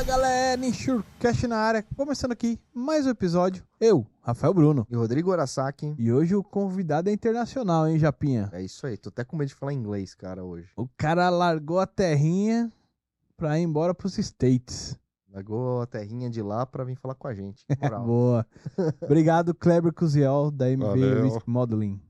Fala 0.00 0.12
galera, 0.12 0.64
Insurecast 0.64 1.46
na 1.46 1.58
área, 1.58 1.84
começando 1.94 2.32
aqui 2.32 2.58
mais 2.72 3.06
um 3.06 3.10
episódio. 3.10 3.62
Eu, 3.78 4.06
Rafael 4.22 4.54
Bruno. 4.54 4.86
E 4.90 4.96
Rodrigo 4.96 5.30
Arasaki. 5.30 5.94
E 5.98 6.10
hoje 6.10 6.34
o 6.34 6.42
convidado 6.42 7.10
é 7.10 7.12
internacional, 7.12 7.86
hein, 7.86 7.98
Japinha? 7.98 8.48
É 8.50 8.62
isso 8.62 8.86
aí, 8.86 8.96
tô 8.96 9.10
até 9.10 9.24
com 9.24 9.36
medo 9.36 9.48
de 9.48 9.54
falar 9.54 9.74
inglês, 9.74 10.14
cara, 10.14 10.42
hoje. 10.42 10.70
O 10.74 10.88
cara 10.96 11.28
largou 11.28 11.78
a 11.78 11.86
terrinha 11.86 12.72
pra 13.36 13.58
ir 13.58 13.64
embora 13.64 13.92
pros 13.94 14.16
States. 14.16 14.98
Largou 15.30 15.82
a 15.82 15.86
terrinha 15.86 16.30
de 16.30 16.40
lá 16.40 16.64
pra 16.64 16.82
vir 16.82 16.96
falar 16.96 17.14
com 17.14 17.28
a 17.28 17.34
gente. 17.34 17.62
Moral. 17.78 18.06
Boa. 18.06 18.46
Obrigado, 19.04 19.52
Kleber 19.52 19.92
Cusiel, 19.92 20.50
da 20.50 20.64
Valeu. 20.78 21.24
Risk 21.24 21.46
Modeling. 21.46 22.00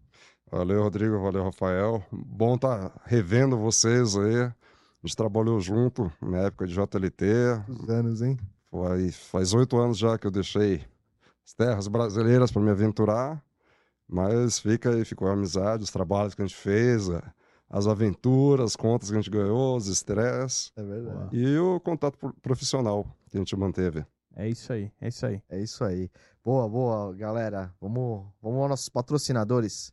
Valeu, 0.48 0.80
Rodrigo. 0.84 1.20
Valeu, 1.20 1.42
Rafael. 1.42 2.04
Bom 2.12 2.56
tá 2.56 2.92
revendo 3.04 3.58
vocês 3.58 4.16
aí. 4.16 4.52
A 5.02 5.06
gente 5.06 5.16
trabalhou 5.16 5.58
junto 5.60 6.12
na 6.20 6.38
época 6.38 6.66
de 6.66 6.74
JLT. 6.74 7.62
Quantos 7.66 7.88
anos, 7.88 8.22
hein? 8.22 8.36
Faz 8.70 9.16
faz 9.16 9.54
oito 9.54 9.76
anos 9.78 9.98
já 9.98 10.18
que 10.18 10.26
eu 10.26 10.30
deixei 10.30 10.84
as 11.44 11.54
terras 11.54 11.88
brasileiras 11.88 12.50
para 12.52 12.62
me 12.62 12.70
aventurar. 12.70 13.42
Mas 14.06 14.58
fica 14.58 14.90
aí, 14.90 15.04
ficou 15.04 15.28
a 15.28 15.32
amizade, 15.32 15.84
os 15.84 15.90
trabalhos 15.90 16.34
que 16.34 16.42
a 16.42 16.46
gente 16.46 16.56
fez, 16.56 17.08
as 17.68 17.86
aventuras, 17.86 18.70
as 18.72 18.76
contas 18.76 19.08
que 19.08 19.16
a 19.16 19.20
gente 19.20 19.30
ganhou, 19.30 19.76
os 19.76 19.86
estresses 19.86 20.72
É 20.76 20.82
verdade. 20.82 21.36
e 21.36 21.56
o 21.58 21.78
contato 21.80 22.18
pro- 22.18 22.34
profissional 22.42 23.06
que 23.30 23.36
a 23.36 23.40
gente 23.40 23.56
manteve. 23.56 24.04
É 24.34 24.48
isso 24.48 24.72
aí, 24.72 24.92
é 25.00 25.08
isso 25.08 25.26
aí. 25.26 25.42
É 25.48 25.60
isso 25.60 25.84
aí. 25.84 26.10
Boa, 26.44 26.68
boa, 26.68 27.14
galera. 27.14 27.72
Vamos, 27.80 28.26
vamos 28.42 28.60
aos 28.60 28.68
nossos 28.70 28.88
patrocinadores. 28.88 29.92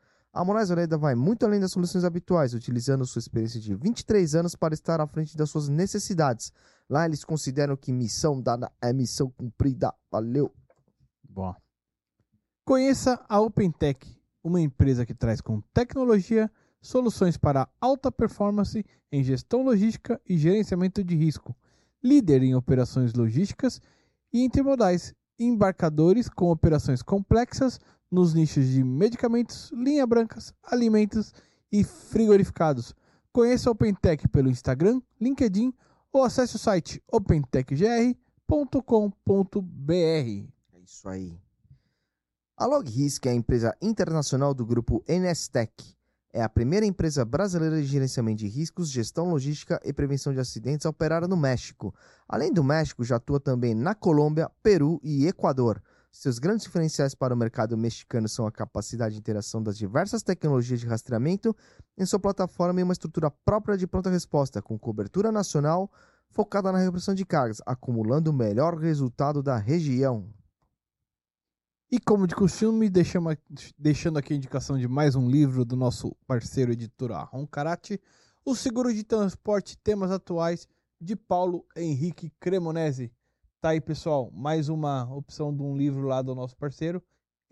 A 0.33 0.45
Moraes 0.45 0.69
Veleda 0.69 0.97
vai 0.97 1.13
muito 1.13 1.45
além 1.45 1.59
das 1.59 1.73
soluções 1.73 2.05
habituais, 2.05 2.53
utilizando 2.53 3.05
sua 3.05 3.19
experiência 3.19 3.59
de 3.59 3.75
23 3.75 4.33
anos 4.35 4.55
para 4.55 4.73
estar 4.73 5.01
à 5.01 5.07
frente 5.07 5.35
das 5.35 5.49
suas 5.49 5.67
necessidades. 5.67 6.53
Lá 6.89 7.05
eles 7.05 7.25
consideram 7.25 7.75
que 7.75 7.91
missão 7.91 8.41
dada 8.41 8.71
é 8.81 8.93
missão 8.93 9.29
cumprida. 9.29 9.93
Valeu! 10.09 10.49
Bom. 11.21 11.53
Conheça 12.63 13.19
a 13.27 13.41
OpenTech, 13.41 14.17
uma 14.41 14.61
empresa 14.61 15.05
que 15.05 15.13
traz 15.13 15.41
com 15.41 15.59
tecnologia 15.73 16.49
soluções 16.81 17.35
para 17.37 17.67
alta 17.81 18.09
performance 18.09 18.85
em 19.11 19.23
gestão 19.23 19.63
logística 19.63 20.19
e 20.25 20.37
gerenciamento 20.37 21.03
de 21.03 21.15
risco, 21.15 21.53
líder 22.01 22.41
em 22.41 22.55
operações 22.55 23.13
logísticas 23.13 23.81
e 24.31 24.43
intermodais, 24.45 25.13
embarcadores 25.37 26.29
com 26.29 26.49
operações 26.49 27.01
complexas 27.01 27.79
nos 28.11 28.33
nichos 28.33 28.67
de 28.67 28.83
medicamentos, 28.83 29.71
linha 29.73 30.05
brancas, 30.05 30.53
alimentos 30.63 31.33
e 31.71 31.83
frigorificados. 31.83 32.93
Conheça 33.31 33.69
a 33.69 33.71
OpenTech 33.71 34.27
pelo 34.27 34.49
Instagram, 34.49 35.01
LinkedIn 35.19 35.73
ou 36.11 36.23
acesse 36.23 36.57
o 36.57 36.59
site 36.59 37.01
opentechgr.com.br. 37.09 38.15
É 39.93 40.79
isso 40.83 41.07
aí. 41.07 41.39
A 42.57 42.65
LogRisk 42.65 43.25
é 43.25 43.29
a 43.29 43.33
empresa 43.33 43.75
internacional 43.81 44.53
do 44.53 44.65
grupo 44.65 45.03
NSTech. 45.07 45.95
É 46.33 46.41
a 46.41 46.49
primeira 46.49 46.85
empresa 46.85 47.25
brasileira 47.25 47.81
de 47.81 47.87
gerenciamento 47.87 48.39
de 48.39 48.47
riscos, 48.47 48.89
gestão 48.89 49.29
logística 49.29 49.81
e 49.83 49.91
prevenção 49.91 50.31
de 50.33 50.39
acidentes 50.39 50.85
a 50.85 50.89
operar 50.89 51.27
no 51.27 51.35
México. 51.35 51.93
Além 52.27 52.53
do 52.53 52.63
México, 52.63 53.03
já 53.03 53.15
atua 53.15 53.39
também 53.39 53.73
na 53.73 53.95
Colômbia, 53.95 54.49
Peru 54.61 54.99
e 55.03 55.27
Equador. 55.27 55.81
Seus 56.11 56.39
grandes 56.39 56.65
diferenciais 56.65 57.15
para 57.15 57.33
o 57.33 57.37
mercado 57.37 57.77
mexicano 57.77 58.27
são 58.27 58.45
a 58.45 58.51
capacidade 58.51 59.13
de 59.13 59.19
interação 59.19 59.63
das 59.63 59.77
diversas 59.77 60.21
tecnologias 60.21 60.81
de 60.81 60.85
rastreamento 60.85 61.55
em 61.97 62.05
sua 62.05 62.19
plataforma 62.19 62.81
e 62.81 62.83
uma 62.83 62.91
estrutura 62.91 63.31
própria 63.31 63.77
de 63.77 63.87
pronta 63.87 64.09
resposta, 64.09 64.61
com 64.61 64.77
cobertura 64.77 65.31
nacional 65.31 65.89
focada 66.29 66.69
na 66.71 66.79
repressão 66.79 67.15
de 67.15 67.25
cargas, 67.25 67.61
acumulando 67.65 68.29
o 68.29 68.33
melhor 68.33 68.77
resultado 68.77 69.41
da 69.41 69.57
região. 69.57 70.29
E 71.89 71.99
como 71.99 72.27
de 72.27 72.35
costume, 72.35 72.89
deixando 73.77 74.17
aqui 74.17 74.33
a 74.33 74.37
indicação 74.37 74.77
de 74.77 74.87
mais 74.87 75.15
um 75.15 75.29
livro 75.29 75.65
do 75.65 75.75
nosso 75.75 76.15
parceiro 76.27 76.71
editora 76.71 77.17
Roncarate, 77.19 77.99
O 78.45 78.55
Seguro 78.55 78.93
de 78.93 79.03
Transporte 79.03 79.77
Temas 79.77 80.11
Atuais, 80.11 80.67
de 80.99 81.15
Paulo 81.15 81.65
Henrique 81.75 82.31
Cremonese. 82.39 83.11
Tá 83.61 83.69
aí, 83.69 83.79
pessoal, 83.79 84.31
mais 84.33 84.69
uma 84.69 85.03
opção 85.13 85.55
de 85.55 85.61
um 85.61 85.77
livro 85.77 86.07
lá 86.07 86.23
do 86.23 86.33
nosso 86.33 86.57
parceiro. 86.57 86.99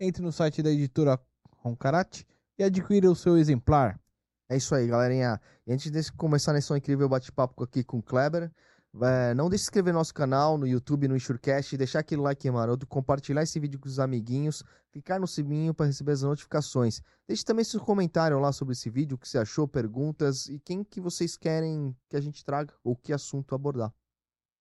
Entre 0.00 0.20
no 0.20 0.32
site 0.32 0.60
da 0.60 0.68
editora 0.68 1.16
Roncarate 1.58 2.26
e 2.58 2.64
adquira 2.64 3.08
o 3.08 3.14
seu 3.14 3.38
exemplar. 3.38 3.96
É 4.48 4.56
isso 4.56 4.74
aí, 4.74 4.88
galerinha. 4.88 5.40
Antes 5.68 5.88
de 5.88 6.12
começar 6.14 6.52
nesse 6.52 6.76
incrível 6.76 7.08
bate-papo 7.08 7.62
aqui 7.62 7.84
com 7.84 7.98
o 7.98 8.02
Kleber, 8.02 8.50
é, 9.02 9.34
não 9.34 9.48
deixe 9.48 9.62
de 9.62 9.66
inscrever 9.66 9.92
no 9.92 10.00
nosso 10.00 10.12
canal, 10.12 10.58
no 10.58 10.66
YouTube, 10.66 11.06
no 11.06 11.14
Insurecast, 11.14 11.76
deixar 11.76 12.00
aquele 12.00 12.22
like 12.22 12.50
maroto, 12.50 12.88
compartilhar 12.88 13.44
esse 13.44 13.60
vídeo 13.60 13.78
com 13.78 13.86
os 13.86 14.00
amiguinhos, 14.00 14.64
clicar 14.90 15.20
no 15.20 15.28
sininho 15.28 15.72
para 15.72 15.86
receber 15.86 16.10
as 16.10 16.22
notificações. 16.22 17.00
Deixe 17.28 17.44
também 17.44 17.64
seu 17.64 17.78
comentário 17.78 18.36
lá 18.40 18.50
sobre 18.50 18.72
esse 18.72 18.90
vídeo, 18.90 19.14
o 19.14 19.18
que 19.18 19.28
você 19.28 19.38
achou, 19.38 19.68
perguntas 19.68 20.48
e 20.48 20.58
quem 20.58 20.82
que 20.82 21.00
vocês 21.00 21.36
querem 21.36 21.96
que 22.08 22.16
a 22.16 22.20
gente 22.20 22.44
traga 22.44 22.74
ou 22.82 22.96
que 22.96 23.12
assunto 23.12 23.54
abordar. 23.54 23.94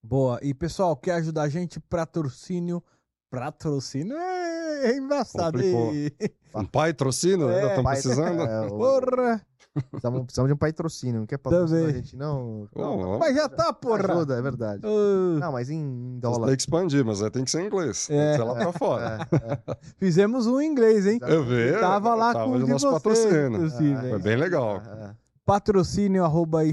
Boa. 0.02 0.40
E 0.42 0.54
pessoal, 0.54 0.96
quer 0.96 1.14
ajudar 1.16 1.44
a 1.44 1.50
gente? 1.50 1.80
Patrocínio. 1.80 2.82
Patrocínio 3.30 4.16
é, 4.18 4.92
é 4.92 4.98
embaçado. 4.98 5.62
E- 5.62 6.12
Um 6.56 6.66
patrocínio? 6.66 7.48
É, 7.50 7.56
Ainda 7.58 7.68
estamos 7.70 7.92
precisando? 7.92 8.42
É, 8.42 8.62
o- 8.62 8.70
Porra! 8.78 9.42
precisamos, 9.92 10.22
precisamos 10.24 10.50
de 10.50 10.54
um 10.54 10.58
patrocínio, 10.58 11.20
não 11.20 11.28
quer 11.28 11.38
patrocinar 11.38 11.86
a 11.86 11.92
gente 11.92 12.16
não? 12.18 12.68
Não. 12.76 13.20
Mas 13.20 13.36
já 13.36 13.48
tá, 13.48 13.72
porra! 13.72 14.12
ajuda, 14.14 14.36
é 14.36 14.42
verdade. 14.42 14.82
Ah, 14.84 15.40
Não, 15.40 15.52
mas 15.52 15.70
em 15.70 16.18
dólar. 16.20 16.48
têm 16.48 16.56
que 16.56 16.62
expandir, 16.64 17.06
mas 17.06 17.22
aí 17.22 17.30
tem 17.30 17.44
que 17.44 17.52
ser 17.52 17.62
em 17.62 17.68
inglês. 17.68 18.08
Tem 18.08 18.18
É. 18.20 18.32
que 18.32 18.38
ser 18.38 18.44
lá 18.46 18.56
pra 18.56 18.72
fora. 18.74 19.28
É, 19.32 19.72
é. 19.72 19.78
fizemos 20.00 20.48
um 20.48 20.60
em 20.60 20.72
inglês, 20.72 21.06
hein? 21.06 21.20
Eu 21.22 21.44
vi. 21.46 21.72
Tava 21.80 22.16
lá 22.16 22.34
tava 22.34 22.46
com 22.46 22.52
o 22.58 22.68
nosso 22.68 22.90
vocês, 22.90 22.94
patrocínio. 23.04 23.48
inclusive. 23.54 24.10
Foi 24.10 24.20
bem 24.20 24.38
legal. 24.38 24.78
É, 24.78 25.04
é. 25.06 25.12
Patrocínio 25.46 26.24
arroba 26.26 26.64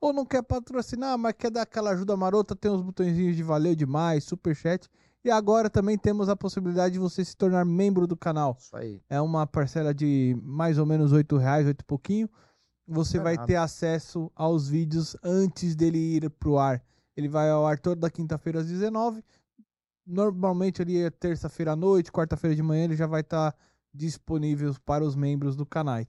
ou 0.00 0.12
não 0.12 0.24
quer 0.24 0.42
patrocinar, 0.42 1.18
mas 1.18 1.34
quer 1.36 1.50
dar 1.50 1.62
aquela 1.62 1.90
ajuda 1.90 2.16
marota, 2.16 2.54
tem 2.54 2.70
os 2.70 2.82
botõezinhos 2.82 3.36
de 3.36 3.42
valeu 3.42 3.74
demais, 3.74 4.24
superchat. 4.24 4.88
E 5.24 5.30
agora 5.30 5.68
também 5.68 5.98
temos 5.98 6.28
a 6.28 6.36
possibilidade 6.36 6.94
de 6.94 6.98
você 6.98 7.24
se 7.24 7.36
tornar 7.36 7.64
membro 7.64 8.06
do 8.06 8.16
canal. 8.16 8.56
Isso 8.58 8.76
aí. 8.76 9.02
É 9.10 9.20
uma 9.20 9.46
parcela 9.46 9.92
de 9.92 10.38
mais 10.42 10.78
ou 10.78 10.86
menos 10.86 11.12
8 11.12 11.36
reais, 11.36 11.66
oito 11.66 11.84
pouquinho. 11.84 12.28
Você 12.86 13.18
é 13.18 13.20
vai 13.20 13.34
nada. 13.34 13.46
ter 13.46 13.56
acesso 13.56 14.30
aos 14.34 14.68
vídeos 14.68 15.16
antes 15.22 15.74
dele 15.74 15.98
ir 15.98 16.30
pro 16.30 16.58
ar. 16.58 16.82
Ele 17.16 17.28
vai 17.28 17.50
ao 17.50 17.66
ar 17.66 17.78
toda 17.78 18.08
quinta-feira 18.10 18.60
às 18.60 18.66
19 18.66 19.22
Normalmente 20.08 20.80
ali 20.80 21.02
é 21.02 21.10
terça-feira 21.10 21.72
à 21.72 21.76
noite, 21.76 22.10
quarta-feira 22.10 22.56
de 22.56 22.62
manhã 22.62 22.84
ele 22.84 22.96
já 22.96 23.06
vai 23.06 23.20
estar 23.20 23.54
disponível 23.92 24.74
para 24.82 25.04
os 25.04 25.14
membros 25.14 25.54
do 25.54 25.66
canal. 25.66 26.02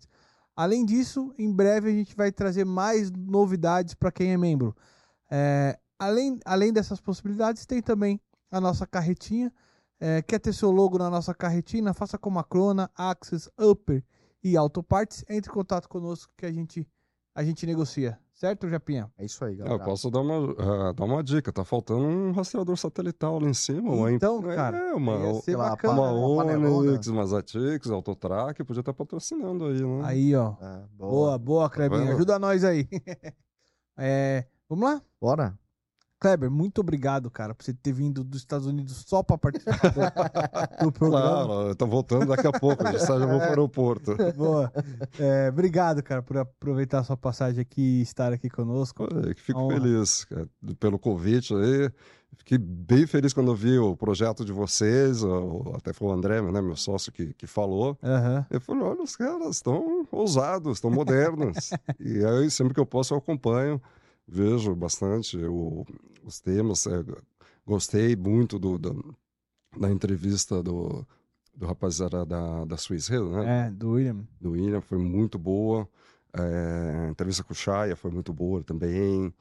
Além 0.59 0.85
disso, 0.85 1.33
em 1.37 1.49
breve 1.49 1.89
a 1.89 1.93
gente 1.93 2.13
vai 2.13 2.33
trazer 2.33 2.65
mais 2.65 3.09
novidades 3.09 3.93
para 3.93 4.11
quem 4.11 4.33
é 4.33 4.37
membro. 4.37 4.75
É, 5.31 5.79
além, 5.97 6.37
além 6.43 6.73
dessas 6.73 6.99
possibilidades, 6.99 7.65
tem 7.65 7.81
também 7.81 8.19
a 8.51 8.59
nossa 8.59 8.85
carretinha. 8.85 9.53
É, 10.01 10.21
quer 10.21 10.37
ter 10.37 10.51
seu 10.51 10.69
logo 10.69 10.97
na 10.97 11.09
nossa 11.09 11.33
carretina? 11.33 11.93
Faça 11.93 12.17
como 12.17 12.39
a 12.39 12.43
Crona, 12.43 12.91
Axis, 12.93 13.49
Upper 13.57 14.03
e 14.43 14.57
Autoparts. 14.57 15.23
Entre 15.29 15.49
em 15.49 15.53
contato 15.53 15.87
conosco 15.87 16.33
que 16.35 16.45
a 16.45 16.51
gente, 16.51 16.85
a 17.33 17.41
gente 17.41 17.65
negocia. 17.65 18.19
Certo, 18.39 18.69
Japinha? 18.69 19.11
É 19.17 19.25
isso 19.25 19.43
aí, 19.43 19.53
É, 19.53 19.57
galera. 19.57 19.75
eu 19.75 19.85
posso 19.85 20.09
dar 20.09 20.21
uma, 20.21 20.89
ah, 20.89 20.93
dar 20.93 21.03
uma 21.03 21.21
dica. 21.21 21.51
Tá 21.51 21.65
faltando 21.65 22.05
um 22.05 22.31
rastreador 22.31 22.77
satelital 22.77 23.37
lá 23.37 23.49
em 23.49 23.53
cima. 23.53 23.91
uma 23.91 24.09
Então, 24.13 24.37
imp- 24.39 24.55
cara, 24.55 24.77
É, 24.77 24.93
uma, 24.93 25.17
ia 25.17 25.33
ser 25.41 25.57
lá, 25.57 25.71
bacana. 25.71 25.93
uma 25.93 26.11
uma. 26.13 26.69
Onix, 26.69 27.07
uma 27.07 27.25
Zatix, 27.25 27.91
Autotrack. 27.91 28.63
Podia 28.63 28.79
estar 28.79 28.93
patrocinando 28.93 29.65
aí, 29.65 29.81
né? 29.85 30.01
Aí, 30.05 30.33
ó. 30.35 30.53
É, 30.61 30.85
Boa, 30.93 31.37
boa, 31.37 31.69
Kleber. 31.69 31.99
vendo? 31.99 32.13
Ajuda 32.13 32.39
nós 32.39 32.63
aí. 32.63 32.87
É, 34.01 34.45
vamos 34.69 34.85
lá? 34.89 35.01
Bora? 35.19 35.59
Kleber, 36.19 36.51
muito 36.51 36.81
obrigado, 36.81 37.31
cara, 37.31 37.55
por 37.55 37.63
você 37.63 37.73
ter 37.73 37.93
vindo 37.93 38.23
dos 38.23 38.41
Estados 38.41 38.67
Unidos 38.67 39.05
só 39.07 39.23
para 39.23 39.37
participar 39.37 39.79
do, 39.79 40.01
do 40.85 40.91
programa. 40.91 41.45
Claro, 41.45 41.75
tá 41.75 41.85
voltando 41.85 42.25
daqui 42.25 42.45
a 42.45 42.51
pouco. 42.51 42.83
Já 42.83 42.97
já 42.97 43.25
vou 43.25 43.37
para 43.39 43.47
o 43.47 43.49
aeroporto. 43.49 44.15
Boa. 44.35 44.71
É, 45.17 45.47
obrigado, 45.49 46.03
cara, 46.03 46.21
por 46.21 46.37
aproveitar 46.37 46.99
a 46.99 47.03
sua 47.03 47.15
passagem 47.15 47.61
aqui 47.61 47.99
e 47.99 48.01
estar 48.01 48.33
aqui 48.33 48.49
conosco. 48.49 49.07
Que 49.33 49.41
fico 49.41 49.59
Honra. 49.59 49.75
feliz 49.79 50.25
cara, 50.25 50.47
pelo 50.79 50.99
convite 50.99 51.53
aí. 51.53 51.89
Fiquei 52.37 52.57
bem 52.57 53.07
feliz 53.07 53.33
quando 53.33 53.51
eu 53.51 53.55
vi 53.55 53.77
o 53.79 53.95
projeto 53.97 54.45
de 54.45 54.51
vocês, 54.51 55.21
até 55.75 55.91
foi 55.93 56.07
o 56.09 56.11
André, 56.11 56.41
né, 56.41 56.61
meu 56.61 56.75
sócio, 56.75 57.11
que, 57.11 57.33
que 57.33 57.47
falou. 57.47 57.97
Aham. 58.03 58.45
Eu 58.49 58.61
falei, 58.61 58.83
olha, 58.83 59.01
os 59.01 59.15
caras 59.15 59.55
estão 59.55 60.07
ousados, 60.11 60.77
estão 60.77 60.91
modernos. 60.91 61.71
e 61.99 62.23
aí, 62.23 62.49
sempre 62.51 62.73
que 62.73 62.79
eu 62.79 62.85
posso, 62.85 63.13
eu 63.13 63.17
acompanho, 63.17 63.81
vejo 64.27 64.73
bastante 64.75 65.37
o- 65.37 65.85
os 66.23 66.39
temas. 66.39 66.85
é, 66.87 67.03
gostei 67.65 68.15
muito 68.15 68.57
do, 68.59 68.77
do- 68.77 69.15
da 69.77 69.89
entrevista 69.91 70.63
do, 70.63 71.05
do 71.55 71.67
da, 72.25 72.65
da 72.65 72.77
Hill, 73.09 73.29
né? 73.31 73.67
É, 73.67 73.71
do 73.71 73.91
William. 73.91 74.27
do 74.41 74.51
William, 74.51 74.81
foi 74.81 74.97
muito 74.97 75.37
boa. 75.37 75.87
É, 76.33 77.05
a 77.07 77.09
entrevista 77.09 77.43
com 77.43 77.53
o 77.53 77.55
Shaya 77.55 77.95
foi 77.95 78.11
muito 78.11 78.33
boa 78.33 78.63
também. 78.63 79.33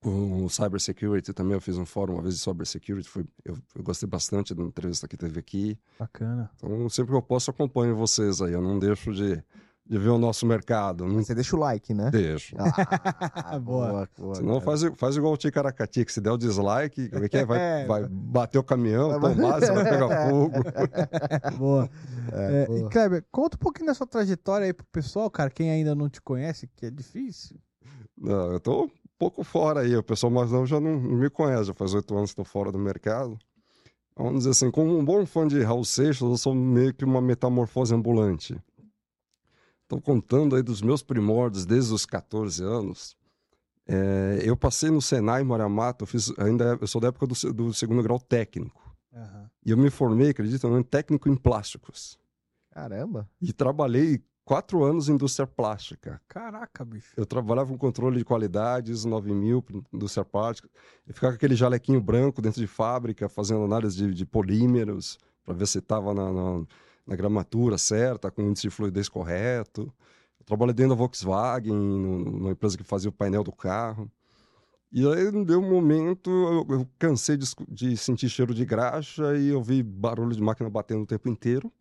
Com 0.00 0.44
o 0.44 0.50
Cybersecurity 0.50 1.32
também, 1.32 1.54
eu 1.54 1.60
fiz 1.60 1.78
um 1.78 1.86
fórum 1.86 2.14
uma 2.14 2.22
vez 2.22 2.34
de 2.34 2.40
Cybersecurity, 2.40 3.08
foi, 3.08 3.24
eu, 3.44 3.56
eu 3.76 3.82
gostei 3.84 4.08
bastante 4.08 4.52
da 4.52 4.62
entrevista 4.64 5.06
que 5.06 5.16
teve 5.16 5.38
aqui. 5.38 5.78
Bacana. 5.96 6.50
Então, 6.56 6.88
sempre 6.88 7.12
que 7.12 7.16
eu 7.16 7.22
posso, 7.22 7.52
acompanho 7.52 7.94
vocês 7.94 8.42
aí. 8.42 8.52
Eu 8.52 8.60
não 8.60 8.80
deixo 8.80 9.12
de, 9.14 9.40
de 9.84 9.98
ver 9.98 10.08
o 10.10 10.18
nosso 10.18 10.46
mercado. 10.46 11.04
Não 11.06 11.22
Você 11.22 11.34
deixa 11.34 11.56
o 11.56 11.58
like, 11.58 11.92
né? 11.92 12.10
deixo. 12.10 12.54
Ah, 12.58 13.58
Boa. 13.60 14.08
boa. 14.16 14.34
Senão 14.36 14.60
faz, 14.60 14.82
faz 14.96 15.16
igual 15.16 15.32
o 15.32 15.36
Ticaracati, 15.36 16.04
que 16.04 16.12
se 16.12 16.20
der 16.20 16.30
o 16.30 16.38
dislike, 16.38 17.08
como 17.10 17.24
é 17.24 17.28
que 17.28 17.36
é? 17.36 17.44
Vai, 17.44 17.58
É. 17.82 17.86
vai 17.86 18.06
bater 18.08 18.58
o 18.58 18.62
caminhão, 18.62 19.18
Vai- 19.20 19.34
tombar, 19.34 19.60
você 19.60 19.72
vai 19.72 19.84
pegar 19.84 20.08
fogo. 20.30 20.52
Boa. 21.58 21.90
É, 22.32 22.62
É, 22.62 22.66
boa. 22.66 22.78
e 22.78 22.88
Kleber, 22.90 23.24
conta 23.30 23.56
um 23.56 23.58
pouquinho 23.60 23.86
da 23.86 23.94
sua 23.94 24.06
trajetória 24.06 24.66
aí 24.66 24.72
pro 24.72 24.86
pessoal, 24.86 25.30
cara, 25.30 25.50
quem 25.50 25.70
ainda 25.70 25.94
não 25.94 26.08
te 26.08 26.20
conhece, 26.22 26.68
que 26.76 26.86
é 26.86 26.90
difícil. 26.90 27.56
Não, 28.16 28.52
eu 28.52 28.60
tô 28.60 28.84
um 28.84 28.90
pouco 29.18 29.42
fora 29.42 29.80
aí. 29.80 29.96
O 29.96 30.02
pessoal 30.02 30.30
mais 30.30 30.50
novo 30.52 30.64
já 30.66 30.78
não, 30.80 30.98
não 31.00 31.16
me 31.18 31.28
conhece. 31.28 31.64
Já 31.64 31.74
faz 31.74 31.92
oito 31.92 32.14
anos 32.16 32.30
que 32.30 32.40
estou 32.40 32.44
fora 32.44 32.70
do 32.70 32.78
mercado. 32.78 33.36
Vamos 34.16 34.38
dizer 34.40 34.50
assim, 34.50 34.70
como 34.70 34.96
um 34.96 35.04
bom 35.04 35.24
fã 35.26 35.46
de 35.48 35.60
Raul 35.62 35.84
Seixas, 35.84 36.20
eu 36.20 36.36
sou 36.36 36.54
meio 36.54 36.92
que 36.94 37.04
uma 37.04 37.20
metamorfose 37.20 37.94
ambulante. 37.94 38.56
Estou 39.92 40.00
contando 40.00 40.56
aí 40.56 40.62
dos 40.62 40.80
meus 40.80 41.02
primórdios 41.02 41.66
desde 41.66 41.92
os 41.92 42.06
14 42.06 42.64
anos. 42.64 43.14
É, 43.86 44.40
eu 44.42 44.56
passei 44.56 44.88
no 44.90 45.02
Senai 45.02 45.42
Moura 45.42 45.68
Mato, 45.68 46.04
eu, 46.04 46.06
fiz, 46.06 46.32
ainda, 46.38 46.78
eu 46.80 46.86
sou 46.86 46.98
da 46.98 47.08
época 47.08 47.26
do, 47.26 47.52
do 47.52 47.74
segundo 47.74 48.02
grau 48.02 48.18
técnico. 48.18 48.96
Aham. 49.12 49.50
E 49.66 49.70
eu 49.70 49.76
me 49.76 49.90
formei, 49.90 50.34
não, 50.62 50.80
em 50.80 50.82
técnico 50.82 51.28
em 51.28 51.36
plásticos. 51.36 52.18
Caramba. 52.70 53.28
E 53.38 53.52
trabalhei 53.52 54.24
quatro 54.46 54.82
anos 54.82 55.10
em 55.10 55.12
indústria 55.12 55.46
plástica. 55.46 56.22
Caraca, 56.26 56.86
bicho. 56.86 57.12
Eu 57.14 57.26
trabalhava 57.26 57.68
com 57.68 57.76
controle 57.76 58.16
de 58.16 58.24
qualidades, 58.24 59.04
9000, 59.04 59.60
pra 59.60 59.76
indústria 59.92 60.24
plástica. 60.24 60.70
Eu 61.06 61.12
ficava 61.12 61.34
com 61.34 61.36
aquele 61.36 61.54
jalequinho 61.54 62.00
branco 62.00 62.40
dentro 62.40 62.62
de 62.62 62.66
fábrica, 62.66 63.28
fazendo 63.28 63.62
análise 63.62 63.94
de, 63.94 64.14
de 64.14 64.24
polímeros, 64.24 65.18
para 65.44 65.52
ver 65.52 65.66
se 65.66 65.80
estava 65.80 66.14
na, 66.14 66.32
na, 66.32 66.64
na 67.06 67.16
gramatura 67.16 67.78
certa, 67.78 68.30
com 68.30 68.42
índice 68.42 68.68
de 68.68 68.70
fluidez 68.70 69.08
correto. 69.08 69.92
Eu 70.38 70.44
trabalhei 70.44 70.74
dentro 70.74 70.90
da 70.90 70.96
Volkswagen, 70.96 71.72
numa 71.72 72.50
empresa 72.50 72.76
que 72.76 72.84
fazia 72.84 73.10
o 73.10 73.12
painel 73.12 73.44
do 73.44 73.52
carro. 73.52 74.10
E 74.90 75.06
aí, 75.08 75.44
deu 75.44 75.60
um 75.60 75.70
momento, 75.70 76.30
eu, 76.30 76.86
cansei 76.98 77.36
de, 77.36 77.46
de 77.68 77.96
sentir 77.96 78.28
cheiro 78.28 78.54
de 78.54 78.64
graxa 78.64 79.36
e 79.38 79.48
eu 79.48 79.62
vi 79.62 79.82
barulho 79.82 80.34
de 80.34 80.42
máquina 80.42 80.68
batendo 80.68 81.02
o 81.02 81.06
tempo 81.06 81.28
inteiro. 81.28 81.72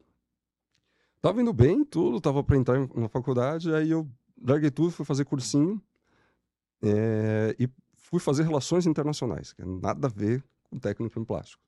Tava 1.22 1.42
indo 1.42 1.54
bem, 1.54 1.84
tudo, 1.84 2.22
tava 2.22 2.44
para 2.44 2.58
entrar 2.58 2.80
na 2.96 3.10
faculdade, 3.10 3.74
aí 3.74 3.92
eu 3.92 4.10
larguei 4.42 4.72
tudo, 4.72 4.92
fui 4.92 5.06
fazer 5.06 5.26
cursinho 5.26 5.82
é, 6.82 7.56
e 7.60 7.70
fui 7.96 8.20
fazer 8.20 8.44
relações 8.44 8.88
internacionais, 8.88 9.54
que 9.54 9.62
é 9.62 9.66
nada 9.66 10.08
a 10.08 10.10
ver 10.10 10.44
com 10.70 10.80
técnico 10.80 11.20
em 11.20 11.24
plástico. 11.24 11.62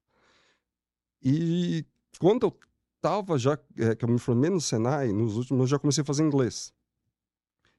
E 1.21 1.85
quando 2.19 2.47
eu 2.47 2.57
tava 3.03 3.37
já, 3.37 3.59
é, 3.77 3.93
que 3.93 4.05
eu 4.05 4.09
me 4.09 4.17
formei 4.17 4.49
no 4.49 4.61
Senai, 4.61 5.11
nos 5.11 5.35
últimos, 5.35 5.59
eu 5.63 5.67
já 5.67 5.77
comecei 5.77 6.01
a 6.01 6.05
fazer 6.05 6.23
inglês. 6.23 6.73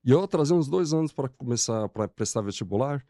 E 0.05 0.11
eu 0.11 0.23
atrasei 0.23 0.55
uns 0.55 0.69
dois 0.69 0.93
anos 0.93 1.15
para 1.15 1.31
começar, 1.31 1.89
para 1.89 2.07
prestar 2.07 2.43
vestibular, 2.43 3.03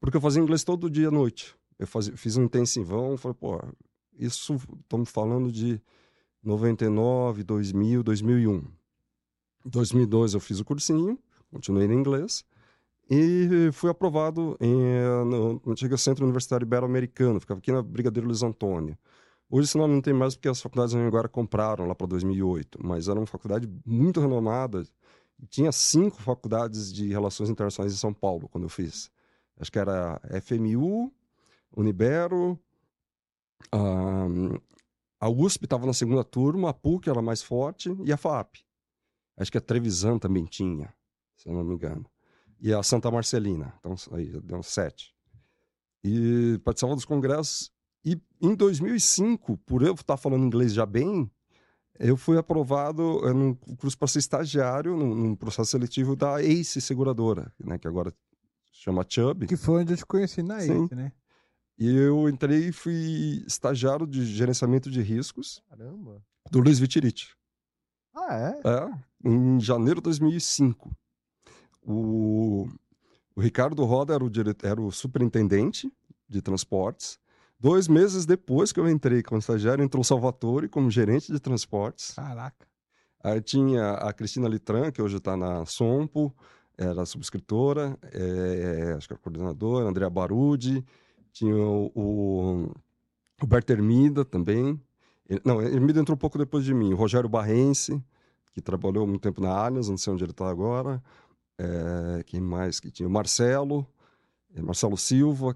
porque 0.00 0.16
eu 0.16 0.22
fazia 0.22 0.42
inglês 0.42 0.64
todo 0.64 0.88
dia 0.88 1.08
à 1.08 1.10
noite. 1.10 1.54
Eu 1.78 1.86
fazia, 1.86 2.16
fiz 2.16 2.38
um 2.38 2.44
intensivão, 2.44 3.14
falei, 3.18 3.36
pô, 3.38 3.62
isso 4.18 4.56
estamos 4.80 5.10
falando 5.10 5.52
de 5.52 5.78
99, 6.42 7.42
2000, 7.44 8.02
2001. 8.04 8.54
Em 9.66 9.68
2002 9.68 10.32
eu 10.32 10.40
fiz 10.40 10.60
o 10.60 10.64
cursinho, 10.64 11.18
continuei 11.50 11.86
em 11.86 11.92
inglês 11.92 12.42
e 13.10 13.70
fui 13.74 13.90
aprovado 13.90 14.56
em, 14.60 14.82
eh, 14.82 15.24
no 15.26 15.60
no 15.62 15.72
antigo 15.72 15.98
Centro 15.98 16.24
Universitário 16.24 16.64
Ibero-Americano, 16.64 17.38
ficava 17.38 17.58
aqui 17.58 17.70
na 17.70 17.82
Brigadeiro 17.82 18.26
Luiz 18.26 18.42
Antônio. 18.42 18.96
Hoje 19.50 19.66
esse 19.68 19.76
nome 19.76 19.94
não 19.94 20.00
tem 20.00 20.14
mais 20.14 20.36
porque 20.36 20.48
as 20.48 20.62
faculdades 20.62 20.94
de 20.94 21.00
agora 21.00 21.28
compraram 21.28 21.84
lá 21.84 21.94
para 21.94 22.06
2008, 22.06 22.78
mas 22.80 23.08
era 23.08 23.18
uma 23.18 23.26
faculdade 23.26 23.68
muito 23.84 24.20
renomada. 24.20 24.84
Tinha 25.48 25.72
cinco 25.72 26.22
faculdades 26.22 26.92
de 26.92 27.08
Relações 27.08 27.50
Internacionais 27.50 27.92
em 27.92 27.96
São 27.96 28.14
Paulo 28.14 28.48
quando 28.48 28.64
eu 28.64 28.68
fiz. 28.68 29.10
Acho 29.58 29.72
que 29.72 29.78
era 29.78 30.20
FMU, 30.40 31.12
Unibero, 31.76 32.58
a, 33.72 34.26
a 35.20 35.28
USP 35.28 35.64
estava 35.64 35.84
na 35.84 35.92
segunda 35.92 36.22
turma, 36.22 36.70
a 36.70 36.74
PUC 36.74 37.10
era 37.10 37.20
mais 37.20 37.42
forte 37.42 37.94
e 38.04 38.12
a 38.12 38.16
FAP. 38.16 38.58
Acho 39.36 39.50
que 39.50 39.58
a 39.58 39.60
Trevisan 39.60 40.18
também 40.18 40.44
tinha, 40.44 40.94
se 41.36 41.48
eu 41.48 41.54
não 41.54 41.64
me 41.64 41.74
engano. 41.74 42.06
E 42.60 42.72
a 42.72 42.82
Santa 42.82 43.10
Marcelina, 43.10 43.74
então 43.80 43.94
aí 44.12 44.26
deu 44.42 44.62
sete. 44.62 45.14
E 46.04 46.58
participava 46.64 46.94
dos 46.94 47.04
congressos. 47.04 47.72
E 48.04 48.20
em 48.40 48.54
2005, 48.54 49.56
por 49.58 49.82
eu 49.82 49.94
estar 49.94 50.16
falando 50.16 50.44
inglês 50.44 50.72
já 50.72 50.86
bem, 50.86 51.30
eu 51.98 52.16
fui 52.16 52.38
aprovado 52.38 53.20
num 53.34 53.54
curso 53.54 53.96
para 53.96 54.08
ser 54.08 54.20
estagiário 54.20 54.96
num, 54.96 55.14
num 55.14 55.36
processo 55.36 55.72
seletivo 55.72 56.16
da 56.16 56.40
ACE 56.40 56.80
Seguradora, 56.80 57.52
né, 57.58 57.78
que 57.78 57.86
agora 57.86 58.12
chama 58.72 59.04
Chubb. 59.06 59.46
Que 59.46 59.56
foi 59.56 59.82
onde 59.82 59.92
eu 59.92 59.96
te 59.96 60.06
conheci 60.06 60.42
na 60.42 60.60
Sim. 60.60 60.84
ICE, 60.84 60.94
né? 60.94 61.12
E 61.78 61.94
eu 61.96 62.28
entrei 62.28 62.68
e 62.68 62.72
fui 62.72 63.42
estagiário 63.46 64.06
de 64.06 64.24
gerenciamento 64.26 64.90
de 64.90 65.00
riscos 65.00 65.62
Caramba. 65.68 66.22
do 66.50 66.60
Luiz 66.60 66.78
Vitirite. 66.78 67.34
Ah, 68.14 68.34
é? 68.34 68.60
É, 68.68 69.28
em 69.28 69.58
janeiro 69.60 70.00
de 70.00 70.04
2005. 70.04 70.90
O, 71.82 72.68
o 73.34 73.40
Ricardo 73.40 73.82
Roda 73.84 74.14
era 74.14 74.22
o, 74.22 74.28
dire... 74.28 74.54
era 74.62 74.80
o 74.80 74.90
superintendente 74.90 75.90
de 76.28 76.42
transportes. 76.42 77.18
Dois 77.60 77.86
meses 77.88 78.24
depois 78.24 78.72
que 78.72 78.80
eu 78.80 78.88
entrei 78.88 79.22
como 79.22 79.38
estagiário, 79.38 79.84
entrou 79.84 80.00
o 80.00 80.04
Salvatore 80.04 80.68
como 80.68 80.90
gerente 80.90 81.30
de 81.30 81.38
transportes. 81.38 82.12
Caraca. 82.14 82.66
Aí 83.22 83.40
tinha 83.42 83.92
a 83.92 84.12
Cristina 84.14 84.48
Litran, 84.48 84.90
que 84.90 85.02
hoje 85.02 85.18
está 85.18 85.36
na 85.36 85.66
Sompo, 85.66 86.34
era 86.78 87.04
subscritora, 87.04 87.98
é, 88.12 88.94
acho 88.96 89.06
que 89.06 89.12
era 89.12 89.20
coordenadora, 89.20 89.86
Andrea 89.86 90.08
Barudi, 90.08 90.82
tinha 91.30 91.54
o, 91.54 91.92
o 91.94 92.74
Roberto 93.38 93.68
Hermida 93.70 94.24
também. 94.24 94.80
Ele- 95.28 95.42
não, 95.44 95.60
Hermida 95.60 96.00
entrou 96.00 96.14
um 96.14 96.18
pouco 96.18 96.38
depois 96.38 96.64
de 96.64 96.72
mim. 96.72 96.94
O 96.94 96.96
Rogério 96.96 97.28
Barrense, 97.28 98.02
que 98.54 98.62
trabalhou 98.62 99.06
muito 99.06 99.20
tempo 99.20 99.42
na 99.42 99.50
Allianz, 99.50 99.90
não 99.90 99.98
sei 99.98 100.14
onde 100.14 100.24
ele 100.24 100.30
está 100.32 100.48
agora. 100.48 101.02
É, 101.58 102.22
quem 102.24 102.40
mais 102.40 102.80
que 102.80 102.90
tinha? 102.90 103.06
O 103.06 103.12
Marcelo, 103.12 103.86
é, 104.54 104.62
Marcelo 104.62 104.96
Silva, 104.96 105.54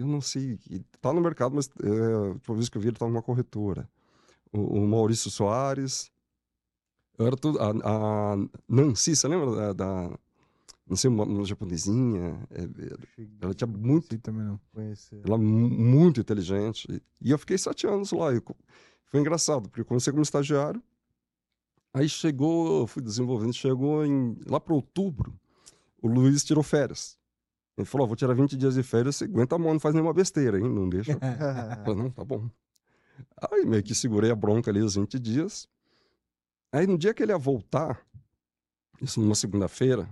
eu 0.00 0.06
não 0.06 0.20
sei, 0.20 0.58
está 0.94 1.12
no 1.12 1.20
mercado, 1.20 1.54
mas 1.54 1.70
é, 1.82 2.16
última 2.32 2.56
vez 2.56 2.68
que 2.68 2.76
eu 2.76 2.82
vi 2.82 2.88
ele 2.88 2.96
estava 2.96 3.10
numa 3.10 3.22
corretora. 3.22 3.88
O, 4.52 4.80
o 4.80 4.86
Maurício 4.86 5.30
Soares, 5.30 6.10
era 7.18 7.36
tudo, 7.36 7.58
a, 7.60 7.70
a 7.70 8.36
Nancy, 8.68 9.14
você 9.14 9.28
lembra 9.28 9.54
da, 9.54 9.72
da 9.74 10.18
não 10.86 10.96
sei, 10.96 11.08
uma, 11.08 11.24
uma 11.24 11.44
japonesinha? 11.44 12.40
É, 12.50 12.62
é, 12.62 12.96
ela 13.40 13.54
tinha 13.54 13.68
muito, 13.68 14.08
Sim, 14.12 14.18
também 14.18 14.44
não. 14.44 14.60
Conhecer. 14.72 15.20
ela 15.24 15.38
mu- 15.38 15.70
muito 15.70 16.20
inteligente. 16.20 16.88
E 17.20 17.30
eu 17.30 17.38
fiquei 17.38 17.56
sete 17.58 17.86
anos 17.86 18.10
lá. 18.10 18.34
e 18.34 18.40
co- 18.40 18.56
foi 19.04 19.20
engraçado, 19.20 19.68
porque 19.68 19.82
eu 19.82 19.84
comecei 19.84 20.12
como 20.12 20.22
estagiário. 20.22 20.82
Aí 21.92 22.08
chegou, 22.08 22.80
eu 22.80 22.86
fui 22.86 23.02
desenvolvendo, 23.02 23.52
chegou 23.52 24.04
em, 24.04 24.36
lá 24.46 24.58
para 24.58 24.74
outubro, 24.74 25.38
o 26.00 26.08
Luiz 26.08 26.42
tirou 26.42 26.62
férias. 26.62 27.18
Ele 27.80 27.86
falou, 27.86 28.06
vou 28.06 28.16
tirar 28.16 28.34
20 28.34 28.56
dias 28.56 28.74
de 28.74 28.82
férias, 28.82 29.16
você 29.16 29.24
aguenta 29.24 29.56
a 29.56 29.58
mão, 29.58 29.72
não 29.72 29.80
faz 29.80 29.94
nenhuma 29.94 30.12
besteira, 30.12 30.58
hein? 30.58 30.68
Não 30.68 30.88
deixa. 30.88 31.12
Eu 31.12 31.18
falei, 31.84 32.02
não, 32.02 32.10
tá 32.10 32.24
bom. 32.24 32.48
Aí 33.50 33.64
meio 33.66 33.82
que 33.82 33.94
segurei 33.94 34.30
a 34.30 34.34
bronca 34.36 34.70
ali 34.70 34.80
os 34.80 34.94
20 34.94 35.18
dias. 35.18 35.68
Aí 36.72 36.86
no 36.86 36.96
dia 36.96 37.12
que 37.12 37.22
ele 37.22 37.32
ia 37.32 37.38
voltar, 37.38 38.00
isso 39.00 39.20
numa 39.20 39.34
segunda-feira, 39.34 40.08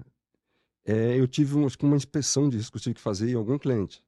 é, 0.85 1.19
eu 1.19 1.29
tive 1.29 1.57
um, 1.57 1.67
uma 1.83 1.97
inspeção 1.97 2.49
de 2.49 2.57
risco 2.57 2.73
que 2.73 2.79
eu 2.79 2.83
tive 2.83 2.95
que 2.95 3.01
fazer 3.01 3.31
em 3.31 3.35
algum 3.35 3.59
cliente. 3.59 4.03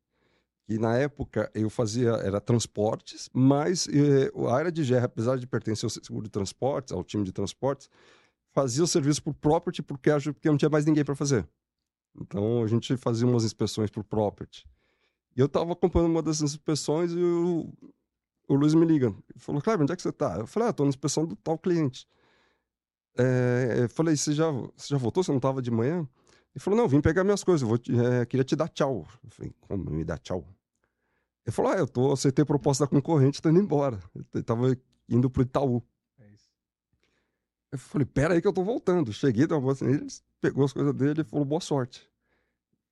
E 0.69 0.79
na 0.79 0.97
época 0.97 1.51
eu 1.55 1.69
fazia, 1.69 2.11
era 2.11 2.41
transportes, 2.41 3.29
mas 3.33 3.89
eh, 3.89 4.31
a 4.49 4.55
área 4.55 4.71
de 4.71 4.85
GR, 4.85 5.03
apesar 5.05 5.37
de 5.37 5.45
pertencer 5.47 5.85
ao 5.85 5.91
seguro 5.91 6.25
de 6.25 6.31
transportes, 6.31 6.93
ao 6.93 7.03
time 7.03 7.25
de 7.25 7.33
transportes, 7.33 7.91
fazia 8.53 8.85
o 8.85 8.87
serviço 8.87 9.21
por 9.23 9.35
property 9.35 9.83
porque, 9.83 10.11
acho- 10.11 10.33
porque 10.33 10.49
não 10.49 10.57
tinha 10.57 10.69
mais 10.69 10.85
ninguém 10.85 11.05
para 11.05 11.17
fazer. 11.17 11.47
Então 12.19 12.63
a 12.63 12.67
gente 12.67 12.97
fazia 12.97 13.27
umas 13.27 13.45
inspeções 13.45 13.91
por 13.91 14.05
property. 14.05 14.67
E 15.37 15.41
eu 15.41 15.49
tava 15.49 15.73
acompanhando 15.73 16.11
uma 16.11 16.23
dessas 16.23 16.53
inspeções 16.53 17.13
e 17.13 17.23
o, 17.23 17.73
o 18.49 18.55
Luiz 18.55 18.75
me 18.75 18.85
liga. 18.85 19.07
Ele 19.07 19.39
falou, 19.39 19.63
Cleber, 19.63 19.83
onde 19.83 19.93
é 19.93 19.97
que 19.97 20.03
você 20.03 20.13
tá? 20.13 20.39
Eu 20.39 20.47
falei, 20.47 20.69
ah, 20.69 20.73
tô 20.73 20.83
na 20.85 20.89
inspeção 20.89 21.25
do 21.25 21.37
tal 21.37 21.59
cliente. 21.59 22.07
É, 23.17 23.85
eu 23.85 23.89
falei, 23.89 24.17
você 24.17 24.33
já, 24.33 24.51
você 24.51 24.89
já 24.89 24.97
voltou? 24.97 25.23
Você 25.23 25.33
não 25.33 25.41
tava 25.41 25.63
de 25.63 25.71
manhã? 25.71 26.07
Ele 26.55 26.61
falou, 26.61 26.79
não, 26.79 26.89
vim 26.89 27.01
pegar 27.01 27.23
minhas 27.23 27.45
coisas, 27.45 27.63
eu 27.63 27.69
vou 27.69 27.79
te- 27.79 27.93
é, 27.97 28.27
queria 28.27 28.45
te 28.45 28.57
dar 28.57 28.69
tchau. 28.69 29.07
Eu 29.23 29.31
falei, 29.31 29.55
como 29.61 29.91
me 29.91 30.05
dar 30.05 30.19
tchau? 30.19 30.45
Ele 31.47 31.55
falou, 31.55 31.73
ah, 31.73 31.77
eu 31.77 31.87
tô, 31.87 32.13
aceitei 32.13 32.43
a 32.43 32.47
proposta 32.47 32.85
da 32.85 32.89
concorrente, 32.91 33.41
tô 33.41 33.49
indo 33.51 33.61
embora. 33.61 34.01
Eu 34.35 34.43
tava 34.43 34.77
indo 35.09 35.31
pro 35.31 35.43
Itaú. 35.43 35.83
É. 36.19 36.29
Eu 37.73 37.79
falei, 37.79 38.05
pera 38.05 38.35
aí 38.35 38.43
que 38.43 38.49
eu 38.49 38.53
tô 38.53 38.65
voltando. 38.65 39.13
Cheguei, 39.13 39.47
dei 39.47 39.57
uma 39.57 39.63
voz 39.63 39.81
nele, 39.81 40.05
ele 40.05 40.11
pegou 40.41 40.65
as 40.65 40.73
coisas 40.73 40.95
dele 40.95 41.21
e 41.23 41.25
falou, 41.25 41.45
boa 41.45 41.61
sorte. 41.61 42.09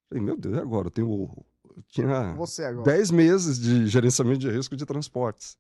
Falei, 0.09 0.23
meu 0.25 0.37
Deus, 0.37 0.57
e 0.57 0.61
agora? 0.61 0.89
Eu 0.89 0.91
tenho... 0.91 1.47
Eu 1.77 1.83
tinha 1.89 2.33
Você 2.35 2.65
agora. 2.65 2.85
10 2.97 3.11
meses 3.11 3.59
de 3.59 3.87
gerenciamento 3.87 4.39
de 4.41 4.51
risco 4.51 4.77
de 4.77 4.85
transportes. 4.87 5.57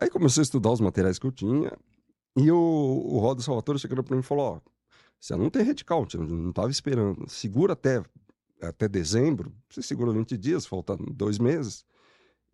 Aí 0.00 0.08
comecei 0.10 0.40
a 0.40 0.44
estudar 0.44 0.70
os 0.70 0.80
materiais 0.80 1.18
que 1.18 1.26
eu 1.26 1.32
tinha 1.32 1.76
e 2.36 2.50
o, 2.50 2.56
o 2.56 3.18
Roda 3.18 3.42
Salvatore 3.42 3.78
chegando 3.78 4.02
para 4.04 4.14
mim 4.14 4.20
e 4.20 4.24
falou, 4.24 4.56
ó, 4.56 4.60
você 5.18 5.36
não 5.36 5.50
tem 5.50 5.62
headcount, 5.64 6.14
eu 6.14 6.22
não 6.24 6.50
estava 6.50 6.70
esperando. 6.70 7.28
Segura 7.28 7.72
até, 7.74 8.02
até 8.60 8.88
dezembro, 8.88 9.52
você 9.68 9.82
segura 9.82 10.12
20 10.12 10.36
dias, 10.36 10.66
faltando 10.66 11.04
dois 11.12 11.38
meses. 11.38 11.84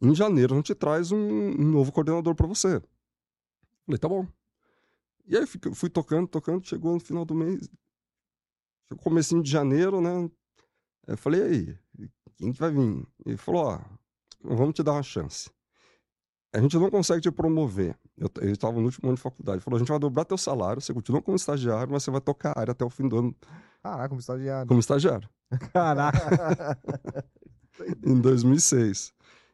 Em 0.01 0.15
janeiro 0.15 0.55
a 0.55 0.57
gente 0.57 0.75
traz 0.75 1.11
um, 1.13 1.19
um 1.19 1.65
novo 1.71 1.91
coordenador 1.93 2.35
para 2.35 2.47
você. 2.47 2.81
Falei, 3.87 3.99
tá 3.99 4.09
bom. 4.09 4.27
E 5.27 5.37
aí 5.37 5.47
fica- 5.47 5.75
fui 5.75 5.91
tocando, 5.91 6.27
tocando, 6.29 6.67
chegou 6.67 6.95
no 6.95 7.01
final 7.01 7.25
do 7.25 7.35
mês, 7.35 7.69
chegou 8.89 9.03
comecinho 9.05 9.43
de 9.43 9.51
janeiro, 9.51 10.01
né? 10.01 10.31
Eu 11.07 11.17
falei, 11.17 11.43
aí, 11.43 11.79
quem 12.37 12.53
que 12.53 12.59
vai 12.59 12.71
vir? 12.71 13.07
Ele 13.25 13.37
falou, 13.37 13.67
ó, 13.67 13.81
vamos 14.43 14.75
te 14.75 14.83
dar 14.83 14.93
uma 14.93 15.03
chance. 15.03 15.51
A 16.55 16.61
gente 16.61 16.77
não 16.79 16.91
consegue 16.91 17.21
te 17.21 17.31
promover. 17.31 17.97
Eu 18.17 18.31
eu 18.41 18.51
estava 18.53 18.79
no 18.79 18.87
último 18.87 19.09
ano 19.09 19.17
de 19.17 19.23
faculdade. 19.23 19.57
Ele 19.57 19.65
falou, 19.65 19.77
a 19.77 19.81
gente 19.81 19.89
vai 19.89 19.99
dobrar 19.99 20.25
teu 20.25 20.39
salário, 20.39 20.81
você 20.81 20.95
continua 20.95 21.21
como 21.21 21.37
estagiário, 21.37 21.93
mas 21.93 22.03
você 22.03 22.11
vai 22.11 22.21
tocar 22.21 22.53
a 22.57 22.61
área 22.61 22.73
até 22.73 22.85
o 22.85 22.91
fim 22.91 23.07
do 23.07 23.19
ano 23.19 23.37
Caraca, 23.83 24.09
como 24.09 24.21
estagiário. 24.21 24.67
como 24.67 24.81
estagiário. 24.81 25.29
Caraca. 25.73 26.79
em 28.05 28.21
2006. 28.21 29.13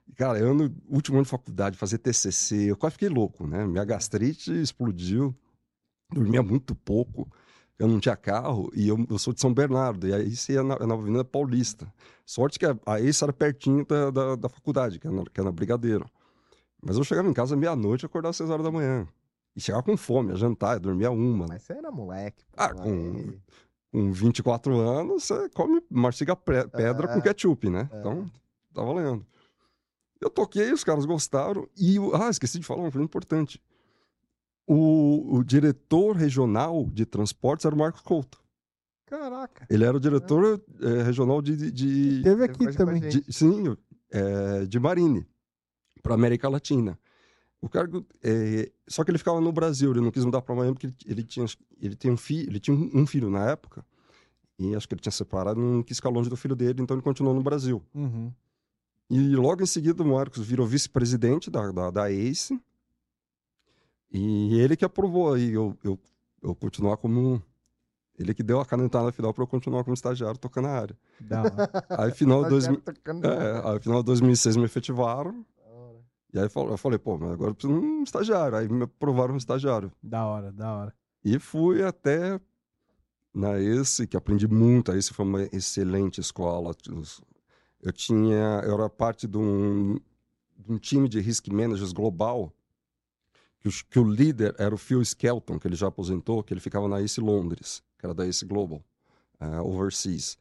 E, 0.08 0.12
Cara, 0.12 0.38
eu 0.38 0.54
no 0.54 0.74
último 0.88 1.16
ano 1.16 1.24
de 1.24 1.30
faculdade, 1.30 1.76
fazer 1.76 1.98
TCC, 1.98 2.70
eu 2.70 2.76
quase 2.76 2.94
fiquei 2.94 3.08
louco, 3.08 3.46
né? 3.46 3.66
Minha 3.66 3.84
gastrite 3.84 4.52
explodiu, 4.52 5.34
dormia 6.12 6.42
muito 6.42 6.74
pouco, 6.74 7.30
eu 7.78 7.88
não 7.88 7.98
tinha 8.00 8.16
carro 8.16 8.70
e 8.74 8.88
eu, 8.88 9.04
eu 9.10 9.18
sou 9.18 9.32
de 9.34 9.40
São 9.40 9.52
Bernardo, 9.52 10.06
e 10.08 10.14
aí 10.14 10.28
isso 10.28 10.52
ia 10.52 10.62
na, 10.62 10.78
na 10.78 10.94
Avenida 10.94 11.24
Paulista. 11.24 11.92
Sorte 12.24 12.58
que 12.58 12.66
a, 12.66 12.76
a 12.86 13.00
isso 13.00 13.24
era 13.24 13.32
pertinho 13.32 13.84
da, 13.84 14.10
da, 14.10 14.36
da 14.36 14.48
faculdade, 14.48 14.98
que 14.98 15.06
é, 15.06 15.10
na, 15.10 15.24
que 15.24 15.40
é 15.40 15.44
na 15.44 15.52
Brigadeiro. 15.52 16.08
Mas 16.82 16.96
eu 16.96 17.04
chegava 17.04 17.28
em 17.28 17.32
casa 17.32 17.56
meia-noite 17.56 18.04
e 18.04 18.06
acordava 18.06 18.30
às 18.30 18.36
seis 18.36 18.50
horas 18.50 18.64
da 18.64 18.70
manhã. 18.70 19.06
E 19.56 19.60
chegava 19.60 19.82
com 19.82 19.96
fome, 19.96 20.32
a 20.32 20.34
jantar, 20.34 20.78
dormia 20.80 21.10
uma. 21.10 21.46
Mas 21.48 21.62
você 21.62 21.72
era 21.74 21.90
moleque. 21.90 22.44
pô, 22.52 22.62
Ah, 22.62 22.74
com- 22.74 23.34
Com 23.92 24.10
24 24.12 24.76
anos, 24.76 25.24
você 25.24 25.48
come 25.50 25.80
marciga 25.88 26.34
pre- 26.34 26.66
pedra 26.68 27.06
com 27.06 27.14
É. 27.18 27.20
ketchup, 27.20 27.70
né? 27.70 27.88
É. 27.92 28.00
Então, 28.00 28.28
tá 28.74 28.82
valendo. 28.82 29.24
Eu 30.20 30.28
toquei, 30.28 30.72
os 30.72 30.82
caras 30.82 31.04
gostaram. 31.04 31.68
E, 31.76 31.96
ah, 32.14 32.28
esqueci 32.28 32.58
de 32.58 32.66
falar 32.66 32.80
uma 32.82 32.90
coisa 32.90 33.04
importante. 33.04 33.62
O, 34.66 35.36
o 35.38 35.44
diretor 35.44 36.16
regional 36.16 36.88
de 36.92 37.04
transportes 37.04 37.66
era 37.66 37.74
o 37.74 37.78
Marcos 37.78 38.00
Couto. 38.00 38.42
Caraca. 39.06 39.66
Ele 39.68 39.84
era 39.84 39.96
o 39.96 40.00
diretor 40.00 40.60
eh, 40.80 41.02
regional 41.02 41.42
de, 41.42 41.56
de- 41.56 41.70
de- 41.70 42.22
Teve 42.22 42.44
aqui 42.44 42.68
a 42.68 42.72
também. 42.72 43.00
de- 43.00 43.24
sim, 43.32 43.76
é, 44.10 44.64
de 44.64 44.80
Marine, 44.80 45.26
para 46.02 46.14
América 46.14 46.48
Latina. 46.48 46.98
O 47.60 47.68
cargo, 47.68 48.06
é, 48.22 48.70
só 48.88 49.04
que 49.04 49.10
ele 49.10 49.18
ficava 49.18 49.40
no 49.40 49.52
Brasil, 49.52 49.90
ele 49.90 50.00
não 50.00 50.10
quis 50.10 50.24
mudar 50.24 50.40
para 50.42 50.54
Miami 50.54 50.72
porque 50.74 50.86
ele, 50.86 50.94
ele 51.06 51.22
tinha, 51.22 51.46
ele 51.80 51.94
tem 51.96 52.10
um 52.10 52.16
filho, 52.16 52.48
ele 52.50 52.60
tinha 52.60 52.76
um, 52.76 52.90
um 52.94 53.06
filho 53.06 53.30
na 53.30 53.50
época 53.50 53.84
e 54.58 54.74
acho 54.74 54.86
que 54.88 54.94
ele 54.94 55.00
tinha 55.00 55.12
separado, 55.12 55.60
não 55.60 55.82
quis 55.82 55.96
ficar 55.98 56.08
longe 56.10 56.28
do 56.30 56.36
filho 56.36 56.54
dele, 56.56 56.82
então 56.82 56.94
ele 56.96 57.02
continuou 57.02 57.34
no 57.34 57.42
Brasil. 57.42 57.82
Uhum. 57.94 58.32
E 59.10 59.34
logo 59.36 59.62
em 59.62 59.66
seguida 59.66 60.02
o 60.02 60.06
Marcos 60.06 60.44
virou 60.46 60.66
vice-presidente 60.66 61.50
da, 61.50 61.70
da, 61.70 61.90
da 61.90 62.10
ACE 62.10 62.58
e 64.16 64.60
ele 64.60 64.76
que 64.76 64.84
aprovou 64.84 65.34
aí 65.34 65.52
eu, 65.52 65.76
eu, 65.82 65.98
eu 66.42 66.54
continuar 66.54 66.96
como 66.96 67.42
ele 68.16 68.32
que 68.32 68.42
deu 68.42 68.60
a 68.60 68.66
canetada 68.66 69.10
final 69.10 69.34
para 69.34 69.42
eu 69.42 69.48
continuar 69.48 69.82
como 69.82 69.94
estagiário 69.94 70.38
tocando 70.38 70.68
a 70.68 70.70
área. 70.70 70.96
Da 71.20 71.42
hora. 71.42 71.70
Aí 71.98 72.12
final 72.12 72.44
de 72.44 72.50
dois, 72.50 72.64
é, 72.66 72.70
aí, 73.64 73.80
final 73.80 74.00
de 74.00 74.06
2006 74.06 74.56
me 74.56 74.64
efetivaram. 74.64 75.44
Da 75.58 75.72
hora. 75.72 75.98
E 76.32 76.38
aí 76.38 76.48
eu 76.54 76.76
falei, 76.76 76.98
pô, 76.98 77.18
mas 77.18 77.32
agora 77.32 77.50
eu 77.50 77.54
preciso 77.56 77.80
de 77.80 77.84
um 77.84 78.02
estagiário. 78.04 78.56
Aí 78.56 78.68
me 78.68 78.84
aprovaram 78.84 79.34
um 79.34 79.36
estagiário. 79.36 79.90
da 80.00 80.24
hora, 80.24 80.52
da 80.52 80.72
hora. 80.72 80.94
E 81.24 81.38
fui 81.40 81.82
até 81.82 82.40
na 83.34 83.58
esse, 83.58 84.06
que 84.06 84.16
aprendi 84.16 84.46
muito. 84.46 84.92
A 84.92 84.96
esse 84.96 85.12
foi 85.12 85.24
uma 85.24 85.42
excelente 85.52 86.20
escola. 86.20 86.72
Eu 87.82 87.92
tinha, 87.92 88.62
eu 88.64 88.74
era 88.74 88.88
parte 88.88 89.26
de 89.26 89.36
um, 89.36 89.98
de 90.56 90.72
um 90.72 90.78
time 90.78 91.08
de 91.08 91.20
risk 91.20 91.48
managers 91.48 91.92
global, 91.92 92.52
que 93.64 93.68
o, 93.68 93.72
que 93.88 93.98
o 93.98 94.04
líder 94.04 94.54
era 94.58 94.74
o 94.74 94.78
Phil 94.78 95.00
Skelton, 95.00 95.58
que 95.58 95.66
ele 95.66 95.74
já 95.74 95.86
aposentou, 95.86 96.42
que 96.42 96.52
ele 96.52 96.60
ficava 96.60 96.86
na 96.86 97.00
Ace 97.00 97.18
Londres, 97.18 97.82
que 97.98 98.04
era 98.04 98.12
da 98.14 98.26
Ace 98.26 98.44
Global, 98.44 98.84
eh, 99.40 99.60
Overseas. 99.60 100.36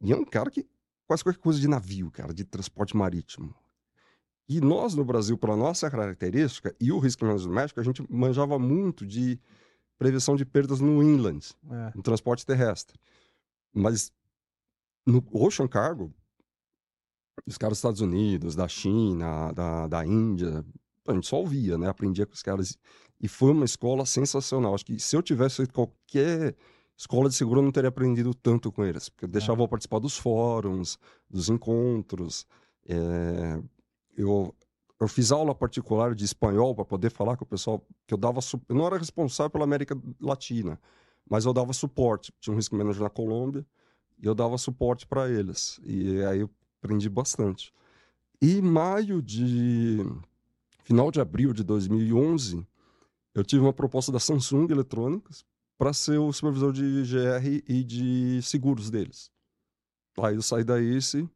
E 0.00 0.10
é 0.10 0.16
um 0.16 0.24
cara 0.24 0.50
que 0.50 0.66
quase 1.06 1.22
qualquer 1.22 1.38
coisa 1.38 1.60
de 1.60 1.68
navio, 1.68 2.10
cara, 2.10 2.32
de 2.32 2.44
transporte 2.44 2.96
marítimo. 2.96 3.54
E 4.48 4.58
nós 4.58 4.94
no 4.94 5.04
Brasil, 5.04 5.36
pela 5.36 5.54
nossa 5.54 5.90
característica, 5.90 6.74
e 6.80 6.90
o 6.92 7.00
Management 7.00 7.54
Médico, 7.54 7.80
a 7.80 7.82
gente 7.82 8.02
manjava 8.10 8.58
muito 8.58 9.04
de 9.04 9.38
prevenção 9.98 10.34
de 10.34 10.46
perdas 10.46 10.80
no 10.80 11.02
inland, 11.02 11.54
É. 11.70 11.92
no 11.94 12.02
transporte 12.02 12.46
terrestre. 12.46 12.98
Mas 13.70 14.10
no 15.06 15.22
Ocean 15.30 15.68
Cargo, 15.68 16.10
os 17.46 17.58
caras 17.58 17.72
dos 17.72 17.78
Estados 17.78 18.00
Unidos, 18.00 18.54
da 18.54 18.66
China, 18.66 19.52
da, 19.52 19.86
da 19.88 20.06
Índia, 20.06 20.64
a 21.06 21.14
gente 21.14 21.26
só 21.26 21.36
ouvia, 21.36 21.76
né? 21.78 21.88
Aprendia 21.88 22.26
com 22.26 22.32
os 22.34 22.42
caras. 22.42 22.76
E 23.20 23.28
foi 23.28 23.50
uma 23.52 23.64
escola 23.64 24.04
sensacional. 24.04 24.74
Acho 24.74 24.84
que 24.84 24.98
se 24.98 25.16
eu 25.16 25.22
tivesse 25.22 25.56
feito 25.56 25.72
qualquer 25.72 26.54
escola 26.96 27.28
de 27.28 27.34
seguro, 27.34 27.60
eu 27.60 27.64
não 27.64 27.72
teria 27.72 27.88
aprendido 27.88 28.34
tanto 28.34 28.70
com 28.72 28.84
eles. 28.84 29.08
Porque 29.08 29.24
eu 29.24 29.28
deixava 29.28 29.62
eu 29.62 29.68
participar 29.68 29.98
dos 29.98 30.16
fóruns, 30.16 30.98
dos 31.28 31.48
encontros. 31.48 32.46
É, 32.86 33.60
eu, 34.16 34.54
eu 35.00 35.08
fiz 35.08 35.32
aula 35.32 35.54
particular 35.54 36.14
de 36.14 36.24
espanhol 36.24 36.74
para 36.74 36.84
poder 36.84 37.10
falar 37.10 37.36
com 37.36 37.44
o 37.44 37.48
pessoal, 37.48 37.86
que 38.06 38.14
eu 38.14 38.18
dava... 38.18 38.40
su- 38.40 38.60
Eu 38.68 38.74
não 38.74 38.86
era 38.86 38.98
responsável 38.98 39.50
pela 39.50 39.64
América 39.64 39.98
Latina, 40.20 40.80
mas 41.28 41.44
eu 41.44 41.52
dava 41.52 41.72
suporte. 41.72 42.32
Tinha 42.40 42.52
um 42.52 42.56
risk 42.56 42.72
manager 42.72 43.02
na 43.02 43.10
Colômbia 43.10 43.66
e 44.22 44.26
eu 44.26 44.34
dava 44.34 44.56
suporte 44.58 45.06
para 45.06 45.28
eles. 45.30 45.80
E 45.84 46.22
aí 46.24 46.40
eu 46.40 46.50
aprendi 46.82 47.08
bastante. 47.08 47.72
E 48.40 48.58
em 48.58 48.62
maio 48.62 49.22
de... 49.22 49.98
Final 50.86 51.10
de 51.10 51.20
abril 51.20 51.52
de 51.52 51.64
2011, 51.64 52.64
eu 53.34 53.44
tive 53.44 53.60
uma 53.60 53.72
proposta 53.72 54.12
da 54.12 54.20
Samsung 54.20 54.68
Eletrônicas 54.70 55.44
para 55.76 55.92
ser 55.92 56.16
o 56.18 56.32
supervisor 56.32 56.72
de 56.72 57.02
GR 57.02 57.64
e 57.68 57.82
de 57.82 58.40
seguros 58.40 58.88
deles. 58.88 59.28
Aí 60.16 60.36
eu 60.36 60.42
saí 60.42 60.62
da 60.62 60.80
ICE 60.80 61.28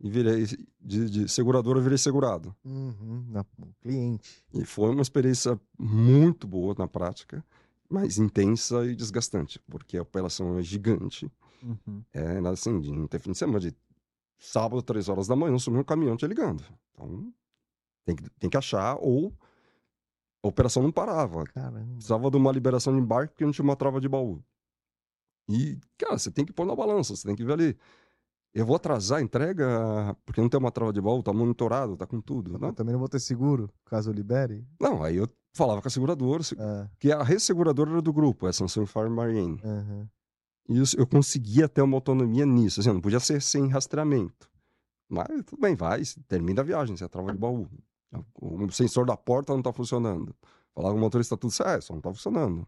e 0.00 0.10
virei 0.10 0.46
de, 0.80 1.08
de 1.08 1.28
seguradora, 1.28 1.80
virei 1.80 1.96
segurado. 1.96 2.52
Uhum, 2.64 3.24
na- 3.28 3.46
cliente. 3.80 4.42
E 4.52 4.64
foi 4.64 4.90
uma 4.90 5.02
experiência 5.02 5.58
muito 5.78 6.48
boa 6.48 6.74
na 6.76 6.88
prática, 6.88 7.44
mas 7.88 8.18
intensa 8.18 8.84
e 8.84 8.96
desgastante, 8.96 9.60
porque 9.68 9.96
a 9.96 10.02
operação 10.02 10.58
é 10.58 10.62
gigante. 10.64 11.30
Uhum. 11.62 12.02
É 12.12 12.38
assim, 12.48 12.80
de, 12.80 12.90
não 12.90 13.06
tem 13.06 13.20
fim 13.20 13.30
de 13.30 13.38
semana, 13.38 13.60
de 13.60 13.72
sábado, 14.40 14.82
três 14.82 15.08
horas 15.08 15.28
da 15.28 15.36
manhã, 15.36 15.56
sumiu 15.56 15.82
um 15.82 15.84
caminhão 15.84 16.16
te 16.16 16.26
ligando. 16.26 16.64
Então, 16.92 17.32
tem 18.08 18.16
que, 18.16 18.30
tem 18.40 18.50
que 18.50 18.56
achar, 18.56 18.96
ou 19.00 19.32
a 20.42 20.48
operação 20.48 20.82
não 20.82 20.90
parava. 20.90 21.44
Caramba. 21.44 21.94
Precisava 21.94 22.30
de 22.30 22.36
uma 22.38 22.50
liberação 22.52 22.94
de 22.94 23.00
embarque 23.00 23.34
porque 23.34 23.44
não 23.44 23.52
tinha 23.52 23.64
uma 23.64 23.76
trava 23.76 24.00
de 24.00 24.08
baú. 24.08 24.42
E, 25.48 25.78
cara, 25.98 26.18
você 26.18 26.30
tem 26.30 26.44
que 26.44 26.52
pôr 26.52 26.66
na 26.66 26.74
balança, 26.74 27.14
você 27.16 27.26
tem 27.26 27.36
que 27.36 27.44
ver 27.44 27.52
ali. 27.54 27.76
Eu 28.54 28.64
vou 28.64 28.76
atrasar 28.76 29.18
a 29.18 29.22
entrega 29.22 30.16
porque 30.24 30.40
não 30.40 30.48
tem 30.48 30.58
uma 30.58 30.70
trava 30.70 30.92
de 30.92 31.00
baú, 31.00 31.22
tá 31.22 31.32
monitorado, 31.32 31.96
tá 31.96 32.06
com 32.06 32.20
tudo. 32.20 32.54
Eu 32.54 32.58
Não, 32.58 32.72
também 32.72 32.92
não 32.92 32.98
vou 32.98 33.08
ter 33.08 33.20
seguro, 33.20 33.70
caso 33.84 34.10
eu 34.10 34.14
libere. 34.14 34.66
não 34.80 35.02
aí 35.02 35.16
eu 35.16 35.28
falava 35.54 35.82
com 35.82 35.88
a 35.88 35.90
seguradora, 35.90 36.42
se- 36.42 36.56
Ah, 36.58 36.88
que 36.98 37.12
a 37.12 37.22
resseguradora 37.22 37.90
era 37.90 38.02
do 38.02 38.12
grupo, 38.12 38.46
é 38.46 38.50
a 38.50 38.52
Samsung 38.52 38.86
Fire 38.86 39.10
Marine. 39.10 39.60
aham. 39.62 40.08
E 40.70 40.78
isso, 40.80 40.98
eu 40.98 41.06
conseguia 41.06 41.68
ter 41.68 41.82
uma 41.82 41.96
autonomia 41.96 42.44
nisso. 42.46 42.80
Assim, 42.80 42.92
não 42.92 43.00
podia 43.00 43.20
ser 43.20 43.40
sem 43.42 43.68
rastreamento. 43.68 44.50
Mas 45.08 45.26
tudo 45.46 45.60
bem, 45.60 45.74
vai, 45.74 46.02
termina 46.26 46.60
a 46.60 46.64
viagem, 46.64 46.94
você 46.96 47.04
é 47.04 47.08
trava 47.08 47.32
de 47.32 47.38
baú. 47.38 47.66
O 48.34 48.70
sensor 48.70 49.06
da 49.06 49.16
porta 49.16 49.52
não 49.52 49.60
está 49.60 49.72
funcionando. 49.72 50.34
Falar 50.74 50.90
com 50.90 50.96
o 50.96 51.00
motorista 51.00 51.36
tudo 51.36 51.50
certo, 51.50 51.84
só 51.84 51.92
não 51.92 51.98
está 51.98 52.12
funcionando. 52.12 52.66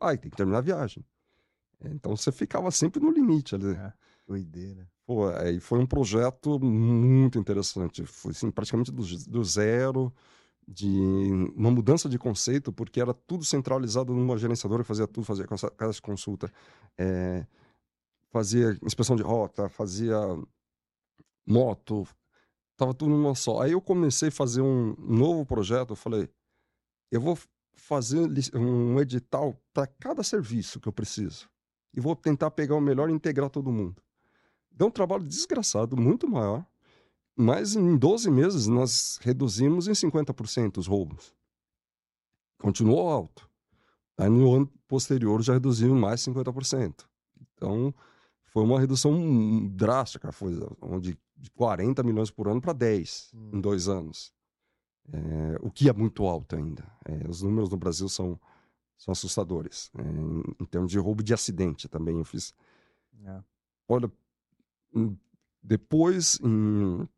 Aí 0.00 0.18
tem 0.18 0.30
que 0.30 0.36
terminar 0.36 0.58
a 0.58 0.62
viagem. 0.62 1.04
Então 1.80 2.16
você 2.16 2.32
ficava 2.32 2.70
sempre 2.70 3.00
no 3.00 3.10
limite 3.10 3.54
ali. 3.54 3.72
É. 3.72 3.92
Doideira. 4.26 4.88
Pô, 5.06 5.28
aí 5.28 5.60
foi 5.60 5.78
um 5.78 5.86
projeto 5.86 6.58
muito 6.58 7.38
interessante. 7.38 8.04
Foi 8.06 8.30
assim, 8.30 8.50
praticamente 8.50 8.90
do, 8.90 9.02
do 9.02 9.44
zero, 9.44 10.12
de 10.66 10.88
uma 11.54 11.70
mudança 11.70 12.08
de 12.08 12.18
conceito, 12.18 12.72
porque 12.72 13.00
era 13.00 13.12
tudo 13.12 13.44
centralizado 13.44 14.14
numa 14.14 14.38
gerenciadora 14.38 14.82
que 14.82 14.88
fazia 14.88 15.06
tudo, 15.06 15.24
fazia 15.24 15.46
casa 15.46 15.92
de 15.92 16.02
consulta, 16.02 16.50
é, 16.96 17.46
fazia 18.30 18.78
inspeção 18.82 19.14
de 19.14 19.22
rota, 19.22 19.68
fazia 19.68 20.16
moto, 21.46 22.06
tava 22.76 22.94
tudo 22.94 23.10
numa 23.10 23.34
só. 23.34 23.62
Aí 23.62 23.72
eu 23.72 23.80
comecei 23.80 24.28
a 24.28 24.32
fazer 24.32 24.62
um 24.62 24.94
novo 24.98 25.44
projeto, 25.44 25.90
eu 25.90 25.96
falei, 25.96 26.28
eu 27.10 27.20
vou 27.20 27.38
fazer 27.74 28.28
um 28.54 29.00
edital 29.00 29.60
para 29.72 29.86
cada 29.86 30.22
serviço 30.22 30.80
que 30.80 30.88
eu 30.88 30.92
preciso. 30.92 31.48
E 31.92 32.00
vou 32.00 32.16
tentar 32.16 32.50
pegar 32.50 32.74
o 32.74 32.80
melhor 32.80 33.08
e 33.08 33.12
integrar 33.12 33.50
todo 33.50 33.72
mundo. 33.72 34.02
Deu 34.70 34.88
um 34.88 34.90
trabalho 34.90 35.22
desgraçado, 35.22 35.96
muito 35.96 36.28
maior. 36.28 36.66
Mas 37.36 37.74
em 37.74 37.96
12 37.96 38.30
meses 38.30 38.66
nós 38.66 39.18
reduzimos 39.20 39.88
em 39.88 39.92
50% 39.92 40.78
os 40.78 40.86
roubos. 40.86 41.34
Continuou 42.58 43.08
alto. 43.08 43.48
Aí 44.16 44.28
no 44.28 44.54
ano 44.54 44.66
posterior 44.86 45.42
já 45.42 45.54
reduziu 45.54 45.94
mais 45.94 46.20
50%. 46.20 47.04
Então 47.54 47.92
foi 48.54 48.62
uma 48.62 48.78
redução 48.78 49.66
drástica, 49.66 50.30
foi 50.30 50.52
de 51.36 51.50
40 51.56 52.04
milhões 52.04 52.30
por 52.30 52.46
ano 52.46 52.60
para 52.60 52.72
10 52.72 53.32
hum. 53.34 53.50
em 53.54 53.60
dois 53.60 53.88
anos. 53.88 54.32
É, 55.12 55.58
o 55.60 55.72
que 55.72 55.88
é 55.88 55.92
muito 55.92 56.24
alto 56.24 56.54
ainda. 56.54 56.86
É, 57.04 57.28
os 57.28 57.42
números 57.42 57.68
no 57.68 57.76
Brasil 57.76 58.08
são, 58.08 58.40
são 58.96 59.10
assustadores. 59.10 59.90
É, 59.98 60.02
em, 60.02 60.42
em, 60.60 60.64
termos 60.66 60.92
de 60.92 60.98
roubo 61.00 61.20
de 61.20 61.34
acidente 61.34 61.88
também 61.88 62.16
eu 62.16 62.24
fiz. 62.24 62.54
É. 63.24 63.42
Olha, 63.88 64.08
hum, 64.94 65.16
depois, 65.60 66.38
em, 66.40 67.08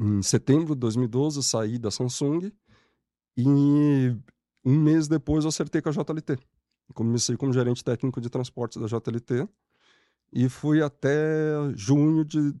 em 0.00 0.20
setembro 0.20 0.74
de 0.74 0.80
2012, 0.80 1.38
eu 1.38 1.42
saí 1.44 1.78
da 1.78 1.92
Samsung 1.92 2.50
e 3.36 4.16
um 4.64 4.80
mês 4.80 5.06
depois 5.06 5.44
eu 5.44 5.48
acertei 5.50 5.80
com 5.80 5.90
a 5.90 5.92
JLT. 5.92 6.36
Comecei 6.92 7.36
como 7.36 7.52
gerente 7.52 7.84
técnico 7.84 8.20
de 8.20 8.28
transportes 8.28 8.82
da 8.82 8.88
JLT 8.88 9.48
e 10.32 10.48
fui 10.48 10.82
até 10.82 11.72
junho 11.74 12.24
de 12.24 12.54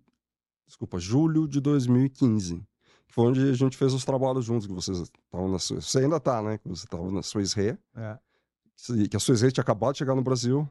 desculpa, 0.66 0.98
julho 0.98 1.48
de 1.48 1.60
2015 1.60 2.64
foi 3.10 3.26
onde 3.26 3.50
a 3.50 3.52
gente 3.52 3.76
fez 3.76 3.92
os 3.92 4.04
trabalhos 4.04 4.44
juntos, 4.44 4.66
que 4.66 4.72
vocês 4.72 4.98
estavam 4.98 5.50
na 5.50 5.58
Suíça. 5.58 5.88
Você 5.88 5.98
ainda 5.98 6.16
está, 6.16 6.40
né? 6.40 6.58
Que 6.58 6.68
você 6.68 6.84
estava 6.84 7.10
na 7.10 7.22
Suíça. 7.22 7.60
É. 7.60 8.18
Que 9.08 9.16
a 9.16 9.20
Suíça 9.20 9.46
Re 9.46 9.52
tinha 9.52 9.62
acabado 9.62 9.92
de 9.92 9.98
chegar 9.98 10.14
no 10.14 10.22
Brasil. 10.22 10.68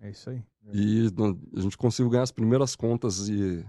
É 0.00 0.10
isso 0.10 0.30
aí. 0.30 0.42
E 0.72 1.10
a 1.56 1.60
gente 1.60 1.76
conseguiu 1.76 2.10
ganhar 2.10 2.22
as 2.22 2.32
primeiras 2.32 2.76
contas 2.76 3.26
de 3.26 3.64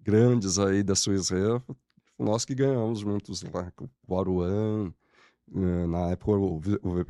grandes 0.00 0.58
aí 0.58 0.82
da 0.82 0.94
Suíça 0.94 1.34
Re. 1.34 1.76
Nós 2.18 2.44
que 2.44 2.54
ganhamos 2.54 3.00
juntos 3.00 3.42
lá, 3.42 3.70
com 3.72 3.88
o 4.06 4.18
Aruan, 4.18 4.94
eh, 5.54 5.86
na 5.86 6.10
época 6.10 6.32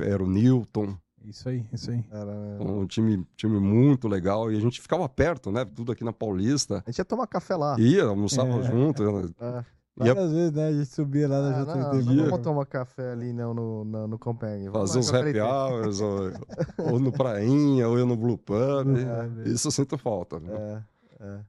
era 0.02 0.24
o 0.24 0.26
Newton. 0.26 0.98
Isso 1.28 1.48
aí, 1.48 1.66
isso 1.72 1.90
aí. 1.90 2.04
Era 2.10 2.32
um 2.60 2.86
time, 2.86 3.26
time 3.36 3.58
muito 3.58 4.06
legal. 4.06 4.52
E 4.52 4.56
a 4.56 4.60
gente 4.60 4.80
ficava 4.80 5.08
perto, 5.08 5.50
né? 5.50 5.64
Tudo 5.64 5.90
aqui 5.90 6.04
na 6.04 6.12
Paulista. 6.12 6.82
A 6.86 6.90
gente 6.90 6.98
ia 6.98 7.04
tomar 7.04 7.26
café 7.26 7.56
lá. 7.56 7.76
Ia, 7.78 8.04
almoçava 8.04 8.60
é. 8.60 8.62
junto. 8.62 9.02
Né? 9.02 9.30
É. 9.40 9.64
Várias 9.96 10.30
vezes, 10.30 10.52
né? 10.52 10.68
A 10.68 10.72
gente 10.72 10.86
subia 10.86 11.26
lá 11.26 11.40
na 11.40 11.58
ah, 11.58 11.64
JTV. 11.64 12.04
Não, 12.04 12.14
não 12.14 12.24
vamos 12.26 12.44
tomar 12.44 12.66
café 12.66 13.12
ali 13.12 13.32
não, 13.32 13.54
no, 13.54 13.84
no, 13.84 14.06
no 14.08 14.18
Compeng. 14.18 14.70
Fazer 14.70 14.98
uns 14.98 15.12
happy 15.12 15.40
hours, 15.40 16.00
ou, 16.00 16.32
ou, 16.78 17.00
no 17.00 17.10
Prainha, 17.10 17.88
ou 17.88 17.96
no 18.04 18.16
Blue 18.16 18.38
Pub. 18.38 18.96
É, 18.96 19.48
isso 19.48 19.66
eu 19.68 19.72
sinto 19.72 19.98
falta. 19.98 20.38
Né? 20.38 20.84
É, 21.18 21.26
é. 21.26 21.40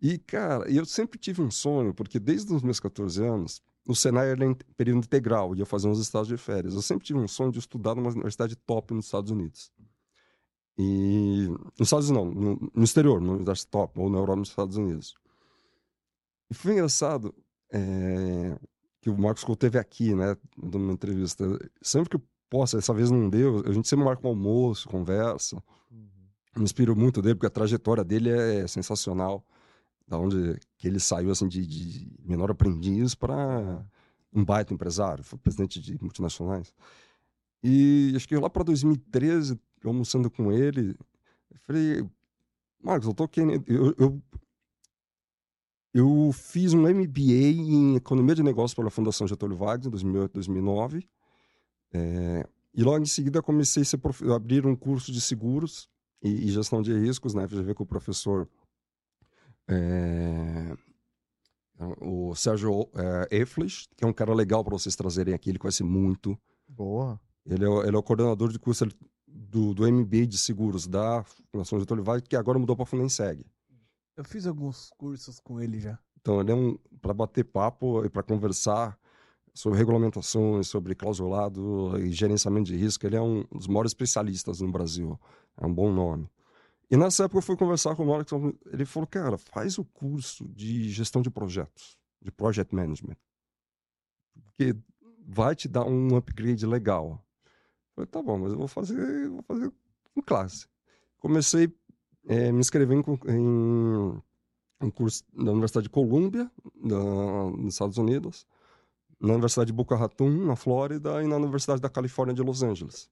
E, 0.00 0.18
cara, 0.18 0.70
eu 0.70 0.84
sempre 0.84 1.18
tive 1.18 1.40
um 1.40 1.50
sonho, 1.50 1.94
porque 1.94 2.20
desde 2.20 2.52
os 2.52 2.62
meus 2.62 2.78
14 2.78 3.24
anos, 3.24 3.62
o 3.86 3.94
Senai 3.94 4.30
era 4.30 4.44
em 4.44 4.54
período 4.76 4.98
integral, 4.98 5.54
ia 5.54 5.66
fazer 5.66 5.88
uns 5.88 6.00
estágios 6.00 6.28
de 6.28 6.36
férias. 6.36 6.74
Eu 6.74 6.82
sempre 6.82 7.06
tive 7.06 7.18
um 7.18 7.28
sonho 7.28 7.52
de 7.52 7.58
estudar 7.58 7.94
numa 7.94 8.10
universidade 8.10 8.56
top 8.56 8.94
nos 8.94 9.06
Estados 9.06 9.30
Unidos. 9.30 9.70
E 10.76 11.48
nos 11.78 11.88
Estados 11.88 12.10
Unidos 12.10 12.34
não, 12.34 12.54
no, 12.54 12.72
no 12.74 12.84
exterior, 12.84 13.20
numa 13.20 13.34
universidade 13.34 13.66
top, 13.70 14.00
ou 14.00 14.10
na 14.10 14.18
Europa, 14.18 14.40
nos 14.40 14.48
Estados 14.48 14.76
Unidos. 14.76 15.14
E 16.50 16.54
foi 16.54 16.72
engraçado, 16.72 17.34
é, 17.72 18.58
que 19.00 19.10
o 19.10 19.18
Marcos 19.18 19.44
Couto 19.44 19.60
teve 19.60 19.78
aqui, 19.78 20.14
né, 20.14 20.36
numa 20.56 20.92
entrevista. 20.92 21.44
Sempre 21.82 22.10
que 22.10 22.16
eu 22.16 22.22
posso, 22.48 22.76
dessa 22.76 22.94
vez 22.94 23.10
não 23.10 23.28
deu, 23.28 23.62
a 23.66 23.72
gente 23.72 23.86
sempre 23.86 24.04
marca 24.04 24.26
um 24.26 24.30
almoço, 24.30 24.88
conversa. 24.88 25.62
Uhum. 25.90 26.06
Me 26.56 26.64
inspiro 26.64 26.96
muito 26.96 27.20
dele, 27.20 27.34
porque 27.34 27.46
a 27.46 27.50
trajetória 27.50 28.02
dele 28.02 28.30
é 28.30 28.66
sensacional. 28.66 29.44
Da 30.06 30.18
onde 30.18 30.58
que 30.76 30.86
ele 30.86 31.00
saiu 31.00 31.30
assim 31.30 31.48
de, 31.48 31.66
de 31.66 32.12
menor 32.22 32.50
aprendiz 32.50 33.14
para 33.14 33.84
um 34.32 34.44
baita 34.44 34.74
empresário, 34.74 35.24
foi 35.24 35.38
presidente 35.38 35.80
de 35.80 35.96
multinacionais. 36.02 36.74
E 37.62 38.12
acho 38.14 38.28
que 38.28 38.36
lá 38.36 38.50
para 38.50 38.64
2013, 38.64 39.58
almoçando 39.84 40.30
com 40.30 40.52
ele, 40.52 40.96
eu 41.50 41.58
falei, 41.60 42.06
Marcos, 42.82 43.08
eu 43.08 43.14
tô 43.14 43.26
querendo. 43.26 43.64
Eu, 43.66 43.94
eu 43.96 44.22
eu 45.94 46.32
fiz 46.32 46.74
um 46.74 46.82
MBA 46.82 47.54
em 47.56 47.94
Economia 47.94 48.34
de 48.34 48.42
Negócios 48.42 48.74
pela 48.74 48.90
Fundação 48.90 49.28
Getúlio 49.28 49.56
Vargas, 49.56 49.86
em 49.86 49.90
2008, 49.90 50.32
2009. 50.32 51.08
É, 51.92 52.48
e 52.74 52.82
logo 52.82 52.98
em 52.98 53.06
seguida 53.06 53.40
comecei 53.40 53.84
a 53.94 53.98
prof... 53.98 54.28
abrir 54.32 54.66
um 54.66 54.74
curso 54.74 55.12
de 55.12 55.20
seguros 55.20 55.88
e, 56.20 56.48
e, 56.48 56.48
gestão 56.48 56.82
de 56.82 56.92
riscos 56.92 57.32
na 57.32 57.46
FGV 57.46 57.74
com 57.74 57.84
o 57.84 57.86
professor 57.86 58.48
é, 59.68 60.76
o 62.00 62.34
Sérgio 62.34 62.88
é, 62.94 63.38
Eflich, 63.38 63.88
que 63.96 64.04
é 64.04 64.06
um 64.06 64.12
cara 64.12 64.32
legal 64.34 64.64
para 64.64 64.74
vocês 64.74 64.94
trazerem 64.94 65.34
aqui, 65.34 65.50
ele 65.50 65.58
conhece 65.58 65.82
muito. 65.82 66.38
Boa. 66.68 67.20
Ele 67.46 67.64
é, 67.64 67.68
ele 67.86 67.96
é 67.96 67.98
o 67.98 68.02
coordenador 68.02 68.50
de 68.50 68.58
curso 68.58 68.86
do, 69.26 69.74
do 69.74 69.90
MBA 69.90 70.26
de 70.26 70.38
seguros 70.38 70.86
da 70.86 71.24
Fundação 71.50 71.78
Getúlio 71.78 72.04
Vargas, 72.04 72.26
que 72.28 72.36
agora 72.36 72.58
mudou 72.58 72.76
para 72.76 72.84
a 72.84 72.86
Fundenseg. 72.86 73.44
Eu 74.16 74.24
fiz 74.24 74.46
alguns 74.46 74.90
cursos 74.96 75.40
com 75.40 75.60
ele 75.60 75.80
já. 75.80 75.98
Então, 76.20 76.40
ele 76.40 76.52
é 76.52 76.54
um 76.54 76.78
para 77.02 77.12
bater 77.12 77.44
papo 77.44 78.04
e 78.04 78.08
para 78.08 78.22
conversar 78.22 78.98
sobre 79.52 79.78
regulamentações, 79.78 80.68
sobre 80.68 80.94
clausulado 80.94 81.98
e 81.98 82.10
gerenciamento 82.10 82.66
de 82.66 82.76
risco. 82.76 83.06
Ele 83.06 83.16
é 83.16 83.20
um 83.20 83.44
dos 83.52 83.66
maiores 83.66 83.90
especialistas 83.90 84.60
no 84.60 84.70
Brasil. 84.70 85.18
É 85.60 85.66
um 85.66 85.72
bom 85.72 85.92
nome. 85.92 86.28
E 86.90 86.96
nessa 86.96 87.24
época 87.24 87.38
eu 87.38 87.42
fui 87.42 87.56
conversar 87.56 87.96
com 87.96 88.04
o 88.04 88.06
Marcos, 88.06 88.32
ele 88.66 88.84
falou, 88.84 89.06
cara, 89.06 89.38
faz 89.38 89.78
o 89.78 89.84
curso 89.84 90.46
de 90.48 90.90
gestão 90.90 91.22
de 91.22 91.30
projetos, 91.30 91.98
de 92.20 92.30
project 92.30 92.74
management. 92.74 93.16
Porque 94.44 94.76
vai 95.26 95.56
te 95.56 95.68
dar 95.68 95.84
um 95.84 96.16
upgrade 96.16 96.66
legal. 96.66 97.24
Eu 97.44 97.94
falei, 97.94 98.06
tá 98.08 98.22
bom, 98.22 98.38
mas 98.38 98.52
eu 98.52 98.58
vou 98.58 98.68
fazer, 98.68 99.28
vou 99.28 99.42
fazer 99.42 99.72
em 100.16 100.20
classe. 100.20 100.66
Comecei 101.18 101.72
é, 102.26 102.50
me 102.50 102.60
inscrevi 102.60 102.94
em, 102.94 104.22
em 104.82 104.90
curso 104.90 105.24
na 105.32 105.52
Universidade 105.52 105.84
de 105.84 105.90
Columbia, 105.90 106.50
na, 106.74 107.50
nos 107.50 107.74
Estados 107.74 107.98
Unidos, 107.98 108.46
na 109.20 109.34
Universidade 109.34 109.68
de 109.68 109.72
Boca 109.72 109.96
Raton, 109.96 110.30
na 110.30 110.56
Flórida, 110.56 111.22
e 111.22 111.26
na 111.26 111.36
Universidade 111.36 111.80
da 111.80 111.88
Califórnia 111.88 112.34
de 112.34 112.42
Los 112.42 112.62
Angeles. 112.62 113.10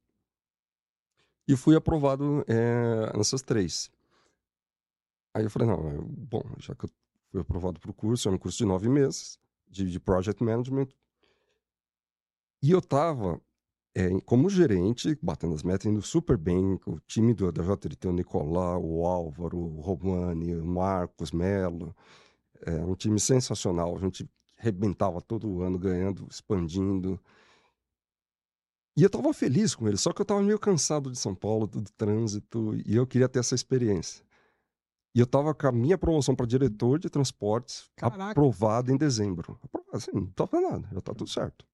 E 1.52 1.56
fui 1.56 1.76
aprovado 1.76 2.42
é, 2.48 3.14
nessas 3.14 3.42
três. 3.42 3.90
Aí 5.34 5.44
eu 5.44 5.50
falei, 5.50 5.68
não, 5.68 6.02
bom, 6.02 6.42
já 6.56 6.74
que 6.74 6.86
eu 6.86 6.90
fui 7.30 7.42
aprovado 7.42 7.78
para 7.78 7.90
o 7.90 7.94
curso, 7.94 8.26
é 8.26 8.32
um 8.32 8.38
curso 8.38 8.56
de 8.56 8.64
nove 8.64 8.88
meses, 8.88 9.38
de, 9.68 9.90
de 9.90 10.00
Project 10.00 10.42
Management, 10.42 10.88
e 12.62 12.70
eu 12.70 12.78
estava 12.78 13.38
é, 13.94 14.08
como 14.20 14.48
gerente, 14.48 15.18
batendo 15.20 15.54
as 15.54 15.62
metas, 15.62 15.84
indo 15.84 16.00
super 16.00 16.38
bem, 16.38 16.80
o 16.86 16.98
time 17.00 17.34
do, 17.34 17.52
da 17.52 17.62
JTT, 17.62 18.08
o 18.08 18.12
Nicolau, 18.12 18.82
o 18.82 19.06
Álvaro, 19.06 19.58
o 19.58 19.80
Romani, 19.82 20.56
o 20.56 20.64
Marcos 20.64 21.32
Melo, 21.32 21.94
é 22.62 22.82
um 22.82 22.94
time 22.94 23.20
sensacional, 23.20 23.94
a 23.94 23.98
gente 23.98 24.26
rebentava 24.56 25.20
todo 25.20 25.60
ano, 25.60 25.78
ganhando, 25.78 26.26
expandindo. 26.30 27.20
E 28.96 29.02
eu 29.02 29.06
estava 29.06 29.32
feliz 29.32 29.74
com 29.74 29.88
ele, 29.88 29.96
só 29.96 30.12
que 30.12 30.20
eu 30.20 30.24
estava 30.24 30.42
meio 30.42 30.58
cansado 30.58 31.10
de 31.10 31.18
São 31.18 31.34
Paulo, 31.34 31.66
do, 31.66 31.82
trânsito, 31.96 32.74
e 32.84 32.94
eu 32.94 33.06
queria 33.06 33.28
ter 33.28 33.38
essa 33.38 33.54
experiência. 33.54 34.24
E 35.14 35.20
eu 35.20 35.24
estava 35.24 35.54
com 35.54 35.66
a 35.66 35.72
minha 35.72 35.96
promoção 35.96 36.34
para 36.34 36.46
diretor 36.46 36.98
de 36.98 37.08
transportes 37.08 37.90
Caraca. 37.96 38.30
aprovada 38.30 38.92
em 38.92 38.96
dezembro. 38.96 39.58
Assim, 39.92 40.10
não 40.12 40.24
estava 40.24 40.60
nada, 40.60 40.88
já 40.92 40.98
está 40.98 41.14
tudo 41.14 41.28
certo. 41.28 41.66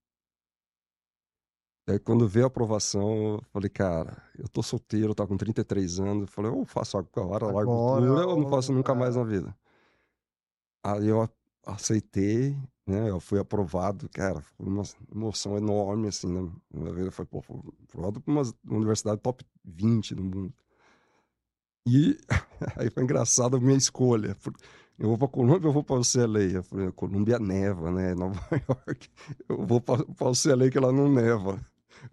Aí 1.89 1.99
quando 1.99 2.29
veio 2.29 2.45
a 2.45 2.49
aprovação, 2.49 3.35
eu 3.37 3.43
falei, 3.51 3.71
cara, 3.71 4.23
eu 4.39 4.47
tô 4.49 4.63
solteiro, 4.63 5.15
tá 5.15 5.27
com 5.27 5.37
33 5.37 6.01
anos. 6.01 6.23
Eu 6.23 6.29
falei, 6.29 6.51
eu 6.51 6.65
faço 6.67 6.99
agora, 6.99 7.47
largo 7.47 7.95
tudo, 7.95 8.07
eu 8.07 8.37
não 8.37 8.51
faço 8.51 8.73
nunca 8.73 8.95
mais 8.95 9.17
na 9.17 9.25
vida. 9.25 9.57
Aí 10.85 11.09
eu 11.09 11.29
aceitei, 11.67 12.57
né? 12.89 13.11
Eu 13.11 13.21
fui 13.21 13.39
aprovado, 13.39 14.09
cara, 14.09 14.41
foi 14.41 14.67
uma 14.67 14.83
emoção 15.15 15.57
enorme, 15.57 16.09
assim, 16.09 16.27
na 16.27 16.51
minha 16.73 16.93
vida. 16.93 17.11
Foi, 17.11 17.27
pô, 17.27 17.43
fui 17.43 17.57
aprovado 17.85 18.21
por 18.21 18.31
uma 18.31 18.43
universidade 18.65 19.21
top 19.21 19.45
20 19.65 20.15
do 20.15 20.25
mundo. 20.25 20.55
E 21.87 22.19
aí 22.77 22.91
foi 22.91 23.03
engraçado 23.03 23.57
a 23.57 23.61
minha 23.61 23.77
escolha. 23.77 24.37
Eu 24.99 25.09
vou 25.09 25.19
para 25.19 25.29
Colômbia 25.29 25.69
eu 25.69 25.73
vou 25.73 25.85
para 25.85 26.01
o 26.01 26.03
CLA? 26.03 26.43
Eu 26.43 26.63
falei, 26.63 26.91
Colômbia 26.93 27.39
neva, 27.39 27.91
né? 27.93 28.15
Nova 28.17 28.41
York. 28.53 29.09
Eu 29.49 29.67
vou 29.67 29.81
para 29.81 30.03
o 30.03 30.33
CLA 30.33 30.71
que 30.71 30.79
ela 30.79 30.93
não 30.93 31.13
neva. 31.13 31.61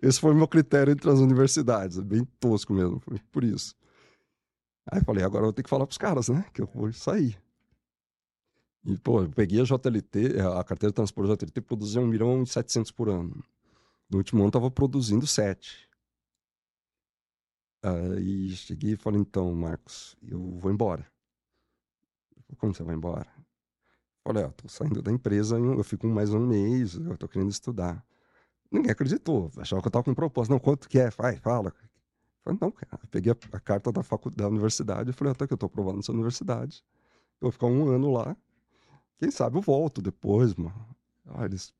Esse 0.02 0.20
foi 0.20 0.32
o 0.32 0.36
meu 0.36 0.48
critério 0.48 0.92
entre 0.92 1.10
as 1.10 1.20
universidades, 1.20 2.00
bem 2.00 2.26
tosco 2.40 2.74
mesmo, 2.74 3.02
por 3.32 3.44
isso. 3.44 3.76
Aí 4.92 5.02
falei, 5.04 5.24
agora 5.24 5.44
eu 5.44 5.48
vou 5.48 5.54
ter 5.54 5.64
que 5.64 5.70
falar 5.70 5.86
para 5.86 5.92
os 5.92 5.98
caras, 5.98 6.30
né? 6.30 6.46
Que 6.54 6.62
eu 6.62 6.70
vou 6.74 6.92
sair. 6.94 7.38
E, 8.86 8.98
pô, 9.00 9.24
eu 9.24 9.30
peguei 9.32 9.60
a 9.62 9.64
JLT, 9.64 10.40
a 10.60 10.64
carteira 10.64 10.92
de 10.92 10.96
transporte 10.96 11.30
JLT 11.30 11.62
produzia 11.62 12.00
1 12.00 12.08
milhão 12.08 12.44
e 12.44 12.48
700 12.48 12.92
por 12.92 13.10
ano. 13.10 13.44
No 14.10 14.20
último 14.20 14.42
ano 14.42 14.50
estava 14.50 14.70
produzindo 14.70 15.26
7. 15.26 15.90
Aí 17.84 18.50
cheguei 18.52 18.94
e 18.94 18.96
falei, 18.96 19.20
então, 19.20 19.52
Marcos, 19.54 20.16
eu 20.22 20.40
vou 20.60 20.72
embora. 20.72 21.06
Como 22.58 22.74
você 22.74 22.84
vai 22.84 22.96
embora? 22.96 23.28
Falei, 24.24 24.44
ó, 24.44 24.50
tô 24.50 24.68
saindo 24.68 25.02
da 25.02 25.12
empresa, 25.12 25.58
eu 25.60 25.84
fico 25.84 26.08
mais 26.08 26.32
um 26.34 26.46
mês, 26.46 26.96
eu 26.96 27.18
tô 27.18 27.28
querendo 27.28 27.52
estudar. 27.52 28.06
Ninguém 28.72 28.92
acreditou, 28.92 29.52
achava 29.58 29.82
que 29.82 29.88
eu 29.88 29.92
tava 29.92 30.04
com 30.04 30.12
um 30.12 30.16
propósito. 30.16 30.52
Não, 30.52 30.60
quanto 30.60 30.88
que 30.90 31.00
é? 31.00 31.10
Vai, 31.10 31.38
fala. 31.38 31.74
falei, 32.44 32.60
não, 32.62 32.72
cara. 32.72 33.00
Eu 33.04 33.08
peguei 33.10 33.32
a, 33.32 33.36
a 33.58 33.60
carta 33.60 33.92
da, 33.92 34.04
faculdade, 34.04 34.42
da 34.42 34.48
universidade 34.48 35.10
e 35.10 35.14
falei, 35.14 35.32
até 35.32 35.48
que 35.48 35.54
eu 35.54 35.58
tô 35.58 35.66
aprovado 35.68 35.98
nessa 35.98 36.12
universidade. 36.12 36.84
Eu 37.42 37.46
vou 37.46 37.52
ficar 37.52 37.68
um 37.68 37.88
ano 37.88 38.12
lá. 38.12 38.36
Quem 39.18 39.32
sabe 39.32 39.58
eu 39.58 39.62
volto 39.62 40.02
depois, 40.02 40.54
mano. 40.56 40.74
Ah, 41.26 41.46
eles. 41.46 41.74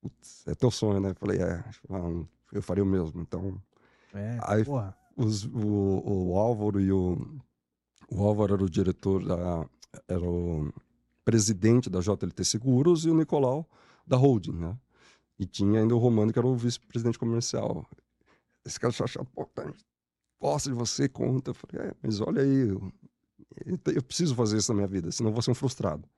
Putz, 0.00 0.46
é 0.46 0.54
teu 0.54 0.70
sonho, 0.70 1.00
né? 1.00 1.10
Eu 1.10 1.14
falei, 1.14 1.40
é, 1.40 1.64
eu 2.52 2.62
faria 2.62 2.82
o 2.82 2.86
mesmo. 2.86 3.20
Então. 3.20 3.60
É, 4.12 4.38
aí, 4.42 4.64
porra. 4.64 4.96
Os, 5.16 5.44
o, 5.44 6.30
o 6.32 6.38
Álvaro 6.38 6.80
e 6.80 6.90
o. 6.92 7.40
O 8.10 8.26
Álvaro 8.26 8.54
era 8.54 8.64
o 8.64 8.70
diretor 8.70 9.24
da. 9.24 9.66
Era 10.08 10.24
o 10.24 10.72
presidente 11.24 11.88
da 11.88 12.00
JLT 12.00 12.44
Seguros 12.44 13.04
e 13.04 13.10
o 13.10 13.14
Nicolau 13.14 13.68
da 14.06 14.16
holding, 14.16 14.52
né? 14.52 14.76
E 15.38 15.46
tinha 15.46 15.80
ainda 15.80 15.94
o 15.94 15.98
Romano, 15.98 16.32
que 16.32 16.38
era 16.38 16.46
o 16.46 16.56
vice-presidente 16.56 17.18
comercial. 17.18 17.86
Esse 18.64 18.78
cara 18.78 18.92
só 18.92 19.04
achava, 19.04 19.26
pô, 19.26 19.44
tá, 19.46 19.72
posso 20.38 20.68
de 20.68 20.74
você, 20.74 21.08
conta. 21.08 21.50
Eu 21.50 21.54
falei, 21.54 21.88
é, 21.88 21.94
mas 22.02 22.20
olha 22.20 22.42
aí, 22.42 22.68
eu, 22.68 22.92
eu, 23.66 24.02
preciso 24.02 24.34
fazer 24.34 24.58
isso 24.58 24.72
na 24.72 24.76
minha 24.76 24.88
vida, 24.88 25.10
senão 25.10 25.30
eu 25.30 25.34
vou 25.34 25.42
ser 25.42 25.50
um 25.50 25.54
frustrado. 25.54 26.08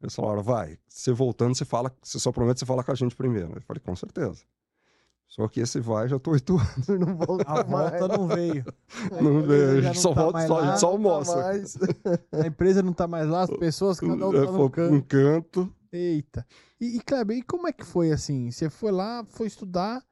Eles 0.00 0.14
falaram, 0.14 0.42
vai, 0.42 0.78
você 0.88 1.12
voltando, 1.12 1.54
você 1.54 1.64
fala, 1.64 1.94
você 2.02 2.18
só 2.18 2.32
promete 2.32 2.60
você 2.60 2.66
falar 2.66 2.82
com 2.82 2.92
a 2.92 2.94
gente 2.94 3.14
primeiro. 3.14 3.52
Eu 3.54 3.62
falei, 3.62 3.80
com 3.80 3.94
certeza. 3.94 4.42
Só 5.28 5.46
que 5.46 5.60
esse 5.60 5.78
vai, 5.78 6.08
já 6.08 6.18
tô 6.18 6.32
oito 6.32 6.58
anos 6.58 6.88
e 6.88 6.98
não 6.98 7.16
volta 7.16 7.44
A 7.46 7.62
volta 7.62 8.08
não 8.08 8.26
veio. 8.26 8.64
Não 9.22 9.42
veio, 9.42 9.78
a 9.78 9.80
gente 9.82 10.00
só 10.00 10.12
tá 10.12 10.22
volta, 10.22 10.46
só, 10.46 10.58
a 10.58 10.66
gente 10.66 10.80
só 10.80 10.86
almoça. 10.88 11.52
A 12.32 12.46
empresa 12.46 12.82
não 12.82 12.92
tá 12.92 13.06
mais 13.06 13.28
lá, 13.28 13.42
as 13.42 13.50
pessoas, 13.50 14.00
cada 14.00 14.12
um 14.12 14.32
tá 14.32 14.52
no 14.52 14.70
canto. 14.70 14.94
Um 14.94 15.00
canto. 15.00 15.74
Eita. 15.92 16.46
E, 16.80 16.96
e 16.96 17.00
Kleber, 17.00 17.36
e 17.36 17.42
como 17.42 17.68
é 17.68 17.72
que 17.72 17.84
foi 17.84 18.10
assim? 18.10 18.50
Você 18.50 18.68
foi 18.68 18.90
lá, 18.90 19.24
foi 19.28 19.46
estudar, 19.46 20.04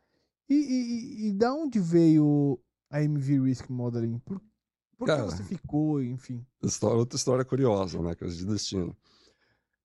e, 0.49 0.55
e, 0.55 1.29
e 1.29 1.33
da 1.33 1.53
onde 1.53 1.81
veio 1.81 2.59
a 2.91 3.03
MV 3.03 3.41
Risk 3.41 3.69
Modeling? 3.69 4.19
Por, 4.21 4.41
por 4.97 5.07
Cara, 5.07 5.25
que 5.25 5.31
você 5.31 5.43
ficou, 5.43 6.03
enfim? 6.03 6.45
História, 6.63 6.97
outra 6.97 7.17
história 7.17 7.45
curiosa, 7.45 8.01
né? 8.01 8.15
Coisa 8.15 8.37
de 8.37 8.47
destino. 8.47 8.97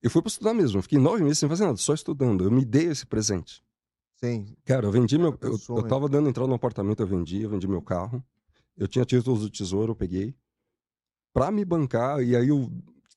Eu 0.04 0.10
fui 0.10 0.22
para 0.22 0.28
estudar 0.28 0.54
mesmo, 0.54 0.80
eu 0.80 0.84
fiquei 0.84 1.00
nove 1.00 1.24
meses 1.24 1.40
sem 1.40 1.48
fazer 1.48 1.64
nada, 1.64 1.78
só 1.78 1.94
estudando. 1.94 2.44
Eu 2.44 2.52
me 2.52 2.66
dei 2.66 2.88
esse 2.88 3.06
presente. 3.06 3.64
Sim. 4.18 4.54
Cara, 4.66 4.86
eu 4.86 4.92
vendi 4.92 5.18
meu. 5.18 5.38
Eu, 5.42 5.58
eu 5.78 5.88
tava 5.88 6.10
dando 6.10 6.28
entrada 6.28 6.50
no 6.50 6.56
apartamento, 6.56 7.02
eu 7.02 7.08
vendi, 7.08 7.42
eu 7.42 7.50
vendi 7.50 7.68
meu 7.70 7.82
carro. 7.82 8.22
Eu 8.76 8.86
tinha 8.86 9.06
títulos 9.06 9.40
do 9.40 9.50
tesouro, 9.50 9.94
eu 9.94 9.96
peguei. 9.96 10.36
Pra 11.34 11.50
me 11.52 11.64
bancar, 11.64 12.22
e 12.22 12.36
aí 12.36 12.50
eu, 12.50 12.70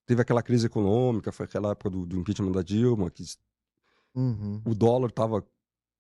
teve 0.07 0.23
aquela 0.23 0.43
crise 0.43 0.67
econômica, 0.67 1.33
foi 1.33 1.45
aquela 1.45 1.73
época 1.73 1.91
do, 1.91 2.07
do 2.07 2.17
impeachment 2.17 2.53
da 2.53 2.63
Dilma, 2.63 3.11
que 3.11 3.25
uhum. 4.15 4.63
o 4.65 4.75
dólar 4.75 5.11
tava. 5.11 5.45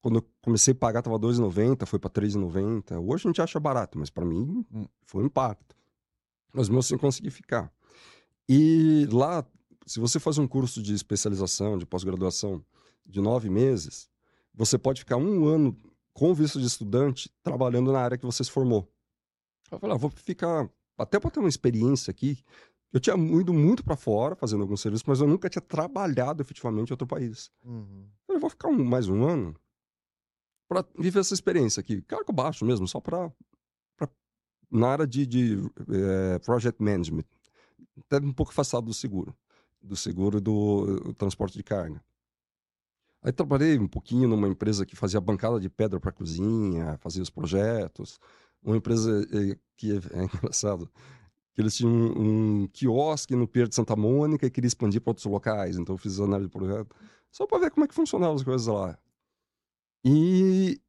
Quando 0.01 0.20
eu 0.20 0.31
comecei 0.40 0.72
a 0.72 0.77
pagar, 0.77 1.03
tava 1.03 1.18
2,90, 1.18 1.85
foi 1.85 1.99
pra 1.99 2.09
3,90. 2.09 2.96
Hoje 3.05 3.27
a 3.27 3.29
gente 3.29 3.42
acha 3.42 3.59
barato, 3.59 3.99
mas 3.99 4.09
para 4.09 4.25
mim 4.25 4.64
hum. 4.72 4.87
foi 5.05 5.25
um 5.25 5.27
impacto. 5.27 5.75
Mas 6.53 6.68
mesmo 6.68 6.79
assim 6.79 6.96
consegui 6.96 7.29
ficar. 7.29 7.72
E 8.49 9.09
lá, 9.11 9.44
se 9.87 10.01
você 10.01 10.18
faz 10.18 10.37
um 10.38 10.49
curso 10.49 10.83
de 10.83 10.92
especialização, 10.94 11.79
de 11.79 11.87
pós-graduação 11.87 12.64
de 13.05 13.20
nove 13.20 13.49
meses, 13.49 14.09
você 14.53 14.77
pode 14.77 15.01
ficar 15.01 15.16
um 15.16 15.46
ano 15.46 15.77
com 16.12 16.35
visto 16.35 16.59
de 16.59 16.66
estudante 16.66 17.31
trabalhando 17.42 17.92
na 17.92 18.01
área 18.01 18.18
que 18.18 18.27
você 18.27 18.42
se 18.42 18.51
formou. 18.51 18.90
Eu 19.70 19.79
falei, 19.79 19.94
ah, 19.94 19.99
vou 19.99 20.11
ficar, 20.11 20.68
até 20.99 21.20
para 21.20 21.31
ter 21.31 21.40
uma 21.40 21.49
experiência 21.49 22.11
aqui, 22.11 22.38
eu 22.92 22.99
tinha 22.99 23.16
ido 23.16 23.53
muito 23.53 23.85
para 23.85 23.96
fora 23.96 24.35
fazendo 24.35 24.62
alguns 24.62 24.81
serviços, 24.81 25.07
mas 25.07 25.20
eu 25.20 25.27
nunca 25.27 25.49
tinha 25.49 25.62
trabalhado 25.62 26.42
efetivamente 26.42 26.90
em 26.90 26.92
outro 26.92 27.07
país. 27.07 27.51
Uhum. 27.64 28.09
Eu 28.29 28.40
vou 28.40 28.51
ficar 28.51 28.68
um, 28.68 28.85
mais 28.85 29.09
um 29.09 29.25
ano 29.25 29.55
para 30.68 30.85
viver 30.99 31.20
essa 31.20 31.35
experiência 31.35 31.81
aqui, 31.81 32.03
cargo 32.03 32.33
baixo 32.33 32.64
mesmo, 32.64 32.88
só 32.88 33.01
para 33.01 33.31
na 34.68 34.88
área 34.88 35.07
de, 35.07 35.25
de 35.25 35.59
é, 35.88 36.38
project 36.40 36.83
management, 36.83 37.25
até 38.01 38.25
um 38.25 38.33
pouco 38.33 38.51
afastado 38.51 38.87
do 38.87 38.94
seguro, 38.94 39.37
do 39.87 39.96
seguro 39.96 40.40
do 40.40 41.14
transporte 41.14 41.57
de 41.57 41.62
carga. 41.62 42.03
Aí 43.22 43.33
trabalhei 43.33 43.79
um 43.79 43.88
pouquinho 43.88 44.29
numa 44.29 44.49
empresa 44.49 44.87
que 44.87 44.94
fazia 44.94 45.20
bancada 45.20 45.59
de 45.59 45.68
pedra 45.68 45.99
para 45.99 46.12
cozinha, 46.12 46.96
fazia 46.99 47.22
os 47.22 47.31
projetos. 47.31 48.20
Uma 48.62 48.77
empresa 48.77 49.27
eh, 49.33 49.59
que 49.77 49.92
é, 49.92 49.96
é 50.20 50.25
engraçado, 50.35 50.88
que 51.55 51.61
eles 51.61 51.77
tinham 51.77 51.92
um, 51.92 52.62
um 52.62 52.68
quiosque 52.68 53.35
no 53.35 53.49
Pier 53.49 53.68
de 53.68 53.75
Santa 53.75 53.96
Mônica 53.96 54.46
e 54.46 54.51
queria 54.51 54.68
expandir 54.68 55.01
para 55.01 55.11
outros 55.11 55.27
locais. 55.27 55.77
Então 55.77 55.94
eu 55.94 55.99
fiz 55.99 56.20
análise 56.20 56.49
de 56.49 56.53
projeto 56.53 56.94
só 57.33 57.46
para 57.46 57.59
ver 57.59 57.70
como 57.70 57.85
é 57.85 57.88
que 57.88 57.94
funcionavam 57.94 58.37
as 58.37 58.42
coisas 58.42 58.66
lá. 58.66 58.99
E 60.05 60.81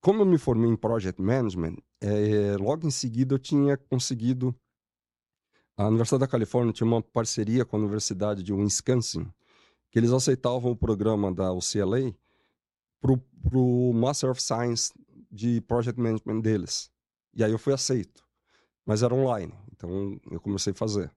como 0.00 0.22
eu 0.22 0.26
me 0.26 0.38
formei 0.38 0.70
em 0.70 0.76
Project 0.76 1.20
Management, 1.20 1.76
é, 2.00 2.56
logo 2.56 2.86
em 2.86 2.90
seguida 2.90 3.34
eu 3.34 3.38
tinha 3.38 3.76
conseguido. 3.76 4.54
A 5.78 5.86
Universidade 5.86 6.22
da 6.22 6.26
Califórnia 6.26 6.72
tinha 6.72 6.88
uma 6.88 7.00
parceria 7.00 7.64
com 7.64 7.76
a 7.76 7.78
Universidade 7.78 8.42
de 8.42 8.52
Wisconsin, 8.52 9.32
que 9.92 9.98
eles 10.00 10.10
aceitavam 10.10 10.72
o 10.72 10.76
programa 10.76 11.32
da 11.32 11.52
UCLA 11.52 12.12
para 13.00 13.12
o 13.56 13.92
Master 13.92 14.30
of 14.30 14.42
Science 14.42 14.92
de 15.30 15.60
Project 15.60 16.00
Management 16.00 16.40
deles. 16.40 16.90
E 17.32 17.44
aí 17.44 17.52
eu 17.52 17.60
fui 17.60 17.72
aceito. 17.72 18.24
Mas 18.84 19.04
era 19.04 19.14
online, 19.14 19.54
então 19.72 20.18
eu 20.32 20.40
comecei 20.40 20.72
a 20.72 20.76
fazer. 20.76 21.12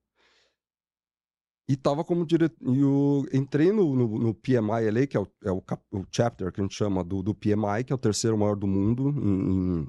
E 1.67 1.76
tava 1.76 2.04
como 2.04 2.24
diretor. 2.24 2.58
Eu 2.63 3.26
entrei 3.34 3.71
no, 3.71 3.95
no, 3.95 4.19
no, 4.19 4.34
PMI 4.36 4.91
LA, 4.91 5.08
que 5.08 5.17
é, 5.17 5.19
o, 5.19 5.28
é 5.43 5.52
o, 5.52 5.62
cap... 5.62 5.82
o, 5.91 6.06
chapter 6.12 6.52
que 6.52 6.62
a 6.62 6.63
gente 6.63 6.76
chama 6.76 7.04
do, 7.04 7.24
do 7.24 7.34
PMI, 7.34 7.84
que 7.84 7.91
é 7.91 7.95
o 7.95 7.97
terceiro 7.97 8.38
maior 8.38 8.56
do 8.56 8.67
mundo 8.67 9.10
em, 9.10 9.88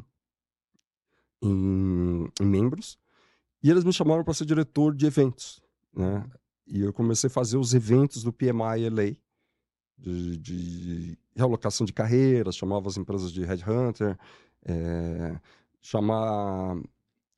em, 1.42 2.32
em 2.40 2.46
membros. 2.46 3.01
E 3.62 3.70
eles 3.70 3.84
me 3.84 3.92
chamaram 3.92 4.24
para 4.24 4.34
ser 4.34 4.44
diretor 4.44 4.94
de 4.94 5.06
eventos. 5.06 5.62
Né? 5.94 6.24
E 6.66 6.80
eu 6.80 6.92
comecei 6.92 7.28
a 7.28 7.30
fazer 7.30 7.56
os 7.56 7.74
eventos 7.74 8.22
do 8.22 8.32
PMI 8.32 8.88
LA, 8.88 9.16
de, 9.98 10.36
de 10.38 11.18
realocação 11.34 11.86
de 11.86 11.92
carreiras, 11.92 12.56
chamava 12.56 12.88
as 12.88 12.96
empresas 12.96 13.32
de 13.32 13.44
headhunter, 13.44 14.18
é, 14.64 15.38
chamar 15.80 16.76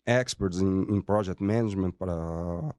experts 0.07 0.61
em, 0.61 0.83
em 0.95 1.01
project 1.01 1.43
management 1.43 1.93
para 1.93 2.75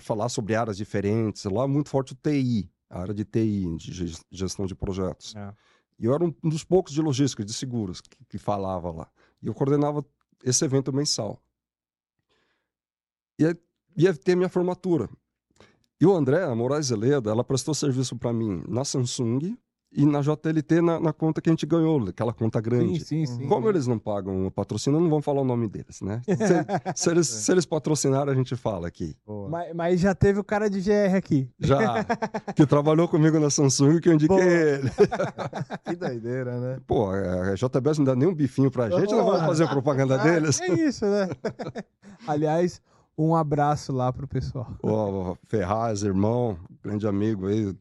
falar 0.00 0.28
sobre 0.28 0.54
áreas 0.54 0.76
diferentes. 0.76 1.44
Lá 1.44 1.66
muito 1.66 1.88
forte 1.88 2.12
o 2.12 2.16
TI, 2.16 2.70
a 2.88 3.00
área 3.00 3.14
de 3.14 3.24
TI, 3.24 3.76
de 3.76 4.14
gestão 4.30 4.66
de 4.66 4.74
projetos. 4.74 5.34
É. 5.34 5.54
E 5.98 6.04
eu 6.04 6.14
era 6.14 6.24
um 6.24 6.32
dos 6.44 6.64
poucos 6.64 6.92
de 6.92 7.00
logística, 7.00 7.44
de 7.44 7.52
seguros, 7.52 8.00
que, 8.00 8.16
que 8.28 8.38
falava 8.38 8.90
lá. 8.90 9.10
E 9.42 9.46
eu 9.46 9.54
coordenava 9.54 10.04
esse 10.44 10.64
evento 10.64 10.92
mensal. 10.92 11.42
E 13.38 13.46
aí, 13.46 13.54
ia 13.96 14.14
ter 14.14 14.36
minha 14.36 14.48
formatura. 14.48 15.08
E 16.00 16.06
o 16.06 16.14
André, 16.14 16.44
a 16.44 16.54
Moraes 16.54 16.86
Zeleda, 16.86 17.30
ela 17.30 17.42
prestou 17.42 17.74
serviço 17.74 18.16
para 18.16 18.32
mim 18.32 18.62
na 18.68 18.84
Samsung 18.84 19.56
e 19.96 20.04
na 20.04 20.20
JLT 20.20 20.82
na, 20.82 21.00
na, 21.00 21.12
conta 21.12 21.40
que 21.40 21.48
a 21.48 21.52
gente 21.52 21.64
ganhou, 21.64 22.06
aquela 22.08 22.32
conta 22.32 22.60
grande. 22.60 23.00
Sim, 23.00 23.24
sim, 23.24 23.38
sim. 23.38 23.48
Como 23.48 23.66
eles 23.66 23.86
não 23.86 23.98
pagam 23.98 24.46
o 24.46 24.50
patrocínio, 24.50 25.00
não 25.00 25.08
vão 25.08 25.22
falar 25.22 25.40
o 25.40 25.44
nome 25.44 25.66
deles, 25.68 26.02
né? 26.02 26.20
Se, 26.24 26.34
se, 27.02 27.10
eles, 27.10 27.26
se 27.28 27.50
eles 27.50 27.64
patrocinarem, 27.64 28.30
a 28.30 28.36
gente 28.36 28.54
fala 28.56 28.86
aqui. 28.86 29.16
Mas, 29.48 29.74
mas, 29.74 30.00
já 30.00 30.14
teve 30.14 30.38
o 30.38 30.44
cara 30.44 30.68
de 30.68 30.80
GR 30.80 31.16
aqui. 31.16 31.48
Já. 31.58 32.04
que 32.54 32.66
trabalhou 32.66 33.08
comigo 33.08 33.40
na 33.40 33.48
Samsung 33.48 33.98
que 34.00 34.10
eu 34.10 34.12
indiquei 34.12 34.36
Boa. 34.36 34.44
ele. 34.44 34.90
que 35.88 35.96
doideira, 35.96 36.60
né? 36.60 36.80
Pô, 36.86 37.08
a 37.10 37.54
JBS 37.54 37.98
não 37.98 38.04
dá 38.04 38.14
nem 38.14 38.28
um 38.28 38.34
bifinho 38.34 38.70
pra 38.70 38.90
gente, 38.90 39.12
não 39.12 39.24
vamos 39.24 39.46
fazer 39.46 39.64
a 39.64 39.68
propaganda 39.68 40.20
ah, 40.20 40.22
deles. 40.22 40.60
É 40.60 40.74
isso, 40.74 41.06
né? 41.06 41.30
Aliás, 42.26 42.82
um 43.18 43.34
abraço 43.34 43.92
lá 43.92 44.12
pro 44.12 44.26
pessoal. 44.28 44.76
Ô, 44.82 45.36
Ferraz, 45.46 46.02
irmão, 46.02 46.58
grande 46.82 47.06
amigo 47.06 47.46
aí. 47.46 47.74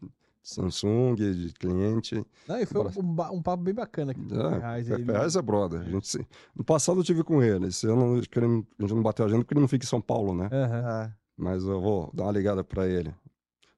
Samsung, 0.48 1.16
de 1.16 1.52
cliente. 1.54 2.24
Não, 2.48 2.60
e 2.60 2.68
foi 2.68 2.80
um, 2.80 3.16
um 3.34 3.42
papo 3.42 3.64
bem 3.64 3.74
bacana 3.74 4.12
aqui 4.12 4.22
com 4.24 4.36
o 4.36 4.40
É, 4.48 4.52
Ferraz. 4.52 4.88
Fe- 4.88 4.94
ele- 4.94 5.06
Ferraz 5.06 5.36
é 5.36 5.42
brother. 5.42 5.82
A 5.82 5.84
gente 5.86 6.08
se- 6.08 6.28
No 6.56 6.64
passado 6.64 7.00
eu 7.00 7.04
tive 7.04 7.24
com 7.24 7.42
ele. 7.42 7.66
Esse 7.66 7.88
ano 7.88 8.14
a 8.14 8.22
gente 8.22 8.94
não 8.94 9.02
bateu 9.02 9.26
a 9.26 9.28
agenda 9.28 9.44
porque 9.44 9.56
ele 9.56 9.62
não 9.62 9.68
fica 9.68 9.84
em 9.84 9.88
São 9.88 10.00
Paulo, 10.00 10.36
né? 10.36 10.48
Ah, 10.54 11.12
Mas 11.36 11.64
eu 11.64 11.82
vou 11.82 12.12
dar 12.14 12.26
uma 12.26 12.32
ligada 12.32 12.64
pra 12.64 12.88
ele. 12.88 13.10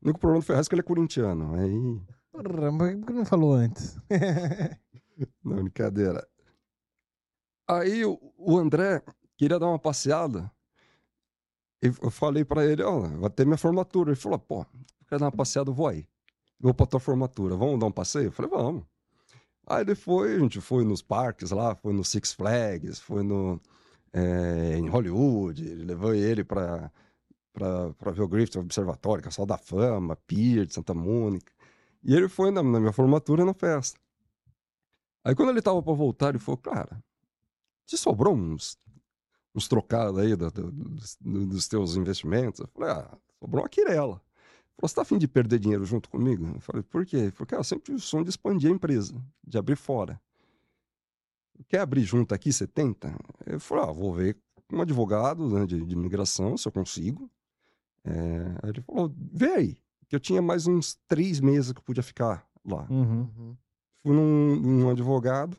O 0.02 0.08
único 0.10 0.20
problema 0.20 0.42
do 0.42 0.46
Ferraz 0.46 0.66
é 0.66 0.70
que 0.70 0.76
ele 0.76 0.82
é 0.82 0.84
corintiano. 0.84 1.56
Aí, 1.56 2.02
Porra, 2.34 2.70
mas 2.70 2.96
por 2.98 3.06
que 3.06 3.14
não 3.14 3.26
falou 3.26 3.54
antes? 3.54 3.98
não, 5.42 5.64
brincadeira. 5.64 6.28
Aí 7.66 8.04
o, 8.06 8.20
o 8.38 8.58
André 8.58 9.02
queria 9.38 9.58
dar 9.58 9.68
uma 9.68 9.80
passeada. 9.80 10.52
Eu 11.82 12.10
falei 12.10 12.44
pra 12.44 12.66
ele, 12.66 12.82
ó, 12.84 13.02
vai 13.02 13.30
ter 13.30 13.46
minha 13.46 13.58
formatura. 13.58 14.12
Ele 14.12 14.20
falou, 14.20 14.40
pô, 14.40 14.66
quer 15.08 15.20
dar 15.20 15.26
uma 15.26 15.32
passeada, 15.32 15.70
eu 15.70 15.74
vou 15.74 15.88
aí. 15.88 16.08
Vou 16.60 16.74
pra 16.74 16.88
tua 16.88 17.00
formatura, 17.00 17.56
vamos 17.56 17.80
dar 17.80 17.86
um 17.86 17.92
passeio? 17.92 18.28
Eu 18.28 18.32
falei, 18.32 18.50
vamos. 18.50 18.84
Aí 19.68 19.82
ele 19.82 19.96
foi, 19.96 20.36
a 20.36 20.40
gente 20.40 20.62
foi 20.62 20.84
nos 20.84 21.02
parques 21.02 21.52
lá, 21.52 21.76
foi 21.76 21.94
no 21.94 22.04
Six 22.04 22.34
Flags, 22.34 23.00
foi 23.00 23.22
no, 23.22 23.62
eh, 24.14 24.78
em 24.78 24.88
Hollywood, 24.88 25.62
levei 25.76 26.20
ele 26.20 26.44
pra, 26.44 26.92
pra, 27.54 27.94
pra 27.94 28.12
ver 28.12 28.22
o 28.24 28.28
Griffith 28.28 28.58
Observatório, 28.60 29.24
Casal 29.24 29.46
da 29.46 29.58
Fama, 29.58 30.16
Pier 30.26 30.66
de 30.66 30.74
Santa 30.74 30.94
Mônica. 30.94 31.52
E 32.04 32.16
ele 32.16 32.30
foi 32.30 32.50
na, 32.50 32.64
na 32.64 32.80
minha 32.80 32.94
formatura 32.94 33.44
na 33.46 33.54
festa. 33.54 34.00
Aí 35.24 35.36
quando 35.36 35.50
ele 35.50 35.62
tava 35.62 35.84
pra 35.84 35.94
voltar, 35.94 36.30
ele 36.30 36.40
falou, 36.40 36.58
cara, 36.58 37.04
te 37.86 37.98
sobrou 37.98 38.34
uns, 38.36 38.78
uns 39.58 39.68
trocados 39.68 40.20
aí 40.20 40.36
do- 40.36 40.52
do- 40.52 40.72
dos, 40.72 41.18
dos 41.22 41.68
teus 41.68 41.96
investimentos? 41.96 42.60
Eu 42.62 42.68
falei, 42.68 42.92
ah, 42.92 43.18
sobrou 43.40 43.64
uma 43.64 43.70
quirela. 43.70 44.22
Falou, 44.76 44.88
você 44.90 44.96
tá 44.96 45.02
afim 45.02 45.18
de 45.18 45.28
perder 45.28 45.60
dinheiro 45.60 45.84
junto 45.84 46.08
comigo? 46.10 46.46
Eu 46.54 46.60
falei, 46.62 46.84
por 46.84 47.06
quê? 47.06 47.32
Cara, 47.48 47.60
eu 47.62 47.64
sempre 47.64 47.86
tive 47.86 47.98
o 47.98 48.02
sonho 48.02 48.24
de 48.24 48.30
expandir 48.30 48.70
a 48.70 48.74
empresa, 48.74 49.16
de 49.46 49.58
abrir 49.58 49.76
fora. 49.76 50.22
Quer 51.68 51.80
abrir 51.80 52.04
junto 52.04 52.36
aqui, 52.36 52.54
você 52.54 52.68
tenta? 52.68 53.14
Eu 53.46 53.60
falei, 53.60 53.86
ah, 53.86 53.92
vou 53.92 54.14
ver 54.14 54.38
com 54.68 54.78
um 54.78 54.82
advogado 54.82 55.50
né, 55.50 55.66
de, 55.66 55.84
de 55.84 55.94
imigração, 55.94 56.56
se 56.56 56.68
eu 56.68 56.72
consigo. 56.72 57.30
É, 58.06 58.12
aí 58.62 58.70
ele 58.70 58.82
falou, 58.82 59.12
vê 59.34 59.48
aí, 59.54 59.78
que 60.08 60.16
eu 60.16 60.20
tinha 60.20 60.42
mais 60.42 60.68
uns 60.68 60.96
três 61.08 61.40
meses 61.40 61.72
que 61.74 61.80
eu 61.80 61.84
podia 61.84 62.04
ficar 62.04 62.48
lá 62.64 62.86
Uhum. 62.90 63.22
uhum. 63.38 63.58
fui 64.04 64.14
num, 64.14 64.56
num 64.58 64.90
advogado 64.90 65.58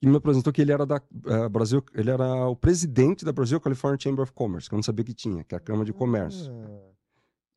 que 0.00 0.06
me 0.06 0.16
apresentou 0.16 0.52
que 0.52 0.60
ele 0.60 0.72
era 0.72 0.84
da 0.84 1.00
eh, 1.26 1.48
Brasil, 1.48 1.82
ele 1.94 2.10
era 2.10 2.46
o 2.46 2.56
presidente 2.56 3.24
da 3.24 3.32
Brasil 3.32 3.60
California 3.60 3.98
Chamber 4.00 4.22
of 4.22 4.32
Commerce, 4.32 4.68
que 4.68 4.74
eu 4.74 4.76
não 4.76 4.82
sabia 4.82 5.04
que 5.04 5.14
tinha, 5.14 5.44
que 5.44 5.54
é 5.54 5.58
a 5.58 5.60
Câmara 5.60 5.84
de 5.84 5.92
Comércio. 5.92 6.52
Ah, 6.52 6.92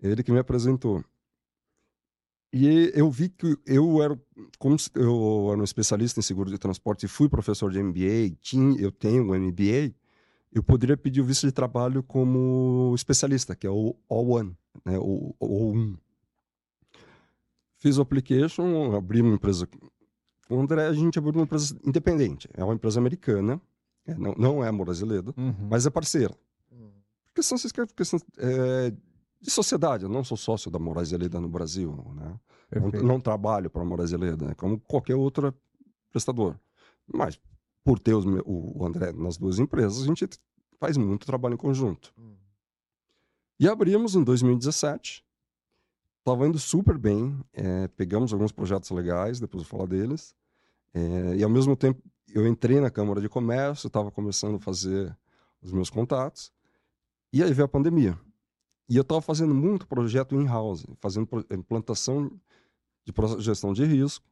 Ele 0.02 0.24
que 0.24 0.32
me 0.32 0.40
apresentou. 0.40 1.04
E 2.54 2.92
eu 2.94 3.12
vi 3.12 3.30
que 3.30 3.58
eu 3.66 4.02
era, 4.02 4.18
como 4.58 4.78
eu 4.96 5.50
era 5.52 5.60
um 5.60 5.64
especialista 5.64 6.20
em 6.20 6.24
seguro 6.24 6.50
de 6.50 6.58
transporte 6.58 7.06
e 7.06 7.10
fui 7.10 7.28
professor 7.28 7.72
de 7.72 7.82
MBA, 7.84 8.38
tinha, 8.42 8.80
eu 8.80 8.92
tenho 8.92 9.24
um 9.24 9.38
MBA, 9.38 9.94
eu 10.54 10.64
poderia 10.64 10.96
pedir 10.96 11.22
o 11.22 11.26
visto 11.26 11.46
de 11.46 11.52
trabalho 11.52 12.02
como 12.02 12.94
especialista, 12.96 13.56
que 13.56 13.68
é 13.68 13.70
o 13.70 13.96
O1, 14.10 14.56
né, 14.86 14.98
o 14.98 15.36
O1. 15.42 15.98
Fiz 17.80 17.98
o 17.98 18.02
application, 18.02 18.96
abri 18.96 19.22
uma 19.22 19.36
empresa 19.36 19.68
André, 20.50 20.88
a 20.88 20.94
gente 20.94 21.18
abriu 21.20 21.34
uma 21.34 21.44
empresa 21.44 21.78
independente. 21.84 22.50
É 22.54 22.64
uma 22.64 22.74
empresa 22.74 23.00
americana, 23.00 23.62
é, 24.06 24.14
não, 24.16 24.34
não 24.38 24.64
é 24.64 24.72
brasileira, 24.72 25.34
Uhum. 25.38 25.68
mas 25.70 25.86
é 25.86 25.90
parceira. 25.90 26.34
hum. 26.72 26.90
Questão, 27.36 27.58
questão 27.96 28.20
é, 28.38 28.92
de 29.42 29.52
sociedade. 29.52 30.04
Eu 30.04 30.10
não 30.10 30.24
sou 30.24 30.38
sócio 30.38 30.72
da 30.72 30.80
Moraes 30.80 31.12
Leda 31.12 31.40
no 31.40 31.50
Brasil, 31.50 31.94
né? 32.16 32.40
Não, 32.72 33.02
não 33.04 33.20
trabalho 33.20 33.70
para 33.70 33.82
a 33.82 33.86
Moraes 33.86 34.12
Leda, 34.12 34.54
como 34.56 34.80
qualquer 34.80 35.16
outro 35.16 35.54
prestador. 36.12 36.60
Mas, 37.06 37.40
por 37.84 38.00
ter 38.00 38.14
os 38.14 38.26
o, 38.46 38.86
André 38.86 39.12
nas 39.14 39.38
duas 39.38 39.60
empresas, 39.60 40.04
a 40.04 40.06
gente 40.06 40.28
faz 40.80 40.98
muito 40.98 41.26
trabalho 41.26 41.54
em 41.54 41.58
conjunto. 41.58 42.14
Hum. 42.18 42.36
E 43.60 43.68
abrimos 43.68 44.16
em 44.16 44.24
2017. 44.24 45.24
Estava 46.28 46.46
indo 46.46 46.60
super 46.60 46.98
bem. 46.98 47.40
é, 47.54 47.88
pegamos 47.88 48.34
alguns 48.34 48.52
projetos 48.52 48.90
legais, 48.90 49.40
depois 49.40 49.64
vou 49.64 49.70
falar 49.70 49.88
deles. 49.88 50.36
É, 50.94 51.38
e 51.38 51.42
ao 51.42 51.50
mesmo 51.50 51.74
tempo, 51.74 52.04
eu 52.28 52.46
entrei 52.46 52.82
na 52.82 52.90
Câmara 52.90 53.22
de 53.22 53.30
Comércio, 53.30 53.88
estava 53.88 54.12
começando 54.12 54.58
a 54.58 54.60
fazer 54.60 55.18
os 55.62 55.72
meus 55.72 55.90
contatos. 55.90 56.52
E 57.32 57.42
aí 57.42 57.54
veio 57.54 57.64
a 57.64 57.70
pandemia. 57.70 58.20
E 58.90 58.98
eu 58.98 59.04
estava 59.04 59.22
fazendo 59.22 59.56
muito 59.56 59.88
projeto 59.88 60.36
in-house, 60.36 60.86
fazendo 61.00 61.28
pro- 61.28 61.46
implantação 61.50 62.30
de 63.06 63.14
gestão 63.42 63.72
de 63.72 63.86
risco, 63.86 64.26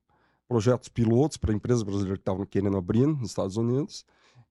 projetos 0.49 0.89
pilotos 0.89 1.37
para 1.37 1.53
empresas 1.53 1.81
brasileiras 1.81 2.17
que 2.17 2.23
estavam 2.23 2.45
querendo 2.45 2.75
abrir 2.75 3.07
nos 3.07 3.29
Estados 3.29 3.55
Unidos 3.55 4.05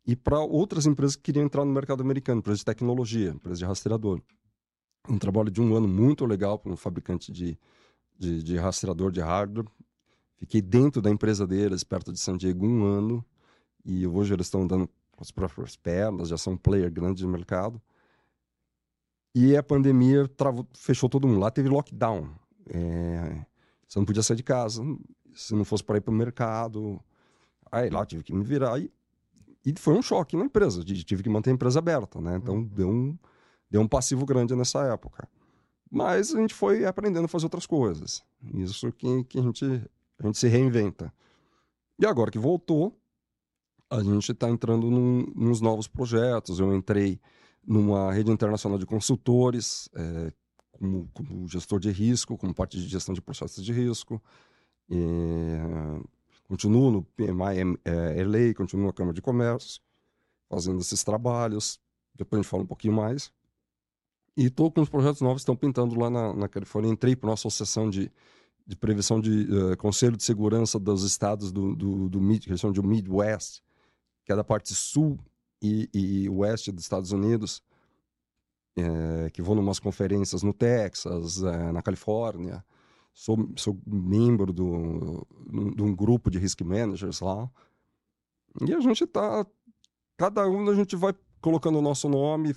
e 0.07 0.17
para 0.17 0.41
outras 0.41 0.87
empresas 0.87 1.15
que 1.15 1.25
queriam 1.25 1.45
entrar 1.45 1.67
no 1.67 1.73
mercado 1.75 2.03
americano, 2.03 2.39
empresas 2.39 2.61
de 2.61 2.65
tecnologia, 2.65 3.33
empresas 3.33 3.59
de 3.59 3.67
rastreador. 3.67 4.23
Um 5.09 5.19
trabalho 5.19 5.51
de 5.51 5.61
um 5.61 5.75
ano 5.75 5.87
muito 5.87 6.25
legal 6.25 6.59
para 6.59 6.73
um 6.73 6.77
fabricante 6.77 7.31
de, 7.31 7.59
de, 8.19 8.43
de 8.43 8.57
rastreador 8.57 9.11
de 9.11 9.21
hardware. 9.21 9.67
Fiquei 10.37 10.61
dentro 10.62 11.01
da 11.03 11.11
empresa 11.11 11.47
deles, 11.47 11.85
perto 11.85 12.12
de 12.12 12.19
San 12.19 12.37
Diego, 12.37 12.67
um 12.67 12.85
ano. 12.85 13.25
E 13.85 14.07
hoje 14.07 14.33
eles 14.33 14.47
estão 14.47 14.67
dando 14.67 14.88
as 15.19 15.31
próprias 15.31 15.77
pernas, 15.77 16.29
já 16.29 16.38
são 16.38 16.55
um 16.55 16.57
player 16.57 16.90
grande 16.90 17.19
de 17.19 17.27
mercado. 17.27 17.81
E 19.35 19.57
a 19.57 19.62
pandemia 19.62 20.27
travou, 20.29 20.67
fechou 20.75 21.09
todo 21.09 21.27
mundo. 21.29 21.40
Lá 21.40 21.51
teve 21.51 21.69
lockdown. 21.69 22.31
É, 22.69 23.45
você 23.87 23.99
não 23.99 24.07
podia 24.07 24.23
sair 24.23 24.37
de 24.37 24.43
casa. 24.43 24.83
Se 25.35 25.55
não 25.55 25.64
fosse 25.64 25.83
para 25.85 25.99
ir 25.99 26.01
para 26.01 26.12
o 26.12 26.14
mercado. 26.14 27.01
Aí 27.71 27.90
lá 27.90 28.07
tive 28.07 28.23
que 28.23 28.33
me 28.33 28.45
virar. 28.45 28.79
E, 28.81 28.90
e 29.67 29.75
foi 29.79 29.95
um 29.95 30.03
choque 30.03 30.37
na 30.37 30.45
empresa. 30.45 30.83
Tive 30.85 31.23
que 31.23 31.29
manter 31.29 31.51
a 31.51 31.53
empresa 31.53 31.79
aberta, 31.79 32.21
né? 32.21 32.37
Então 32.37 32.57
Uhum. 32.57 32.64
deu, 32.64 32.88
um, 32.88 33.19
deu 33.75 33.81
um 33.81 33.89
passivo 33.89 34.25
grande 34.25 34.55
nessa 34.55 34.85
época. 34.85 35.29
Mas 35.91 36.33
a 36.33 36.41
gente 36.41 36.55
foi 36.55 36.85
aprendendo 36.85 37.25
a 37.25 37.29
fazer 37.29 37.47
outras 37.47 37.67
coisas. 37.67 38.25
Isso 38.55 38.93
que, 38.93 39.25
que 39.25 39.37
a, 39.41 39.43
gente, 39.43 39.65
a 40.21 40.27
gente 40.27 40.39
se 40.39 40.47
reinventa. 40.47 41.13
E 41.99 42.07
agora 42.07 42.31
que 42.31 42.39
voltou, 42.39 42.97
a 43.91 44.01
gente 44.01 44.31
está 44.31 44.49
entrando 44.49 44.89
num, 44.89 45.27
nos 45.35 45.61
novos 45.61 45.89
projetos. 45.89 46.61
Eu 46.61 46.73
entrei 46.73 47.21
numa 47.67 48.13
rede 48.13 48.31
internacional 48.31 48.79
de 48.79 48.87
consultores, 48.87 49.89
eh, 49.97 50.33
como, 50.71 51.11
como 51.13 51.49
gestor 51.49 51.81
de 51.81 51.91
risco, 51.91 52.39
como 52.39 52.55
parte 52.55 52.79
de 52.79 52.87
gestão 52.87 53.13
de 53.13 53.21
processos 53.21 53.65
de 53.65 53.73
risco. 53.73 54.23
Eh, 54.89 56.01
continuo 56.47 56.93
no 56.93 57.03
PMI 57.03 57.61
em- 57.61 57.79
eh, 57.85 58.23
LA, 58.23 58.55
continuo 58.55 58.87
na 58.87 58.93
Câmara 58.93 59.15
de 59.15 59.23
Comércio, 59.23 59.83
fazendo 60.49 60.81
esses 60.81 61.03
trabalhos. 61.03 61.81
Depois 62.15 62.39
a 62.39 62.43
gente 62.43 62.51
fala 62.51 62.63
um 62.63 62.67
pouquinho 62.67 62.95
mais. 62.95 63.33
E 64.37 64.47
estou 64.47 64.70
com 64.70 64.81
os 64.81 64.88
projetos 64.88 65.20
novos 65.20 65.37
que 65.37 65.42
estão 65.42 65.57
pintando 65.57 65.99
lá 65.99 66.11
na, 66.11 66.35
na 66.35 66.49
Califórnia. 66.49 66.90
Entrei 66.90 67.14
para 67.14 67.29
uma 67.29 67.35
associação 67.35 67.88
de, 67.88 68.11
de 68.66 68.77
prevenção 68.77 69.20
de 69.20 69.47
eh, 69.73 69.77
Conselho 69.77 70.16
de 70.16 70.25
Segurança 70.25 70.79
dos 70.79 71.05
estados 71.05 71.53
do, 71.53 71.75
do, 71.77 72.09
do 72.09 72.20
Mid, 72.20 72.42
que 72.42 72.51
eles 72.51 72.61
chamam 72.61 72.73
de 72.73 72.83
Midwest, 72.83 73.62
que 74.25 74.33
é 74.33 74.37
da 74.37 74.42
parte 74.42 74.75
sul 74.75 75.18
e, 75.62 75.88
e 75.94 76.29
oeste 76.29 76.73
dos 76.73 76.83
Estados 76.83 77.12
Unidos, 77.12 77.62
eh, 78.77 79.31
que 79.33 79.40
vou 79.40 79.55
numas 79.55 79.79
conferências 79.79 80.42
no 80.42 80.53
Texas, 80.53 81.42
eh, 81.42 81.73
na 81.73 81.81
Califórnia. 81.81 82.64
Sou, 83.12 83.49
sou 83.57 83.81
membro 83.87 84.53
de 84.53 84.61
um 84.61 85.94
grupo 85.94 86.29
de 86.29 86.38
risk 86.40 86.61
managers 86.62 87.20
lá. 87.20 87.49
E 88.66 88.75
a 88.75 88.81
gente 88.81 89.05
está. 89.05 89.47
Cada 90.16 90.49
um 90.49 90.68
a 90.68 90.75
gente 90.75 90.97
vai 90.97 91.14
colocando 91.45 91.79
o 91.79 91.83
nosso 91.83 92.09
nome. 92.09 92.57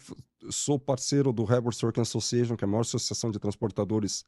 Sou 0.49 0.79
parceiro 0.79 1.33
do 1.33 1.43
Harbor 1.43 1.75
Trucking 1.75 1.99
Association, 1.99 2.55
que 2.55 2.63
é 2.63 2.67
a 2.67 2.69
maior 2.69 2.81
associação 2.81 3.29
de 3.29 3.37
transportadores 3.37 4.23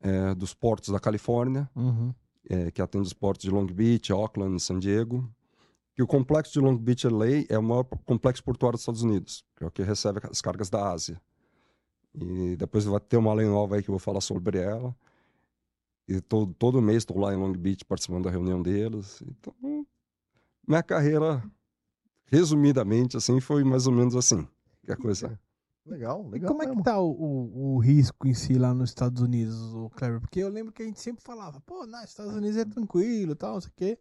eh, 0.00 0.36
dos 0.36 0.54
portos 0.54 0.90
da 0.90 1.00
Califórnia 1.00 1.68
Uhum. 1.74 2.14
é, 2.48 2.70
que 2.70 2.80
atende 2.80 3.08
os 3.08 3.12
portos 3.12 3.44
de 3.44 3.50
Long 3.50 3.66
Beach, 3.66 4.12
Auckland 4.12 4.56
e 4.56 4.60
San 4.60 4.78
Diego. 4.78 5.28
Que 5.96 6.02
o 6.02 6.06
complexo 6.06 6.52
de 6.52 6.60
Long 6.60 6.76
Beach 6.76 7.08
LA 7.08 7.44
é 7.48 7.58
o 7.58 7.62
maior 7.62 7.82
complexo 7.82 8.44
portuário 8.44 8.76
dos 8.76 8.82
Estados 8.82 9.02
Unidos, 9.02 9.44
que 9.56 9.64
é 9.64 9.66
o 9.66 9.70
que 9.70 9.82
recebe 9.82 10.20
as 10.30 10.40
cargas 10.40 10.70
da 10.70 10.92
Ásia. 10.92 11.20
E 12.14 12.54
depois 12.56 12.84
vai 12.84 13.00
ter 13.00 13.16
uma 13.16 13.34
lei 13.34 13.48
nova 13.48 13.74
aí 13.74 13.82
que 13.82 13.90
eu 13.90 13.94
vou 13.94 13.98
falar 13.98 14.20
sobre 14.20 14.58
ela. 14.60 14.94
E 16.06 16.20
todo, 16.20 16.54
todo 16.54 16.80
mês 16.80 16.98
estou 16.98 17.18
lá 17.18 17.34
em 17.34 17.36
Long 17.36 17.52
Beach 17.52 17.84
participando 17.84 18.24
da 18.24 18.30
reunião 18.30 18.62
deles. 18.62 19.20
Então, 19.26 19.52
minha 20.68 20.84
carreira, 20.84 21.42
resumidamente, 22.28 23.16
assim, 23.16 23.40
foi 23.40 23.64
mais 23.64 23.86
ou 23.86 23.92
menos 23.92 24.14
assim. 24.16 24.46
Que 24.84 24.92
a 24.92 24.96
coisa. 24.96 25.38
Legal, 25.84 26.26
E 26.26 26.30
legal. 26.32 26.48
como 26.48 26.62
é 26.62 26.66
que 26.66 26.70
mesmo. 26.72 26.84
tá 26.84 27.00
o, 27.00 27.10
o, 27.10 27.74
o 27.74 27.78
risco 27.78 28.26
em 28.28 28.34
si 28.34 28.54
lá 28.54 28.74
nos 28.74 28.90
Estados 28.90 29.22
Unidos, 29.22 29.56
o 29.74 29.88
Kleber? 29.90 30.20
Porque 30.20 30.38
eu 30.40 30.48
lembro 30.50 30.72
que 30.72 30.82
a 30.82 30.86
gente 30.86 31.00
sempre 31.00 31.22
falava, 31.24 31.60
pô, 31.62 31.86
nos 31.86 32.04
Estados 32.04 32.34
Unidos 32.34 32.56
é 32.58 32.64
tranquilo 32.64 33.32
e 33.32 33.34
tal, 33.34 33.54
não 33.54 33.60
sei 33.60 33.70
o 33.70 33.74
quê. 33.74 33.98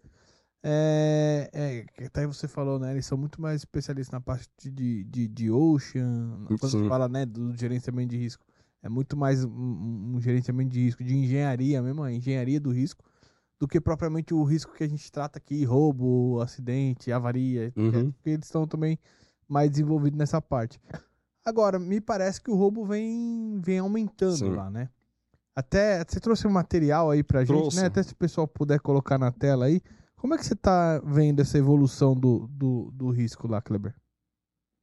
É, 0.64 1.50
é, 1.54 1.86
que 1.96 2.04
até 2.04 2.28
você 2.28 2.48
falou, 2.48 2.78
né? 2.78 2.92
Eles 2.92 3.06
são 3.06 3.18
muito 3.18 3.42
mais 3.42 3.62
especialistas 3.62 4.12
na 4.12 4.20
parte 4.20 4.50
de, 4.70 5.04
de, 5.06 5.28
de 5.28 5.50
ocean. 5.52 6.44
Quando 6.48 6.60
Sim. 6.70 6.82
você 6.82 6.90
fala, 6.90 7.08
né, 7.08 7.26
do 7.26 7.56
gerenciamento 7.56 8.10
de 8.10 8.18
risco. 8.18 8.44
É 8.82 8.90
muito 8.90 9.16
mais 9.16 9.46
um, 9.46 9.50
um- 9.50 10.14
um 10.16 10.22
gerenciamento 10.22 10.70
de 10.72 10.82
risco, 10.82 11.04
de 11.04 11.16
engenharia 11.16 11.82
mesmo, 11.82 12.04
a 12.04 12.12
engenharia 12.12 12.60
do 12.60 12.72
risco, 12.72 13.04
do 13.60 13.68
que 13.68 13.82
propriamente 13.82 14.34
o 14.34 14.44
risco 14.44 14.74
que 14.74 14.84
a 14.84 14.88
gente 14.90 15.12
trata 15.12 15.38
aqui, 15.40 15.64
roubo, 15.66 16.40
acidente, 16.42 17.12
avaria, 17.12 17.74
Uhum. 17.76 18.12
porque 18.12 18.30
eles 18.32 18.46
estão 18.46 18.68
também 18.68 19.00
mais 19.48 19.70
desenvolvidos 19.72 20.18
nessa 20.18 20.42
parte. 20.42 20.80
Agora, 21.44 21.80
me 21.80 22.00
parece 22.02 22.42
que 22.42 22.52
o 22.52 22.56
roubo 22.56 22.86
vem, 22.86 23.60
vem 23.64 23.80
aumentando 23.80 24.36
Sim. 24.38 24.50
lá, 24.56 24.70
né? 24.70 24.90
Até 25.56 26.04
você 26.08 26.20
trouxe 26.20 26.46
um 26.46 26.52
material 26.52 27.10
aí 27.10 27.24
pra 27.24 27.44
gente, 27.44 27.58
Trouxe. 27.58 27.78
né? 27.80 27.88
Até 27.88 28.04
se 28.04 28.14
o 28.14 28.16
pessoal 28.18 28.48
puder 28.48 28.80
colocar 28.80 29.18
na 29.18 29.32
tela 29.32 29.66
aí. 29.66 29.82
Como 30.18 30.34
é 30.36 30.38
que 30.38 30.46
você 30.46 30.56
tá 30.56 31.00
vendo 31.04 31.40
essa 31.42 31.58
evolução 31.58 32.16
do, 32.16 32.48
do, 32.48 32.92
do 32.92 33.10
risco 33.10 33.48
lá, 33.48 33.62
Kleber? 33.62 33.96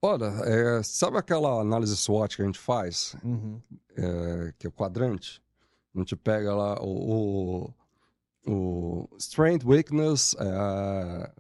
Olha, 0.03 0.27
é, 0.45 0.83
sabe 0.83 1.17
aquela 1.17 1.61
análise 1.61 1.97
SWOT 1.97 2.37
que 2.37 2.43
a 2.43 2.45
gente 2.47 2.59
faz, 2.59 3.15
Uhum. 3.25 3.61
é, 3.97 4.53
que 4.59 4.67
é 4.67 4.69
o 4.69 4.73
quadrante? 4.73 5.43
A 5.95 5.99
gente 5.99 6.17
pega 6.17 6.55
lá 6.55 6.81
o, 6.83 7.67
o, 7.67 7.75
o 8.47 9.09
Strength, 9.19 9.65
Weakness, 9.67 10.35
é, 10.39 11.31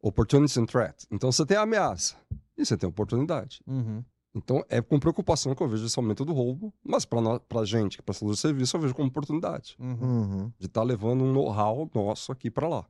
Opportunity 0.00 0.58
and 0.60 0.66
Threat. 0.66 1.06
Então 1.10 1.30
você 1.30 1.44
tem 1.46 1.56
a 1.56 1.62
ameaça 1.62 2.16
e 2.56 2.64
você 2.64 2.76
tem 2.76 2.86
a 2.86 2.90
oportunidade. 2.90 3.60
Uhum. 3.66 4.04
Então 4.34 4.64
é 4.68 4.80
com 4.80 4.98
preocupação 4.98 5.54
que 5.54 5.62
eu 5.62 5.68
vejo 5.68 5.84
esse 5.86 5.98
aumento 5.98 6.24
do 6.24 6.32
roubo, 6.32 6.72
mas 6.82 7.04
para 7.04 7.20
a 7.60 7.64
gente 7.64 7.98
que 7.98 8.02
presta 8.02 8.24
do 8.24 8.34
serviço 8.34 8.76
eu 8.76 8.80
vejo 8.80 8.94
como 8.94 9.08
oportunidade 9.08 9.76
Uhum. 9.78 9.98
Uhum. 10.00 10.52
de 10.58 10.66
estar 10.66 10.82
levando 10.82 11.22
um 11.22 11.32
know-how 11.32 11.88
nosso 11.94 12.32
aqui 12.32 12.50
para 12.50 12.66
lá. 12.68 12.86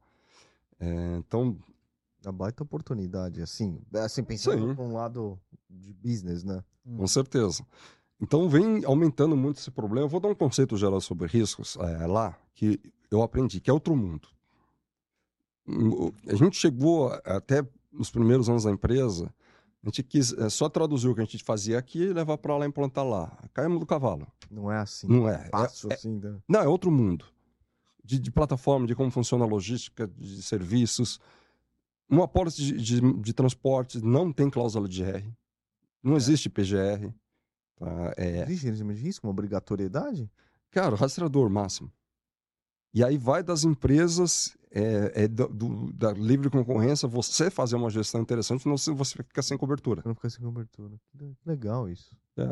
É, 0.79 1.16
então, 1.16 1.57
Uma 2.25 2.33
baita 2.33 2.62
oportunidade, 2.62 3.42
assim. 3.42 3.81
Assim, 3.95 4.23
pensando 4.23 4.68
Sim. 4.68 4.75
por 4.77 4.83
um 4.85 4.92
lado 4.95 5.37
de 5.68 5.92
business, 5.92 6.45
né? 6.45 6.62
Com 6.97 7.07
certeza. 7.09 7.64
Então 8.21 8.49
vem 8.49 8.85
aumentando 8.85 9.37
muito 9.37 9.59
esse 9.59 9.71
problema. 9.73 10.07
Eu 10.07 10.09
vou 10.09 10.21
dar 10.21 10.29
um 10.29 10.35
conceito 10.35 10.77
geral 10.77 11.01
sobre 11.01 11.27
riscos 11.27 11.77
é, 11.81 12.07
lá 12.07 12.37
que 12.55 12.79
eu 13.14 13.22
aprendi, 13.22 13.61
que 13.61 13.70
é 13.70 13.72
outro 13.72 13.94
mundo. 13.96 14.29
Hum, 15.66 16.11
A 16.29 16.35
gente 16.35 16.57
chegou 16.57 17.12
até 17.25 17.66
nos 17.92 18.11
primeiros 18.11 18.48
anos 18.48 18.64
da 18.64 18.70
empresa, 18.70 19.33
a 19.83 19.87
gente 19.88 20.03
quis 20.03 20.33
é, 20.33 20.48
só 20.48 20.68
traduzir 20.68 21.09
o 21.09 21.14
que 21.14 21.20
a 21.20 21.25
gente 21.25 21.42
fazia 21.44 21.79
aqui 21.79 22.03
e 22.03 22.12
levar 22.12 22.38
para 22.38 22.57
lá 22.57 22.64
e 22.64 22.68
implantar 22.68 23.05
lá. 23.05 23.37
Caímos 23.53 23.81
do 23.81 23.87
cavalo. 23.87 24.27
Não 24.51 24.70
é 24.70 24.79
assim. 24.79 25.07
Não 25.09 25.29
é. 25.29 25.48
Fácil, 25.51 25.88
É- 25.90 25.92
é- 25.92 25.96
assim, 25.96 26.18
né? 26.18 26.38
não, 26.48 26.61
é 26.61 26.68
outro 26.68 26.90
mundo. 26.90 27.25
De, 28.05 28.18
de 28.18 28.31
plataforma, 28.33 28.87
de 28.87 28.94
como 28.94 29.11
funciona 29.11 29.44
a 29.44 29.48
logística, 29.48 30.09
de 30.09 30.42
serviços. 30.42 31.20
Uma 32.09 32.25
apólice 32.25 32.61
de, 32.61 32.77
de, 33.01 33.12
de 33.20 33.33
transporte 33.33 34.05
não 34.05 34.33
tem 34.33 34.51
cláusula 34.51 34.88
de 34.88 35.03
R. 35.05 35.33
Não 36.03 36.16
existe 36.16 36.51
PGR. 36.51 37.12
Tá? 37.77 38.12
É, 38.16 38.42
Existe 38.42 38.62
gerenciamento 38.62 38.98
de 38.98 39.05
risco, 39.07 39.27
uma 39.27 39.31
obrigatoriedade? 39.33 40.29
Cara, 40.70 40.96
rastreador 40.96 41.48
máximo. 41.48 41.92
E 42.94 43.02
aí 43.02 43.16
vai 43.16 43.42
das 43.42 43.64
empresas, 43.64 44.57
é, 44.70 45.24
é 45.24 45.28
do- 45.28 45.48
do- 45.48 45.92
da 45.92 46.12
livre 46.12 46.50
concorrência, 46.50 47.09
você 47.09 47.50
fazer 47.50 47.76
uma 47.76 47.88
gestão 47.90 48.20
interessante, 48.20 48.62
senão 48.62 48.76
você- 48.76 49.22
fica 49.22 49.42
sem 49.42 49.57
cobertura. 49.57 50.02
Não 50.05 50.14
ficar 50.14 50.31
sem 50.31 50.44
cobertura. 50.44 50.94
Legal 51.46 51.88
isso. 51.88 52.14
É. 52.37 52.50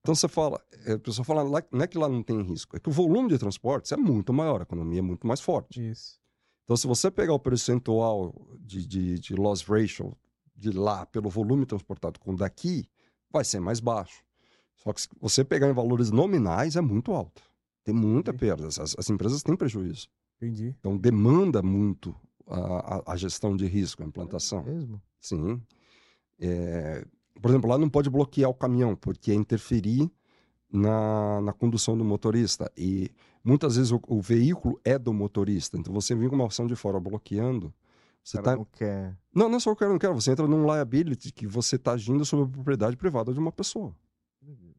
Então 0.00 0.14
você 0.14 0.28
fala, 0.28 0.60
é, 0.84 0.92
a 0.92 0.98
pessoa 0.98 1.24
fala, 1.24 1.44
não 1.72 1.82
é 1.82 1.86
que 1.86 1.98
lá 1.98 2.08
não 2.08 2.22
tem 2.22 2.40
risco, 2.42 2.76
é 2.76 2.80
que 2.80 2.88
o 2.88 2.92
volume 2.92 3.28
de 3.28 3.38
transportes 3.38 3.90
é 3.92 3.96
muito 3.96 4.32
maior, 4.32 4.60
a 4.60 4.62
economia 4.62 4.98
é 5.00 5.02
muito 5.02 5.26
mais 5.26 5.40
forte. 5.40 5.84
Isso. 5.90 6.18
Então 6.64 6.76
se 6.76 6.86
você 6.86 7.10
pegar 7.10 7.32
o 7.34 7.38
percentual 7.38 8.34
de, 8.60 8.86
de, 8.86 9.18
de 9.20 9.34
loss 9.34 9.62
ratio 9.62 10.16
de 10.54 10.70
lá 10.70 11.06
pelo 11.06 11.28
volume 11.28 11.66
transportado 11.66 12.18
com 12.18 12.32
o 12.32 12.36
daqui, 12.36 12.88
vai 13.30 13.44
ser 13.44 13.60
mais 13.60 13.78
baixo. 13.78 14.24
Só 14.76 14.92
que 14.92 15.00
se 15.02 15.08
você 15.20 15.44
pegar 15.44 15.68
em 15.68 15.72
valores 15.72 16.10
nominais, 16.10 16.76
é 16.76 16.80
muito 16.80 17.12
alto. 17.12 17.42
Tem 17.86 17.94
muita 17.94 18.32
Entendi. 18.32 18.38
perda. 18.52 18.66
As, 18.66 18.96
as 18.98 19.08
empresas 19.10 19.42
têm 19.42 19.54
prejuízo. 19.56 20.08
Entendi. 20.42 20.74
Então, 20.80 20.98
demanda 20.98 21.62
muito 21.62 22.14
a, 22.46 22.96
a- 22.96 23.12
a 23.12 23.16
gestão 23.16 23.56
de 23.56 23.64
risco, 23.66 24.02
a 24.02 24.06
implantação. 24.06 24.64
Mesmo? 24.64 25.00
Sim. 25.20 25.62
É, 26.38 27.06
por 27.40 27.48
exemplo, 27.50 27.70
lá 27.70 27.78
não 27.78 27.88
pode 27.88 28.10
bloquear 28.10 28.50
o 28.50 28.54
caminhão, 28.54 28.96
porque 28.96 29.30
é 29.30 29.34
interferir 29.34 30.10
na, 30.70 31.40
na 31.40 31.52
condução 31.52 31.96
do 31.96 32.04
motorista. 32.04 32.70
E 32.76 33.10
muitas 33.44 33.76
vezes 33.76 33.92
o, 33.92 34.00
o 34.08 34.20
veículo 34.20 34.80
é 34.84 34.98
do 34.98 35.12
motorista. 35.14 35.78
Então, 35.78 35.94
você 35.94 36.14
vem 36.14 36.28
com 36.28 36.34
uma 36.34 36.46
ação 36.48 36.66
de 36.66 36.74
fora 36.74 36.98
bloqueando. 36.98 37.72
Você 38.22 38.42
tá... 38.42 38.56
não 38.56 38.64
quer. 38.64 39.16
Não, 39.32 39.48
não 39.48 39.58
é 39.58 39.60
só 39.60 39.70
o 39.70 39.76
cara 39.76 39.92
não 39.92 39.98
quer. 40.00 40.12
Você 40.12 40.32
entra 40.32 40.48
num 40.48 40.66
liability 40.66 41.32
que 41.32 41.46
você 41.46 41.76
está 41.76 41.92
agindo 41.92 42.24
sobre 42.24 42.46
a 42.46 42.48
propriedade 42.48 42.96
privada 42.96 43.32
de 43.32 43.38
uma 43.38 43.52
pessoa. 43.52 43.94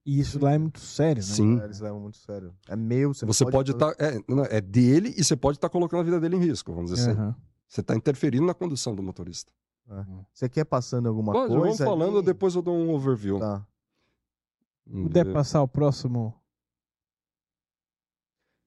E 0.10 0.22
isso 0.22 0.40
lá 0.42 0.54
é 0.54 0.58
muito 0.58 0.80
sério, 0.80 1.22
né? 1.22 1.28
Sim. 1.30 1.60
É, 1.60 1.66
Eles 1.66 1.82
levam 1.82 2.00
muito 2.00 2.16
sério. 2.16 2.56
É 2.70 2.78
meu, 2.78 3.14
você, 3.14 3.26
Você 3.26 3.44
pode 3.44 3.74
fazer- 3.74 3.92
estar. 3.92 4.06
é, 4.06 4.18
não, 4.26 4.46
é 4.46 4.62
dele 4.62 5.14
e 5.18 5.22
você 5.22 5.36
pode 5.36 5.58
estar 5.58 5.68
colocando 5.68 6.00
a 6.00 6.04
vida 6.04 6.18
dele 6.18 6.38
em 6.38 6.40
risco, 6.40 6.74
vamos 6.74 6.92
dizer 6.92 7.12
assim. 7.12 7.20
Aham. 7.20 7.36
Você 7.68 7.82
está 7.82 7.94
interferindo 7.94 8.46
na 8.46 8.54
condução 8.54 8.96
do 8.96 9.04
motorista. 9.04 9.52
Você 10.34 10.48
quer 10.48 10.64
passando 10.64 11.10
alguma 11.10 11.34
Pode, 11.34 11.50
coisa? 11.50 11.62
vamos 11.64 11.78
falando, 11.78 12.18
ali? 12.20 12.26
depois 12.26 12.56
eu 12.56 12.62
dou 12.62 12.74
um 12.74 12.90
overview. 12.94 13.38
Tá. 13.40 13.68
Puder 14.90 15.26
ver. 15.26 15.34
passar 15.34 15.62
o 15.62 15.68
próximo. 15.68 16.34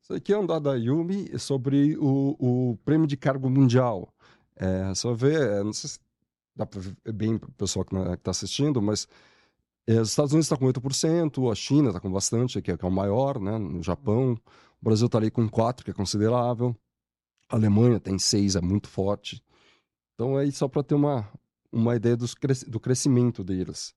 Isso 0.03 0.13
aqui 0.15 0.33
é 0.35 0.39
um 0.39 0.47
dado 0.47 0.65
da 0.65 0.75
Yumi 0.75 1.39
sobre 1.39 1.97
o, 1.99 2.37
o 2.39 2.77
prêmio 2.85 3.07
de 3.07 3.17
cargo 3.17 3.49
mundial. 3.49 4.13
É, 4.57 4.93
só 4.95 5.15
ver, 5.15 5.41
é, 5.41 5.63
não 5.65 5.73
sei 5.73 5.89
se 5.91 5.99
dá 6.55 6.67
para 6.67 6.81
ver 6.81 6.95
bem 7.15 7.39
para 7.39 7.49
o 7.49 7.53
pessoal 7.53 7.85
que 7.85 7.97
está 7.97 8.31
assistindo, 8.31 8.83
mas 8.83 9.07
é, 9.93 10.01
os 10.01 10.11
Estados 10.11 10.33
Unidos 10.33 10.47
está 10.47 10.57
com 10.57 10.67
8%, 10.67 11.51
a 11.51 11.55
China 11.55 11.89
está 11.89 12.01
com 12.01 12.11
bastante, 12.11 12.61
que 12.63 12.71
é, 12.71 12.77
que 12.77 12.85
é 12.85 12.89
o 12.89 12.93
maior, 12.93 13.41
né? 13.41 13.59
No 13.59 13.83
Japão. 13.83 14.33
O 14.81 14.85
Brasil 14.85 15.07
está 15.07 15.19
ali 15.19 15.31
com 15.31 15.49
4%, 15.49 15.83
que 15.85 15.91
é 15.91 15.95
considerável. 15.95 16.77
A 17.49 17.57
Alemanha 17.57 17.99
tem 18.01 18.17
6%, 18.17 18.57
é 18.57 18.61
muito 18.61 18.89
forte. 18.89 19.43
Então, 20.15 20.37
aí 20.37 20.53
só 20.53 20.69
para 20.69 20.83
ter 20.83 20.95
uma, 20.95 21.29
uma 21.73 21.97
ideia 21.97 22.17
dos 22.17 22.35
do 22.69 22.79
crescimento 22.79 23.43
deles. 23.43 23.95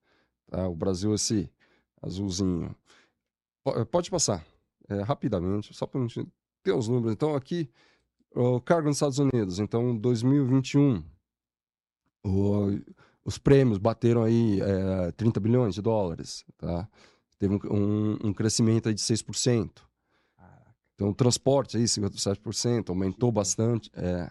tá? 0.49 0.67
O 0.67 0.75
Brasil, 0.75 1.13
esse 1.13 1.49
azulzinho. 2.01 2.75
Po- 3.63 3.86
Pode 3.86 4.10
passar 4.10 4.45
é, 4.89 5.01
rapidamente, 5.01 5.73
só 5.73 5.86
para 5.86 6.01
a 6.01 6.08
gente 6.08 6.27
ter 6.63 6.73
os 6.73 6.88
números. 6.88 7.13
Então, 7.13 7.36
aqui, 7.36 7.69
o 8.36 8.60
cargo 8.60 8.88
nos 8.88 8.97
Estados 8.97 9.19
Unidos. 9.19 9.60
Então, 9.60 9.95
2021, 9.97 11.03
o- 12.25 12.79
os 13.25 13.38
prêmios 13.38 13.77
bateram 13.77 14.23
aí 14.23 14.59
é, 14.62 15.12
30 15.13 15.39
bilhões 15.39 15.75
de 15.75 15.81
dólares. 15.81 16.45
Tá? 16.57 16.88
Teve 17.39 17.55
um, 17.55 18.17
um, 18.23 18.33
crescimento 18.33 18.89
aí 18.89 18.93
de 18.93 19.01
6%. 19.01 19.81
Então, 20.95 21.09
o 21.09 21.13
transporte 21.13 21.77
aí, 21.77 21.83
57%, 21.83 22.89
aumentou 22.89 23.31
bastante. 23.31 23.89
É. 23.95 24.29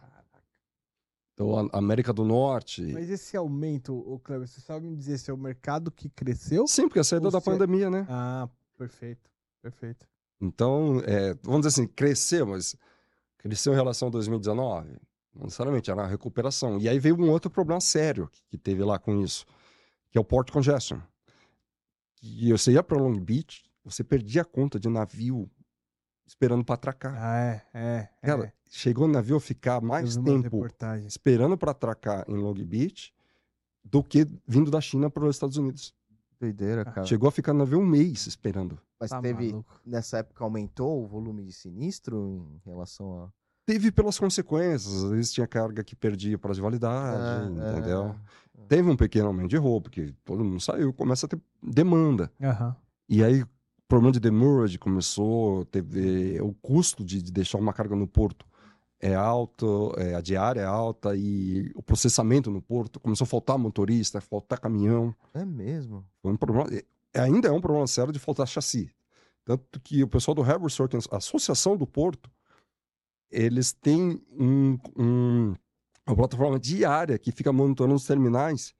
Então, 1.34 1.70
a 1.72 1.78
América 1.78 2.12
do 2.12 2.24
Norte. 2.24 2.82
Mas 2.92 3.10
esse 3.10 3.36
aumento, 3.36 3.94
o 3.94 4.18
Cleber, 4.20 4.46
você 4.46 4.60
sabe 4.60 4.86
me 4.86 4.96
dizer 4.96 5.18
se 5.18 5.30
é 5.30 5.34
o 5.34 5.36
mercado 5.36 5.90
que 5.90 6.08
cresceu? 6.08 6.66
Sim, 6.66 6.88
porque 6.88 7.00
a 7.00 7.04
saída 7.04 7.30
da 7.30 7.38
é- 7.38 7.40
pandemia, 7.40 7.90
né? 7.90 8.06
Ah, 8.08 8.48
perfeito. 8.78 9.30
Perfeito. 9.60 10.06
Então, 10.40 11.00
é, 11.04 11.34
vamos 11.42 11.66
dizer 11.66 11.68
assim, 11.68 11.86
cresceu, 11.86 12.46
mas 12.46 12.76
cresceu 13.38 13.72
em 13.72 13.76
relação 13.76 14.08
a 14.08 14.10
2019? 14.10 14.96
Não 15.34 15.44
necessariamente, 15.44 15.90
era 15.90 16.00
uma 16.02 16.08
recuperação. 16.08 16.78
E 16.78 16.88
aí 16.88 16.98
veio 16.98 17.18
um 17.18 17.30
outro 17.30 17.50
problema 17.50 17.80
sério 17.80 18.28
que, 18.28 18.42
que 18.50 18.58
teve 18.58 18.84
lá 18.84 18.98
com 18.98 19.20
isso, 19.22 19.46
que 20.10 20.18
é 20.18 20.20
o 20.20 20.24
port 20.24 20.50
congestion. 20.50 21.00
E 22.22 22.52
você 22.52 22.72
ia 22.72 22.82
para 22.82 23.00
Long 23.00 23.18
Beach, 23.18 23.64
você 23.84 24.04
perdia 24.04 24.42
a 24.42 24.44
conta 24.44 24.78
de 24.78 24.88
navio 24.88 25.50
esperando 26.26 26.64
para 26.64 26.74
atracar. 26.74 27.14
Ah, 27.16 27.38
é, 27.38 27.66
é. 27.74 28.08
Cara, 28.22 28.44
é. 28.46 28.52
chegou 28.70 29.06
o 29.06 29.10
navio 29.10 29.36
a 29.36 29.40
ficar 29.40 29.80
mais 29.80 30.16
tempo 30.16 30.66
esperando 31.06 31.56
para 31.58 31.72
atracar 31.72 32.24
em 32.28 32.36
Long 32.36 32.54
Beach 32.54 33.12
do 33.84 34.02
que 34.02 34.26
vindo 34.46 34.70
da 34.70 34.80
China 34.80 35.10
para 35.10 35.24
os 35.24 35.36
Estados 35.36 35.56
Unidos. 35.56 35.94
Doideira, 36.38 36.84
cara. 36.84 37.06
Chegou 37.06 37.28
a 37.28 37.32
ficar 37.32 37.52
no 37.52 37.60
navio 37.60 37.78
um 37.78 37.86
mês 37.86 38.26
esperando. 38.26 38.80
Mas 38.98 39.10
Tá 39.10 39.20
teve. 39.20 39.50
maluco. 39.50 39.80
Nessa 39.84 40.18
época 40.18 40.44
aumentou 40.44 41.02
o 41.02 41.06
volume 41.06 41.44
de 41.44 41.52
sinistro 41.52 42.48
em 42.64 42.70
relação 42.70 43.24
a. 43.24 43.32
Teve 43.64 43.92
pelas 43.92 44.18
consequências, 44.18 45.04
às 45.04 45.10
vezes 45.10 45.32
tinha 45.32 45.46
carga 45.46 45.84
que 45.84 45.94
perdia 45.94 46.36
prazo 46.38 46.56
de 46.56 46.62
validade, 46.62 47.60
É, 47.60 47.70
entendeu? 47.70 48.14
é. 48.58 48.62
Teve 48.68 48.90
um 48.90 48.96
pequeno 48.96 49.26
aumento 49.28 49.50
de 49.50 49.56
roubo, 49.56 49.84
porque 49.84 50.12
todo 50.24 50.44
mundo 50.44 50.60
saiu, 50.60 50.92
começa 50.92 51.26
a 51.26 51.28
ter 51.28 51.40
demanda. 51.62 52.30
Aham. 52.42 52.74
E 53.08 53.22
aí, 53.22 53.42
o 53.42 53.48
problema 53.86 54.12
de 54.12 54.20
demurrage 54.20 54.78
começou, 54.78 55.64
teve 55.66 56.40
o 56.40 56.52
custo 56.54 57.04
de, 57.04 57.20
de 57.22 57.30
deixar 57.30 57.58
uma 57.58 57.72
carga 57.72 57.94
no 57.94 58.06
porto 58.06 58.46
é 59.04 59.16
alto, 59.16 59.92
é, 59.98 60.14
a 60.14 60.20
diária 60.20 60.60
é 60.60 60.64
alta 60.64 61.16
e 61.16 61.72
o 61.74 61.82
processamento 61.82 62.52
no 62.52 62.62
porto 62.62 63.00
começou 63.00 63.24
a 63.24 63.28
faltar 63.28 63.58
motorista, 63.58 64.20
faltar 64.20 64.60
caminhão. 64.60 65.12
É 65.34 65.44
mesmo. 65.44 66.06
Foi 66.22 66.32
um 66.32 66.36
problema, 66.36 66.70
é, 67.12 67.20
ainda 67.20 67.48
é 67.48 67.50
um 67.50 67.60
problema 67.60 67.86
sério 67.88 68.12
de 68.12 68.20
faltar 68.20 68.46
chassi. 68.46 68.88
Tanto 69.44 69.80
que 69.80 70.04
o 70.04 70.08
pessoal 70.08 70.36
do 70.36 70.42
Harbour 70.42 70.70
Circus, 70.70 71.08
a 71.10 71.16
Associação 71.16 71.76
do 71.76 71.84
Porto, 71.84 72.30
eles 73.32 73.72
têm 73.72 74.20
um, 74.38 74.78
um- 74.96 75.54
uma 76.06 76.16
plataforma 76.16 76.58
diária 76.58 77.18
que 77.18 77.32
fica 77.32 77.52
monitorando 77.52 77.96
os 77.96 78.04
terminais, 78.06 78.74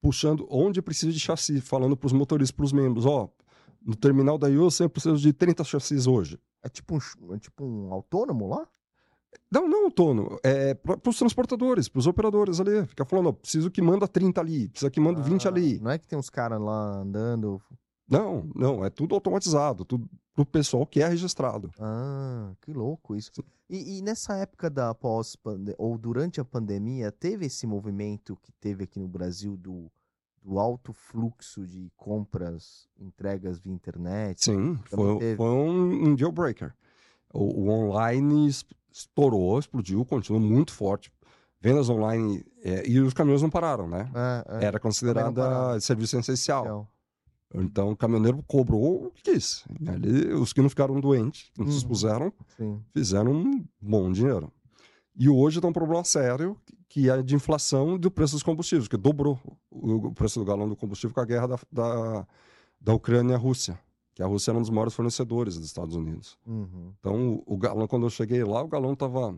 puxando 0.00 0.46
onde 0.50 0.80
precisa 0.80 1.12
de 1.12 1.20
chassi, 1.20 1.60
falando 1.60 1.96
para 1.96 2.06
os 2.06 2.12
motoristas, 2.12 2.54
para 2.56 2.64
os 2.64 2.72
membros, 2.72 3.04
ó, 3.04 3.28
No 3.82 3.96
terminal 3.96 4.36
da 4.36 4.46
Houston 4.46 4.84
eu 4.84 4.90
preciso 4.90 5.16
de 5.16 5.32
30 5.32 5.64
chassis 5.64 6.06
hoje. 6.06 6.38
É 6.62 6.68
tipo 6.68 6.96
um, 6.96 7.34
é 7.34 7.38
tipo 7.38 7.64
um 7.64 7.90
autônomo 7.92 8.46
lá? 8.46 8.68
Não, 9.50 9.66
não 9.66 9.84
autônomo. 9.84 10.38
É 10.42 10.74
para 10.74 10.98
os 11.08 11.18
transportadores, 11.18 11.88
para 11.88 11.98
os 11.98 12.06
operadores 12.06 12.60
ali. 12.60 12.84
Fica 12.86 13.06
falando, 13.06 13.28
ó, 13.30 13.32
preciso 13.32 13.70
que 13.70 13.80
manda 13.80 14.06
30 14.06 14.38
ali, 14.40 14.68
precisa 14.68 14.90
que 14.90 15.00
manda 15.00 15.22
20 15.22 15.46
Ah, 15.46 15.50
ali. 15.50 15.80
Não 15.80 15.90
é 15.90 15.98
que 15.98 16.06
tem 16.06 16.18
uns 16.18 16.28
caras 16.28 16.60
lá 16.60 17.00
andando. 17.00 17.58
Não, 18.10 18.50
não, 18.54 18.84
é 18.84 18.90
tudo 18.90 19.14
automatizado, 19.14 19.84
tudo 19.84 20.08
pro 20.34 20.44
pessoal 20.44 20.84
que 20.84 21.00
é 21.00 21.06
registrado. 21.08 21.70
Ah, 21.78 22.52
que 22.60 22.72
louco 22.72 23.14
isso. 23.14 23.30
E, 23.68 23.98
e 23.98 24.02
nessa 24.02 24.34
época 24.36 24.68
da 24.68 24.92
pós 24.94 25.36
ou 25.78 25.96
durante 25.96 26.40
a 26.40 26.44
pandemia, 26.44 27.12
teve 27.12 27.46
esse 27.46 27.66
movimento 27.66 28.36
que 28.42 28.50
teve 28.52 28.84
aqui 28.84 28.98
no 28.98 29.06
Brasil 29.06 29.56
do, 29.56 29.90
do 30.42 30.58
alto 30.58 30.92
fluxo 30.92 31.64
de 31.66 31.88
compras, 31.96 32.88
entregas 32.98 33.60
via 33.60 33.72
internet? 33.72 34.42
Sim, 34.44 34.76
foi, 34.86 35.36
foi 35.36 35.50
um, 35.50 36.08
um 36.08 36.14
deal 36.16 36.32
breaker. 36.32 36.74
O, 37.32 37.44
o 37.66 37.68
online 37.70 38.48
es- 38.48 38.64
estourou, 38.92 39.56
explodiu, 39.58 40.04
continuou 40.04 40.42
muito 40.42 40.72
forte. 40.72 41.12
Vendas 41.60 41.88
online, 41.90 42.44
é, 42.64 42.88
e 42.88 42.98
os 42.98 43.12
caminhões 43.12 43.42
não 43.42 43.50
pararam, 43.50 43.86
né? 43.86 44.10
É, 44.14 44.56
é, 44.58 44.64
Era 44.64 44.80
considerada 44.80 45.78
serviço 45.78 46.18
essencial. 46.18 46.62
legal. 46.62 46.88
Então 47.52 47.90
o 47.90 47.96
caminhoneiro 47.96 48.42
cobrou 48.46 49.06
o 49.06 49.10
que 49.10 49.22
quis. 49.32 49.64
Ali, 49.86 50.32
os 50.34 50.52
que 50.52 50.62
não 50.62 50.68
ficaram 50.68 51.00
doentes, 51.00 51.50
não 51.58 51.66
se 51.66 51.72
Uhum. 51.72 51.78
expuseram, 51.78 52.32
Sim. 52.56 52.80
fizeram 52.92 53.32
um 53.32 53.64
bom 53.80 54.10
dinheiro. 54.12 54.52
E 55.16 55.28
hoje 55.28 55.60
tem 55.60 55.68
um 55.68 55.72
problema 55.72 56.04
sério, 56.04 56.56
que 56.88 57.10
é 57.10 57.20
de 57.22 57.34
inflação 57.34 57.98
do 57.98 58.10
preço 58.10 58.34
dos 58.34 58.42
combustíveis, 58.42 58.86
que 58.88 58.96
dobrou 58.96 59.38
o 59.70 60.12
preço 60.12 60.38
do 60.38 60.44
galão 60.46 60.68
do 60.68 60.76
combustível 60.76 61.12
com 61.14 61.20
a 61.20 61.24
guerra 61.24 61.48
da, 61.48 61.58
da, 61.72 62.26
da 62.80 62.94
Ucrânia 62.94 63.32
e 63.32 63.34
a 63.34 63.38
Rússia. 63.38 63.78
Que 64.14 64.22
a 64.22 64.26
Rússia 64.26 64.50
era 64.50 64.58
um 64.58 64.62
dos 64.62 64.70
maiores 64.70 64.94
fornecedores 64.94 65.56
dos 65.56 65.66
Estados 65.66 65.94
Unidos. 65.96 66.38
Uhum. 66.46 66.92
Então, 66.98 67.42
o 67.46 67.56
galão, 67.56 67.86
quando 67.88 68.06
eu 68.06 68.10
cheguei 68.10 68.42
lá, 68.44 68.62
o 68.62 68.68
galão 68.68 68.92
estava 68.92 69.36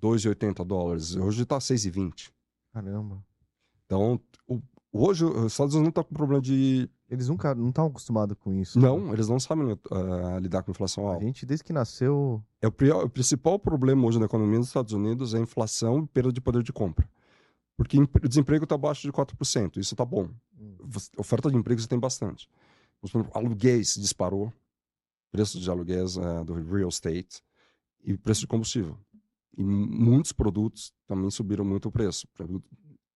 2,80 0.00 0.64
dólares. 0.64 1.16
Hoje 1.16 1.42
está 1.42 1.58
6,20. 1.60 2.30
Caramba. 2.72 3.24
Então, 3.86 4.20
o- 4.46 4.60
hoje 4.92 5.24
os 5.24 5.52
Estados 5.52 5.74
Unidos 5.74 5.82
não 5.84 5.88
está 5.90 6.04
com 6.04 6.14
problema 6.14 6.40
de. 6.42 6.88
Eles 7.08 7.28
nunca 7.28 7.54
não 7.54 7.68
estavam 7.68 7.90
acostumados 7.90 8.36
com 8.40 8.52
isso. 8.52 8.80
Não, 8.80 9.12
eles 9.12 9.28
não 9.28 9.38
sabem 9.38 9.70
eh, 9.70 10.40
lidar 10.40 10.62
com 10.64 10.72
inflação 10.72 11.06
A 11.08 11.12
alta. 11.12 11.24
gente, 11.24 11.46
desde 11.46 11.62
que 11.64 11.72
nasceu. 11.72 12.42
É 12.60 12.66
o, 12.66 12.70
o 13.04 13.08
principal 13.08 13.58
problema 13.60 14.04
hoje 14.06 14.18
na 14.18 14.24
economia 14.26 14.58
dos 14.58 14.68
Estados 14.68 14.92
Unidos 14.92 15.32
é 15.32 15.38
a 15.38 15.40
inflação 15.40 16.00
e 16.00 16.06
perda 16.08 16.32
de 16.32 16.40
poder 16.40 16.62
de 16.64 16.72
compra. 16.72 17.08
Porque 17.76 17.96
o 18.00 18.28
desemprego 18.28 18.64
está 18.64 18.74
abaixo 18.74 19.02
de 19.06 19.12
4%. 19.12 19.76
Isso 19.76 19.94
está 19.94 20.04
bom. 20.04 20.28
Hum. 20.58 20.76
Oferta 21.16 21.48
de 21.50 21.56
emprego 21.56 21.80
você 21.80 21.86
tem 21.86 21.98
bastante. 21.98 22.48
Por 23.00 23.08
exemplo, 23.08 23.30
aluguéis 23.34 23.94
disparou. 23.94 24.52
Preço 25.30 25.60
de 25.60 25.70
aluguéis 25.70 26.16
eh, 26.16 26.44
do 26.44 26.54
real 26.54 26.88
estate. 26.88 27.40
E 28.02 28.16
preço 28.16 28.40
de 28.40 28.46
combustível. 28.48 28.98
E 29.56 29.62
mu- 29.62 29.86
muitos 29.86 30.32
produtos 30.32 30.92
também 31.06 31.30
subiram 31.30 31.64
muito 31.64 31.88
o 31.88 31.92
preço. 31.92 32.26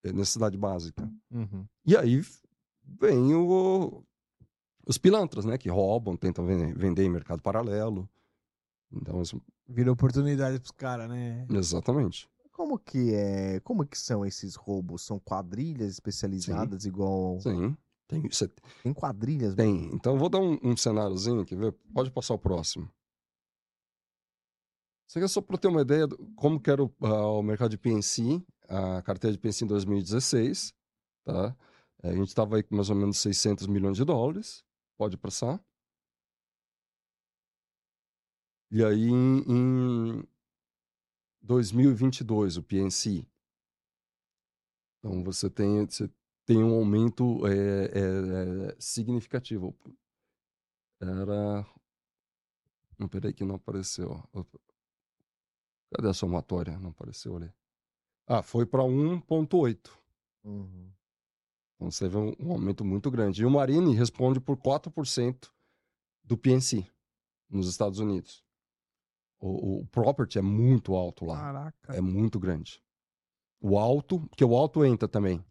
Necessidade 0.04 0.56
básica. 0.56 1.10
Uhum. 1.30 1.64
E 1.84 1.96
aí 1.96 2.22
vem 2.84 3.34
o- 3.34 4.02
os 4.86 4.98
pilantras, 4.98 5.44
né? 5.44 5.56
Que 5.58 5.68
roubam, 5.68 6.16
tentam 6.16 6.44
vender, 6.46 6.74
vender 6.76 7.04
em 7.04 7.10
mercado 7.10 7.42
paralelo. 7.42 8.08
Então, 8.92 9.20
isso- 9.22 9.40
Vira 9.68 9.92
oportunidade 9.92 10.58
pros 10.58 10.72
caras, 10.72 11.08
né? 11.08 11.46
exatamente. 11.50 12.28
Como 12.52 12.78
que 12.78 13.14
é? 13.14 13.60
Como 13.60 13.86
que 13.86 13.96
são 13.98 14.26
esses 14.26 14.54
roubos? 14.56 15.02
São 15.02 15.18
quadrilhas 15.18 15.92
especializadas 15.92 16.84
igual 16.84 17.38
Sim. 17.40 17.76
Tem, 18.08 18.20
você 18.28 18.48
tem 18.82 18.92
quadrilhas? 18.92 19.54
tem. 19.54 19.88
Então, 19.94 20.14
eu 20.14 20.18
vou 20.18 20.28
dar 20.28 20.40
um, 20.40 20.58
um 20.62 20.76
cenáriozinho 20.76 21.40
aqui, 21.40 21.54
ver? 21.54 21.72
Pode 21.94 22.10
passar 22.10 22.34
o 22.34 22.38
próximo. 22.38 22.90
Isso 25.08 25.18
aqui 25.18 25.24
é 25.24 25.28
só 25.28 25.40
para 25.40 25.56
ter 25.58 25.68
uma 25.68 25.80
ideia 25.82 26.06
de 26.06 26.16
como 26.36 26.60
que 26.60 26.70
era 26.70 26.82
o, 26.82 26.92
ah, 27.02 27.26
o 27.28 27.42
mercado 27.42 27.70
de 27.70 27.78
PNC, 27.78 28.42
a 28.68 29.02
carteira 29.02 29.32
de 29.32 29.38
PNC 29.40 29.64
em 29.64 29.68
2016. 29.68 30.72
Tá? 31.24 31.56
A 32.02 32.12
gente 32.12 32.28
estava 32.28 32.56
aí 32.56 32.62
com 32.62 32.74
mais 32.74 32.88
ou 32.88 32.96
menos 32.96 33.18
600 33.18 33.66
milhões 33.66 33.96
de 33.96 34.04
dólares. 34.04 34.64
Pode 34.96 35.16
passar. 35.16 35.62
E 38.70 38.84
aí, 38.84 39.08
em, 39.08 39.42
em 39.48 40.28
2022, 41.42 42.56
o 42.56 42.62
PNC. 42.62 43.26
Então, 44.98 45.24
você 45.24 45.50
tem, 45.50 45.84
você 45.84 46.08
tem 46.46 46.62
um 46.62 46.74
aumento 46.74 47.46
é, 47.46 47.50
é, 47.52 48.70
é, 48.70 48.76
significativo. 48.78 49.76
Era. 51.00 51.66
Não, 52.98 53.08
peraí, 53.08 53.32
que 53.32 53.44
não 53.44 53.56
apareceu. 53.56 54.22
Cadê 55.92 56.08
a 56.08 56.14
somatória? 56.14 56.78
Não 56.78 56.90
apareceu 56.90 57.36
ali. 57.36 57.52
Ah, 58.26 58.42
foi 58.42 58.64
para 58.64 58.84
1,8. 58.84 59.90
Uhum. 60.44 60.92
Então 61.80 61.90
você 61.90 62.06
vê 62.10 62.18
um, 62.18 62.34
um 62.38 62.52
aumento 62.52 62.84
muito 62.84 63.10
grande. 63.10 63.40
E 63.40 63.46
o 63.46 63.50
Marine 63.50 63.94
responde 63.94 64.38
por 64.38 64.54
4% 64.58 65.48
do 66.22 66.36
PNC 66.36 66.86
nos 67.48 67.66
Estados 67.66 67.98
Unidos. 67.98 68.44
O, 69.40 69.78
o 69.80 69.86
property 69.86 70.38
é 70.38 70.42
muito 70.42 70.94
alto 70.94 71.24
lá. 71.24 71.38
Caraca. 71.38 71.96
É 71.96 72.00
muito 72.02 72.38
grande. 72.38 72.82
O 73.62 73.78
alto, 73.78 74.20
porque 74.28 74.44
o 74.44 74.54
alto 74.54 74.84
entra 74.84 75.08
também. 75.08 75.42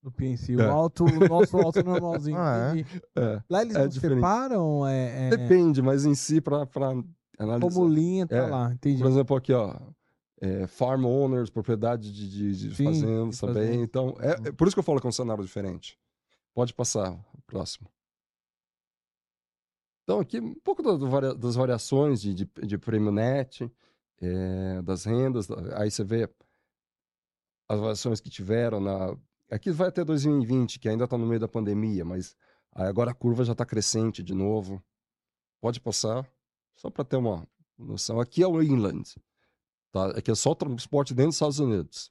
Do 0.00 0.12
PNC. 0.12 0.52
É. 0.52 0.56
O 0.68 0.70
alto, 0.70 1.04
o 1.04 1.28
nosso 1.28 1.56
alto 1.56 1.82
normalzinho. 1.82 2.36
Ah, 2.38 2.72
é? 2.76 3.20
É, 3.20 3.42
Lá 3.50 3.62
eles 3.62 3.74
É 3.74 3.90
separam 3.90 4.86
é, 4.86 5.26
é, 5.26 5.30
Depende, 5.30 5.82
mas 5.82 6.04
em 6.04 6.14
si, 6.14 6.40
para 6.40 6.68
analisar. 7.36 7.60
como 7.60 7.88
linha, 7.88 8.28
tá 8.28 8.36
É. 8.36 8.46
lá. 8.46 8.72
Entendi. 8.72 9.02
Por 9.02 9.10
exemplo, 9.10 9.36
aqui, 9.36 9.52
ó. 9.52 9.76
É, 10.42 10.66
farm 10.66 11.04
owners, 11.04 11.48
propriedade 11.48 12.12
de, 12.12 12.28
de, 12.28 12.68
de 12.68 12.74
Sim, 12.74 12.84
fazendas 12.84 13.38
também. 13.38 13.80
Então, 13.80 14.16
é, 14.18 14.48
é 14.48 14.52
por 14.52 14.66
isso 14.66 14.74
que 14.74 14.80
eu 14.80 14.82
falo 14.84 15.00
que 15.00 15.06
é 15.06 15.08
um 15.08 15.12
cenário 15.12 15.44
diferente. 15.44 15.96
Pode 16.52 16.74
passar, 16.74 17.16
próximo. 17.46 17.88
Então, 20.02 20.18
aqui, 20.18 20.40
um 20.40 20.54
pouco 20.56 20.82
do 20.82 21.08
varia- 21.08 21.34
das 21.34 21.54
variações 21.54 22.20
de, 22.20 22.34
de, 22.34 22.44
de 22.44 22.76
prêmio 22.76 23.12
net, 23.12 23.70
é, 24.20 24.82
das 24.82 25.04
rendas. 25.04 25.46
da- 25.46 25.80
Aí 25.80 25.90
você 25.92 26.02
vê 26.02 26.28
as 27.68 27.78
variações 27.78 28.20
que 28.20 28.28
tiveram 28.28 28.80
na. 28.80 29.16
Aqui 29.48 29.70
vai 29.70 29.88
até 29.88 30.04
2020, 30.04 30.80
que 30.80 30.88
ainda 30.88 31.04
está 31.04 31.16
no 31.16 31.26
meio 31.26 31.38
da 31.40 31.46
pandemia, 31.48 32.04
mas 32.04 32.34
agora 32.72 33.12
a 33.12 33.14
curva 33.14 33.44
já 33.44 33.52
está 33.52 33.64
crescente 33.64 34.22
de 34.24 34.34
novo. 34.34 34.82
Pode 35.60 35.80
passar, 35.80 36.28
só 36.74 36.90
para 36.90 37.04
ter 37.04 37.16
uma 37.16 37.46
noção. 37.78 38.18
Aqui 38.18 38.42
é 38.42 38.46
o 38.46 38.60
inland. 38.60 39.14
Tá? 39.92 40.06
Aqui 40.10 40.30
é 40.30 40.34
só 40.34 40.54
transporte 40.54 41.12
dentro 41.14 41.28
dos 41.28 41.36
Estados 41.36 41.58
Unidos. 41.58 42.10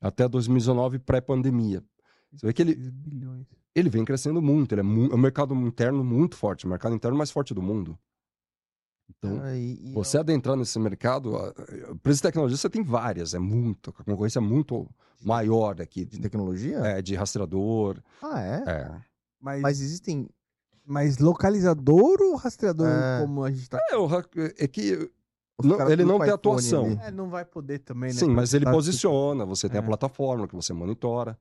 Até 0.00 0.28
2019, 0.28 0.98
pré-pandemia. 1.00 1.84
Você 2.32 2.46
vê 2.46 2.52
que 2.52 2.62
ele, 2.62 2.74
6 2.74 2.90
bilhões. 2.90 3.46
ele 3.74 3.90
vem 3.90 4.04
crescendo 4.04 4.40
muito. 4.40 4.72
Ele 4.72 4.80
é, 4.80 4.84
mu- 4.84 5.10
é 5.10 5.14
um 5.14 5.18
mercado 5.18 5.52
interno 5.54 6.02
muito 6.04 6.36
forte. 6.36 6.64
O 6.64 6.68
mercado 6.68 6.94
interno 6.94 7.18
mais 7.18 7.30
forte 7.30 7.52
do 7.52 7.60
mundo. 7.60 7.98
Então, 9.10 9.40
Ah, 9.42 9.56
e- 9.56 9.90
e 9.90 9.92
você 9.92 10.16
adentrar 10.18 10.56
nesse 10.56 10.78
mercado, 10.78 11.36
a- 11.36 11.48
a 11.88 11.92
empresa 11.92 12.18
de 12.18 12.22
tecnologia 12.22 12.56
você 12.56 12.70
tem 12.70 12.82
várias, 12.84 13.34
é 13.34 13.38
muito, 13.40 13.90
a 13.90 14.04
concorrência 14.04 14.38
é 14.38 14.42
muito 14.42 14.88
maior 15.20 15.80
aqui. 15.82 16.04
de 16.04 16.20
tecnologia? 16.20 16.78
É, 16.78 17.02
de 17.02 17.14
rastreador. 17.16 18.00
Ah, 18.22 18.40
é? 18.40 18.64
É. 18.66 19.00
Mas, 19.40 19.60
Mas 19.62 19.80
existem. 19.80 20.28
mas 20.84 21.18
localizador 21.18 22.18
ou 22.22 22.36
rastreador, 22.36 22.86
É. 22.88 23.20
como 23.20 23.42
a 23.42 23.50
gente 23.50 23.68
tá... 23.68 23.78
É, 23.90 23.96
o 23.96 24.06
é 24.56 24.68
que 24.68 25.10
Não, 25.62 25.90
ele 25.90 26.04
não 26.04 26.18
tem 26.18 26.30
atuação. 26.30 26.86
É, 27.02 27.10
não 27.10 27.28
vai 27.30 27.44
poder 27.44 27.78
também, 27.80 28.10
né? 28.12 28.18
Sim, 28.18 28.30
mas 28.30 28.52
ele 28.54 28.64
Tá- 28.64 28.70
posiciona, 28.72 29.44
você 29.44 29.68
tem 29.68 29.80
a 29.80 29.82
É. 29.82 29.86
plataforma 29.86 30.46
que 30.48 30.54
você 30.54 30.72
monitora. 30.72 31.38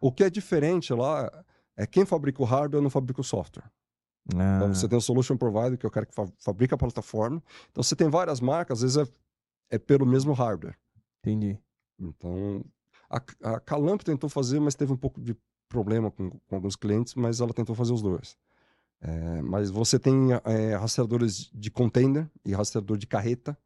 O 0.00 0.10
que 0.12 0.24
é 0.24 0.30
diferente 0.30 0.92
lá 0.92 1.30
é 1.76 1.86
quem 1.86 2.04
fabrica 2.04 2.40
o 2.42 2.44
hardware 2.44 2.82
não 2.82 2.90
fabrica 2.90 3.20
o 3.20 3.24
software. 3.24 3.64
Ah, 4.34 4.56
Então 4.56 4.74
você 4.74 4.88
tem 4.88 4.96
o 4.96 5.00
solution 5.00 5.36
provider, 5.36 5.76
que 5.76 5.84
é 5.84 5.88
o 5.88 5.92
cara 5.92 6.06
que 6.06 6.14
fa- 6.14 6.30
fabrica 6.38 6.74
a 6.74 6.78
plataforma. 6.78 7.42
Então 7.70 7.82
você 7.82 7.96
tem 7.96 8.08
várias 8.08 8.40
marcas, 8.40 8.78
às 8.78 8.94
vezes 8.94 9.08
é, 9.70 9.76
é 9.76 9.78
pelo 9.78 10.06
mesmo 10.06 10.32
hardware. 10.32 10.76
entendi. 11.24 11.58
Então 11.98 12.64
a, 13.10 13.16
a 13.54 13.60
Calamp 13.60 14.02
tentou 14.02 14.28
fazer, 14.30 14.60
mas 14.60 14.74
teve 14.74 14.92
um 14.92 14.96
pouco 14.96 15.20
de 15.20 15.36
problema 15.68 16.10
com, 16.10 16.30
com 16.30 16.54
alguns 16.56 16.76
clientes, 16.76 17.14
mas 17.14 17.40
ela 17.40 17.52
tentou 17.52 17.74
fazer 17.74 17.92
os 17.92 18.02
dois. 18.02 18.36
É, 19.04 19.42
mas 19.42 19.68
você 19.68 19.98
tem 19.98 20.28
é, 20.44 20.76
rastreadores 20.76 21.50
de 21.52 21.70
container 21.72 22.30
e 22.44 22.52
rastreador 22.52 22.96
de 22.96 23.06
carreta 23.06 23.58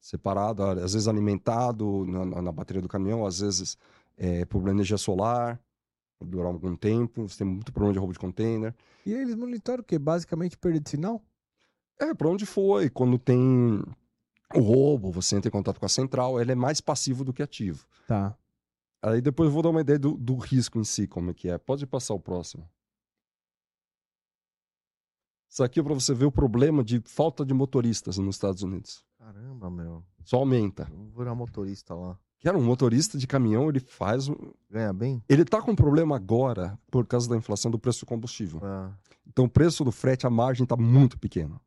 separado, 0.00 0.62
às 0.62 0.92
vezes 0.92 1.08
alimentado 1.08 2.04
na, 2.06 2.40
na- 2.42 2.52
bateria 2.52 2.80
do 2.80 2.88
caminhão, 2.88 3.26
às 3.26 3.40
vezes 3.40 3.76
é, 4.16 4.44
por 4.44 4.66
energia 4.68 4.96
solar, 4.96 5.60
durar 6.24 6.46
algum 6.52 6.76
tempo. 6.76 7.28
Você 7.28 7.38
tem 7.38 7.46
muito 7.46 7.72
problema 7.72 7.92
de 7.92 7.98
roubo 7.98 8.12
de 8.12 8.18
container. 8.20 8.72
E 9.04 9.12
eles 9.12 9.34
monitoram 9.34 9.80
o 9.80 9.84
quê? 9.84 9.98
Basicamente 9.98 10.56
perda 10.56 10.78
de 10.78 10.88
sinal? 10.88 11.20
É, 11.98 12.14
para 12.14 12.28
onde 12.28 12.46
foi? 12.46 12.88
Quando 12.88 13.18
tem 13.18 13.82
o 14.54 14.60
roubo, 14.60 15.10
você 15.10 15.34
entra 15.34 15.48
em 15.48 15.52
contato 15.52 15.80
com 15.80 15.86
a 15.86 15.88
central, 15.88 16.40
ele 16.40 16.52
é 16.52 16.54
mais 16.54 16.80
passivo 16.80 17.24
do 17.24 17.32
que 17.32 17.42
ativo. 17.42 17.84
Tá. 18.06 18.36
Aí 19.02 19.20
depois 19.20 19.48
eu 19.48 19.52
vou 19.52 19.62
dar 19.62 19.70
uma 19.70 19.80
ideia 19.80 19.98
do, 19.98 20.12
do 20.16 20.36
risco 20.36 20.78
em 20.78 20.84
si, 20.84 21.08
como 21.08 21.30
é 21.30 21.34
que 21.34 21.48
é. 21.48 21.58
Pode 21.58 21.84
passar 21.86 22.14
o 22.14 22.20
próximo. 22.20 22.68
Isso 25.56 25.64
aqui 25.64 25.80
é 25.80 25.82
para 25.82 25.94
você 25.94 26.12
ver 26.12 26.26
o 26.26 26.30
problema 26.30 26.84
de 26.84 27.00
falta 27.06 27.42
de 27.42 27.54
motoristas 27.54 28.18
nos 28.18 28.34
Estados 28.36 28.62
Unidos. 28.62 29.02
Caramba, 29.18 29.70
meu. 29.70 30.04
Só 30.22 30.36
aumenta. 30.36 30.84
Vou 30.84 31.24
virar 31.24 31.34
motorista 31.34 31.94
lá. 31.94 32.18
Quero 32.40 32.58
um 32.58 32.62
motorista 32.62 33.16
de 33.16 33.26
caminhão, 33.26 33.70
ele 33.70 33.80
faz. 33.80 34.28
um- 34.28 34.36
Ganha 34.70 34.92
bem? 34.92 35.22
Ele 35.26 35.46
tá 35.46 35.62
com 35.62 35.74
problema 35.74 36.14
agora 36.14 36.78
por 36.90 37.06
causa 37.06 37.26
da 37.26 37.38
inflação 37.38 37.70
do 37.70 37.78
preço 37.78 38.00
do 38.00 38.06
combustível. 38.06 38.60
Ah, 38.62 38.92
Então 39.26 39.46
o 39.46 39.48
preço 39.48 39.82
do 39.82 39.90
frete, 39.90 40.26
a 40.26 40.30
margem 40.30 40.66
tá 40.66 40.76
muito 40.76 41.18
pequena. 41.18 41.58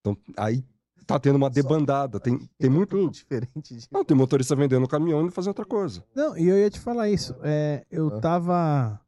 Então 0.00 0.16
aí 0.36 0.64
tá 1.04 1.18
tendo 1.18 1.34
uma 1.34 1.50
debandada. 1.50 2.20
Tem, 2.20 2.38
tem 2.60 2.70
muito. 2.70 3.10
diferente 3.10 3.74
de. 3.74 3.88
Não, 3.90 4.04
tem 4.04 4.16
motorista 4.16 4.54
vendendo 4.54 4.86
caminhão 4.86 5.26
e 5.26 5.32
fazendo 5.32 5.48
outra 5.48 5.64
coisa. 5.64 6.04
Não, 6.14 6.38
e 6.38 6.46
eu 6.46 6.56
ia 6.56 6.70
te 6.70 6.78
falar 6.78 7.10
isso. 7.10 7.34
É, 7.42 7.84
eu 7.90 8.06
Ah. 8.06 8.20
tava. 8.20 9.00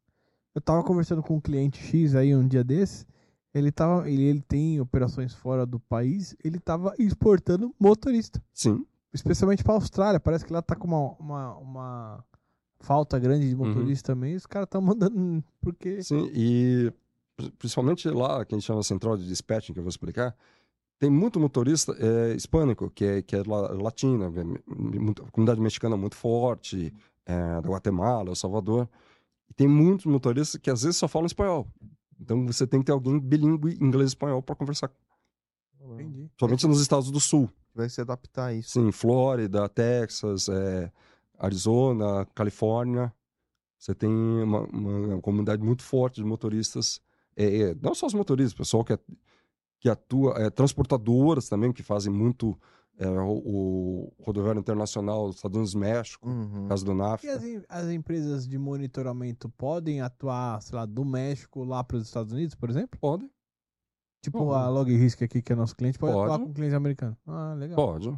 Eu 0.53 0.59
tava 0.59 0.83
conversando 0.83 1.23
com 1.23 1.37
um 1.37 1.41
cliente 1.41 1.81
X 1.81 2.15
aí 2.15 2.35
um 2.35 2.45
dia 2.45 2.61
desses. 2.61 3.07
Ele 3.55 3.71
tava. 3.71 4.09
Ele, 4.09 4.21
ele 4.23 4.41
tem 4.41 4.79
operações 4.81 5.33
fora 5.33 5.65
do 5.65 5.79
país. 5.79 6.35
Ele 6.43 6.59
tava 6.59 6.93
exportando 6.99 7.73
motorista. 7.79 8.43
Sim. 8.53 8.85
Especialmente 9.13 9.63
pra 9.63 9.73
Austrália. 9.75 10.19
Parece 10.19 10.45
que 10.45 10.51
lá 10.51 10.61
tá 10.61 10.75
com 10.75 10.85
uma, 10.87 11.13
uma, 11.17 11.57
uma 11.57 12.25
falta 12.81 13.17
grande 13.17 13.47
de 13.49 13.55
motorista 13.55 14.13
também. 14.13 14.35
Os 14.35 14.45
caras 14.45 14.67
estão 14.67 14.81
mandando. 14.81 15.41
Porque. 15.61 16.03
Sim, 16.03 16.29
e 16.33 16.91
pri- 17.37 17.51
principalmente 17.57 18.09
lá, 18.09 18.43
que 18.43 18.53
a 18.53 18.57
gente 18.57 18.67
chama 18.67 18.83
central 18.83 19.15
de 19.17 19.25
dispatching, 19.25 19.71
que 19.73 19.79
eu 19.79 19.83
vou 19.83 19.89
explicar, 19.89 20.35
tem 20.99 21.09
muito 21.09 21.39
motorista 21.39 21.95
é, 21.97 22.35
hispânico, 22.35 22.89
que 22.89 23.05
é, 23.05 23.21
que 23.21 23.35
é 23.37 23.43
la- 23.47 23.71
latino, 23.73 24.25
é 24.25 24.27
a 24.27 25.31
comunidade 25.31 25.61
mexicana 25.61 25.95
é 25.95 25.97
muito 25.97 26.15
forte, 26.15 26.93
é, 27.25 27.61
da 27.61 27.69
Guatemala, 27.69 28.29
El 28.29 28.35
Salvador. 28.35 28.87
E 29.49 29.53
tem 29.53 29.67
muitos 29.67 30.05
motoristas 30.07 30.59
que 30.59 30.69
às 30.69 30.81
vezes 30.83 30.97
só 30.97 31.07
falam 31.07 31.25
espanhol. 31.25 31.67
Então 32.19 32.45
você 32.45 32.65
tem 32.65 32.79
que 32.79 32.85
ter 32.85 32.91
alguém 32.91 33.19
bilíngue 33.19 33.77
inglês 33.81 34.11
e 34.11 34.13
espanhol 34.13 34.41
para 34.41 34.55
conversar, 34.55 34.91
Entendi. 35.81 36.29
somente 36.39 36.65
nos 36.67 36.81
estados 36.81 37.11
do 37.11 37.19
sul. 37.19 37.49
Vai 37.73 37.89
se 37.89 37.99
adaptar 37.99 38.47
a 38.47 38.53
isso. 38.53 38.71
Sim, 38.71 38.91
Flórida, 38.91 39.67
Texas, 39.67 40.47
é, 40.47 40.91
Arizona, 41.37 42.25
Califórnia. 42.33 43.13
Você 43.77 43.93
tem 43.93 44.09
uma, 44.09 44.61
uma 44.61 45.21
comunidade 45.21 45.61
muito 45.61 45.83
forte 45.83 46.15
de 46.15 46.23
motoristas. 46.23 47.01
É, 47.35 47.61
é, 47.61 47.75
não 47.81 47.93
só 47.93 48.07
os 48.07 48.13
motoristas, 48.13 48.53
pessoal 48.53 48.83
que, 48.83 48.97
que 49.79 49.89
atua, 49.89 50.33
é, 50.37 50.49
transportadoras 50.49 51.49
também, 51.49 51.73
que 51.73 51.83
fazem 51.83 52.11
muito 52.11 52.57
é, 52.97 53.07
o, 53.07 53.33
o 53.33 54.13
rodoviário 54.23 54.59
internacional 54.59 55.27
dos 55.27 55.35
Estados 55.37 55.55
Unidos 55.57 55.73
e 55.73 55.77
México, 55.77 56.29
Uhum. 56.29 56.67
caso 56.67 56.85
do 56.85 56.91
E 56.91 56.95
NAFTA. 56.95 57.31
as, 57.33 57.43
em- 57.43 57.63
as 57.67 57.89
empresas 57.89 58.47
de 58.47 58.57
monitoramento 58.57 59.49
podem 59.49 60.01
atuar, 60.01 60.61
sei 60.61 60.75
lá, 60.77 60.85
do 60.85 61.03
México 61.03 61.63
lá 61.63 61.83
para 61.83 61.97
os 61.97 62.03
Estados 62.03 62.31
Unidos, 62.33 62.55
por 62.55 62.69
exemplo? 62.69 62.99
Pode, 62.99 63.29
Tipo 64.23 64.39
Pode. 64.39 64.59
a 64.65 64.69
LogRisk 64.69 65.21
aqui, 65.21 65.39
que 65.41 65.53
é 65.53 65.55
nosso 65.55 65.75
cliente, 65.75 65.99
pode, 65.99 66.13
Pode. 66.13 66.31
atuar 66.33 66.45
com 66.47 66.51
clientes 66.53 66.75
americanos. 66.75 67.15
Ah, 67.27 67.53
legal. 67.55 67.75
pode. 67.75 68.11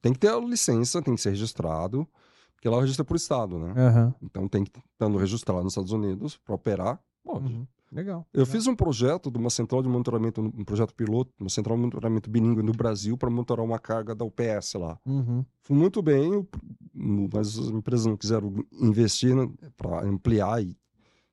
Tem 0.00 0.12
que 0.12 0.18
ter 0.18 0.28
a 0.28 0.38
licença, 0.38 1.02
tem 1.02 1.14
que 1.14 1.20
ser 1.20 1.30
registrado, 1.30 2.08
porque 2.54 2.66
lá 2.68 2.80
registra 2.80 3.04
por 3.04 3.14
estado, 3.16 3.58
né? 3.58 3.74
Aham. 3.76 4.14
Então 4.22 4.48
tem 4.48 4.64
que 4.64 4.70
estando 4.92 5.18
registrado 5.18 5.62
nos 5.62 5.72
Estados 5.72 5.92
Unidos 5.92 6.38
para 6.38 6.54
operar, 6.54 6.98
pode. 7.22 7.68
Legal. 7.92 8.24
Eu 8.32 8.46
fiz 8.46 8.68
um 8.68 8.74
projeto 8.74 9.30
de 9.30 9.38
uma 9.38 9.50
central 9.50 9.82
de 9.82 9.88
monitoramento, 9.88 10.40
um 10.40 10.64
projeto 10.64 10.94
piloto, 10.94 11.32
uma 11.40 11.50
central 11.50 11.76
de 11.76 11.80
monitoramento 11.80 12.30
bilíngue 12.30 12.62
no 12.62 12.72
Brasil 12.72 13.16
para 13.18 13.28
monitorar 13.28 13.64
uma 13.64 13.80
carga 13.80 14.14
da 14.14 14.24
UPS 14.24 14.74
lá. 14.74 14.98
Uhum. 15.04 15.44
Fui 15.60 15.76
muito 15.76 16.00
bem, 16.00 16.46
mas 16.94 17.58
as 17.58 17.66
empresas 17.66 18.06
não 18.06 18.16
quiseram 18.16 18.64
investir 18.80 19.34
para 19.76 20.04
ampliar 20.04 20.62
e 20.62 20.76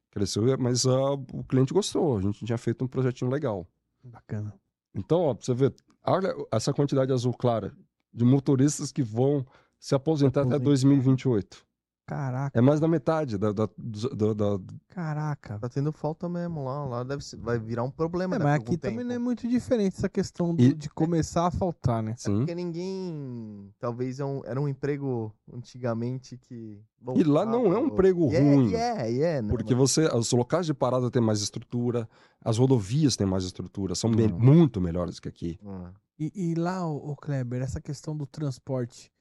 cresceu, 0.10 0.43
mas 0.58 0.86
ah, 0.88 1.14
o 1.14 1.43
cliente 1.43 1.74
gostou. 1.74 2.18
A 2.18 2.22
gente 2.22 2.43
tinha 2.43 2.58
feito 2.58 2.84
um 2.84 2.88
projetinho 2.88 3.30
legal. 3.30 3.68
Bacana. 4.03 4.53
Então, 4.95 5.20
ó, 5.22 5.34
você 5.36 5.53
ver, 5.53 5.76
olha 6.03 6.34
essa 6.51 6.74
quantidade 6.74 7.14
azul 7.14 7.34
clara 7.34 7.72
de 8.12 8.26
motoristas 8.26 8.91
que 8.91 9.03
vão 9.03 9.45
se 9.80 9.93
aposentar 9.93 10.41
até 10.41 10.55
Aposentar. 10.55 10.66
2028. 10.66 11.66
Caraca, 12.08 12.58
É 12.58 12.62
mais 12.62 12.80
da 12.80 12.88
metade 12.88 13.38
da, 13.38 13.51
da, 13.51 13.68
da- 13.68 14.34
da- 14.34 14.60
caraca. 14.88 15.60
Tá 15.60 15.68
tendo 15.68 15.91
falta 15.91 16.30
mesmo 16.30 16.64
lá. 16.64 16.86
Lá 16.86 17.03
deve 17.03 17.22
ser- 17.22 17.36
vai 17.36 17.60
virar 17.60 17.84
um 17.84 17.91
problema. 17.91 18.36
É, 18.36 18.39
daqui 18.39 18.45
mas 18.49 18.53
algum 18.60 18.66
aqui 18.72 18.78
também 18.78 18.97
tempo. 18.99 19.10
não 19.10 19.16
é 19.16 19.20
muito 19.20 19.45
diferente 19.45 19.97
essa 19.97 20.08
questão 20.08 20.55
do- 20.55 20.64
E- 20.64 20.74
de 20.74 20.89
começar 20.89 21.47
a 21.47 21.51
faltar, 21.51 22.01
né? 22.01 22.16
sim. 22.18 22.38
Porque 22.38 22.55
ninguém. 22.55 23.70
Talvez 23.78 24.22
é 24.22 24.26
um- 24.26 24.41
era 24.45 24.60
um 24.60 24.70
emprego 24.70 25.34
antigamente 25.53 26.38
que. 26.38 26.82
E 27.16 27.24
lá 27.26 27.45
não 27.45 27.74
é 27.74 27.78
um 27.78 27.88
emprego 27.88 28.22
ou- 28.22 28.30
ruim. 28.32 28.74
É, 28.74 29.12
é, 29.12 29.22
é. 29.39 29.41
Porque 29.43 29.76
mas... 29.76 29.91
você, 29.91 30.08
os 30.08 30.32
locais 30.32 30.66
de 30.66 30.74
parada 30.74 31.12
têm 31.12 31.22
mais 31.22 31.41
estrutura, 31.41 32.08
as 32.41 32.58
rodovias 32.58 33.18
têm 33.18 33.28
mais 33.28 33.43
estrutura, 33.43 33.95
são 33.95 34.10
Uhum. 34.10 34.39
muito 34.39 34.80
melhores 34.80 35.20
que 35.20 35.28
aqui. 35.28 35.60
Ah, 35.66 35.91
E, 36.20 36.32
e 36.34 36.55
lá, 36.55 36.88
o 36.88 37.16
Kleber, 37.16 37.62
essa 37.62 37.80
questão 37.80 38.18
do 38.18 38.26
transporte, 38.26 39.12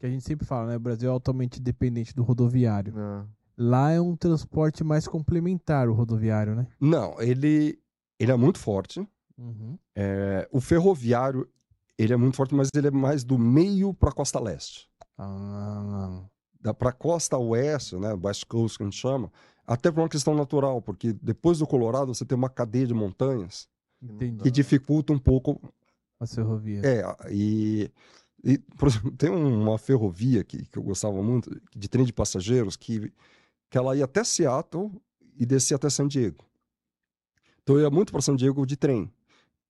que 0.00 0.06
a 0.06 0.10
gente 0.10 0.24
sempre 0.24 0.46
fala, 0.46 0.66
né? 0.70 0.76
O 0.76 0.80
Brasil 0.80 1.08
é 1.08 1.12
altamente 1.12 1.60
dependente 1.60 2.14
do 2.14 2.22
rodoviário. 2.22 2.94
ah. 2.96 3.26
Lá 3.62 3.90
é 3.90 4.00
um 4.00 4.16
transporte 4.16 4.82
mais 4.82 5.06
complementar, 5.06 5.86
o 5.86 5.92
rodoviário, 5.92 6.54
né? 6.54 6.66
Não, 6.80 7.20
ele, 7.20 7.78
ele 8.18 8.32
é 8.32 8.36
muito 8.36 8.58
forte. 8.58 9.06
Uhum. 9.36 9.78
É, 9.94 10.48
o 10.50 10.62
ferroviário, 10.62 11.46
ele 11.98 12.14
é 12.14 12.16
muito 12.16 12.36
forte, 12.38 12.54
mas 12.54 12.70
ele 12.74 12.86
é 12.86 12.90
mais 12.90 13.22
do 13.22 13.38
meio 13.38 13.92
para 13.92 14.08
a 14.08 14.12
costa 14.14 14.40
leste. 14.40 14.88
Ah, 15.18 16.22
Da 16.58 16.72
para 16.72 16.88
a 16.88 16.92
costa 16.92 17.36
oeste, 17.36 17.96
né, 17.96 18.14
West 18.14 18.46
Coast 18.46 18.78
que 18.78 18.82
a 18.84 18.86
gente 18.86 18.96
chama, 18.96 19.30
até 19.66 19.90
por 19.90 20.00
uma 20.00 20.08
questão 20.08 20.34
natural, 20.34 20.80
porque 20.80 21.12
depois 21.12 21.58
do 21.58 21.66
Colorado 21.66 22.14
você 22.14 22.24
tem 22.24 22.38
uma 22.38 22.48
cadeia 22.48 22.86
de 22.86 22.94
montanhas 22.94 23.68
entendi. 24.02 24.42
que 24.42 24.50
dificulta 24.50 25.12
um 25.12 25.18
pouco 25.18 25.60
A 26.18 26.26
ferrovia. 26.26 26.80
É, 26.82 27.02
e, 27.30 27.90
e, 28.44 28.58
por 28.58 28.88
exemplo, 28.88 29.10
tem 29.16 29.30
uma 29.30 29.78
ferrovia 29.78 30.42
que, 30.44 30.64
que 30.66 30.78
eu 30.78 30.82
gostava 30.82 31.22
muito, 31.22 31.50
de 31.76 31.88
trem 31.88 32.04
de 32.04 32.12
passageiros, 32.12 32.76
que, 32.76 33.12
que 33.68 33.78
ela 33.78 33.96
ia 33.96 34.04
até 34.04 34.24
Seattle 34.24 34.90
e 35.36 35.44
descia 35.46 35.76
até 35.76 35.88
San 35.90 36.06
Diego. 36.08 36.44
Então 37.62 37.76
eu 37.76 37.82
ia 37.82 37.90
muito 37.90 38.12
para 38.12 38.20
San 38.22 38.36
Diego 38.36 38.64
de 38.66 38.76
trem. 38.76 39.10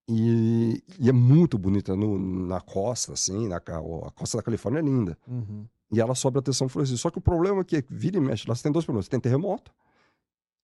E, 0.08 0.82
e 0.98 1.08
é 1.08 1.12
muito 1.12 1.56
bonita 1.56 1.94
no- 1.94 2.18
na 2.18 2.60
costa, 2.60 3.12
assim, 3.12 3.46
na, 3.46 3.56
a 3.58 4.10
costa 4.12 4.38
da 4.38 4.42
Califórnia 4.42 4.80
é 4.80 4.82
linda. 4.82 5.16
Uhum. 5.28 5.66
E 5.92 6.00
ela 6.00 6.14
sobe 6.14 6.38
até 6.38 6.52
São 6.52 6.68
Francisco. 6.68 6.98
Só 6.98 7.10
que 7.10 7.18
o 7.18 7.22
problema 7.22 7.60
é 7.60 7.64
que 7.64 7.84
vira 7.88 8.16
e 8.16 8.20
mexe, 8.20 8.48
lá 8.48 8.54
você 8.54 8.62
tem 8.62 8.72
dois 8.72 8.84
problemas. 8.84 9.04
Você 9.06 9.10
tem 9.10 9.20
terremoto, 9.20 9.72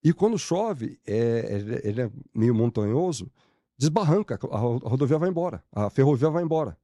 e 0.02 0.12
quando 0.12 0.38
chove, 0.38 0.98
é, 1.06 1.54
ele, 1.56 1.80
ele 1.82 2.02
é 2.02 2.10
meio 2.34 2.54
montanhoso, 2.54 3.30
desbarranca, 3.76 4.38
a 4.50 4.58
rodovia 4.58 5.18
vai 5.18 5.28
embora, 5.28 5.64
a 5.72 5.90
ferrovia 5.90 6.30
vai 6.30 6.42
embora. 6.44 6.76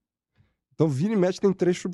Então 0.75 0.89
vira 0.89 1.13
e 1.13 1.17
mexe 1.17 1.41
tem 1.41 1.53
trecho 1.53 1.91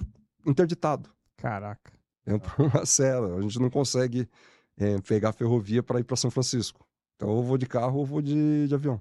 interditado. 0.46 1.10
Caraca. 1.36 1.92
É 2.26 2.34
um 2.34 2.38
problema 2.40 2.84
sério. 2.86 3.36
A 3.36 3.40
gente 3.40 3.58
não 3.58 3.70
consegue 3.70 4.28
é, 4.76 5.00
pegar 5.00 5.30
a 5.30 5.32
ferrovia 5.32 5.82
para 5.82 6.00
ir 6.00 6.04
para 6.04 6.16
São 6.16 6.30
Francisco. 6.30 6.86
Então 7.16 7.28
ou 7.30 7.38
eu 7.38 7.42
vou 7.42 7.58
de 7.58 7.66
carro 7.66 7.98
ou 7.98 8.06
vou 8.06 8.22
de, 8.22 8.68
de 8.68 8.74
avião. 8.74 9.00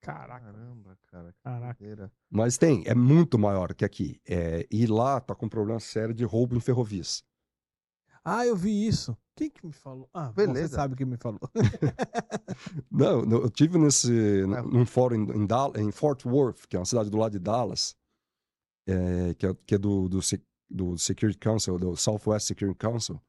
Caraca. 0.00 0.46
Caramba, 0.46 0.98
cara. 1.08 1.34
Caraca. 1.42 2.12
Mas 2.30 2.56
tem, 2.56 2.84
é 2.86 2.94
muito 2.94 3.38
maior 3.38 3.74
que 3.74 3.84
aqui. 3.84 4.20
É, 4.26 4.66
e 4.70 4.86
lá 4.86 5.20
tá 5.20 5.34
com 5.34 5.48
problema 5.48 5.80
sério 5.80 6.14
de 6.14 6.24
roubo 6.24 6.56
em 6.56 6.60
ferrovias. 6.60 7.22
Ah, 8.24 8.46
eu 8.46 8.54
vi 8.56 8.86
isso. 8.86 9.16
Quem 9.34 9.50
que 9.50 9.66
me 9.66 9.72
falou? 9.72 10.08
Ah, 10.12 10.30
Beleza. 10.32 10.68
você 10.68 10.74
sabe 10.74 10.94
quem 10.94 11.06
me 11.06 11.16
falou. 11.16 11.40
Não, 12.90 13.22
eu 13.30 13.50
tive 13.50 13.78
nesse 13.78 14.10
num 14.70 14.84
fórum 14.86 15.16
em, 15.16 15.42
em, 15.42 15.46
Dal- 15.46 15.72
em 15.76 15.90
Fort 15.90 16.24
Worth, 16.26 16.66
que 16.68 16.76
é 16.76 16.78
uma 16.78 16.84
cidade 16.84 17.10
do 17.10 17.16
lado 17.18 17.32
de 17.32 17.38
Dallas, 17.38 17.94
é, 18.86 19.34
que 19.34 19.46
é, 19.46 19.54
que 19.66 19.74
é 19.74 19.78
do, 19.78 20.08
do, 20.08 20.20
do 20.70 20.98
Security 20.98 21.38
Council, 21.38 21.78
do 21.78 21.96
Southwest 21.96 22.46
Security 22.46 22.78
Council, 22.78 23.20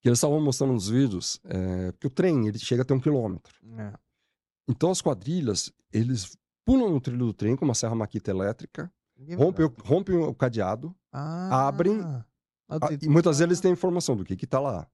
que 0.00 0.08
eles 0.08 0.18
estavam 0.18 0.40
mostrando 0.40 0.72
nos 0.72 0.88
vídeos 0.88 1.40
é, 1.44 1.92
que 1.98 2.06
o 2.06 2.10
trem 2.10 2.48
ele 2.48 2.58
chega 2.58 2.82
até 2.82 2.92
um 2.94 3.00
quilômetro. 3.00 3.54
É. 3.78 3.92
Então 4.68 4.90
as 4.90 5.00
quadrilhas 5.00 5.72
eles 5.92 6.36
pulam 6.64 6.90
no 6.90 7.00
trilho 7.00 7.26
do 7.26 7.32
trem 7.32 7.56
com 7.56 7.64
uma 7.64 7.74
serra 7.74 7.94
maquita 7.94 8.30
elétrica, 8.30 8.92
rompem, 9.36 9.66
o- 9.66 9.74
rompem 9.84 10.16
o 10.16 10.34
cadeado 10.34 10.94
Ah, 11.12 11.68
Abrem, 11.68 12.00
Ah, 12.02 12.24
tem- 12.88 12.98
e 13.02 13.08
muitas 13.08 13.38
vezes 13.38 13.48
eles 13.48 13.60
têm 13.60 13.72
informação 13.72 14.16
do 14.16 14.24
que 14.24 14.36
que 14.36 14.46
tá 14.46 14.58
lá. 14.58 14.88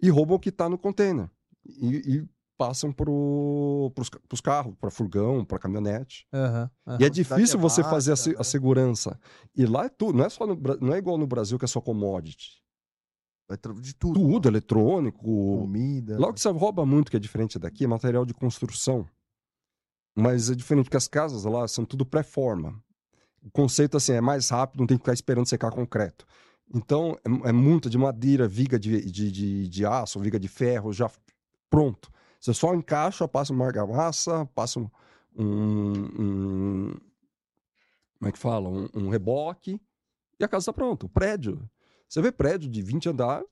E 0.00 0.08
roubam 0.10 0.36
o 0.36 0.40
que 0.40 0.50
tá 0.50 0.68
no 0.68 0.78
container. 0.78 1.30
E, 1.64 2.16
e 2.16 2.28
passam 2.56 2.92
pro, 2.92 3.90
pros, 3.94 4.08
pros 4.28 4.40
carros, 4.40 4.74
para 4.80 4.90
furgão, 4.90 5.44
para 5.44 5.58
caminhonete. 5.58 6.26
Aham, 6.32 6.70
aham. 6.86 6.98
E 7.00 7.04
é 7.04 7.10
difícil 7.10 7.58
é 7.58 7.60
você 7.62 7.82
fazer 7.82 8.12
a, 8.12 8.16
se- 8.16 8.36
a 8.38 8.44
segurança. 8.44 9.18
E 9.56 9.66
lá 9.66 9.86
é 9.86 9.88
tudo, 9.88 10.16
não 10.18 10.24
é 10.24 10.28
só 10.28 10.46
no 10.46 10.54
não 10.80 10.94
é 10.94 10.98
igual 10.98 11.18
no 11.18 11.26
Brasil 11.26 11.58
que 11.58 11.64
é 11.64 11.68
só 11.68 11.80
commodity. 11.80 12.62
Tra- 13.60 13.72
de 13.74 13.94
tudo. 13.94 14.14
Tudo 14.20 14.48
eletrônico. 14.48 15.20
Comida. 15.58 16.18
Lá 16.18 16.28
o 16.28 16.32
que 16.32 16.40
você 16.40 16.48
rouba 16.48 16.86
muito 16.86 17.10
que 17.10 17.16
é 17.16 17.20
diferente 17.20 17.58
daqui 17.58 17.84
é 17.84 17.86
material 17.88 18.24
de 18.24 18.32
construção. 18.34 19.06
Mas 20.16 20.48
é 20.50 20.54
diferente 20.54 20.84
porque 20.84 20.96
as 20.96 21.08
casas 21.08 21.44
lá 21.44 21.66
são 21.66 21.84
tudo 21.84 22.06
pré-forma. 22.06 22.80
O 23.42 23.50
conceito 23.50 23.96
assim 23.96 24.12
é 24.12 24.20
mais 24.20 24.48
rápido, 24.48 24.80
não 24.80 24.86
tem 24.86 24.96
que 24.96 25.02
ficar 25.02 25.12
esperando 25.12 25.46
secar 25.46 25.70
concreto. 25.70 26.24
Então 26.74 27.18
é, 27.44 27.48
é 27.50 27.52
muito 27.52 27.90
de 27.90 27.98
madeira, 27.98 28.48
viga 28.48 28.78
de, 28.78 29.04
de, 29.10 29.30
de, 29.30 29.68
de 29.68 29.84
aço, 29.86 30.18
viga 30.20 30.38
de 30.38 30.48
ferro, 30.48 30.92
já 30.92 31.10
pronto. 31.68 32.10
Você 32.44 32.52
só 32.52 32.74
encaixa, 32.74 33.26
passa 33.26 33.54
uma 33.54 33.64
argamassa, 33.64 34.44
passa 34.54 34.78
um, 34.78 34.90
um, 35.34 35.92
um- 36.20 36.94
como 38.18 38.28
é 38.28 38.32
que 38.32 38.38
fala? 38.38 38.68
Um, 38.68 38.86
um 38.94 39.08
reboque 39.08 39.80
e 40.38 40.44
a 40.44 40.48
casa 40.48 40.64
está 40.64 40.72
pronta. 40.74 41.06
O 41.06 41.08
prédio. 41.08 41.66
Você 42.06 42.20
vê 42.20 42.30
prédio 42.30 42.68
de 42.70 42.82
20 42.82 43.08
andares 43.08 43.46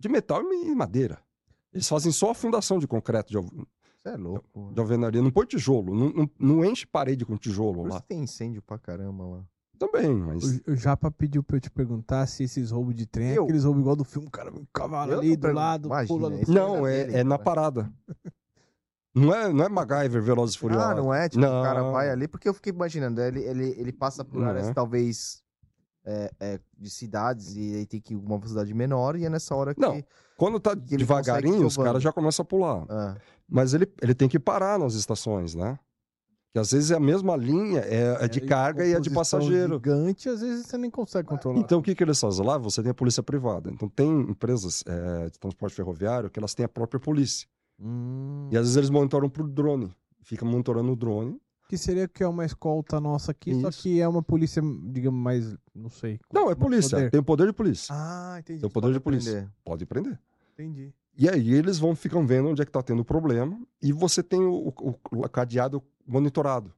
de 0.00 0.08
metal 0.08 0.42
e 0.50 0.74
madeira. 0.74 1.18
Eles 1.74 1.86
fazem 1.86 2.10
só 2.10 2.30
a 2.30 2.34
fundação 2.34 2.78
de 2.78 2.86
concreto 2.88 3.30
de, 3.30 3.38
Você 3.38 4.08
é 4.08 4.16
louco. 4.16 4.72
de 4.72 4.80
alvenaria, 4.80 5.20
não 5.20 5.30
põe 5.30 5.44
tijolo, 5.44 5.94
não, 5.94 6.08
não, 6.10 6.30
não 6.38 6.64
enche 6.64 6.86
parede 6.86 7.26
com 7.26 7.36
tijolo 7.36 7.82
Por 7.82 7.90
lá. 7.90 8.00
tem 8.00 8.22
incêndio 8.22 8.62
pra 8.62 8.78
caramba 8.78 9.26
lá. 9.26 9.44
Também, 9.78 10.08
mas. 10.16 10.42
O, 10.66 10.72
o 10.72 10.74
Japa 10.74 11.10
pediu 11.10 11.40
pra 11.42 11.58
eu 11.58 11.60
te 11.60 11.70
perguntar 11.70 12.26
se 12.26 12.42
esses 12.44 12.70
roubos 12.72 12.94
de 12.96 13.04
trem 13.06 13.28
é 13.28 13.38
Eu? 13.38 13.44
aqueles 13.44 13.62
roubos 13.64 13.82
igual 13.82 13.94
do 13.94 14.04
filme, 14.04 14.26
o 14.26 14.30
cara 14.30 14.50
vem 14.50 14.60
com 14.60 14.64
o 14.66 14.72
cavalo 14.72 15.12
Eu 15.12 15.18
ali 15.20 15.36
do 15.36 15.52
lado, 15.52 15.86
Imagina, 15.86 16.18
pula 16.18 16.30
no... 16.30 16.40
Não, 16.52 16.86
é, 16.86 17.04
dele, 17.04 17.18
é 17.18 17.22
na 17.24 17.38
parada. 17.38 17.92
Não 19.14 19.34
é, 19.34 19.52
não 19.52 19.64
é 19.64 19.68
MacGyver, 19.68 20.22
Velozes 20.22 20.54
e 20.54 20.58
Furiosos. 20.58 20.86
Ah, 20.86 20.94
não 20.94 21.12
é? 21.12 21.28
Tipo, 21.28 21.44
o 21.44 21.62
cara 21.62 21.82
Não. 21.82 21.92
vai 21.92 22.10
ali, 22.10 22.28
porque 22.28 22.48
eu 22.48 22.54
fiquei 22.54 22.72
imaginando, 22.72 23.20
ele, 23.20 23.40
ele, 23.40 23.74
ele 23.78 23.92
passa 23.92 24.24
por 24.24 24.40
Não 24.40 24.48
áreas 24.48 24.68
é. 24.68 24.74
talvez 24.74 25.42
é, 26.04 26.30
é, 26.40 26.60
de 26.78 26.90
cidades 26.90 27.54
e 27.56 27.76
aí 27.76 27.86
tem 27.86 28.00
que 28.00 28.14
ir 28.14 28.16
uma 28.16 28.38
velocidade 28.38 28.72
menor 28.72 29.16
e 29.16 29.24
é 29.24 29.30
nessa 29.30 29.54
hora 29.54 29.74
que. 29.74 29.80
Não. 29.80 30.02
Quando 30.36 30.60
tá 30.60 30.72
devagarinho, 30.72 31.66
os 31.66 31.76
caras 31.76 32.02
já 32.02 32.12
começam 32.12 32.42
a 32.42 32.46
pular. 32.46 32.86
Ah, 32.88 33.16
Mas 33.48 33.74
ele, 33.74 33.92
ele 34.00 34.14
tem 34.14 34.28
que 34.28 34.38
parar 34.38 34.78
nas 34.78 34.94
estações, 34.94 35.54
né? 35.54 35.78
Que 36.52 36.58
às 36.58 36.70
vezes 36.70 36.90
é 36.90 36.94
a 36.96 37.00
mesma 37.00 37.36
linha, 37.36 37.80
é, 37.80 38.24
é 38.24 38.28
de 38.28 38.40
carga 38.40 38.86
e 38.86 38.94
é 38.94 39.00
de 39.00 39.10
passageiro. 39.10 39.74
gigante, 39.74 40.28
às 40.28 40.40
vezes 40.40 40.66
você 40.66 40.78
nem 40.78 40.90
consegue 40.90 41.28
controlar. 41.28 41.58
Então 41.58 41.80
o 41.80 41.82
que, 41.82 41.94
que 41.94 42.02
eles 42.02 42.18
fazem? 42.18 42.46
Lá 42.46 42.56
você 42.56 42.82
tem 42.82 42.90
a 42.90 42.94
polícia 42.94 43.22
privada. 43.22 43.70
Então 43.70 43.88
tem 43.88 44.08
empresas 44.08 44.82
é, 44.86 45.28
de 45.28 45.38
transporte 45.38 45.74
ferroviário 45.74 46.30
que 46.30 46.38
elas 46.38 46.54
têm 46.54 46.64
a 46.64 46.68
própria 46.68 46.98
polícia. 46.98 47.46
Hum, 47.80 48.48
E 48.50 48.56
às 48.56 48.62
vezes 48.64 48.76
eles 48.76 48.90
monitoram 48.90 49.28
por 49.28 49.48
drone. 49.48 49.94
Fica 50.22 50.44
monitorando 50.44 50.92
o 50.92 50.96
drone. 50.96 51.40
Que 51.68 51.76
seria 51.76 52.08
que 52.08 52.22
é 52.22 52.26
uma 52.28 52.46
escolta 52.46 52.98
nossa 52.98 53.30
aqui, 53.32 53.54
só 53.60 53.68
Isso. 53.68 53.82
que 53.82 54.00
é 54.00 54.08
uma 54.08 54.22
polícia, 54.22 54.62
digamos, 54.84 55.20
mais, 55.20 55.54
não 55.74 55.90
sei. 55.90 56.18
Não, 56.32 56.50
é 56.50 56.54
polícia. 56.54 56.96
poder. 56.96 57.10
Tem 57.10 57.20
o 57.20 57.24
poder 57.24 57.46
de 57.46 57.52
polícia. 57.52 57.94
Ah, 57.94 58.36
entendi. 58.38 58.60
Tem 58.60 58.66
o 58.68 58.72
poder 58.72 58.92
de 58.92 59.00
polícia. 59.00 59.32
aprender. 59.32 59.52
Pode 59.64 59.84
prender. 59.86 60.18
Entendi. 60.54 60.94
E 61.14 61.28
aí 61.28 61.52
eles 61.52 61.78
vão 61.78 61.94
ficam 61.94 62.26
vendo 62.26 62.48
onde 62.48 62.62
é 62.62 62.64
que 62.64 62.70
tá 62.72 62.82
tendo 62.82 63.04
problema 63.04 63.60
e 63.82 63.92
você 63.92 64.22
tem 64.22 64.40
o, 64.40 64.68
o- 64.68 64.98
o 65.12 65.28
cadeado 65.28 65.82
monitorado. 66.06 66.72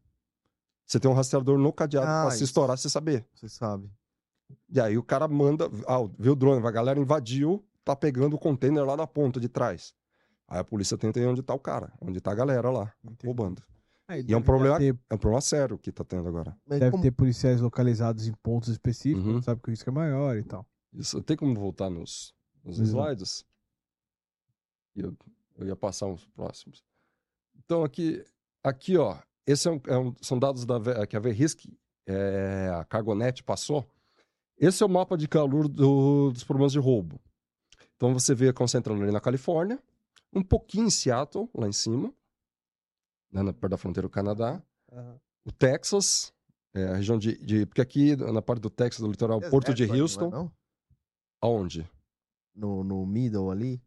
Você 0.87 0.99
tem 0.99 1.09
um 1.09 1.15
rastreador 1.15 1.57
no 1.57 1.73
cadeado 1.73 2.09
Ah, 2.09 2.23
pra 2.27 2.31
se 2.33 2.43
estourar, 2.43 2.77
você 2.77 2.89
saber. 2.91 3.25
Você 3.35 3.49
sabe. 3.49 3.89
E 4.69 4.81
aí 4.81 4.99
o 4.99 5.03
cara 5.05 5.29
manda, 5.29 5.71
ah, 5.87 5.99
vê 6.19 6.31
o 6.31 6.35
drone, 6.35 6.67
a 6.67 6.71
galera 6.71 6.99
invadiu, 6.99 7.65
tá 7.85 7.95
pegando 7.95 8.35
o 8.35 8.39
container 8.39 8.85
lá 8.85 8.97
na 8.97 9.07
ponta 9.07 9.39
de 9.39 9.49
trás. 9.49 9.95
Aí 10.51 10.59
a 10.59 10.65
polícia 10.65 10.99
tenta 10.99 11.21
ir 11.21 11.27
onde 11.27 11.43
tá 11.45 11.55
o 11.55 11.59
cara, 11.61 11.93
onde 12.01 12.21
tá 12.21 12.33
a 12.33 12.35
galera 12.35 12.69
lá, 12.71 12.93
entendi. 13.05 13.25
roubando. 13.27 13.63
Aí 14.09 14.25
E 14.27 14.33
é 14.33 14.37
um 14.37 14.43
problema- 14.43 14.77
Ter, 14.79 14.99
É 15.09 15.15
um 15.15 15.19
problema 15.19 15.41
sério 15.41 15.79
que 15.79 15.93
tá 15.93 16.03
tendo 16.03 16.27
agora. 16.29 16.59
Mas 16.67 16.81
deve 16.81 16.91
como- 16.91 17.03
ter 17.05 17.13
policiais 17.13 17.61
localizados 17.61 18.27
em 18.27 18.33
pontos 18.43 18.69
específicos, 18.69 19.25
Uhum. 19.25 19.41
sabe 19.43 19.63
que 19.63 19.69
o 19.69 19.71
risco 19.71 19.89
é 19.89 19.93
maior 19.93 20.37
e 20.37 20.43
tal. 20.43 20.67
Isso, 20.93 21.23
tem 21.23 21.37
como 21.37 21.55
voltar 21.55 21.89
nos, 21.89 22.35
nos 22.65 22.81
Exato. 22.81 22.99
slides? 22.99 23.45
Eu, 24.97 25.17
eu 25.57 25.67
ia 25.69 25.77
passar 25.77 26.07
uns 26.07 26.27
próximos. 26.27 26.83
Então 27.65 27.85
aqui, 27.85 28.25
aqui 28.65 28.97
ó, 28.97 29.17
esse 29.47 29.69
é 29.69 29.71
um- 29.71 29.81
é 29.87 29.97
um- 29.99 30.15
são 30.21 30.37
dados 30.39 30.65
da, 30.67 31.07
que 31.07 31.17
a 31.17 31.21
Verisk, 31.21 31.67
é, 32.07 32.73
a 32.75 32.85
Cargonet 32.85 33.45
passou. 33.45 33.89
Esse 34.59 34.83
é 34.83 34.87
o 34.87 34.89
mapa 34.89 35.17
de 35.17 35.29
calor 35.29 35.69
do- 35.69 36.33
dos 36.33 36.43
problemas 36.43 36.73
de 36.73 36.81
roubo. 36.81 37.21
Então 37.97 38.13
você 38.13 38.35
vê 38.35 38.53
concentrando 38.53 39.01
ali 39.03 39.13
na 39.13 39.21
Califórnia, 39.21 39.79
um 40.33 40.43
pouquinho 40.43 40.87
em 40.87 40.91
Seattle, 40.91 41.49
lá 41.55 41.67
em 41.69 41.73
cima, 41.73 42.13
né, 43.33 43.43
na, 43.43 43.53
perto 43.53 43.71
da 43.71 43.77
fronteira 43.77 44.07
do 44.09 44.11
Canadá. 44.13 44.63
O 45.45 45.53
Texas, 45.53 46.33
é, 46.75 46.85
a 46.89 46.95
região 46.97 47.19
de, 47.19 47.37
de- 47.45 47.67
Porque 47.67 47.81
aqui, 47.81 48.17
na 48.17 48.43
parte 48.43 48.61
do 48.61 48.71
Texas, 48.71 49.01
do 49.01 49.11
litoral, 49.11 49.41
Porto 49.41 49.73
de 49.75 49.85
ali, 49.85 50.01
Houston. 50.01 50.31
não 50.31 50.37
é 50.39 50.41
não? 50.43 50.53
Aonde? 51.43 51.91
No, 52.55 52.85
no 52.85 53.07
middle 53.07 53.51
ali. 53.51 53.81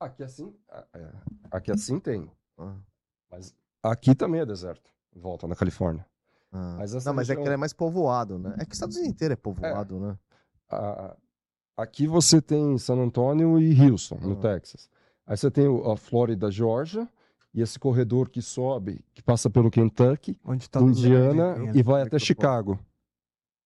Aqui 0.00 0.22
assim, 0.24 0.52
é, 0.94 1.12
aqui 1.50 1.70
assim 1.70 1.98
tem, 2.00 2.28
Ah, 2.58 2.76
mas 3.30 3.54
aqui 3.82 4.14
também 4.16 4.40
é 4.40 4.46
deserto, 4.46 4.90
em 5.14 5.20
volta 5.20 5.46
na 5.46 5.54
Califórnia. 5.54 6.04
ah. 6.50 6.74
Mas 6.78 6.92
não, 7.04 7.14
mas 7.14 7.28
é 7.28 7.32
região- 7.32 7.42
que 7.44 7.48
ele 7.48 7.54
é 7.54 7.56
mais 7.56 7.72
povoado, 7.72 8.36
né? 8.38 8.56
É 8.58 8.64
que 8.64 8.72
os 8.72 8.76
Estados 8.76 8.96
Unidos 8.96 9.14
inteiro 9.14 9.32
é 9.34 9.36
povoado, 9.36 10.00
né? 10.00 10.18
Ah, 10.68 11.16
aqui 11.76 12.06
você 12.08 12.42
tem 12.42 12.76
San 12.78 12.96
Antônio 12.96 13.60
e 13.60 13.80
Houston, 13.80 14.16
no 14.16 14.32
Ah. 14.38 14.40
Texas. 14.40 14.90
Aí 15.32 15.36
você 15.38 15.50
tem 15.50 15.64
a 15.90 15.96
Flórida, 15.96 16.50
Georgia, 16.50 17.08
e 17.54 17.62
esse 17.62 17.78
corredor 17.78 18.28
que 18.28 18.42
sobe, 18.42 19.02
que 19.14 19.22
passa 19.22 19.48
pelo 19.48 19.70
Kentucky, 19.70 20.38
Onde 20.44 20.68
tá 20.68 20.78
tudo 20.78 20.90
Indiana 20.90 21.54
e 21.74 21.82
vai 21.82 22.02
né, 22.02 22.06
até 22.06 22.18
Chicago. 22.18 22.78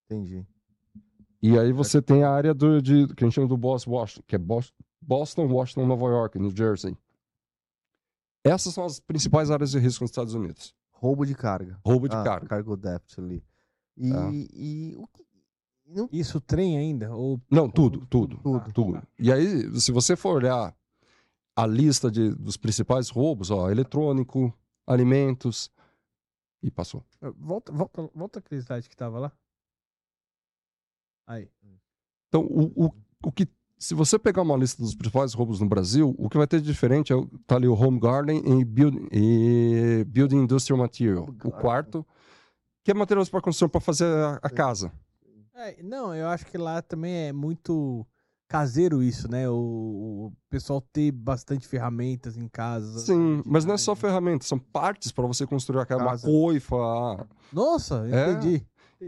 Entendi. 0.09 0.47
E 1.43 1.59
aí 1.59 1.73
você 1.73 2.01
tem 2.01 2.23
a 2.23 2.31
área 2.31 2.55
do, 2.55 2.81
de, 2.81 3.09
que 3.15 3.25
a 3.25 3.27
gente 3.27 3.35
chama 3.35 3.49
do 3.49 3.57
Boston, 3.57 3.91
Washington, 3.91 4.23
que 4.29 4.37
é 4.37 4.39
Bos- 4.39 4.73
Boston, 5.03 5.49
Washington, 5.49 5.87
Nova 5.89 6.07
York, 6.07 6.39
New 6.39 6.57
Jersey. 6.57 6.97
Essas 8.45 8.73
são 8.73 8.85
as 8.85 9.01
principais 9.01 9.51
áreas 9.51 9.73
de 9.73 9.81
risco 9.81 10.05
nos 10.05 10.13
Estados 10.13 10.35
Unidos. 10.35 10.73
Roubo 10.93 11.27
de 11.27 11.35
carga. 11.35 11.81
Roubo 11.85 12.09
de 12.09 12.15
ah, 12.15 12.23
carga. 12.23 12.47
Cargo 12.47 12.77
depth 12.77 13.19
ali. 13.19 13.43
E, 13.97 14.11
Tá. 14.13 14.31
e 14.33 14.95
o 14.97 15.07
que. 15.09 15.27
Não, 15.85 16.09
Isso 16.13 16.41
trem 16.41 16.79
ainda? 16.79 17.13
Ou 17.13 17.41
Não, 17.51 17.69
tudo, 17.69 18.07
tudo, 18.07 18.37
Tudo. 18.39 18.73
tudo. 18.73 19.03
E 19.19 19.33
aí, 19.33 19.81
se 19.81 19.91
você 19.91 20.15
for 20.15 20.37
olhar 20.37 20.73
a 21.57 21.67
lista 21.67 22.11
de, 22.11 22.31
dos 22.35 22.57
principais 22.59 23.09
roubos, 23.09 23.51
ó, 23.51 23.71
eletrônico, 23.71 24.53
alimentos, 24.87 25.71
e 26.63 26.71
passou. 26.71 27.03
Volta, 27.39 27.73
volta, 27.73 28.11
volta 28.15 28.39
aquele 28.39 28.61
slide 28.61 28.89
que 28.89 28.97
tava 28.97 29.19
lá. 29.19 29.33
Aí. 31.27 31.49
Então, 32.29 32.43
o, 32.43 32.87
o, 32.87 32.93
o 33.25 33.33
que, 33.33 33.49
se 33.79 33.95
você 33.95 34.19
pegar 34.19 34.43
uma 34.43 34.57
lista 34.57 34.83
dos 34.83 34.95
principais 34.95 35.33
roubos 35.35 35.61
no 35.61 35.69
Brasil, 35.69 36.15
o 36.19 36.29
que 36.29 36.37
vai 36.37 36.47
ter 36.47 36.61
de 36.61 36.67
diferente 36.67 37.13
é 37.13 37.17
o- 37.17 37.27
tá 37.47 37.57
ali 37.57 37.67
o 37.67 37.75
Home 37.75 37.99
Garden 37.99 38.43
e 38.61 38.65
Building, 38.65 39.09
e 39.13 40.05
building 40.09 40.39
Industrial 40.43 40.79
Material, 40.79 41.25
o 41.45 41.51
quarto, 41.51 42.07
que 42.85 42.91
é 42.91 42.95
materiais 42.95 43.29
para 43.29 43.41
construção 43.41 43.69
para 43.69 43.81
fazer 43.81 44.07
a, 44.07 44.35
a 44.43 44.51
casa. 44.51 44.93
É, 45.55 45.83
não, 45.83 46.15
eu 46.15 46.29
acho 46.29 46.47
que 46.47 46.59
lá 46.59 46.83
também 46.83 47.29
é 47.29 47.33
muito 47.33 48.07
caseiro 48.49 49.03
isso, 49.03 49.31
né? 49.31 49.49
O, 49.49 49.55
o 50.29 50.33
pessoal 50.49 50.81
ter 50.81 51.11
bastante 51.11 51.67
ferramentas 51.67 52.37
em 52.37 52.49
casa. 52.49 53.01
Sim, 53.01 53.43
mas 53.45 53.65
não 53.65 53.75
é 53.75 53.79
só 53.79 53.95
ferramenta. 53.95 54.17
ferramatas, 54.45 54.49
são 54.49 54.59
partes 54.59 55.13
para 55.13 55.27
você 55.27 55.47
construir 55.47 55.81
aquela 55.81 56.05
Casa. 56.05 56.27
coifa, 56.27 56.77
Nossa, 57.53 58.07
É. 58.09 58.35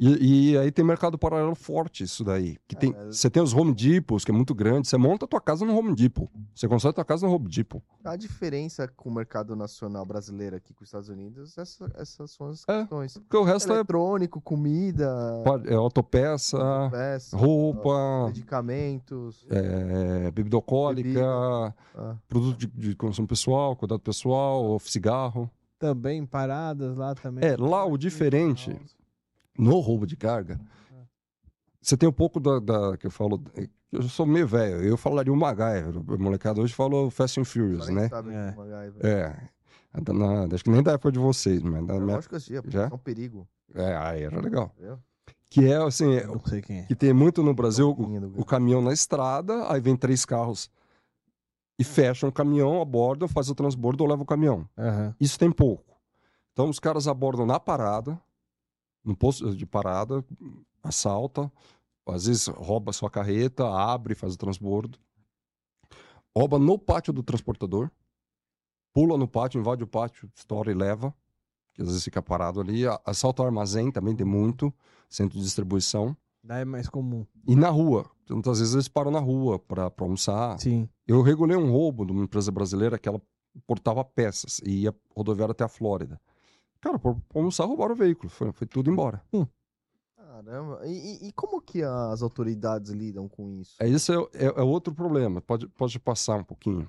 E, 0.00 0.50
e 0.52 0.58
aí 0.58 0.70
tem 0.70 0.84
mercado 0.84 1.18
paralelo 1.18 1.54
forte 1.54 2.04
isso 2.04 2.22
daí. 2.24 2.56
Que 2.66 2.76
tem, 2.76 2.94
É. 2.96 3.06
você 3.06 3.28
tem 3.30 3.42
os 3.42 3.52
Home 3.52 3.74
Depots, 3.74 4.24
que 4.24 4.30
é 4.30 4.34
muito 4.34 4.54
grande. 4.54 4.88
Você 4.88 4.96
monta 4.96 5.24
a 5.24 5.28
tua 5.28 5.40
casa 5.40 5.64
no 5.64 5.76
Home 5.76 5.94
Depot. 5.94 6.28
Você 6.54 6.66
constrói 6.68 6.90
a 6.90 6.94
tua 6.94 7.04
casa 7.04 7.26
no 7.26 7.32
Home 7.34 7.48
Depot. 7.48 7.82
a 8.04 8.16
diferença 8.16 8.88
com 8.88 9.10
o 9.10 9.12
mercado 9.14 9.54
nacional 9.54 10.06
brasileiro 10.06 10.56
aqui 10.56 10.72
com 10.72 10.82
os 10.82 10.88
Estados 10.88 11.08
Unidos, 11.10 11.58
essa- 11.58 11.90
essas 11.94 12.30
são 12.30 12.48
as 12.48 12.64
É. 12.66 12.78
questões. 12.80 13.18
Porque 13.18 13.36
o 13.36 13.42
resto 13.44 13.70
é, 13.70 13.74
Eletrônico, 13.74 14.40
comida, 14.40 15.14
é 15.66 15.74
autopeça, 15.74 16.58
peça, 16.90 17.36
roupa, 17.36 18.26
medicamentos. 18.28 19.44
é, 19.50 20.30
bebida 20.30 20.56
alcoólica, 20.56 21.20
ah. 21.94 22.16
produto 22.28 22.56
de, 22.58 22.66
de 22.66 22.96
consumo 22.96 23.28
pessoal, 23.28 23.76
cuidado 23.76 24.00
pessoal, 24.00 24.78
cigarro. 24.80 25.50
Também 25.78 26.24
paradas 26.26 26.96
lá 26.96 27.14
também. 27.14 27.44
É, 27.48 27.56
lá 27.56 27.84
o 27.84 27.96
diferente- 27.98 28.74
No 29.58 29.80
roubo 29.80 30.06
de 30.06 30.16
carga, 30.16 30.60
você 31.82 31.96
tem 31.96 32.08
um 32.08 32.12
pouco 32.12 32.38
da, 32.38 32.58
da- 32.60 32.96
que 32.96 33.06
eu 33.06 33.10
falo. 33.10 33.42
Eu 33.90 34.02
sou 34.02 34.24
meio 34.26 34.46
velho, 34.46 34.82
eu 34.84 34.96
falaria 34.96 35.32
o 35.32 35.36
MacGyver. 35.36 35.96
O 35.98 36.22
molecada 36.22 36.60
hoje 36.60 36.74
falou 36.74 37.10
Fast 37.10 37.40
and 37.40 37.44
Furious, 37.44 37.88
né? 37.88 38.08
sabe 38.08 38.30
É. 38.32 38.54
MacGyver. 38.54 39.06
É. 39.06 39.48
Da- 40.00 40.12
na- 40.12 40.54
acho 40.54 40.62
que 40.62 40.70
nem 40.70 40.82
da 40.82 40.92
época 40.92 41.10
de 41.10 41.18
vocês, 41.18 41.62
mas 41.62 41.84
da 41.86 41.94
É, 41.94 41.98
minha. 42.00 42.14
Lógico 42.16 42.38
que 42.38 42.52
eu 42.54 42.62
pô, 42.62 42.70
Já? 42.70 42.84
é 42.84 42.94
um 42.94 42.98
perigo. 42.98 43.48
É, 43.74 43.96
aí 43.96 44.22
era 44.22 44.40
legal. 44.40 44.70
Entendeu? 44.76 44.98
Que 45.50 45.66
é 45.66 45.76
assim, 45.76 46.12
Eu 46.12 46.34
Não 46.34 46.44
sei 46.44 46.60
quem 46.60 46.80
é. 46.80 46.82
que 46.84 46.94
tem 46.94 47.12
muito 47.14 47.42
no 47.42 47.54
Brasil 47.54 47.90
o, 47.90 48.40
o 48.40 48.44
caminhão 48.44 48.82
na 48.82 48.92
estrada, 48.92 49.70
aí 49.72 49.80
vem 49.80 49.96
três 49.96 50.24
carros 50.26 50.70
e 51.78 51.84
fecham 51.84 52.28
o 52.28 52.32
caminhão, 52.32 52.82
abordam, 52.82 53.26
faz 53.26 53.48
o 53.48 53.54
transbordo 53.54 54.04
ou 54.04 54.10
leva 54.10 54.22
o 54.22 54.26
caminhão. 54.26 54.68
Aham. 54.76 55.14
Isso 55.18 55.38
tem 55.38 55.50
pouco. 55.50 55.84
Então 56.52 56.68
os 56.68 56.78
caras 56.78 57.08
abordam 57.08 57.46
na 57.46 57.58
parada, 57.58 58.20
no 59.08 59.16
posto 59.16 59.56
de 59.56 59.64
parada, 59.64 60.22
assalta, 60.82 61.50
às 62.06 62.26
vezes 62.26 62.46
rouba 62.46 62.92
sua 62.92 63.10
carreta, 63.10 63.66
abre, 63.66 64.14
faz 64.14 64.34
o 64.34 64.38
transbordo. 64.38 64.98
Rouba 66.36 66.58
no 66.58 66.78
pátio 66.78 67.12
do 67.12 67.22
transportador, 67.22 67.90
pula 68.92 69.16
no 69.16 69.26
pátio, 69.26 69.58
invade 69.58 69.82
o 69.82 69.86
pátio, 69.86 70.30
estoura 70.34 70.70
e 70.70 70.74
leva, 70.74 71.14
que 71.74 71.80
às 71.80 71.88
vezes 71.88 72.04
fica 72.04 72.22
parado 72.22 72.60
ali. 72.60 72.82
Assalta 73.04 73.42
o 73.42 73.46
armazém, 73.46 73.90
também 73.90 74.14
tem 74.14 74.26
muito, 74.26 74.72
centro 75.08 75.38
de 75.38 75.44
distribuição. 75.44 76.14
Daí 76.44 76.62
é 76.62 76.64
mais 76.64 76.88
comum. 76.88 77.26
E 77.46 77.56
na 77.56 77.70
rua. 77.70 78.08
Muitas 78.28 78.58
vezes 78.58 78.74
eles 78.74 78.88
param 78.88 79.10
na 79.10 79.20
rua 79.20 79.58
para 79.58 79.90
almoçar. 80.00 80.60
Sim. 80.60 80.88
Eu 81.06 81.22
regulei 81.22 81.56
um 81.56 81.70
roubo 81.70 82.04
de 82.04 82.12
uma 82.12 82.24
empresa 82.24 82.52
brasileira 82.52 82.98
que 82.98 83.08
ela 83.08 83.20
portava 83.66 84.04
peças 84.04 84.60
e 84.64 84.82
ia 84.82 84.94
rodoviária 85.16 85.52
até 85.52 85.64
a 85.64 85.68
Flórida. 85.68 86.20
Cara, 86.80 86.98
por 86.98 87.20
almoçar, 87.34 87.64
roubaram 87.64 87.94
o 87.94 87.96
veículo. 87.96 88.28
Foi, 88.30 88.52
foi 88.52 88.66
tudo 88.66 88.90
embora. 88.90 89.22
Caramba. 90.16 90.80
E, 90.86 91.28
e- 91.28 91.32
como 91.32 91.60
que 91.60 91.82
as 91.82 92.22
autoridades 92.22 92.90
lidam 92.92 93.28
com 93.28 93.50
isso? 93.54 93.74
É, 93.80 93.88
Esse 93.88 94.12
é, 94.12 94.16
é, 94.34 94.44
é 94.46 94.62
outro 94.62 94.94
problema. 94.94 95.40
Pode, 95.40 95.66
pode 95.68 95.98
passar 95.98 96.36
um 96.36 96.44
pouquinho. 96.44 96.88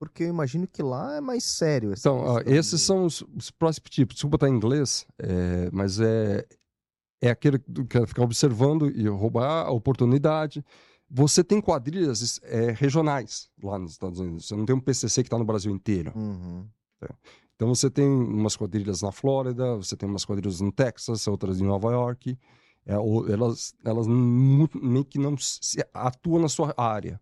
Porque 0.00 0.24
eu 0.24 0.28
imagino 0.28 0.66
que 0.66 0.82
lá 0.82 1.14
é 1.16 1.20
mais 1.20 1.44
sério. 1.44 1.92
Então, 1.96 2.18
ó, 2.18 2.40
esses 2.40 2.80
de- 2.80 2.86
são 2.86 3.04
os, 3.04 3.22
os 3.36 3.50
próximos 3.52 3.88
tipos. 3.90 4.14
Desculpa 4.16 4.36
botar 4.36 4.48
em 4.48 4.56
inglês, 4.56 5.06
é, 5.16 5.70
mas 5.72 6.00
é, 6.00 6.44
é 7.22 7.30
aquele 7.30 7.60
que 7.60 7.84
quer 7.84 8.04
ficar 8.08 8.22
observando 8.24 8.90
e 8.90 9.06
roubar 9.06 9.66
a 9.66 9.70
oportunidade. 9.70 10.64
Você 11.08 11.44
tem 11.44 11.60
quadrilhas 11.60 12.40
é, 12.42 12.72
regionais 12.72 13.48
lá 13.62 13.78
nos 13.78 13.92
Estados 13.92 14.18
Unidos. 14.18 14.48
Você 14.48 14.56
não 14.56 14.66
tem 14.66 14.74
um 14.74 14.80
PCC 14.80 15.22
que 15.22 15.28
está 15.28 15.38
no 15.38 15.44
Brasil 15.44 15.70
inteiro. 15.70 16.12
Uhum. 16.16 16.66
Então 16.96 17.16
você 17.68 17.90
tem 17.90 18.08
umas 18.08 18.56
quadrilhas 18.56 19.02
na 19.02 19.12
Flórida, 19.12 19.76
você 19.76 19.96
tem 19.96 20.08
umas 20.08 20.24
quadrilhas 20.24 20.60
no 20.60 20.72
Texas, 20.72 21.26
outras 21.26 21.60
em 21.60 21.64
Nova 21.64 21.90
York. 21.90 22.38
É, 22.84 22.94
elas 22.94 23.74
elas 23.84 24.06
meio 24.08 25.04
que 25.04 25.18
não 25.18 25.36
se, 25.36 25.84
atuam 25.94 26.40
na 26.40 26.48
sua 26.48 26.74
área. 26.76 27.20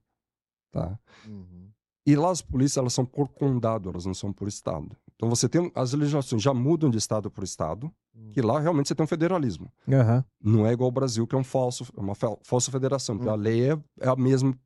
Tá? 0.72 0.98
Uhum. 1.26 1.68
E 2.06 2.16
lá 2.16 2.30
as 2.30 2.40
polícias 2.40 2.78
elas 2.78 2.94
são 2.94 3.04
por 3.04 3.28
condado, 3.28 3.90
elas 3.90 4.06
não 4.06 4.14
são 4.14 4.32
por 4.32 4.48
estado. 4.48 4.96
Então 5.14 5.28
você 5.28 5.48
tem 5.48 5.70
as 5.74 5.92
legislações 5.92 6.42
já 6.42 6.54
mudam 6.54 6.88
de 6.88 6.96
estado 6.96 7.30
por 7.30 7.44
estado, 7.44 7.92
que 8.32 8.40
lá 8.40 8.58
realmente 8.58 8.88
você 8.88 8.94
tem 8.94 9.04
um 9.04 9.06
federalismo. 9.06 9.70
Aham. 9.86 10.24
Não 10.42 10.66
é 10.66 10.72
igual 10.72 10.88
ao 10.88 10.92
Brasil 10.92 11.26
que 11.26 11.34
é 11.34 11.38
um 11.38 11.44
falso, 11.44 11.86
é 11.94 12.00
uma 12.00 12.14
fa- 12.14 12.38
falsa 12.42 12.70
federação, 12.70 13.16
porque 13.16 13.28
a 13.28 13.34
lei 13.34 13.70
é, 13.70 13.78
é 14.00 14.08
a 14.08 14.16
mesma 14.16 14.58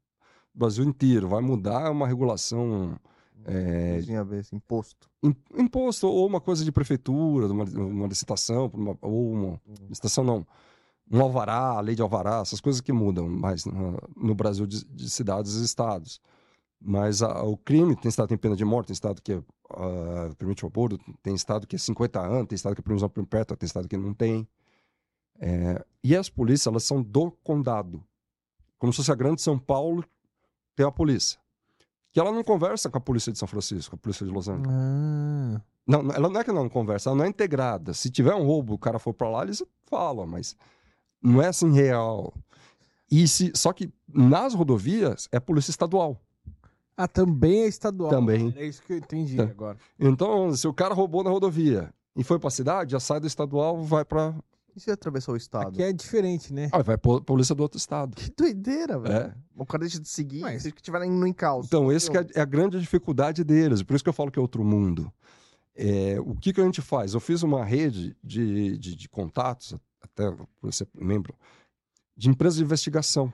Brasil 0.55 0.85
inteiro. 0.85 1.29
Vai 1.29 1.43
mudar 1.43 1.91
uma 1.91 2.07
regulação 2.07 2.97
é, 3.45 4.01
Tinha 4.03 4.21
a 4.21 4.25
ver, 4.25 4.41
esse 4.41 4.55
imposto. 4.55 5.09
im- 5.23 5.35
imposto 5.57 6.07
ou 6.09 6.27
uma 6.27 6.41
coisa 6.41 6.65
de 6.65 6.73
prefeitura, 6.73 7.47
uma, 7.47 7.65
uma 7.65 8.07
licitação, 8.07 8.71
uma- 8.75 8.97
ou 9.03 9.33
uma 9.33 9.61
licitação 9.89 10.25
não, 10.25 10.47
um 11.11 11.21
alvará, 11.21 11.73
a 11.77 11.81
lei 11.81 11.95
de 11.95 12.03
alvará, 12.03 12.41
essas 12.41 12.61
coisas 12.61 12.81
que 12.81 12.93
mudam 12.93 13.29
mais 13.29 13.65
no, 13.65 13.99
no 14.17 14.35
Brasil 14.35 14.67
de, 14.67 14.85
de 14.85 15.11
cidades 15.11 15.55
e 15.57 15.65
estados. 15.65 16.21
Mas 16.81 17.23
a- 17.23 17.43
o 17.43 17.57
crime 17.57 17.95
tem 17.97 18.09
estado 18.09 18.27
que 18.27 18.31
tem 18.31 18.39
pena 18.39 18.57
de 18.57 18.65
morte, 18.65 18.89
tem 18.89 18.95
estado 18.95 19.21
que 19.23 19.33
ah, 19.71 20.31
permite 20.39 20.65
o 20.65 20.69
aborto, 20.69 20.99
tem 21.23 21.35
estado 21.35 21.67
que 21.67 21.77
é 21.77 21.79
50 21.79 22.21
anos, 22.21 22.47
tem 22.49 22.57
estado 22.57 22.75
que 22.75 22.81
é 22.81 22.85
prisão 22.85 23.09
perpétua, 23.09 23.57
tem 23.57 23.67
estado 23.67 23.89
que 23.89 23.97
não 23.97 24.13
tem. 24.15 24.47
É, 25.41 25.85
e 26.03 26.15
as 26.17 26.29
polícias, 26.29 26.67
elas 26.67 26.85
são 26.85 27.03
do 27.03 27.31
condado. 27.31 28.03
Como 28.79 28.93
se 28.93 28.99
fosse 28.99 29.11
a 29.13 29.15
grande 29.15 29.41
São 29.43 29.59
Paulo 29.59 30.05
tem 30.77 30.85
a 30.87 30.91
polícia. 30.93 31.39
Que 32.15 32.21
ela 32.21 32.31
não 32.31 32.45
conversa 32.45 32.89
com 32.89 32.97
a 32.97 33.01
polícia 33.01 33.33
de 33.33 33.39
São 33.39 33.49
Francisco, 33.49 33.91
com 33.91 33.97
a 33.97 33.99
polícia 33.99 34.25
de 34.25 34.31
Los 34.33 34.49
Angeles. 34.49 34.71
Ah. 34.71 35.61
Não, 35.85 36.01
ela 36.13 36.29
não 36.31 36.41
é 36.41 36.45
que 36.45 36.53
não 36.53 36.69
conversa, 36.69 37.11
ela 37.11 37.17
não 37.19 37.25
é 37.25 37.29
integrada. 37.29 37.93
Se 37.93 38.09
tiver 38.09 38.35
um 38.37 38.45
roubo, 38.47 38.73
o 38.75 38.79
cara 38.79 39.01
for 39.01 39.13
pra 39.13 39.29
lá, 39.29 39.43
eles 39.43 39.63
falam, 39.87 40.25
mas 40.25 40.57
não 41.21 41.43
é 41.43 41.49
assim 41.49 41.73
real. 41.73 42.33
E 43.11 43.27
se, 43.27 43.51
só 43.57 43.73
que 43.73 43.93
nas 44.09 44.55
rodovias 44.55 45.29
é 45.33 45.41
polícia 45.41 45.73
estadual. 45.73 46.17
Ah, 46.97 47.09
também 47.09 47.63
é 47.65 47.67
estadual. 47.67 48.11
Também. 48.11 48.55
É 48.57 48.65
isso 48.65 48.81
que 48.85 48.93
eu 48.93 48.99
entendi 48.99 49.37
Tá. 49.37 49.43
agora. 49.43 49.77
Então, 49.99 50.55
se 50.55 50.69
o 50.69 50.73
cara 50.73 50.95
roubou 50.95 51.25
na 51.25 51.31
rodovia 51.31 51.93
e 52.15 52.23
foi 52.23 52.39
pra 52.39 52.49
cidade, 52.49 52.93
já 52.93 53.01
sai 53.01 53.19
do 53.19 53.27
estadual, 53.27 53.83
vai 53.83 54.05
pra. 54.05 54.33
E 54.77 54.81
se 54.81 54.91
atravessar 54.91 55.33
o 55.33 55.37
estado? 55.37 55.69
Aqui 55.69 55.83
é 55.83 55.93
diferente, 55.93 56.53
né? 56.53 56.69
Ah, 56.73 56.83
vai 56.83 56.99
pra 56.99 57.21
polícia 57.21 57.55
do 57.55 57.63
outro 57.63 57.79
estado. 57.79 58.17
Que 58.17 58.31
doideira, 58.37 58.99
velho. 58.99 59.15
É. 59.15 59.35
O 59.57 59.65
cara 59.65 59.83
deixa 59.83 60.01
de 60.01 60.09
seguir 60.09 60.41
Mas- 60.41 60.63
se 60.63 60.69
estiverem 60.69 61.11
no 61.11 61.27
encalço. 61.27 61.69
Então, 61.69 61.93
esse 61.93 62.11
que 62.11 62.19
é, 62.19 62.27
é 62.35 62.41
a 62.41 62.45
grande 62.45 62.81
dificuldade 62.81 63.45
deles. 63.45 63.83
Por 63.83 63.95
isso 63.95 64.03
que 64.03 64.09
eu 64.11 64.15
falo 64.15 64.31
que 64.33 64.39
é 64.39 64.43
outro 64.43 64.65
mundo. 64.65 65.13
É, 65.77 66.17
o 66.21 66.35
que, 66.35 66.53
que 66.53 66.61
a 66.61 66.65
gente 66.65 66.81
faz? 66.83 67.15
Eu 67.15 67.21
fiz 67.21 67.43
uma 67.43 67.65
rede 67.65 68.17
de, 68.23 68.77
de, 68.79 68.95
de 68.97 69.09
contatos, 69.09 69.75
até 70.01 70.33
você 70.61 70.87
membro, 70.95 71.35
de 72.17 72.29
empresas 72.29 72.57
de 72.59 72.65
investigação. 72.65 73.33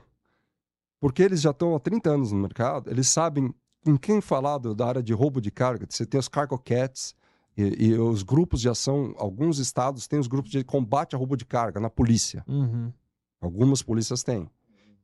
Porque 0.99 1.23
eles 1.23 1.41
já 1.41 1.49
estão 1.51 1.75
há 1.75 1.79
30 1.79 2.09
anos 2.11 2.31
no 2.31 2.39
mercado, 2.39 2.89
eles 2.89 3.07
sabem 3.09 3.53
com 3.83 3.97
quem 3.97 4.21
falar 4.21 4.59
do- 4.59 4.75
da 4.75 4.85
área 4.87 5.01
de 5.03 5.13
roubo 5.13 5.41
de 5.41 5.49
carga. 5.49 5.87
Você 5.89 6.05
tem 6.05 6.19
os 6.19 6.27
Cargo 6.27 6.57
Cats 6.59 7.15
e, 7.57 7.87
e 7.87 7.97
os 7.97 8.23
grupos 8.23 8.61
de 8.61 8.69
ação, 8.69 9.13
alguns 9.17 9.59
estados 9.59 10.07
têm 10.07 10.19
os 10.19 10.27
grupos 10.27 10.51
de 10.51 10.63
combate 10.63 11.15
a 11.15 11.17
roubo 11.17 11.35
de 11.35 11.45
carga 11.45 11.79
na 11.79 11.89
polícia. 11.89 12.43
Uhum. 12.47 12.91
Algumas 13.39 13.81
polícias 13.81 14.23
têm. 14.23 14.49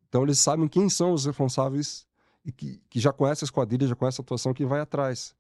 Então 0.08 0.24
eles 0.24 0.40
sabem 0.40 0.68
quem 0.68 0.90
são 0.90 1.12
os 1.12 1.26
responsáveis 1.26 2.08
e 2.46 2.52
que, 2.52 2.82
que 2.90 3.00
já 3.00 3.12
conhecem 3.12 3.46
as 3.46 3.52
quadrilhas, 3.52 3.90
já 3.90 3.96
conhecem 3.96 4.22
a 4.22 4.24
atuação 4.24 4.54
que 4.54 4.66
vai 4.66 4.80
atrás. 4.80 5.36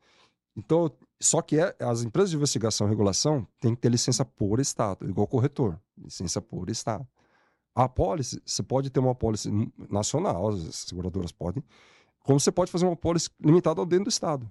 Então, 0.56 0.92
só 1.22 1.42
que 1.42 1.60
é, 1.60 1.76
as 1.80 2.04
empresas 2.04 2.32
de 2.32 2.36
investigação 2.36 2.88
e 2.88 2.90
regulação 2.90 3.48
têm 3.62 3.76
que 3.76 3.82
ter 3.82 3.90
licença 3.90 4.26
por 4.26 4.60
Estado, 4.60 5.08
igual 5.08 5.28
corretor, 5.28 5.80
licença 5.98 6.42
por 6.42 6.70
Estado. 6.70 7.08
A 7.76 7.84
apólice, 7.84 8.42
você 8.44 8.64
pode 8.64 8.90
ter 8.90 9.00
uma 9.00 9.12
apólice 9.12 9.50
nacional, 9.90 10.50
as 10.50 10.76
seguradoras 10.76 11.32
podem, 11.32 11.64
como 12.24 12.40
você 12.40 12.52
pode 12.52 12.72
fazer 12.72 12.86
uma 12.86 12.94
apólice 12.94 13.30
limitada 13.40 13.80
ao 13.80 13.86
dentro 13.86 14.06
do 14.06 14.10
Estado. 14.10 14.50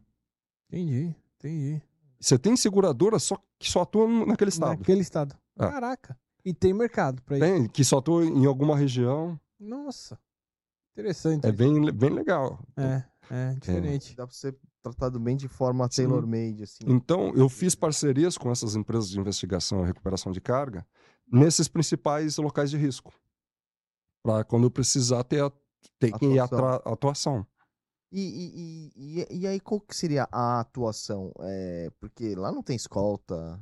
Entendi, 0.70 1.14
entendi. 1.36 1.82
Você 2.18 2.38
tem 2.38 2.56
seguradora 2.56 3.18
só, 3.18 3.36
que 3.58 3.68
só 3.70 3.82
atua 3.82 4.06
naquele 4.26 4.48
Estado, 4.50 4.78
Naquele 4.78 5.00
estado. 5.00 5.36
Ah. 5.56 5.70
Caraca. 5.70 6.18
E 6.44 6.54
tem 6.54 6.72
mercado 6.72 7.20
pra 7.22 7.36
isso. 7.38 7.46
tem, 7.46 7.68
que 7.68 7.84
só 7.84 7.98
atua 7.98 8.24
em 8.24 8.46
alguma 8.46 8.76
região. 8.76 9.38
Nossa. 9.58 10.18
Interessante. 10.92 11.44
É 11.44 11.48
isso. 11.50 11.58
bem, 11.58 11.92
bem 11.92 12.10
legal. 12.10 12.58
É, 12.76 13.02
é 13.30 13.54
diferente. 13.54 14.14
Dá 14.16 14.26
pra 14.26 14.34
ser 14.34 14.56
tratado 14.82 15.18
bem 15.18 15.36
de 15.36 15.48
forma 15.48 15.88
tailor-made, 15.88 16.62
assim. 16.62 16.84
Então, 16.86 17.32
eu 17.34 17.48
fiz 17.48 17.74
parcerias 17.74 18.38
com 18.38 18.50
essas 18.50 18.76
empresas 18.76 19.10
de 19.10 19.18
investigação 19.18 19.82
e 19.82 19.86
recuperação 19.86 20.30
de 20.32 20.40
carga 20.40 20.86
nesses 21.30 21.66
principais 21.68 22.36
locais 22.38 22.70
de 22.70 22.76
risco. 22.76 23.12
Para 24.22 24.44
quando 24.44 24.64
eu 24.64 24.70
precisar 24.70 25.22
ter, 25.24 25.42
a- 25.42 25.52
ter 25.98 26.12
quem 26.18 26.38
Atuação. 26.38 26.58
atra- 26.68 26.92
atuação. 26.92 27.46
E, 28.12 28.20
e, 28.20 28.92
e, 28.96 29.20
e- 29.20 29.38
e 29.40 29.46
aí, 29.46 29.58
qual 29.60 29.80
que 29.80 29.96
seria 29.96 30.28
a 30.30 30.60
atuação? 30.60 31.32
É, 31.40 31.90
porque 32.00 32.34
lá 32.34 32.52
não 32.52 32.62
tem 32.62 32.76
escolta. 32.76 33.60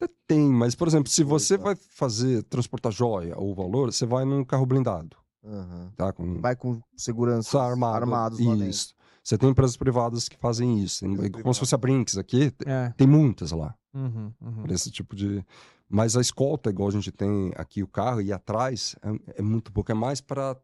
Até 0.00 0.12
Tem, 0.26 0.48
mas, 0.48 0.74
por 0.74 0.86
exemplo, 0.88 1.10
se 1.10 1.22
você 1.24 1.58
Coisa. 1.58 1.64
vai 1.64 1.76
fazer, 1.90 2.42
transportar 2.44 2.92
joia 2.92 3.36
ou 3.38 3.54
valor, 3.54 3.92
você 3.92 4.06
vai 4.06 4.24
num 4.24 4.44
carro 4.44 4.64
blindado, 4.66 5.16
Aham. 5.44 5.92
tá? 5.96 6.12
Com 6.12 6.40
Vai 6.40 6.56
com 6.56 6.80
segurança 6.96 7.60
armado, 7.60 7.96
armados 7.96 8.38
lá 8.40 8.52
dentro. 8.54 8.68
Isso. 8.68 8.94
Você 9.22 9.38
tem 9.38 9.48
empresas 9.48 9.76
privadas 9.76 10.28
que 10.28 10.36
fazem 10.36 10.78
isso. 10.82 11.00
Tem- 11.00 11.10
como 11.16 11.24
se 11.26 11.30
privadas. 11.32 11.58
fosse 11.58 11.74
a 11.74 11.78
Brinks 11.78 12.18
aqui, 12.18 12.52
É. 12.66 12.90
tem 12.96 13.06
muitas 13.06 13.52
lá. 13.52 13.74
Uhum, 13.94 14.32
uhum. 14.40 14.64
esse 14.70 14.90
tipo 14.90 15.14
de. 15.16 15.44
Mas 15.88 16.16
a 16.16 16.20
escolta, 16.20 16.70
igual 16.70 16.88
a 16.88 16.92
gente 16.92 17.10
tem 17.12 17.52
aqui 17.56 17.82
o 17.82 17.86
carro 17.88 18.20
e 18.20 18.32
atrás, 18.32 18.96
é, 19.02 19.38
é 19.40 19.42
muito 19.42 19.72
pouco. 19.72 19.90
É 19.92 19.94
mais 19.94 20.20
para 20.20 20.56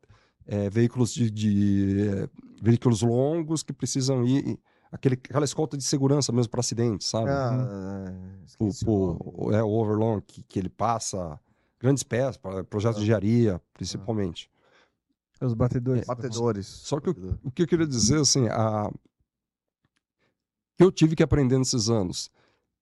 veículos 0.70 1.12
de, 1.14 1.30
de, 1.30 2.08
é, 2.08 2.28
veículos 2.62 3.02
longos 3.02 3.62
que 3.62 3.72
precisam 3.72 4.24
ir. 4.26 4.58
Aquele, 4.92 5.14
aquela 5.14 5.44
escolta 5.44 5.76
de 5.76 5.84
segurança 5.84 6.32
mesmo 6.32 6.50
para 6.50 6.60
acidentes, 6.60 7.06
sabe? 7.06 7.30
Ah, 7.30 8.12
o, 8.58 8.66
esqueci 8.68 8.84
o 8.88 9.16
o- 9.46 9.52
é, 9.52 9.62
o 9.62 9.68
overlong, 9.68 10.20
que, 10.20 10.42
que 10.42 10.58
ele 10.58 10.68
passa 10.68 11.38
grandes 11.78 12.02
peças, 12.02 12.36
para 12.36 12.64
projetos 12.64 12.98
de 12.98 13.04
engenharia, 13.04 13.60
principalmente. 13.72 14.50
Os 15.40 15.54
batedores. 15.54 16.06
Batedores. 16.06 16.66
Só 16.66 16.98
que 17.00 17.08
eu- 17.10 17.38
O 17.44 17.50
que 17.52 17.62
eu 17.62 17.66
queria 17.68 17.86
dizer, 17.86 18.20
assim, 18.20 18.48
a... 18.48 18.90
que 20.76 20.84
eu 20.84 20.90
tive 20.90 21.14
que 21.14 21.22
aprender 21.22 21.56
nesses 21.58 21.88
anos. 21.88 22.30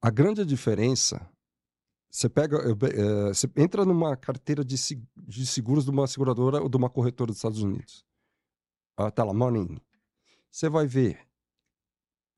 A 0.01 0.11
grande 0.11 0.45
diferença, 0.45 1.21
você 2.11 2.29
pega, 2.29 2.57
eh, 2.59 3.29
você 3.29 3.51
entra 3.57 3.85
numa 3.85 4.17
carteira 4.17 4.65
de, 4.65 4.77
de 5.17 5.47
seguros 5.47 5.85
de 5.85 5.91
uma 5.91 6.07
seguradora 6.07 6.61
ou 6.63 6.69
de 6.69 6.77
uma 6.77 6.89
corretora 6.89 7.29
dos 7.29 7.37
Estados 7.37 7.63
Unidos. 7.63 8.05
Tá 9.15 9.23
lá, 9.25 9.33
Money. 9.33 9.81
Você 10.51 10.69
vai 10.69 10.87
ver. 10.87 11.21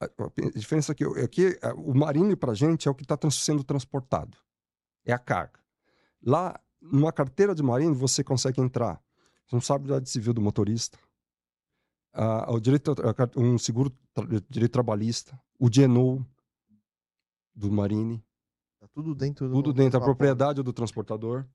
A, 0.00 0.06
a 0.06 0.58
diferença 0.58 0.92
aqui, 0.92 1.04
aqui 1.22 1.58
ah, 1.62 1.74
o 1.74 1.94
Marine 1.94 2.34
pra 2.36 2.54
gente 2.54 2.88
é 2.88 2.90
o 2.90 2.94
que 2.94 3.02
está 3.02 3.16
sendo 3.30 3.62
transportado. 3.64 4.36
É 5.04 5.12
a 5.12 5.18
carga. 5.18 5.60
Lá, 6.22 6.60
numa 6.80 7.12
carteira 7.12 7.54
de 7.54 7.62
Marine, 7.62 7.94
você 7.94 8.22
consegue 8.24 8.60
entrar 8.60 9.02
responsabilidade 9.44 10.08
civil 10.08 10.32
do 10.32 10.40
motorista, 10.40 10.98
o 12.48 12.60
direito, 12.60 12.94
um 13.36 13.58
seguro, 13.58 13.90
tra- 14.14 14.26
direito 14.48 14.72
trabalhista, 14.72 15.40
o 15.58 15.68
DNO 15.68 16.24
do 17.54 17.70
Marine, 17.70 18.22
tudo 18.92 19.14
dentro 19.14 19.48
do. 19.48 19.54
tudo 19.54 19.72
dentro 19.72 19.98
da 19.98 20.04
propriedade 20.04 20.62
do 20.62 20.72
transportador. 20.72 21.46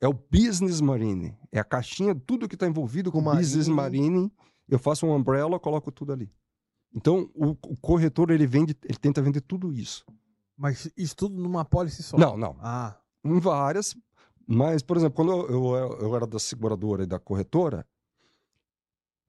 É 0.00 0.08
o 0.08 0.14
Business 0.14 0.80
Marine, 0.80 1.36
é 1.52 1.60
a 1.60 1.64
caixinha, 1.64 2.14
tudo 2.14 2.48
que 2.48 2.54
está 2.54 2.66
envolvido 2.66 3.12
com 3.12 3.18
o 3.18 3.34
Business 3.36 3.68
Marine. 3.68 4.10
Marine. 4.10 4.32
Eu 4.66 4.78
faço 4.78 5.04
um 5.04 5.14
umbrella, 5.14 5.58
coloco 5.58 5.90
tudo 5.92 6.12
ali. 6.12 6.32
Então, 6.94 7.30
o, 7.34 7.50
o 7.50 7.76
corretor, 7.80 8.30
ele 8.30 8.46
vende, 8.46 8.74
ele 8.84 8.98
tenta 8.98 9.20
vender 9.20 9.40
tudo 9.42 9.72
isso. 9.72 10.04
Mas 10.56 10.90
isso 10.96 11.16
tudo 11.16 11.38
numa 11.38 11.64
pólice 11.64 12.02
só. 12.02 12.16
Não, 12.16 12.36
não. 12.36 12.56
Ah, 12.60 12.96
Em 13.24 13.38
várias, 13.38 13.94
mas, 14.52 14.82
por 14.82 14.96
exemplo, 14.96 15.14
quando 15.14 15.30
eu, 15.30 15.76
eu, 15.76 15.98
eu 16.00 16.16
era 16.16 16.26
da 16.26 16.38
seguradora 16.38 17.04
e 17.04 17.06
da 17.06 17.20
corretora, 17.20 17.86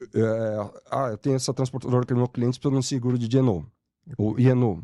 é, 0.01 0.81
ah, 0.89 1.09
eu 1.09 1.17
tenho 1.17 1.35
essa 1.35 1.53
transportadora 1.53 2.05
que 2.05 2.11
é 2.11 2.15
meu 2.15 2.27
cliente 2.27 2.59
precisa 2.59 2.71
de 2.71 2.79
um 2.79 2.81
seguro 2.81 3.19
de 3.19 3.27
GNO, 3.27 3.71
ou 4.17 4.39
INO. 4.39 4.83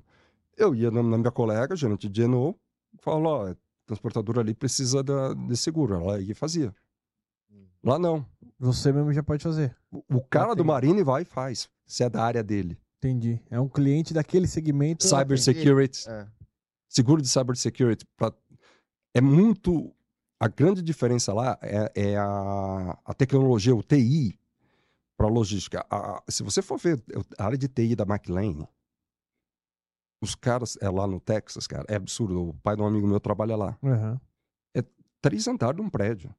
Eu 0.57 0.73
ia 0.75 0.89
na, 0.91 1.03
na 1.03 1.17
minha 1.17 1.31
colega, 1.31 1.75
gerente 1.75 2.09
de 2.09 2.23
GNO, 2.23 2.55
falo, 2.99 3.29
ó, 3.29 3.51
a 3.51 3.55
transportadora 3.85 4.41
ali 4.41 4.53
precisa 4.53 5.03
da, 5.03 5.33
de 5.33 5.55
seguro. 5.55 5.93
Ela 5.95 6.19
ia 6.19 6.31
e 6.31 6.35
fazia. 6.35 6.73
Lá 7.83 7.97
não. 7.99 8.25
Você 8.59 8.91
mesmo 8.91 9.13
já 9.13 9.21
pode 9.21 9.43
fazer. 9.43 9.75
O, 9.91 10.03
o 10.17 10.21
cara 10.21 10.55
do. 10.55 10.65
Marine 10.65 11.03
vai 11.03 11.21
e 11.21 11.25
faz, 11.25 11.69
se 11.85 12.03
é 12.03 12.09
da 12.09 12.23
área 12.23 12.43
dele. 12.43 12.77
Entendi. 12.97 13.39
É 13.51 13.59
um 13.59 13.69
cliente 13.69 14.13
daquele 14.13 14.47
segmento. 14.47 15.05
Cyber 15.07 15.39
security, 15.39 16.09
É. 16.09 16.27
seguro 16.89 17.21
de 17.21 17.27
cyber 17.29 17.55
security, 17.55 18.03
pra- 18.17 18.33
é 19.13 19.21
muito. 19.21 19.93
A 20.39 20.47
grande 20.47 20.81
diferença 20.81 21.33
lá 21.33 21.57
é, 21.61 21.91
é 21.95 22.17
a, 22.17 22.97
a 23.05 23.13
tecnologia, 23.13 23.75
o 23.75 23.81
TI, 23.83 24.39
para 25.15 25.27
logística. 25.27 25.85
A- 25.89 26.17
a- 26.17 26.23
se 26.27 26.41
você 26.43 26.61
for 26.61 26.77
ver 26.79 27.01
a 27.37 27.45
área 27.45 27.57
de 27.57 27.67
TI 27.67 27.95
da 27.95 28.03
McLean, 28.03 28.67
os 30.21 30.35
caras, 30.35 30.77
é 30.81 30.89
lá 30.89 31.05
no 31.07 31.19
Texas, 31.19 31.67
cara, 31.67 31.85
é 31.87 31.95
absurdo. 31.95 32.49
O 32.49 32.53
pai 32.55 32.75
de 32.75 32.81
um 32.81 32.87
amigo 32.87 33.07
meu 33.07 33.19
trabalha 33.19 33.55
lá. 33.55 33.77
Aham. 33.83 34.19
Três 35.19 35.47
andares 35.47 35.75
de 35.75 35.81
um 35.81 35.89
prédio. 35.89 36.33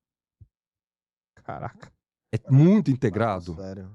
Caraca. 1.35 1.91
É 2.33 2.39
muito 2.51 2.91
integrado. 2.91 3.55
Sério. 3.57 3.91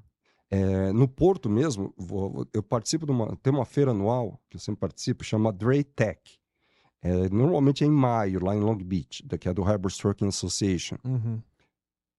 É, 0.52 0.92
no 0.92 1.08
Porto 1.08 1.50
mesmo, 1.50 1.94
vou- 1.98 2.46
eu 2.54 2.62
participo 2.62 3.06
de 3.06 3.12
uma, 3.12 3.36
tem 3.38 3.52
uma 3.54 3.66
feira 3.66 3.92
anual 3.92 4.40
que 4.50 4.58
eu 4.58 4.60
sempre 4.60 4.80
participo, 4.82 5.24
chama 5.24 5.52
Dray 5.54 5.84
Tech. 5.84 6.20
É, 7.02 7.30
normalmente 7.30 7.84
é 7.84 7.88
em 7.88 7.92
maio, 7.92 8.44
lá 8.44 8.56
em 8.56 8.60
Long 8.60 8.78
Beach, 8.78 9.26
da- 9.26 9.38
que 9.38 9.48
é 9.50 9.54
do 9.54 9.64
Harbor 9.64 9.92
Trucking 9.92 10.28
Association. 10.28 10.98
Uhum. 11.04 11.42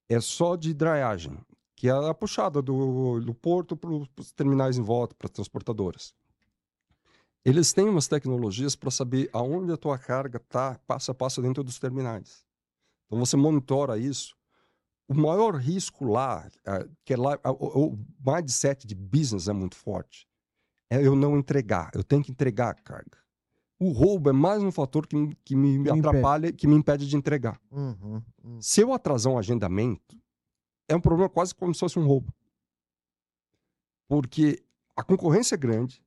É 0.09 0.19
só 0.19 0.55
de 0.55 0.73
draiagem, 0.73 1.37
que 1.75 1.87
é 1.87 1.91
a 1.91 2.13
puxada 2.13 2.61
do, 2.61 3.19
do 3.21 3.33
porto 3.33 3.77
para 3.77 3.89
os 3.91 4.31
terminais 4.35 4.77
em 4.77 4.81
volta, 4.81 5.15
para 5.15 5.27
as 5.27 5.31
transportadoras. 5.31 6.13
Eles 7.45 7.71
têm 7.71 7.87
umas 7.87 8.07
tecnologias 8.07 8.75
para 8.75 8.89
saber 8.89 9.29
aonde 9.31 9.71
a 9.71 9.77
tua 9.77 9.99
carga 9.99 10.37
está 10.37 10.79
passo 10.87 11.11
a 11.11 11.13
passo 11.13 11.41
dentro 11.43 11.63
dos 11.63 11.77
terminais. 11.77 12.43
Então 13.05 13.19
você 13.19 13.37
monitora 13.37 13.99
isso. 13.99 14.35
O 15.07 15.13
maior 15.13 15.53
risco 15.55 16.05
lá, 16.05 16.49
que 17.05 17.13
é 17.13 17.17
lá, 17.17 17.39
o, 17.45 17.95
mindset 18.19 18.87
de 18.87 18.95
business 18.95 19.47
é 19.47 19.53
muito 19.53 19.75
forte, 19.75 20.27
é 20.89 21.05
eu 21.05 21.15
não 21.15 21.37
entregar. 21.37 21.91
Eu 21.93 22.03
tenho 22.03 22.23
que 22.23 22.31
entregar 22.31 22.71
a 22.71 22.73
carga. 22.73 23.19
O 23.79 23.91
roubo 23.91 24.29
é 24.29 24.33
mais 24.33 24.63
um 24.63 24.71
fator 24.71 25.05
que, 25.05 25.15
me- 25.15 25.35
que 25.43 25.55
me 25.55 25.75
impede. 25.75 25.99
atrapalha, 25.99 26.51
que 26.51 26.65
me 26.67 26.73
impede 26.75 27.07
de 27.07 27.15
entregar. 27.15 27.61
Uhum, 27.69 28.23
uhum. 28.43 28.61
Se 28.61 28.81
eu 28.81 28.91
atrasar 28.93 29.31
um 29.31 29.37
agendamento, 29.37 30.17
é 30.87 30.95
um 30.95 31.01
problema 31.01 31.29
quase 31.29 31.53
como 31.53 31.73
se 31.73 31.81
fosse 31.81 31.99
um 31.99 32.07
roubo. 32.07 32.33
Porque 34.07 34.63
a 34.95 35.03
concorrência 35.03 35.55
é 35.55 35.57
grande, 35.57 36.01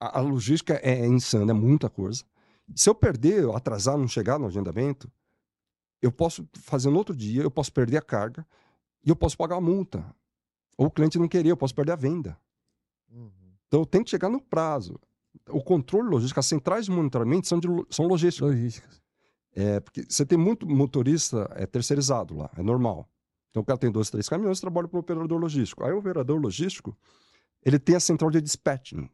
a, 0.00 0.18
a 0.18 0.20
logística 0.20 0.74
é 0.82 1.06
insana, 1.06 1.52
é 1.52 1.54
muita 1.54 1.88
coisa. 1.88 2.24
Se 2.74 2.88
eu 2.88 2.94
perder, 2.94 3.42
eu 3.42 3.56
atrasar, 3.56 3.98
não 3.98 4.08
chegar 4.08 4.38
no 4.38 4.46
agendamento, 4.46 5.10
eu 6.00 6.12
posso 6.12 6.46
fazer 6.54 6.90
no 6.90 6.96
outro 6.96 7.14
dia, 7.14 7.42
eu 7.42 7.50
posso 7.50 7.72
perder 7.72 7.96
a 7.96 8.02
carga 8.02 8.46
e 9.04 9.10
eu 9.10 9.16
posso 9.16 9.36
pagar 9.36 9.56
a 9.56 9.60
multa. 9.60 10.04
Ou 10.76 10.86
o 10.86 10.90
cliente 10.90 11.18
não 11.18 11.28
querer, 11.28 11.50
eu 11.50 11.56
posso 11.56 11.74
perder 11.74 11.92
a 11.92 11.96
venda. 11.96 12.38
Uhum. 13.10 13.30
Então 13.66 13.80
eu 13.80 13.86
tenho 13.86 14.04
que 14.04 14.10
chegar 14.10 14.28
no 14.28 14.40
prazo. 14.40 14.98
O 15.48 15.62
controle 15.62 16.08
logístico, 16.08 16.40
as 16.40 16.46
centrais 16.46 16.86
de 16.86 16.90
monitoramento 16.90 17.46
são, 17.46 17.58
de, 17.58 17.68
são 17.90 18.06
logísticas. 18.06 18.50
Logísticas. 18.50 19.02
É, 19.56 19.78
porque 19.80 20.04
você 20.08 20.26
tem 20.26 20.36
muito 20.36 20.66
motorista 20.66 21.48
é 21.54 21.64
terceirizado 21.64 22.36
lá, 22.36 22.50
é 22.56 22.62
normal. 22.62 23.08
Então 23.50 23.62
o 23.62 23.64
cara 23.64 23.78
tem 23.78 23.90
dois, 23.90 24.10
três 24.10 24.28
caminhões, 24.28 24.60
trabalha 24.60 24.88
para 24.88 24.96
o 24.96 25.00
operador 25.00 25.38
logístico. 25.38 25.84
Aí 25.84 25.92
o 25.92 25.98
operador 25.98 26.40
logístico, 26.40 26.96
ele 27.64 27.78
tem 27.78 27.94
a 27.94 28.00
central 28.00 28.30
de 28.30 28.40
dispatching, 28.40 29.08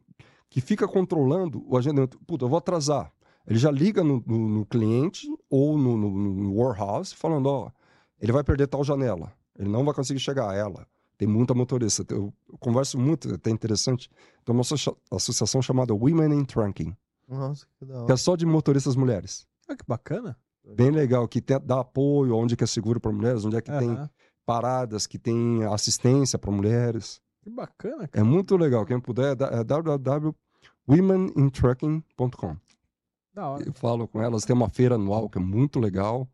que 0.51 0.59
fica 0.61 0.87
controlando 0.87 1.63
o 1.67 1.77
agendamento. 1.77 2.19
Puta, 2.27 2.45
eu 2.45 2.49
vou 2.49 2.57
atrasar. 2.59 3.11
Ele 3.47 3.57
já 3.57 3.71
liga 3.71 4.03
no, 4.03 4.21
no- 4.27 4.49
no 4.49 4.65
cliente 4.65 5.25
ou 5.49 5.77
no, 5.77 5.97
no- 5.97 6.53
warehouse 6.61 7.15
falando, 7.15 7.47
ó, 7.47 7.71
ele 8.19 8.31
vai 8.31 8.43
perder 8.43 8.67
tal 8.67 8.83
janela. 8.83 9.33
Ele 9.57 9.69
não 9.69 9.83
vai 9.85 9.93
conseguir 9.93 10.19
chegar 10.19 10.49
a 10.49 10.53
ela. 10.53 10.85
Tem 11.17 11.27
muita 11.27 11.53
motorista. 11.53 12.03
Eu, 12.09 12.33
eu 12.51 12.57
converso 12.59 12.99
muito, 12.99 13.29
é 13.31 13.35
até 13.35 13.49
interessante. 13.49 14.09
Tem 14.43 14.53
uma 14.53 14.61
associa- 14.61 14.93
associação 15.09 15.61
chamada 15.61 15.93
Women 15.93 16.33
in 16.39 16.45
Trunking, 16.45 16.95
Nossa, 17.27 17.65
que 17.79 17.85
da 17.85 17.93
que 17.93 17.99
hora. 18.01 18.13
é 18.13 18.17
só 18.17 18.35
de 18.35 18.45
motoristas 18.45 18.95
mulheres 18.95 19.47
Ah, 19.69 19.75
que 19.75 19.85
bacana. 19.87 20.37
bem 20.75 20.91
legal, 20.91 21.27
que 21.27 21.41
tem, 21.41 21.59
dá 21.63 21.79
apoio, 21.79 22.35
onde 22.35 22.55
que 22.57 22.63
é 22.63 22.67
seguro 22.67 22.99
para 22.99 23.11
mulheres, 23.11 23.45
onde 23.45 23.55
é 23.55 23.61
que 23.61 23.71
tem 23.71 23.89
Aham. 23.91 24.09
paradas, 24.45 25.07
que 25.07 25.17
tem 25.17 25.63
assistência 25.63 26.37
para 26.37 26.51
mulheres. 26.51 27.21
Que 27.41 27.49
bacana, 27.49 28.07
cara. 28.07 28.25
É 28.25 28.27
muito 28.27 28.55
legal. 28.55 28.85
Quem 28.85 28.99
puder, 28.99 29.35
é 29.41 29.59
é 29.59 29.63
www.womenintrucking.com. 29.63 32.55
Da 33.33 33.49
hora. 33.49 33.63
Eu 33.65 33.73
falo 33.73 34.07
com 34.07 34.21
elas, 34.21 34.43
tem 34.45 34.55
uma 34.55 34.69
feira 34.69 34.95
anual 34.95 35.29
que 35.29 35.37
é 35.37 35.41
muito 35.41 35.79
legal. 35.79 36.27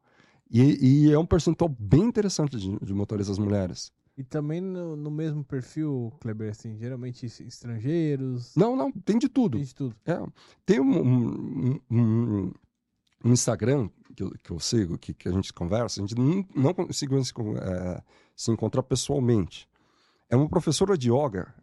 E, 0.49 1.07
e 1.07 1.11
é 1.11 1.19
um 1.19 1.25
percentual 1.25 1.69
bem 1.77 2.03
interessante 2.05 2.57
de, 2.57 2.79
de 2.79 2.93
motoristas 2.93 3.37
mulheres. 3.37 3.91
E 4.17 4.23
também 4.23 4.61
no, 4.61 4.95
no 4.95 5.11
mesmo 5.11 5.43
perfil, 5.43 6.11
Kleber, 6.21 6.49
assim, 6.49 6.75
geralmente 6.77 7.25
es- 7.25 7.39
estrangeiros. 7.41 8.55
Não, 8.55 8.75
não, 8.75 8.91
tem 8.91 9.19
de 9.19 9.27
tudo. 9.29 9.57
Tem 9.57 9.65
de 9.67 9.75
tudo. 9.75 9.95
É, 10.05 10.19
tem 10.65 10.79
um, 10.79 11.01
um- 11.01 11.79
um- 11.91 12.51
um 13.25 13.31
Instagram 13.31 13.89
que 14.15 14.23
eu, 14.23 14.31
que 14.43 14.51
eu 14.51 14.59
sigo, 14.59 14.97
que, 14.97 15.13
que 15.13 15.27
a 15.29 15.31
gente 15.31 15.53
conversa, 15.53 16.01
a 16.01 16.05
gente 16.07 16.17
não, 16.17 16.43
não 16.55 16.73
conseguiu 16.73 17.23
se, 17.23 17.31
é, 17.61 18.01
se 18.35 18.49
encontrar 18.51 18.81
pessoalmente. 18.83 19.67
É 20.29 20.35
uma 20.35 20.49
professora 20.49 20.97
de 20.97 21.11
yoga, 21.11 21.53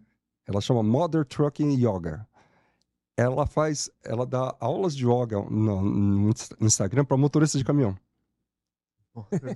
ela 0.47 0.61
chama 0.61 0.83
Mother 0.83 1.25
Trucking 1.25 1.75
Yoga. 1.77 2.27
Ela 3.17 3.47
faz, 3.47 3.89
ela 4.05 4.27
dá 4.27 4.55
aulas 4.59 4.97
de 4.97 5.07
yoga 5.07 5.41
no, 5.49 5.83
no 5.83 6.29
Insta- 6.31 6.57
Instagram 6.61 7.05
para 7.05 7.17
motorista 7.17 7.57
de 7.59 7.65
caminhão. 7.65 7.97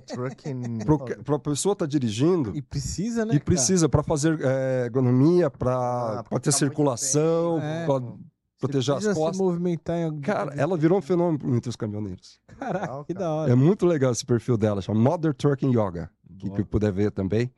Trucking. 0.07 0.79
Para 1.25 1.35
a 1.35 1.39
pessoa 1.39 1.73
estar 1.73 1.85
dirigindo 1.85 2.55
E 2.55 2.61
precisa, 2.61 3.25
né? 3.25 3.35
e 3.35 3.39
precisa 3.41 3.89
para 3.89 4.01
fazer 4.01 4.39
é, 4.41 4.85
ergonomia, 4.85 5.49
para 5.49 6.19
Ah, 6.21 6.39
ter 6.39 6.51
tá 6.51 6.51
circulação. 6.51 7.59
É. 7.61 7.85
para 7.85 7.99
cara? 7.99 8.13
proteger 8.57 8.95
as 8.95 9.05
costas. 9.07 9.35
se 9.37 9.41
movimentar 9.43 9.97
em 9.97 10.05
algum... 10.05 10.21
Cara, 10.21 10.53
ela 10.55 10.77
virou 10.77 10.97
um 10.97 11.01
fenômeno 11.01 11.55
entre 11.57 11.69
os 11.69 11.75
caminhoneiros. 11.75 12.39
Caraca, 12.57 13.03
que 13.03 13.13
da 13.13 13.29
hora. 13.33 13.51
É 13.51 13.55
muito 13.55 13.85
legal 13.85 14.11
esse 14.13 14.25
perfil 14.25 14.55
dela, 14.57 14.81
chama 14.81 14.99
Mother 15.01 15.33
Trucking 15.33 15.71
Yoga, 15.71 16.09
que, 16.37 16.49
que 16.51 16.63
puder 16.63 16.93
ver 16.93 17.11
também. 17.11 17.51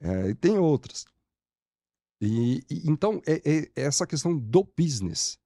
É, 0.00 0.30
e 0.30 0.34
tem 0.34 0.58
outras. 0.58 1.04
E, 2.20 2.58
e- 2.70 2.90
então, 2.90 3.20
é, 3.26 3.34
é- 3.44 3.70
é 3.76 3.82
essa 3.82 4.06
questão 4.06 4.36
do 4.36 4.64
business. 4.78 5.38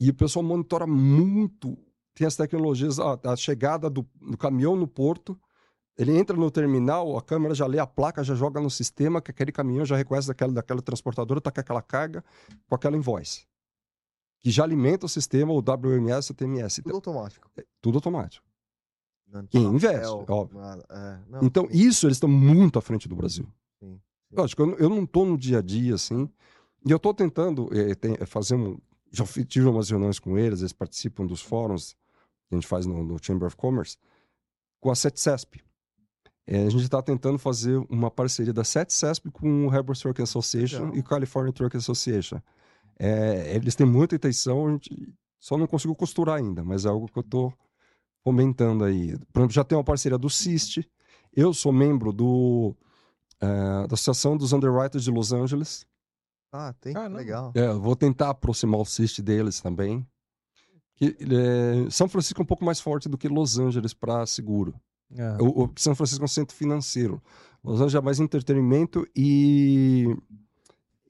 E 0.00 0.10
o 0.10 0.14
pessoal 0.14 0.44
monitora 0.44 0.86
muito. 0.86 1.76
Tem 2.14 2.26
as 2.26 2.36
tecnologias, 2.36 2.98
a, 2.98 3.18
a 3.24 3.36
chegada 3.36 3.90
do, 3.90 4.02
do 4.20 4.36
caminhão 4.36 4.76
no 4.76 4.86
porto. 4.86 5.38
Ele 5.96 6.16
entra 6.16 6.36
no 6.36 6.50
terminal, 6.50 7.16
a 7.16 7.22
câmera 7.22 7.54
já 7.54 7.66
lê 7.66 7.78
a 7.78 7.86
placa, 7.86 8.24
já 8.24 8.34
joga 8.34 8.60
no 8.60 8.68
sistema, 8.68 9.22
que 9.22 9.30
aquele 9.30 9.52
caminhão 9.52 9.84
já 9.86 9.96
reconhece 9.96 10.26
daquela, 10.26 10.52
daquela 10.52 10.82
transportadora, 10.82 11.40
tá 11.40 11.52
com 11.52 11.60
aquela 11.60 11.80
carga, 11.82 12.24
com 12.66 12.74
aquela 12.74 12.96
invoice. 12.96 13.46
Que 14.40 14.50
já 14.50 14.64
alimenta 14.64 15.06
o 15.06 15.08
sistema, 15.08 15.52
o 15.52 15.58
WMS, 15.62 16.30
o 16.30 16.34
TMS. 16.34 16.82
Tudo 16.82 16.96
automático. 16.96 17.48
Tudo 17.80 17.98
automático. 17.98 18.44
Tem 19.50 19.62
investe, 19.62 20.06
óbvio. 20.28 20.60
É, 20.62 21.20
Então, 21.42 21.66
isso 21.70 22.06
eles 22.06 22.16
estão 22.16 22.28
muito 22.28 22.78
à 22.78 22.82
frente 22.82 23.08
do 23.08 23.16
Brasil. 23.16 23.46
Sim, 23.82 24.00
sim. 24.28 24.36
Lógico, 24.36 24.62
eu, 24.62 24.66
não- 24.66 24.76
eu 24.76 24.88
não 24.88 25.02
estou 25.04 25.24
no 25.26 25.36
dia 25.38 25.58
a 25.58 25.62
dia, 25.62 25.94
assim, 25.94 26.28
e 26.86 26.90
eu 26.90 26.96
estou 26.96 27.12
tentando 27.14 27.68
eh, 27.76 27.94
tem- 27.94 28.16
eh, 28.18 28.26
fazer 28.26 28.54
um... 28.56 28.78
Já 29.10 29.24
tive 29.46 29.66
umas 29.68 29.88
reuniões 29.90 30.18
com 30.18 30.36
eles, 30.36 30.60
eles 30.60 30.72
participam 30.72 31.24
dos 31.26 31.40
fóruns 31.40 31.94
que 32.48 32.54
a 32.54 32.56
gente 32.56 32.66
faz 32.66 32.84
no, 32.84 33.02
no 33.04 33.16
Chamber 33.22 33.46
of 33.46 33.56
Commerce, 33.56 33.96
com 34.80 34.90
a 34.90 34.94
SETCESP. 34.94 35.62
Eh, 36.46 36.66
a 36.66 36.70
gente 36.70 36.82
está 36.84 37.00
tentando 37.00 37.38
fazer 37.38 37.76
uma 37.88 38.10
parceria 38.10 38.52
da 38.52 38.64
SETCESP 38.64 39.30
com 39.30 39.66
o 39.66 39.70
Harbor 39.70 39.96
Truck 39.96 40.20
Association 40.20 40.80
Legal. 40.86 40.96
e 40.96 41.00
o 41.00 41.04
California 41.04 41.52
Truck 41.52 41.76
Association. 41.76 42.40
Eh, 42.98 43.54
eles 43.56 43.74
têm 43.74 43.86
muita 43.86 44.14
intenção, 44.16 44.66
a 44.66 44.70
gente 44.72 45.14
só 45.40 45.56
não 45.56 45.66
conseguiu 45.66 45.94
costurar 45.94 46.36
ainda, 46.38 46.62
mas 46.64 46.84
é 46.84 46.88
algo 46.88 47.06
que 47.06 47.18
eu 47.18 47.22
estou 47.22 47.52
fomentando 48.24 48.82
aí. 48.84 49.16
Por 49.32 49.40
exemplo, 49.40 49.52
já 49.54 49.62
tem 49.62 49.76
uma 49.78 49.84
parceria 49.84 50.18
do 50.18 50.30
CIST, 50.30 50.88
eu 51.32 51.52
sou 51.52 51.72
membro 51.72 52.12
do, 52.12 52.74
eh, 53.40 53.86
da 53.86 53.94
Associação 53.94 54.36
dos 54.36 54.52
Underwriters 54.52 55.04
de 55.04 55.10
Los 55.10 55.32
Angeles. 55.32 55.86
Ah, 56.50 56.72
tem? 56.80 56.94
Caramba. 56.94 57.18
Legal. 57.18 57.52
É, 57.54 57.72
vou 57.74 57.94
tentar 57.94 58.30
aproximar 58.30 58.80
o 58.80 58.84
CIST 58.84 59.20
deles 59.20 59.60
também. 59.60 60.06
Que, 60.96 61.16
eh, 61.20 61.90
São 61.90 62.08
Francisco 62.08 62.40
é 62.40 62.44
um 62.44 62.46
pouco 62.46 62.64
mais 62.64 62.80
forte 62.80 63.08
do 63.08 63.18
que 63.18 63.28
Los 63.28 63.58
Angeles 63.58 63.92
para 63.92 64.24
seguro. 64.26 64.74
É. 65.16 65.36
O, 65.42 65.64
o- 65.64 65.70
São 65.76 65.94
Francisco 65.94 66.22
é 66.22 66.26
um 66.26 66.28
centro 66.28 66.56
financeiro. 66.56 67.20
Los 67.62 67.76
Angeles 67.80 67.94
é 67.96 68.00
mais 68.00 68.20
entretenimento 68.20 69.06
e. 69.14 70.06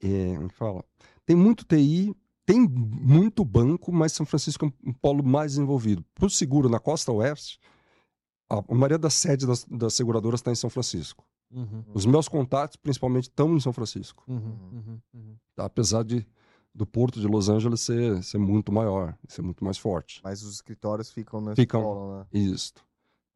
é, 0.03 0.35
como 0.35 0.49
que 0.49 0.55
fala? 0.55 0.83
Tem 1.25 1.35
muito 1.35 1.63
TI, 1.65 2.15
tem 2.45 2.67
muito 2.67 3.43
banco, 3.43 3.91
mas 3.91 4.11
São 4.13 4.25
Francisco 4.25 4.65
é 4.65 4.89
um, 4.89 4.93
polo 4.93 5.23
mais 5.23 5.53
desenvolvido. 5.53 6.05
Para 6.13 6.25
o 6.25 6.29
seguro 6.29 6.69
na 6.69 6.79
costa 6.79 7.11
oeste, 7.11 7.59
a, 8.49 8.61
maioria 8.73 8.97
das 8.97 9.15
sedes 9.15 9.47
das, 9.47 9.65
das 9.65 9.93
seguradoras 9.93 10.39
está 10.39 10.51
em 10.51 10.55
São 10.55 10.69
Francisco. 10.69 11.25
Uhum. 11.51 11.83
Os 11.93 12.05
meus 12.05 12.27
contatos, 12.27 12.75
principalmente, 12.75 13.23
estão 13.29 13.55
em 13.55 13.59
São 13.59 13.73
Francisco. 13.73 14.23
Uhum. 14.27 14.57
Uhum. 14.71 14.99
Uhum. 15.13 15.35
tá? 15.55 15.65
Apesar 15.65 16.03
de 16.03 16.25
do 16.73 16.85
porto 16.85 17.21
de 17.21 17.27
Los 17.27 17.47
Angeles 17.47 17.79
ser, 17.79 18.21
ser 18.21 18.37
muito 18.37 18.69
maior, 18.69 19.17
ser 19.29 19.41
muito 19.41 19.63
mais 19.63 19.77
forte. 19.77 20.19
Mas 20.21 20.43
os 20.43 20.55
escritórios 20.55 21.09
ficam 21.09 21.39
na 21.39 21.55
Ficam. 21.55 21.79
escola, 21.79 22.19
né? 22.19 22.25
Isso. 22.33 22.73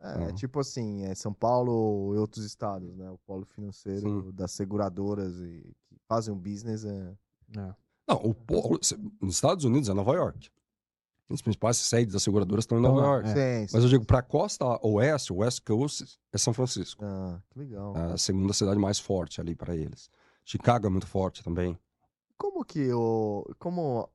É, 0.02 0.24
é 0.24 0.26
Ah. 0.26 0.34
tipo 0.34 0.60
assim, 0.60 1.04
é 1.06 1.16
São 1.16 1.34
Paulo 1.34 2.14
e 2.16 2.18
outros 2.18 2.44
estados, 2.44 2.94
né? 2.98 3.10
O 3.10 3.18
polo 3.20 3.46
financeiro 3.46 4.24
Sim. 4.26 4.32
das 4.34 4.52
seguradoras 4.52 5.40
e 5.40 5.74
que 5.88 5.96
fazem 6.06 6.34
um 6.34 6.38
business 6.38 6.84
é... 6.84 7.14
É. 7.58 7.74
Não, 8.10 8.16
o 8.18 8.34
polo, 8.34 8.80
nos 9.22 9.36
Estados 9.36 9.64
Unidos 9.66 9.88
é 9.90 9.94
Nova 9.94 10.14
York. 10.14 10.50
As 11.32 11.44
principais 11.44 11.78
sedes 11.78 12.12
das 12.14 12.24
seguradoras 12.24 12.64
estão 12.64 12.80
em 12.80 12.82
Nova 12.82 13.02
lá, 13.02 13.08
York. 13.08 13.30
É. 13.30 13.68
Sim, 13.68 13.74
Mas 13.76 13.84
eu 13.84 13.90
digo, 13.90 14.04
para 14.04 14.18
a 14.18 14.24
costa 14.24 14.66
oeste, 14.84 15.32
West 15.32 15.62
Coast, 15.64 16.18
é 16.34 16.38
São 16.40 16.54
Francisco. 16.54 17.06
Ah, 17.06 17.40
que 17.52 17.60
legal. 17.60 17.96
É 17.96 18.14
a 18.14 18.18
segunda 18.18 18.52
cidade 18.52 18.80
mais 18.80 18.98
forte 18.98 19.40
ali 19.40 19.54
para 19.56 19.76
eles. 19.76 20.10
Chicago 20.44 20.88
é 20.88 20.90
muito 20.90 21.06
forte 21.06 21.44
também. 21.44 21.78
Como 22.36 22.66
que 22.66 22.92
o... 22.92 23.46
Como... 23.60 24.10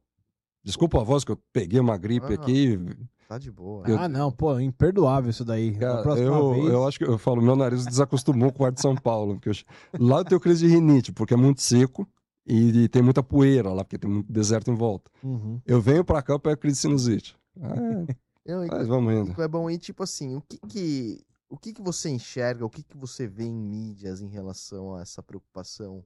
Desculpa 0.65 1.01
a 1.01 1.05
voz 1.05 1.23
que 1.25 1.31
eu 1.31 1.39
peguei 1.53 1.79
uma 1.79 1.97
gripe 1.97 2.33
Ah. 2.33 2.35
aqui. 2.35 2.81
Tá 3.29 3.39
de 3.39 3.51
boa. 3.51 3.87
Eu- 3.89 3.99
Ah, 3.99 4.09
não, 4.09 4.33
pô, 4.33 4.59
imperdoável 4.59 5.31
isso 5.31 5.45
daí. 5.45 5.71
da 5.71 6.03
Cara, 6.03 6.19
eu, 6.19 6.53
vez. 6.55 6.67
eu 6.67 6.89
acho 6.89 6.99
que 6.99 7.05
eu 7.05 7.17
falo, 7.17 7.41
meu 7.41 7.55
nariz 7.55 7.87
desacostumou 7.87 8.53
com 8.53 8.65
o 8.65 8.67
ar 8.67 8.73
de 8.73 8.81
São 8.81 8.97
Paulo. 8.97 9.35
Porque 9.35 9.51
eu- 9.51 9.55
lá 10.01 10.19
eu 10.19 10.25
tenho 10.25 10.41
crise 10.41 10.67
de 10.67 10.73
rinite, 10.75 11.13
porque 11.13 11.33
é 11.35 11.37
muito 11.37 11.63
seco 11.63 12.09
e, 12.47 12.89
tem 12.89 13.03
muita 13.03 13.23
poeira 13.23 13.73
lá, 13.73 13.85
porque 13.85 13.99
tem 13.99 14.11
muito 14.11 14.33
deserto 14.33 14.71
em 14.71 14.75
volta. 14.75 15.11
Uhum. 15.23 15.61
Eu 15.65 15.81
venho 15.81 16.05
pra 16.05 16.23
cá, 16.23 16.33
eu 16.35 16.41
pego 16.41 16.61
crise 16.61 16.77
sinusite. 16.81 17.37
É, 17.61 18.15
Eu, 18.45 18.67
mas 18.67 18.87
vamos 18.87 19.13
indo. 19.15 19.41
É 19.43 19.49
bom, 19.49 19.71
e 19.71 19.79
tipo 19.79 20.03
assim, 20.03 20.35
o 20.37 20.41
que 20.43 20.59
que, 20.69 21.25
o 21.49 21.57
que 21.57 21.73
que 21.73 21.81
você 21.83 22.11
enxerga, 22.11 22.65
o 22.67 22.71
que 22.71 22.83
que 22.83 22.97
você 22.97 23.27
vê 23.27 23.45
em 23.45 23.55
mídias 23.55 24.21
em 24.21 24.29
relação 24.29 24.95
a 24.97 25.01
essa 25.03 25.23
preocupação 25.23 26.05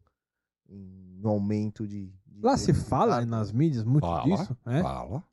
em, 0.69 1.17
no 1.21 1.31
aumento 1.31 1.87
de... 1.87 2.07
de 2.27 2.41
Lá 2.43 2.57
se 2.57 2.73
fala 2.73 3.15
carga? 3.17 3.27
nas 3.31 3.51
mídias 3.51 3.83
muito 3.85 4.07
Fala, 4.07 4.25
disso, 4.25 4.57
é? 4.67 4.83
Fala. 4.83 5.25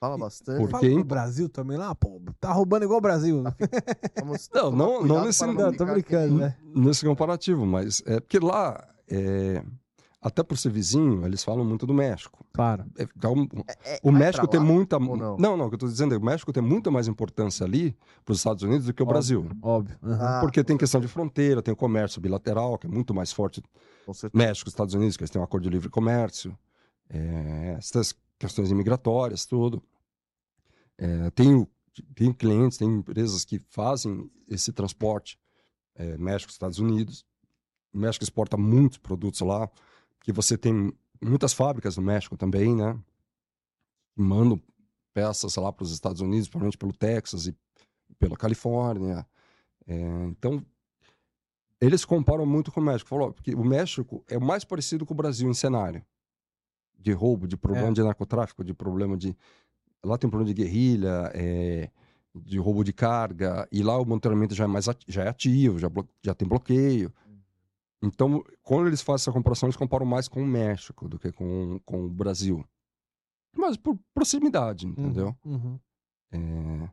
Fala 0.00 0.16
E- 0.16 0.20
bastante. 0.20 0.58
Por- 0.58 0.70
Fala 0.70 0.80
Porque 0.82 0.94
no 0.94 1.04
Brasil 1.04 1.48
também 1.48 1.76
lá, 1.76 1.94
pô, 1.94 2.20
tá 2.40 2.52
roubando 2.52 2.84
igual 2.84 2.98
o 2.98 3.02
Brasil. 3.02 3.42
Vamos 4.18 4.48
Não, 4.54 4.70
tomar 4.70 4.76
não- 4.76 4.92
não 4.92 4.98
cuidado 5.00 5.26
nesse- 5.26 5.46
Não, 5.46 5.72
tô 5.74 5.84
brincando, 5.86 6.34
né? 6.38 6.56
Nesse 6.62 7.04
comparativo, 7.04 7.66
mas 7.66 8.02
é 8.06 8.20
porque 8.20 8.38
lá, 8.38 8.86
é, 9.08 9.62
até 10.26 10.42
por 10.42 10.58
ser 10.58 10.70
vizinho, 10.70 11.24
eles 11.24 11.44
falam 11.44 11.64
muito 11.64 11.86
do 11.86 11.94
México. 11.94 12.44
Claro. 12.52 12.84
É, 12.98 13.06
dá 13.14 13.30
um- 13.30 13.46
É, 13.84 14.00
o 14.02 14.10
México 14.10 14.46
tem 14.48 14.58
muita. 14.60 14.98
não? 14.98 15.36
Não, 15.36 15.56
não, 15.56 15.66
o 15.66 15.68
que 15.68 15.74
eu 15.74 15.78
tô 15.78 15.86
dizendo 15.86 16.14
é 16.14 16.18
que 16.18 16.22
o 16.22 16.26
México 16.26 16.52
tem 16.52 16.62
muita 16.62 16.90
mais 16.90 17.06
importância 17.06 17.64
ali 17.64 17.96
para 18.24 18.32
os 18.32 18.38
Estados 18.38 18.62
Unidos 18.62 18.86
do 18.86 18.92
que 18.92 19.02
o 19.02 19.04
Óbvio. 19.04 19.12
Brasil. 19.14 19.50
Óbvio. 19.62 19.96
Uhum. 20.02 20.12
Ah, 20.20 20.38
Porque 20.40 20.64
tem 20.64 20.76
questão 20.76 21.00
de 21.00 21.06
fronteira, 21.08 21.62
tem 21.62 21.72
o 21.72 21.76
comércio 21.76 22.20
bilateral, 22.20 22.76
que 22.76 22.86
é 22.86 22.90
muito 22.90 23.14
mais 23.14 23.32
forte. 23.32 23.62
México, 24.34 24.68
Estados 24.68 24.94
Unidos, 24.94 25.16
que 25.16 25.22
eles 25.22 25.30
têm 25.30 25.40
um 25.40 25.44
acordo 25.44 25.64
de 25.64 25.70
livre 25.70 25.88
comércio, 25.88 26.56
é, 27.08 27.74
essas 27.78 28.14
questões 28.38 28.70
imigratórias, 28.70 29.46
tudo. 29.46 29.82
É, 30.98 31.30
tenho, 31.30 31.68
tenho 32.14 32.34
clientes, 32.34 32.78
tem 32.78 32.88
empresas 32.88 33.44
que 33.44 33.60
fazem 33.68 34.30
esse 34.48 34.72
transporte 34.72 35.38
é, 35.94 36.16
México, 36.18 36.50
Estados 36.50 36.78
Unidos. 36.78 37.24
O 37.92 37.98
México 37.98 38.24
exporta 38.24 38.56
muitos 38.56 38.98
produtos 38.98 39.40
lá, 39.40 39.70
que 40.26 40.32
você 40.32 40.58
tem 40.58 40.92
muitas 41.22 41.52
fábricas 41.52 41.96
no 41.96 42.02
México 42.02 42.36
também, 42.36 42.74
né? 42.74 42.98
Que 44.12 44.20
mandam 44.20 44.60
peças 45.14 45.54
lá 45.54 45.72
para 45.72 45.84
os 45.84 45.92
Estados 45.92 46.20
Unidos, 46.20 46.48
provavelmente 46.48 46.76
pelo 46.76 46.92
Texas 46.92 47.46
e 47.46 47.56
pela 48.18 48.36
Califórnia. 48.36 49.24
É, 49.86 49.94
então, 50.24 50.60
eles 51.80 52.04
comparam 52.04 52.44
muito 52.44 52.72
com 52.72 52.80
o 52.80 52.82
México. 52.82 53.08
Falou, 53.08 53.32
porque 53.32 53.54
o 53.54 53.64
México 53.64 54.24
é 54.28 54.36
o 54.36 54.40
mais 54.42 54.64
parecido 54.64 55.06
com 55.06 55.14
o 55.14 55.16
Brasil 55.16 55.48
em 55.48 55.54
cenário 55.54 56.04
de 56.98 57.12
roubo, 57.12 57.46
de 57.46 57.56
problema 57.56 57.90
É. 57.90 57.92
de 57.92 58.02
narcotráfico, 58.02 58.64
de 58.64 58.74
problema 58.74 59.16
de. 59.16 59.36
Lá 60.04 60.18
tem 60.18 60.28
problema 60.28 60.52
de 60.52 60.60
guerrilha, 60.60 61.30
é, 61.34 61.88
de 62.34 62.58
roubo 62.58 62.82
de 62.82 62.92
carga, 62.92 63.66
e 63.70 63.80
lá 63.80 63.96
o 63.96 64.04
monitoramento 64.04 64.56
já 64.56 64.64
é 64.64 64.66
mais 64.66 64.88
ati- 64.88 65.06
já 65.08 65.22
é 65.22 65.28
ativo, 65.28 65.78
já, 65.78 65.88
blo- 65.88 66.08
já 66.20 66.34
tem 66.34 66.48
bloqueio. 66.48 67.12
Então, 68.06 68.44
quando 68.62 68.86
eles 68.86 69.02
fazem 69.02 69.24
essa 69.24 69.32
comparação, 69.32 69.66
eles 69.66 69.76
comparam 69.76 70.06
mais 70.06 70.28
com 70.28 70.42
o 70.42 70.46
México 70.46 71.08
do 71.08 71.18
que 71.18 71.32
com, 71.32 71.80
com 71.84 72.04
o 72.04 72.08
Brasil. 72.08 72.64
Mas 73.56 73.76
por 73.76 73.98
proximidade, 74.14 74.86
entendeu? 74.86 75.34
Uhum. 75.44 75.78
É, 76.30 76.90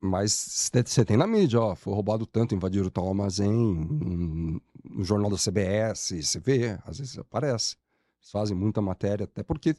mas 0.00 0.32
você 0.32 1.04
tem 1.04 1.16
na 1.16 1.26
mídia, 1.26 1.60
ó, 1.60 1.74
foi 1.74 1.94
roubado 1.94 2.26
tanto, 2.26 2.54
invadiram 2.54 2.90
tal 2.90 3.08
armazém, 3.08 3.50
no, 3.52 4.60
no 4.84 5.04
jornal 5.04 5.30
da 5.30 5.38
CBS, 5.38 6.22
você 6.22 6.38
vê, 6.38 6.78
às 6.84 6.98
vezes 6.98 7.18
aparece. 7.18 7.76
Eles 8.20 8.30
fazem 8.30 8.56
muita 8.56 8.80
matéria, 8.82 9.24
até 9.24 9.42
porque 9.42 9.74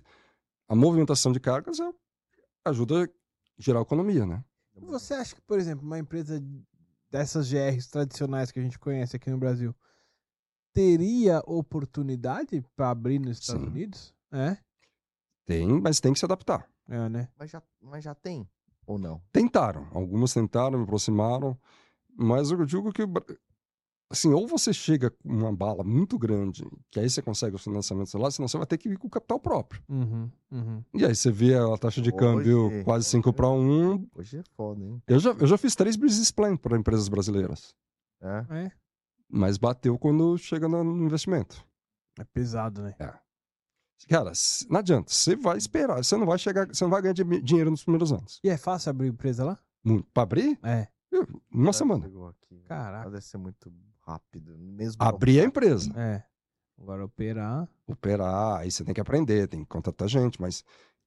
a 0.67 0.75
movimentação 0.75 1.31
de 1.31 1.39
cargas 1.39 1.79
é- 1.79 1.93
ajuda 2.65 3.03
a 3.03 3.07
gerar 3.57 3.81
economia, 3.81 4.25
né? 4.25 4.43
Você 4.75 5.13
acha 5.13 5.35
que, 5.35 5.41
por 5.41 5.59
exemplo, 5.59 5.85
uma 5.85 5.97
empresa 5.97 6.43
dessas 7.09 7.49
GRs 7.49 7.87
tradicionais 7.89 8.51
que 8.51 8.59
a 8.59 8.63
gente 8.63 8.77
conhece 8.77 9.15
aqui 9.15 9.29
no 9.29 9.37
Brasil 9.37 9.73
teria 10.77 11.41
oportunidade 11.47 12.63
para 12.75 12.91
abrir 12.91 13.17
nos 13.19 13.39
Estados 13.39 13.63
Sim. 13.63 13.67
Unidos? 13.69 14.13
É? 14.31 14.57
Tem, 15.45 15.67
mas 15.81 15.99
tem 15.99 16.13
que 16.13 16.19
se 16.19 16.25
adaptar. 16.25 16.69
É, 16.87 17.09
né? 17.09 17.29
Mas 17.37 17.49
já, 17.49 17.61
mas 17.81 18.03
já 18.03 18.13
tem, 18.13 18.47
ou 18.85 18.99
não? 18.99 19.19
Tentaram, 19.31 19.87
algumas 19.91 20.33
tentaram, 20.33 20.77
me 20.77 20.83
aproximaram, 20.83 21.57
mas 22.15 22.51
eu 22.51 22.63
digo 22.65 22.93
que, 22.93 23.01
assim, 24.09 24.31
ou 24.31 24.47
você 24.47 24.71
chega 24.71 25.09
com 25.09 25.27
uma 25.29 25.51
bala 25.53 25.83
muito 25.83 26.17
grande, 26.17 26.63
que 26.91 26.99
aí 26.99 27.09
você 27.09 27.21
consegue 27.21 27.55
o 27.55 27.59
financiamento 27.59 28.15
lá, 28.17 28.29
senão 28.29 28.47
você 28.47 28.57
vai 28.57 28.67
ter 28.67 28.77
que 28.77 28.87
ir 28.89 28.97
com 28.97 29.07
o 29.07 29.09
capital 29.09 29.39
próprio. 29.39 29.81
Uhum, 29.89 30.29
uhum. 30.51 30.83
E 30.93 31.03
aí 31.05 31.15
você 31.15 31.31
vê 31.31 31.55
a 31.55 31.77
taxa 31.77 32.01
de 32.01 32.09
Hoje- 32.09 32.17
câmbio 32.19 32.83
quase 32.85 33.05
5 33.05 33.33
para 33.33 33.49
1. 33.49 34.07
Hoje 34.15 34.37
é 34.37 34.43
foda, 34.55 34.81
hein? 34.83 35.01
Eu 35.07 35.19
já, 35.19 35.31
eu 35.31 35.47
já 35.47 35.57
fiz 35.57 35.75
três 35.75 35.95
business 35.95 36.29
plan 36.31 36.55
para 36.55 36.77
empresas 36.77 37.07
brasileiras, 37.09 37.73
É. 38.21 38.45
É, 38.49 38.71
mas 39.29 39.57
bateu 39.57 39.97
quando 39.97 40.37
chega 40.37 40.67
no 40.67 40.83
investimento. 41.05 41.65
é 42.19 42.23
pesado, 42.23 42.81
né? 42.81 42.93
Cara, 44.07 44.29
s- 44.31 44.65
não 44.69 44.79
adianta, 44.79 45.11
você 45.11 45.35
vai 45.35 45.57
esperar, 45.57 46.03
você 46.03 46.15
não 46.15 46.25
vai 46.25 46.37
chegar, 46.37 46.67
você 46.67 46.83
não 46.83 46.91
vai 46.91 47.01
ganhar 47.01 47.13
di- 47.13 47.41
dinheiro 47.41 47.71
nos 47.71 47.83
primeiros 47.83 48.11
anos. 48.11 48.39
E 48.43 48.49
é 48.49 48.55
fácil 48.57 48.89
abrir 48.91 49.07
empresa 49.07 49.43
lá? 49.43 49.59
Muito. 49.83 50.07
Para 50.13 50.23
abrir, 50.23 50.59
É. 50.63 50.87
uma 51.51 51.67
Já 51.71 51.79
semana. 51.79 52.05
aqui. 52.05 52.61
Caraca. 52.67 53.09
Deve 53.09 53.23
ser 53.23 53.37
muito 53.37 53.71
rápido. 54.05 54.55
Mesmo 54.57 55.01
Abrir 55.01 55.41
a 55.41 55.45
empresa. 55.45 55.91
É. 55.99 56.23
Agora 56.79 57.03
operar. 57.05 57.67
operar, 57.87 58.59
aí 58.59 58.69
você 58.71 58.83
tem 58.85 58.93
que 58.93 59.01
aprender, 59.01 59.47
tem 59.47 59.61
que 59.61 59.65
contratar 59.65 60.07
gente, 60.07 60.39
mas 60.39 60.63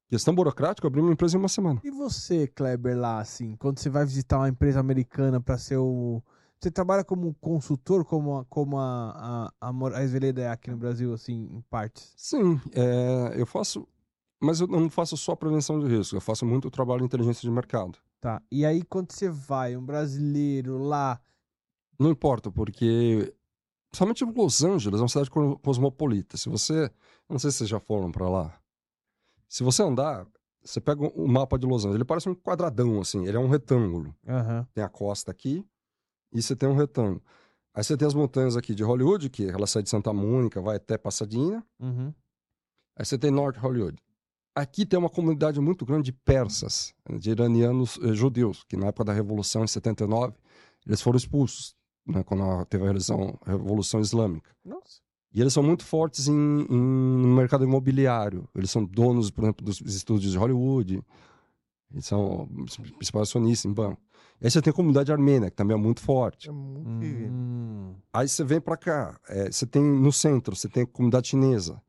questão 0.09 0.35
burocrática, 0.35 0.85
eu 0.85 0.89
abri 0.89 1.01
uma 1.01 1.13
empresa 1.13 1.37
em 1.37 1.39
uma 1.39 1.49
semana. 1.49 1.81
E 1.85 1.91
você, 1.93 2.49
Kleber, 2.49 2.99
lá, 2.99 3.21
assim, 3.21 3.55
quando 3.57 3.79
você 3.79 3.89
vai 3.89 4.05
visitar 4.05 4.39
uma 4.39 4.49
empresa 4.49 4.81
americana 4.81 5.41
para 5.41 5.57
ser 5.57 5.77
o. 5.77 6.21
Você 6.61 6.71
trabalha 6.71 7.03
como 7.03 7.33
consultor, 7.41 8.05
como 8.05 8.37
a, 8.39 8.45
como 8.45 8.79
a, 8.79 9.51
a, 9.61 9.69
a 9.69 9.73
Moraes 9.73 10.13
Veleda 10.13 10.43
é 10.43 10.49
aqui 10.51 10.71
no 10.71 10.77
Brasil, 10.77 11.11
assim, 11.15 11.49
em 11.51 11.63
partes? 11.71 12.13
Sim, 12.17 12.61
é, 12.75 13.33
eu 13.41 13.47
faço, 13.47 13.89
mas 14.39 14.61
eu 14.61 14.67
não 14.67 14.91
faço 14.91 15.17
só 15.17 15.35
prevenção 15.35 15.81
de 15.81 15.87
risco, 15.87 16.17
eu 16.17 16.21
faço 16.21 16.45
muito 16.45 16.71
trabalho 16.71 17.01
de 17.01 17.07
inteligência 17.07 17.41
de 17.41 17.51
mercado. 17.51 17.99
Tá. 18.21 18.43
E 18.53 18.67
aí, 18.67 18.83
quando 18.83 19.11
você 19.11 19.31
vai, 19.31 19.75
um 19.75 19.83
brasileiro 19.83 20.77
lá. 20.77 21.19
Não 21.99 22.11
importa, 22.11 22.53
porque 22.53 23.35
somente 23.95 24.23
Los 24.23 24.63
Angeles 24.63 25.01
é 25.01 25.03
uma 25.03 25.09
cidade 25.09 25.31
co- 25.31 25.59
cosmopolita. 25.61 26.37
Se 26.37 26.51
você, 26.51 26.91
não 27.27 27.39
sei 27.39 27.51
se 27.51 27.57
vocês 27.59 27.71
já 27.71 27.81
foram 27.81 28.13
para 28.13 28.29
lá. 28.29 28.61
Se 29.49 29.63
você 29.63 29.83
andar, 29.83 30.27
você 30.63 30.79
pega 30.79 31.03
o 31.03 31.27
mapa 31.27 31.59
de 31.59 31.67
Los 31.67 31.85
Angeles, 31.85 31.95
ele 31.97 32.05
parece 32.05 32.29
um 32.29 32.35
quadradão 32.35 33.01
assim, 33.01 33.27
ele 33.27 33.39
é 33.39 33.41
um 33.41 33.49
retângulo. 33.49 34.15
Aham. 34.29 34.69
Tem 34.75 34.85
a 34.85 34.89
costa 34.91 35.31
aqui 35.31 35.65
e 36.33 36.41
você 36.43 36.55
tem 36.57 36.69
um 36.69 36.75
retângulo. 36.77 37.23
Aí 37.75 37.85
você 37.85 37.97
tem 37.97 38.07
as 38.07 38.15
montanhas 38.15 38.57
aqui 38.57 38.75
de 38.75 38.83
Hollywood, 38.83 39.31
que 39.31 39.45
ela 39.49 39.67
sai 39.67 39.83
de 39.83 39.91
Santa 39.91 40.13
Mônica, 40.13 40.61
vai 40.61 40.77
até 40.77 40.99
Pasadena. 40.99 41.65
Uhum. 41.79 42.13
Aí 42.97 43.05
você 43.05 43.17
tem 43.17 43.31
Norte 43.31 43.59
Hollywood. 43.59 43.97
Aqui 44.55 44.85
tem 44.85 44.99
uma 44.99 45.09
comunidade 45.09 45.61
muito 45.61 45.87
grande 45.87 46.07
de 46.07 46.13
persas, 46.13 46.93
de 47.19 47.31
iranianos 47.31 47.99
eh, 48.03 48.13
judeus, 48.13 48.65
que 48.65 48.77
na 48.77 48.87
época 48.89 49.05
da 49.05 49.13
Revolução, 49.13 49.63
em 49.63 49.69
79, 49.69 50.35
eles 50.85 51.01
foram 51.01 51.17
expulsos, 51.17 51.75
né, 52.05 52.25
quando 52.25 52.65
teve 52.67 52.83
a 52.83 52.87
Revolução, 52.89 53.39
a 53.47 53.51
Revolução 53.53 54.01
Islâmica. 54.01 54.51
Nossa. 54.65 55.01
E 55.33 55.41
eles 55.41 55.53
são 55.53 55.63
muito 55.63 55.85
fortes 55.85 56.27
em, 56.27 56.33
em- 56.35 56.67
no 56.69 57.29
mercado 57.29 57.63
imobiliário. 57.63 58.49
Eles 58.53 58.71
são 58.73 58.85
donos, 58.85 59.31
por 59.31 59.45
exemplo, 59.45 59.65
dos 59.65 59.81
estúdios 59.81 60.33
de 60.33 60.39
Hollywood. 60.39 61.01
Eles 61.93 62.05
são 62.07 62.49
principais 62.97 63.29
acionistas 63.29 63.71
em 63.71 63.73
banco. 63.73 64.03
E 64.41 64.47
aí 64.47 64.51
você 64.51 64.63
tem 64.63 64.71
a 64.71 64.75
comunidade 64.75 65.13
armênia, 65.13 65.51
que 65.51 65.57
também 65.57 65.77
é 65.77 65.81
muito 65.81 66.01
forte. 66.01 66.49
É 66.49 66.53
muito. 66.53 67.05
Hum. 67.05 67.95
Aí 68.13 68.27
você 68.27 68.43
vem 68.43 68.61
para 68.61 68.77
cá, 68.77 69.21
é, 69.29 69.51
você 69.51 69.67
tem 69.67 69.83
no 69.83 70.13
centro, 70.13 70.57
você 70.57 70.69
tem 70.69 70.85
a 70.85 70.87
comunidade 70.87 71.29
chinesa. 71.29 71.81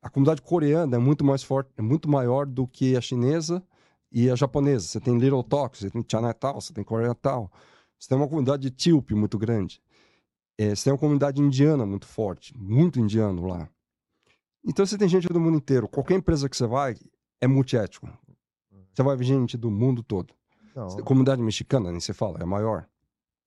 A 0.00 0.08
comunidade 0.08 0.40
coreana 0.40 0.96
é 0.96 0.98
muito 0.98 1.24
mais 1.24 1.42
forte, 1.42 1.70
é 1.76 1.82
muito 1.82 2.08
maior 2.08 2.46
do 2.46 2.66
que 2.66 2.96
a 2.96 3.00
chinesa 3.00 3.62
e 4.10 4.30
a 4.30 4.34
japonesa. 4.34 4.86
Você 4.86 5.00
tem 5.00 5.18
Little 5.18 5.42
Tokyo, 5.42 5.80
você 5.80 5.90
tem 5.90 6.04
Chinatown, 6.08 6.60
você 6.60 6.72
tem 6.72 6.82
Koreatown. 6.82 7.50
Você 7.98 8.08
tem 8.08 8.16
uma 8.16 8.28
comunidade 8.28 8.62
de 8.62 8.70
Tilp 8.70 9.10
muito 9.10 9.36
grande. 9.36 9.82
É, 10.56 10.74
você 10.74 10.84
tem 10.84 10.92
uma 10.92 10.98
comunidade 10.98 11.42
indiana 11.42 11.84
muito 11.84 12.06
forte, 12.06 12.56
muito 12.56 12.98
indiano 12.98 13.46
lá. 13.46 13.68
Então 14.64 14.86
você 14.86 14.96
tem 14.96 15.08
gente 15.08 15.28
do 15.28 15.40
mundo 15.40 15.56
inteiro. 15.56 15.88
Qualquer 15.88 16.14
empresa 16.14 16.48
que 16.48 16.56
você 16.56 16.66
vai 16.66 16.96
é 17.40 17.46
multiético. 17.46 18.08
Você 18.94 19.02
vai 19.02 19.16
ver 19.16 19.24
gente 19.24 19.56
do 19.56 19.70
mundo 19.70 20.02
todo. 20.02 20.34
Tem 20.86 21.04
comunidade 21.04 21.42
mexicana, 21.42 21.90
nem 21.90 22.00
se 22.00 22.12
fala, 22.12 22.38
é 22.40 22.44
maior. 22.44 22.88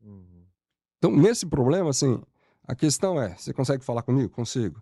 Uhum. 0.01 0.45
Então, 0.97 1.15
nesse 1.15 1.45
problema, 1.45 1.89
assim, 1.89 2.21
a 2.67 2.75
questão 2.75 3.21
é: 3.21 3.35
você 3.35 3.53
consegue 3.53 3.83
falar 3.83 4.03
comigo? 4.03 4.29
Consigo. 4.29 4.81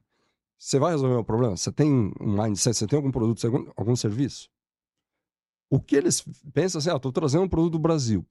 Você 0.57 0.77
vai 0.77 0.91
resolver 0.91 1.15
o 1.15 1.23
problema? 1.23 1.55
Você 1.55 1.71
tem 1.71 2.11
um 2.19 2.41
mindset, 2.41 2.75
você 2.77 2.85
tem 2.87 2.97
algum 2.97 3.11
produto, 3.11 3.45
algum, 3.45 3.71
algum 3.77 3.95
serviço? 3.95 4.49
O 5.69 5.79
que 5.79 5.95
eles 5.95 6.21
pensam 6.53 6.79
assim, 6.79 6.89
ah, 6.89 6.95
estou 6.95 7.11
trazendo 7.11 7.43
um 7.43 7.49
produto 7.49 7.73
do 7.73 7.79
Brasil. 7.79 8.25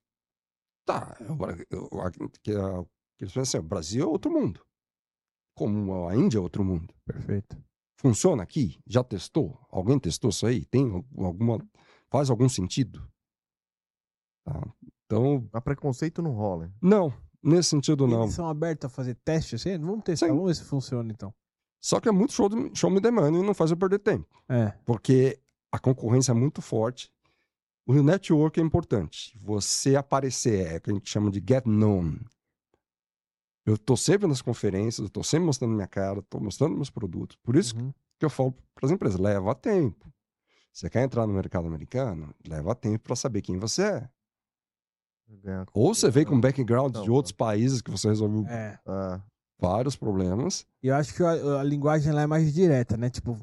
Tá, 0.84 1.16
agora, 1.20 1.56
eu- 1.70 1.88
a- 2.00 2.10
que, 2.42 2.50
eles 2.50 3.32
pensam 3.32 3.42
assim, 3.42 3.58
o 3.58 3.62
Brasil 3.62 4.04
é 4.04 4.06
outro 4.06 4.30
mundo. 4.30 4.60
Como 5.54 6.08
a 6.08 6.14
Índia 6.16 6.38
é 6.38 6.40
outro 6.40 6.64
mundo. 6.64 6.92
Perfeito. 7.04 7.56
Funciona 7.96 8.42
aqui? 8.42 8.78
Já 8.86 9.02
testou? 9.02 9.58
Alguém 9.70 9.98
testou 9.98 10.30
isso 10.30 10.46
aí? 10.46 10.64
Tem 10.64 10.84
al- 10.90 11.04
alguma. 11.26 11.58
Faz 12.10 12.30
algum 12.30 12.48
sentido? 12.48 13.08
Tá? 14.52 14.68
Então, 15.06 15.48
Mas 15.52 15.62
preconceito 15.62 16.20
não 16.22 16.32
rola. 16.32 16.70
não, 16.82 17.12
nesse 17.42 17.70
sentido 17.70 18.06
não. 18.06 18.22
Eles 18.24 18.34
são 18.34 18.48
abertos 18.48 18.86
a 18.86 18.88
fazer 18.88 19.14
teste 19.24 19.54
assim? 19.54 19.78
Vamos 19.78 20.02
testar, 20.04 20.26
Sim. 20.26 20.32
vamos 20.32 20.48
ver 20.48 20.54
se 20.56 20.64
funciona 20.64 21.10
então. 21.12 21.32
Só 21.80 22.00
que 22.00 22.08
é 22.08 22.12
muito 22.12 22.32
show, 22.32 22.48
de- 22.48 22.76
show 22.76 22.90
me 22.90 23.00
the 23.00 23.10
money 23.10 23.40
e 23.40 23.44
não 23.46 23.54
faz 23.54 23.70
eu 23.70 23.76
perder 23.76 24.00
tempo. 24.00 24.26
É. 24.48 24.72
Porque 24.84 25.38
a 25.72 25.78
concorrência 25.78 26.32
é 26.32 26.34
muito 26.34 26.60
forte. 26.60 27.12
O 27.86 27.94
network 28.02 28.60
é 28.60 28.62
importante. 28.62 29.32
Você 29.38 29.96
aparecer, 29.96 30.66
é 30.72 30.76
o 30.76 30.80
que 30.80 30.90
a 30.90 30.94
gente 30.94 31.08
chama 31.08 31.30
de 31.30 31.38
get 31.38 31.64
known. 31.64 32.18
Eu 33.64 33.74
estou 33.74 33.96
sempre 33.96 34.26
nas 34.26 34.42
conferências, 34.42 35.06
estou 35.06 35.22
sempre 35.22 35.46
mostrando 35.46 35.74
minha 35.74 35.86
cara, 35.86 36.20
estou 36.20 36.40
mostrando 36.40 36.74
meus 36.74 36.90
produtos. 36.90 37.36
Por 37.42 37.54
isso 37.56 37.76
Uhum. 37.76 37.92
que 38.18 38.24
eu 38.24 38.30
falo 38.30 38.52
para 38.74 38.86
as 38.86 38.90
empresas, 38.92 39.18
leva 39.18 39.54
tempo. 39.54 40.10
Você 40.72 40.88
quer 40.90 41.02
entrar 41.04 41.26
no 41.26 41.32
mercado 41.32 41.66
americano? 41.66 42.34
Leva 42.46 42.74
tempo 42.74 43.04
para 43.04 43.16
saber 43.16 43.42
quem 43.42 43.58
você 43.58 43.82
é. 43.82 44.08
Ou 45.74 45.94
você 45.94 46.10
veio 46.10 46.26
com 46.26 46.34
Não, 46.34 46.40
background 46.40 46.96
de 46.98 47.10
outros 47.10 47.32
países 47.32 47.80
que 47.82 47.90
você 47.90 48.08
resolveu 48.08 48.46
É. 48.48 48.78
Ah, 48.86 49.20
vários 49.58 49.96
problemas. 49.96 50.66
E 50.82 50.88
eu 50.88 50.94
acho 50.94 51.14
que 51.14 51.22
a, 51.22 51.60
a 51.60 51.62
linguagem 51.64 52.12
lá 52.12 52.22
é 52.22 52.26
mais 52.26 52.52
direta, 52.52 52.96
né? 52.96 53.10
Tipo, 53.10 53.36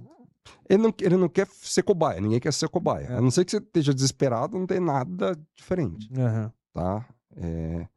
Ele 0.70 0.82
não, 0.84 0.94
ele 1.02 1.18
não 1.18 1.30
quer 1.30 1.48
ser 1.48 1.84
cobaia, 1.84 2.20
ninguém 2.22 2.40
quer 2.40 2.54
ser 2.54 2.70
cobaia. 2.70 3.06
É. 3.08 3.18
A 3.18 3.22
não 3.22 3.32
ser 3.32 3.46
que 3.46 3.52
você 3.52 3.58
esteja 3.58 3.94
desesperado, 3.94 4.58
não 4.58 4.66
tem 4.68 4.80
nada 4.80 5.38
diferente. 5.56 6.10
aham. 6.18 6.52
tá? 6.74 7.06
É, 7.38 7.88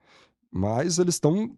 mas 0.50 0.98
eles 0.98 1.14
estão, 1.14 1.56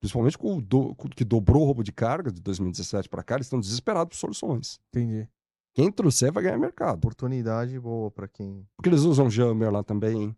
principalmente 0.00 0.36
com 0.38 0.56
o 0.58 0.60
do- 0.62 0.94
que 1.14 1.24
dobrou 1.24 1.62
o 1.62 1.66
roubo 1.66 1.82
de 1.84 1.92
carga 1.92 2.30
de 2.32 2.40
2017 2.40 3.08
para 3.08 3.22
cá, 3.22 3.34
eles 3.36 3.46
estão 3.46 3.60
desesperados 3.60 4.16
por 4.16 4.20
soluções. 4.20 4.80
entendi. 4.88 5.28
Quem 5.72 5.90
trouxer 5.92 6.32
vai 6.32 6.42
ganhar 6.42 6.58
mercado. 6.58 6.96
oportunidade 6.96 7.78
boa 7.78 8.10
pra 8.10 8.26
quem. 8.26 8.66
Porque 8.76 8.88
eles 8.88 9.02
usam 9.02 9.30
Jammer 9.30 9.70
lá 9.70 9.84
também, 9.84 10.36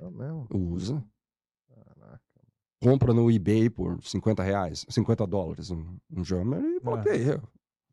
É 0.00 0.10
mesmo? 0.10 0.46
usa. 0.52 1.04
Caraca. 1.68 2.20
Compra 2.82 3.14
no 3.14 3.30
eBay 3.30 3.70
por 3.70 4.02
50 4.02 4.42
reais, 4.42 4.84
50 4.88 5.26
dólares 5.26 5.70
um, 5.70 5.98
um 6.10 6.24
Jammer 6.24 6.62
e 6.62 6.80
bloqueia. 6.80 7.42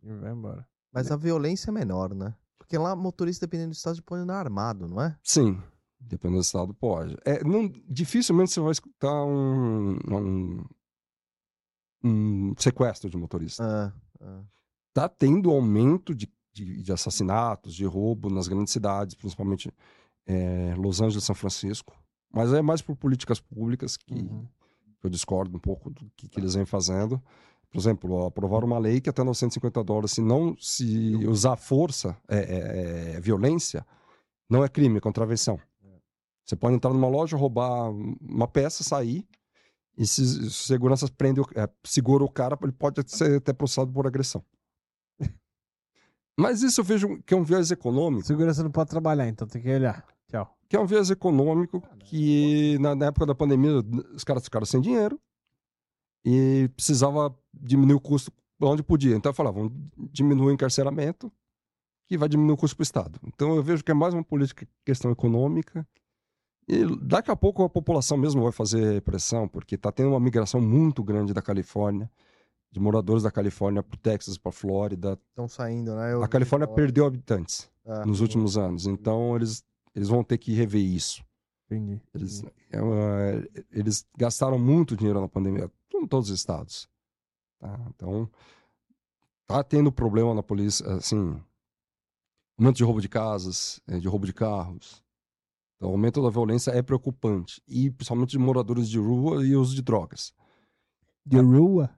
E 0.01 0.13
vai 0.13 0.31
embora. 0.31 0.67
Mas 0.91 1.11
a 1.11 1.15
violência 1.15 1.69
é 1.69 1.73
menor, 1.73 2.15
né? 2.15 2.33
Porque 2.57 2.77
lá, 2.77 2.95
motorista, 2.95 3.45
dependendo 3.45 3.71
do 3.71 3.75
estado, 3.75 3.95
de 3.95 4.01
põe 4.01 4.19
andar 4.19 4.39
armado, 4.39 4.87
não 4.87 5.01
é? 5.01 5.17
Sim, 5.23 5.61
dependendo 5.99 6.39
do 6.39 6.45
estado, 6.45 6.73
pode. 6.73 7.17
É, 7.25 7.43
não, 7.43 7.67
dificilmente 7.87 8.51
você 8.51 8.59
vai 8.59 8.71
escutar 8.71 9.23
um, 9.23 9.97
um, 10.07 10.65
um 12.03 12.53
sequestro 12.57 13.09
de 13.09 13.17
motorista. 13.17 13.63
Ah, 13.63 13.93
ah. 14.21 14.43
tá 14.93 15.09
tendo 15.09 15.51
aumento 15.51 16.15
de, 16.15 16.31
de, 16.53 16.81
de 16.81 16.91
assassinatos, 16.91 17.75
de 17.75 17.85
roubo 17.85 18.29
nas 18.29 18.47
grandes 18.47 18.73
cidades, 18.73 19.15
principalmente 19.15 19.71
é, 20.25 20.73
Los 20.77 21.01
Angeles 21.01 21.23
e 21.23 21.25
São 21.25 21.35
Francisco. 21.35 21.95
Mas 22.31 22.53
é 22.53 22.61
mais 22.61 22.81
por 22.81 22.95
políticas 22.95 23.39
públicas 23.39 23.97
que 23.97 24.13
Uhum. 24.13 24.47
eu 25.03 25.09
discordo 25.09 25.57
um 25.57 25.59
pouco 25.59 25.89
do 25.89 26.11
que, 26.15 26.27
que 26.27 26.39
eles 26.39 26.53
vêm 26.53 26.65
fazendo. 26.65 27.21
Por 27.71 27.79
exemplo, 27.79 28.25
aprovaram 28.25 28.65
uma 28.67 28.79
lei 28.79 28.99
que 28.99 29.09
até 29.09 29.23
950 29.23 29.83
dólares, 29.83 30.11
se 30.11 30.21
não 30.21 30.55
se 30.57 31.15
usar 31.27 31.55
força, 31.55 32.17
é, 32.27 32.37
é, 32.37 33.11
é, 33.15 33.21
violência, 33.21 33.85
não 34.49 34.63
é 34.63 34.69
crime, 34.69 34.97
é 34.97 35.01
contravenção. 35.01 35.59
Você 36.43 36.55
pode 36.55 36.75
entrar 36.75 36.91
numa 36.91 37.07
loja, 37.07 37.37
roubar 37.37 37.91
uma 37.91 38.47
peça, 38.47 38.83
sair, 38.83 39.27
e 39.95 40.07
se 40.07 40.25
se 40.49 40.65
seguranças 40.65 41.09
prende, 41.11 41.41
é, 41.55 41.69
segura 41.83 42.23
o 42.23 42.29
cara, 42.29 42.57
ele 42.63 42.71
pode 42.71 43.03
ser 43.07 43.37
até 43.37 43.53
processado 43.53 43.91
por 43.91 44.07
agressão. 44.07 44.43
Mas 46.39 46.61
isso 46.63 46.79
eu 46.79 46.85
vejo 46.85 47.21
que 47.23 47.33
é 47.33 47.37
um 47.37 47.43
viés 47.43 47.69
econômico, 47.69 48.25
Segurança 48.25 48.63
não 48.63 48.71
pode 48.71 48.89
trabalhar, 48.89 49.27
então 49.27 49.47
tem 49.47 49.61
que 49.61 49.69
olhar. 49.69 50.05
Tchau. 50.27 50.55
que 50.69 50.75
é 50.75 50.79
um 50.79 50.85
viés 50.85 51.09
econômico 51.09 51.81
que 52.05 52.77
na, 52.79 52.95
na 52.95 53.07
época 53.07 53.25
da 53.25 53.33
pandemia 53.33 53.83
os 54.13 54.23
caras 54.23 54.43
ficaram 54.43 54.65
sem 54.65 54.79
dinheiro 54.79 55.19
e 56.23 56.69
precisava 56.75 57.35
diminuir 57.53 57.95
o 57.95 57.99
custo 57.99 58.31
onde 58.61 58.83
podia. 58.83 59.15
Então 59.15 59.31
eu 59.31 59.33
falava, 59.33 59.57
vamos 59.57 59.73
diminuir 60.11 60.47
o 60.47 60.51
encarceramento 60.51 61.31
que 62.07 62.17
vai 62.17 62.29
diminuir 62.29 62.53
o 62.53 62.57
custo 62.57 62.75
para 62.75 62.81
o 62.81 62.83
Estado. 62.83 63.19
Então 63.25 63.55
eu 63.55 63.63
vejo 63.63 63.83
que 63.83 63.91
é 63.91 63.93
mais 63.95 64.13
uma 64.13 64.23
política 64.23 64.67
questão 64.85 65.11
econômica 65.11 65.85
e 66.67 66.85
daqui 67.01 67.31
a 67.31 67.35
pouco 67.35 67.63
a 67.63 67.69
população 67.69 68.15
mesmo 68.15 68.43
vai 68.43 68.51
fazer 68.51 69.01
pressão, 69.01 69.47
porque 69.47 69.73
está 69.73 69.91
tendo 69.91 70.11
uma 70.11 70.19
migração 70.19 70.61
muito 70.61 71.03
grande 71.03 71.33
da 71.33 71.41
Califórnia, 71.41 72.09
de 72.71 72.79
moradores 72.79 73.23
da 73.23 73.31
Califórnia 73.31 73.81
para 73.83 73.95
o 73.95 73.99
Texas, 73.99 74.37
para 74.37 74.49
a 74.49 74.53
Flórida. 74.53 75.19
Estão 75.29 75.47
saindo, 75.47 75.95
né? 75.95 76.13
Eu 76.13 76.23
A 76.23 76.27
Califórnia 76.27 76.67
falar. 76.67 76.75
perdeu 76.75 77.05
habitantes 77.05 77.69
Ah, 77.85 78.05
nos 78.05 78.21
últimos 78.21 78.57
anos, 78.57 78.85
então 78.85 79.35
eles, 79.35 79.63
eles 79.95 80.07
vão 80.07 80.23
ter 80.23 80.37
que 80.37 80.53
rever 80.53 80.81
isso. 80.81 81.23
Entendi. 81.65 82.01
Eles, 82.13 82.43
é 82.71 83.61
eles 83.71 84.05
gastaram 84.17 84.57
muito 84.59 84.95
dinheiro 84.97 85.19
na 85.21 85.27
pandemia, 85.27 85.71
em 85.95 86.07
todos 86.07 86.29
os 86.29 86.35
estados. 86.35 86.87
tá? 87.59 87.79
Então, 87.95 88.29
tá 89.47 89.63
tendo 89.63 89.91
problema 89.91 90.33
na 90.33 90.41
polícia, 90.43 90.85
assim, 90.93 91.39
aumento 92.57 92.77
de 92.77 92.83
roubo 92.83 93.01
de 93.01 93.09
casas, 93.09 93.79
eh, 93.87 93.99
de 93.99 94.07
roubo 94.07 94.25
de 94.25 94.33
carros. 94.33 95.03
Então, 95.75 95.89
o 95.89 95.93
aumento 95.93 96.21
da 96.21 96.29
violência 96.29 96.71
é 96.71 96.81
preocupante, 96.81 97.61
e 97.67 97.89
principalmente 97.91 98.31
de 98.31 98.37
moradores 98.39 98.89
de 98.89 98.97
rua 98.99 99.45
e 99.45 99.55
uso 99.55 99.73
de 99.75 99.81
drogas. 99.81 100.33
De 101.25 101.37
rua? 101.39 101.89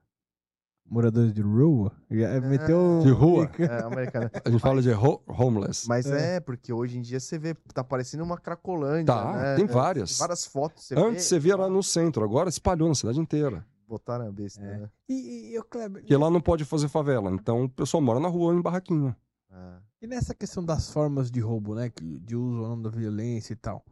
Moradores 0.91 1.31
de 1.31 1.41
rua? 1.41 1.89
Já 2.09 2.41
meteu. 2.41 2.99
De 3.01 3.11
rua? 3.11 3.49
É, 3.57 3.81
americana. 3.83 4.29
A 4.43 4.49
gente 4.49 4.59
fala 4.59 4.81
de 4.81 4.91
ho- 4.91 5.21
homeless. 5.25 5.87
Mas 5.87 6.05
É. 6.05 6.35
é. 6.35 6.39
porque 6.41 6.73
hoje 6.73 6.97
em 6.97 7.01
dia 7.01 7.17
você 7.17 7.39
vê, 7.39 7.53
tá 7.73 7.81
parecendo 7.81 8.23
uma 8.25 8.37
cracolândia, 8.37 9.05
Tá, 9.05 9.31
né? 9.31 9.55
tem 9.55 9.63
É, 9.63 9.67
várias. 9.69 10.17
várias 10.17 10.45
fotos. 10.45 10.83
Você 10.87 10.95
Antes 10.95 11.13
vê, 11.13 11.19
você 11.21 11.39
via 11.39 11.55
lá 11.55 11.69
no 11.69 11.81
centro, 11.81 12.23
agora 12.25 12.49
espalhou 12.49 12.89
na 12.89 12.95
cidade 12.95 13.21
inteira. 13.21 13.65
Botaram 13.87 14.27
a 14.27 14.31
besta, 14.33 14.61
É. 14.61 14.79
né? 14.79 14.89
E, 15.07 15.13
e, 15.53 15.57
e, 15.57 15.63
Kleber, 15.63 16.01
Porque 16.01 16.15
lá 16.17 16.29
não 16.29 16.41
pode 16.41 16.65
fazer 16.65 16.89
favela, 16.89 17.31
então 17.31 17.63
o 17.63 17.69
pessoal 17.69 18.01
mora 18.03 18.19
na 18.19 18.27
rua 18.27 18.53
em 18.53 18.61
barraquinha. 18.61 19.15
Ah. 19.49 19.79
e 20.01 20.07
nessa 20.07 20.33
questão 20.33 20.63
das 20.65 20.91
formas 20.91 21.29
de 21.31 21.39
roubo, 21.39 21.75
né? 21.75 21.89
De 22.01 22.35
uso 22.35 22.61
ou 22.63 22.67
não 22.69 22.81
da 22.81 22.89
violência 22.89 23.53
e 23.53 23.55
tal. 23.55 23.85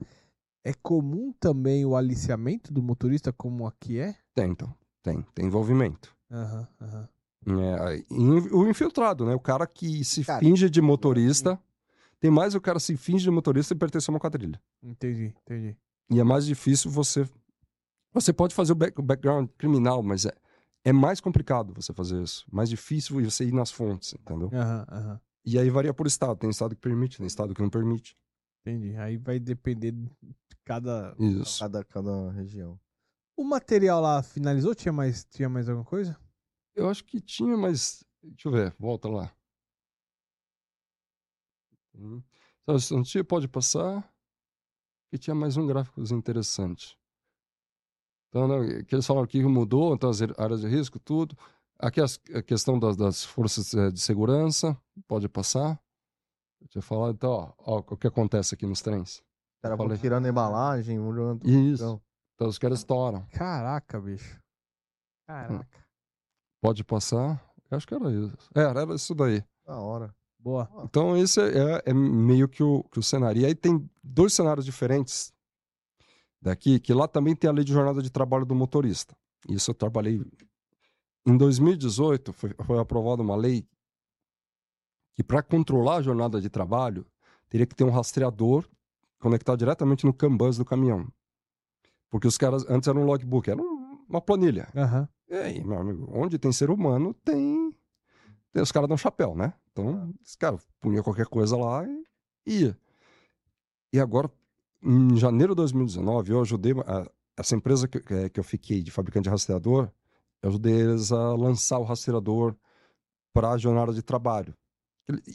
É 0.65 0.73
comum 0.73 1.33
também 1.39 1.85
o 1.85 1.95
aliciamento 1.95 2.73
do 2.73 2.81
motorista, 2.83 3.31
como 3.31 3.65
aqui 3.67 3.99
é? 3.99 4.15
Tem, 4.35 4.51
então. 4.51 4.73
Tem. 5.03 5.25
Tem 5.35 5.45
envolvimento. 5.45 6.13
Aham, 6.31 6.67
aham. 6.81 7.09
É, 7.47 8.03
e 8.11 8.53
o 8.53 8.67
infiltrado, 8.69 9.25
né? 9.25 9.33
O 9.33 9.39
cara 9.39 9.65
que 9.65 10.03
se 10.03 10.23
Cara, 10.25 10.39
finge 10.39 10.69
de 10.69 10.81
motorista. 10.81 11.59
Tem 12.19 12.29
mais 12.29 12.53
o 12.53 12.59
cara 12.59 12.79
se 12.79 12.97
finge 12.97 13.23
de 13.23 13.31
motorista 13.31 13.73
e 13.73 13.77
pertence 13.77 14.09
a 14.09 14.13
uma 14.13 14.19
quadrilha. 14.19 14.61
Entendi, 14.83 15.33
entendi. 15.43 15.77
E 16.11 16.19
é 16.19 16.23
mais 16.23 16.45
difícil 16.45 16.91
você. 16.91 17.27
Você 18.13 18.33
pode 18.33 18.53
fazer 18.53 18.73
o, 18.73 18.75
back- 18.75 18.99
o 18.99 19.03
background 19.03 19.47
criminal, 19.57 20.03
mas 20.03 20.25
é, 20.25 20.33
é 20.83 20.91
mais 20.91 21.21
complicado 21.21 21.73
você 21.73 21.93
fazer 21.93 22.21
isso. 22.21 22.45
Mais 22.51 22.69
difícil 22.69 23.21
você 23.23 23.45
ir 23.45 23.53
nas 23.53 23.71
fontes, 23.71 24.13
entendeu? 24.19 24.49
Aham, 24.51 24.85
aham. 24.91 25.21
E 25.45 25.57
aí 25.57 25.69
varia 25.69 25.93
por 25.93 26.05
estado. 26.07 26.37
Tem 26.37 26.49
estado 26.49 26.75
que 26.75 26.81
permite, 26.81 27.17
tem 27.17 27.25
estado 27.25 27.53
que 27.55 27.61
não 27.61 27.69
permite. 27.69 28.17
Entendi. 28.61 28.95
Aí 28.97 29.15
vai 29.15 29.39
depender 29.39 29.91
de 29.93 30.09
cada. 30.65 31.15
Isso. 31.17 31.59
Cada, 31.59 31.83
cada 31.85 32.31
região. 32.31 32.77
O 33.39 33.43
material 33.45 34.01
lá 34.01 34.21
finalizou? 34.21 34.75
Tinha 34.75 34.91
mais, 34.91 35.23
tinha 35.23 35.47
mais 35.47 35.69
alguma 35.69 35.85
coisa? 35.85 36.19
Eu 36.75 36.89
acho 36.89 37.05
que 37.05 37.21
tinha, 37.21 37.55
mas. 37.55 38.03
Deixa 38.21 38.49
eu 38.49 38.51
ver, 38.51 38.75
volta 38.77 39.07
lá. 39.07 39.33
Hum. 41.95 42.21
Então, 42.63 43.01
tinha, 43.01 43.23
pode 43.23 43.47
passar. 43.47 44.13
Que 45.09 45.17
tinha 45.17 45.33
mais 45.33 45.55
um 45.55 45.65
gráfico 45.65 46.01
interessante. 46.13 46.99
Então, 48.27 48.45
né, 48.45 48.83
que 48.83 48.93
eles 48.93 49.07
falaram 49.07 49.25
que 49.25 49.41
mudou, 49.41 49.95
então 49.95 50.09
as 50.09 50.21
áreas 50.37 50.59
de 50.59 50.67
risco, 50.67 50.99
tudo. 50.99 51.33
Aqui 51.79 52.01
as- 52.01 52.19
a 52.35 52.43
questão 52.43 52.77
das, 52.77 52.97
das 52.97 53.23
forças 53.23 53.73
eh, 53.73 53.89
de 53.89 54.01
segurança, 54.01 54.77
pode 55.07 55.29
passar. 55.29 55.81
Deixa 56.59 56.79
eu 56.79 56.81
falar, 56.81 57.11
então, 57.11 57.31
ó, 57.31 57.53
ó, 57.57 57.77
o 57.77 57.95
que 57.95 58.05
acontece 58.05 58.53
aqui 58.53 58.65
nos 58.65 58.81
trens. 58.81 59.23
Vão 59.63 59.77
Falei. 59.77 59.97
tirando 59.97 60.25
a 60.25 60.29
embalagem, 60.29 60.99
mudando. 60.99 61.47
Isso. 61.47 61.81
Então, 61.85 62.01
Então 62.39 62.47
os 62.47 62.57
caras 62.57 62.79
estouram. 62.79 63.27
Caraca, 63.33 63.99
bicho. 63.99 64.39
Caraca. 65.27 65.85
Pode 66.61 66.85
passar? 66.85 67.45
Eu 67.69 67.75
acho 67.75 67.85
que 67.85 67.93
era 67.93 68.09
isso. 68.09 68.49
Era, 68.55 68.79
era 68.79 68.95
isso 68.95 69.13
daí. 69.13 69.43
Da 69.65 69.77
hora. 69.77 70.15
Boa. 70.39 70.69
Então, 70.85 71.17
esse 71.17 71.41
é, 71.41 71.83
é 71.85 71.93
meio 71.93 72.47
que 72.47 72.63
o, 72.63 72.85
que 72.85 72.97
o 72.97 73.03
cenário. 73.03 73.41
E 73.41 73.45
aí 73.45 73.53
tem 73.53 73.89
dois 74.01 74.33
cenários 74.33 74.65
diferentes 74.65 75.33
daqui, 76.41 76.79
que 76.79 76.93
lá 76.93 77.09
também 77.09 77.35
tem 77.35 77.49
a 77.49 77.51
lei 77.51 77.65
de 77.65 77.73
jornada 77.73 78.01
de 78.01 78.09
trabalho 78.09 78.45
do 78.45 78.55
motorista. 78.55 79.13
Isso 79.49 79.71
eu 79.71 79.75
trabalhei. 79.75 80.25
Em 81.27 81.35
2018, 81.35 82.31
foi, 82.31 82.55
foi 82.65 82.79
aprovada 82.79 83.21
uma 83.21 83.35
lei 83.35 83.67
que, 85.13 85.25
para 85.25 85.43
controlar 85.43 85.97
a 85.97 86.01
jornada 86.01 86.39
de 86.39 86.49
trabalho, 86.49 87.05
teria 87.49 87.67
que 87.67 87.75
ter 87.75 87.83
um 87.83 87.91
rastreador 87.91 88.65
conectado 89.19 89.59
diretamente 89.59 90.05
no 90.05 90.13
Kanban 90.13 90.51
do 90.51 90.63
caminhão. 90.63 91.05
Porque 92.09 92.27
os 92.27 92.37
caras, 92.37 92.65
antes 92.69 92.87
era 92.87 92.97
um 92.97 93.05
logbook, 93.05 93.49
era 93.49 93.61
um- 93.61 93.99
uma 94.09 94.21
planilha. 94.21 94.67
Aham. 94.75 95.07
E 95.29 95.35
aí, 95.35 95.63
meu 95.63 95.77
amigo, 95.79 96.09
onde 96.11 96.37
tem 96.39 96.51
ser 96.51 96.69
humano, 96.71 97.13
tem. 97.23 97.73
tem- 98.51 98.63
os 98.63 98.71
caras 98.71 98.87
dão 98.89 98.97
chapéu, 98.97 99.35
né? 99.35 99.53
Então, 99.71 100.11
os 100.23 100.35
caras 100.35 100.67
punham 100.81 101.03
qualquer 101.03 101.27
coisa 101.27 101.55
lá 101.55 101.85
e 101.85 102.03
ia. 102.61 102.77
E 103.93 103.99
agora, 103.99 104.29
em 104.83 105.15
janeiro 105.17 105.53
de 105.53 105.57
2019, 105.57 106.31
eu 106.31 106.41
ajudei 106.41 106.73
a- 106.85 107.09
essa 107.37 107.55
empresa 107.55 107.87
que, 107.87 107.99
que- 107.99 108.39
eu 108.39 108.43
fiquei 108.43 108.81
de 108.81 108.91
fabricante 108.91 109.25
de 109.25 109.29
rastreador, 109.29 109.89
eu 110.41 110.49
ajudei 110.49 110.73
eles 110.73 111.11
a 111.11 111.33
lançar 111.35 111.77
o 111.79 111.83
rastreador 111.83 112.55
para 113.33 113.51
a 113.51 113.57
jornada 113.57 113.93
de 113.93 114.01
trabalho. 114.01 114.53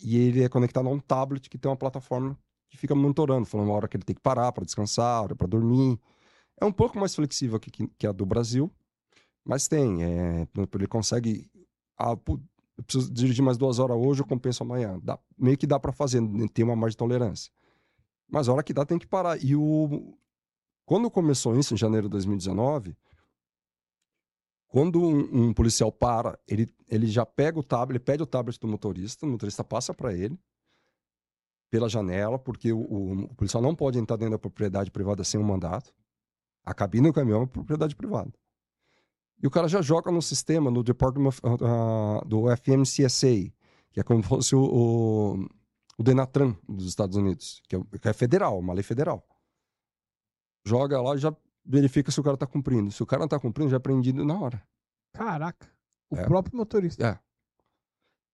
E 0.02 0.16
ele 0.18 0.42
é 0.42 0.48
conectado 0.48 0.88
a 0.88 0.90
um 0.92 0.98
tablet 1.00 1.48
que 1.48 1.58
tem 1.58 1.70
uma 1.70 1.76
plataforma 1.76 2.38
que 2.68 2.76
fica 2.76 2.94
monitorando, 2.94 3.46
falando 3.46 3.70
a 3.70 3.74
hora 3.74 3.88
que 3.88 3.96
ele 3.96 4.04
tem 4.04 4.14
que 4.14 4.22
parar 4.22 4.50
para 4.52 4.64
descansar, 4.64 5.34
para 5.36 5.46
dormir. 5.46 5.98
É 6.60 6.64
um 6.64 6.72
pouco 6.72 6.98
mais 6.98 7.14
flexível 7.14 7.58
que, 7.58 7.70
que, 7.70 7.86
que 7.88 8.06
a 8.06 8.12
do 8.12 8.24
Brasil, 8.24 8.70
mas 9.44 9.68
tem. 9.68 10.02
É, 10.02 10.48
ele 10.74 10.86
consegue. 10.86 11.50
Ah, 11.98 12.16
eu 12.76 12.82
preciso 12.84 13.12
dirigir 13.12 13.44
mais 13.44 13.56
duas 13.56 13.78
horas 13.78 13.96
hoje, 13.96 14.22
eu 14.22 14.26
compenso 14.26 14.62
amanhã. 14.62 14.98
Dá- 15.02 15.18
meio 15.38 15.56
que 15.58 15.66
dá 15.66 15.78
para 15.78 15.92
fazer, 15.92 16.20
né, 16.20 16.46
tem 16.52 16.64
uma 16.64 16.74
margem 16.76 16.92
de 16.94 16.96
tolerância. 16.98 17.52
Mas 18.28 18.48
a 18.48 18.52
hora 18.52 18.62
que 18.62 18.72
dá, 18.72 18.84
tem 18.84 18.98
que 18.98 19.06
parar. 19.06 19.42
E 19.42 19.54
o. 19.54 20.16
Quando 20.86 21.10
começou 21.10 21.58
isso, 21.58 21.74
em 21.74 21.76
janeiro 21.76 22.08
de 22.08 22.12
2019, 22.12 22.96
quando 24.68 25.00
um, 25.00 25.46
um 25.48 25.54
policial 25.54 25.90
para, 25.90 26.38
ele, 26.48 26.68
ele 26.88 27.06
já 27.06 27.24
pega 27.24 27.58
o 27.58 27.62
tablet, 27.62 27.96
ele 27.96 28.04
pede 28.04 28.22
o 28.22 28.26
tablet 28.26 28.58
do 28.58 28.66
motorista, 28.68 29.24
o 29.24 29.28
motorista 29.28 29.62
passa 29.64 29.94
para 29.94 30.12
ele 30.12 30.38
pela 31.70 31.88
janela, 31.88 32.38
porque 32.38 32.72
o, 32.72 32.80
o- 32.80 33.24
o 33.24 33.34
policial 33.34 33.62
não 33.62 33.74
pode 33.74 33.98
entrar 33.98 34.16
dentro 34.16 34.32
da 34.32 34.38
propriedade 34.38 34.90
privada 34.90 35.24
sem 35.24 35.38
um 35.40 35.44
mandato. 35.44 35.92
A 36.64 36.72
cabine 36.74 37.08
do 37.08 37.12
caminhão 37.14 37.42
é 37.42 37.46
propriedade 37.46 37.94
privada. 37.94 38.32
E 39.42 39.46
o 39.46 39.50
cara 39.50 39.68
já 39.68 39.82
joga 39.82 40.10
no 40.10 40.22
sistema, 40.22 40.70
no 40.70 40.82
Department 40.82 41.28
of- 41.28 41.40
ah, 41.62 42.22
do 42.26 42.44
FMCSA, 42.56 43.52
que 43.92 44.00
é 44.00 44.02
como 44.02 44.22
se 44.24 44.28
fosse 44.28 44.56
o, 44.56 44.62
o, 44.62 45.34
o 45.98 46.02
Denatran 46.02 46.56
dos 46.68 46.86
Estados 46.86 47.16
Unidos, 47.16 47.60
que 47.68 47.76
é, 47.76 47.80
que 48.00 48.08
é 48.08 48.12
federal, 48.12 48.58
uma 48.58 48.72
lei 48.72 48.82
federal. 48.82 49.26
Joga 50.66 51.00
lá 51.00 51.14
e 51.14 51.18
já 51.18 51.34
verifica 51.64 52.10
se 52.10 52.18
o 52.20 52.22
cara 52.22 52.34
está 52.34 52.46
cumprindo. 52.46 52.90
Se 52.90 53.02
o 53.02 53.06
cara 53.06 53.20
não 53.20 53.26
está 53.26 53.38
cumprindo, 53.38 53.70
já 53.70 53.76
é 53.76 53.80
prendido 53.80 54.24
na 54.24 54.38
hora. 54.38 54.62
Caraca. 55.12 55.70
O 56.10 56.16
É. 56.16 56.24
próprio 56.24 56.56
motorista. 56.56 57.06
É. 57.06 57.18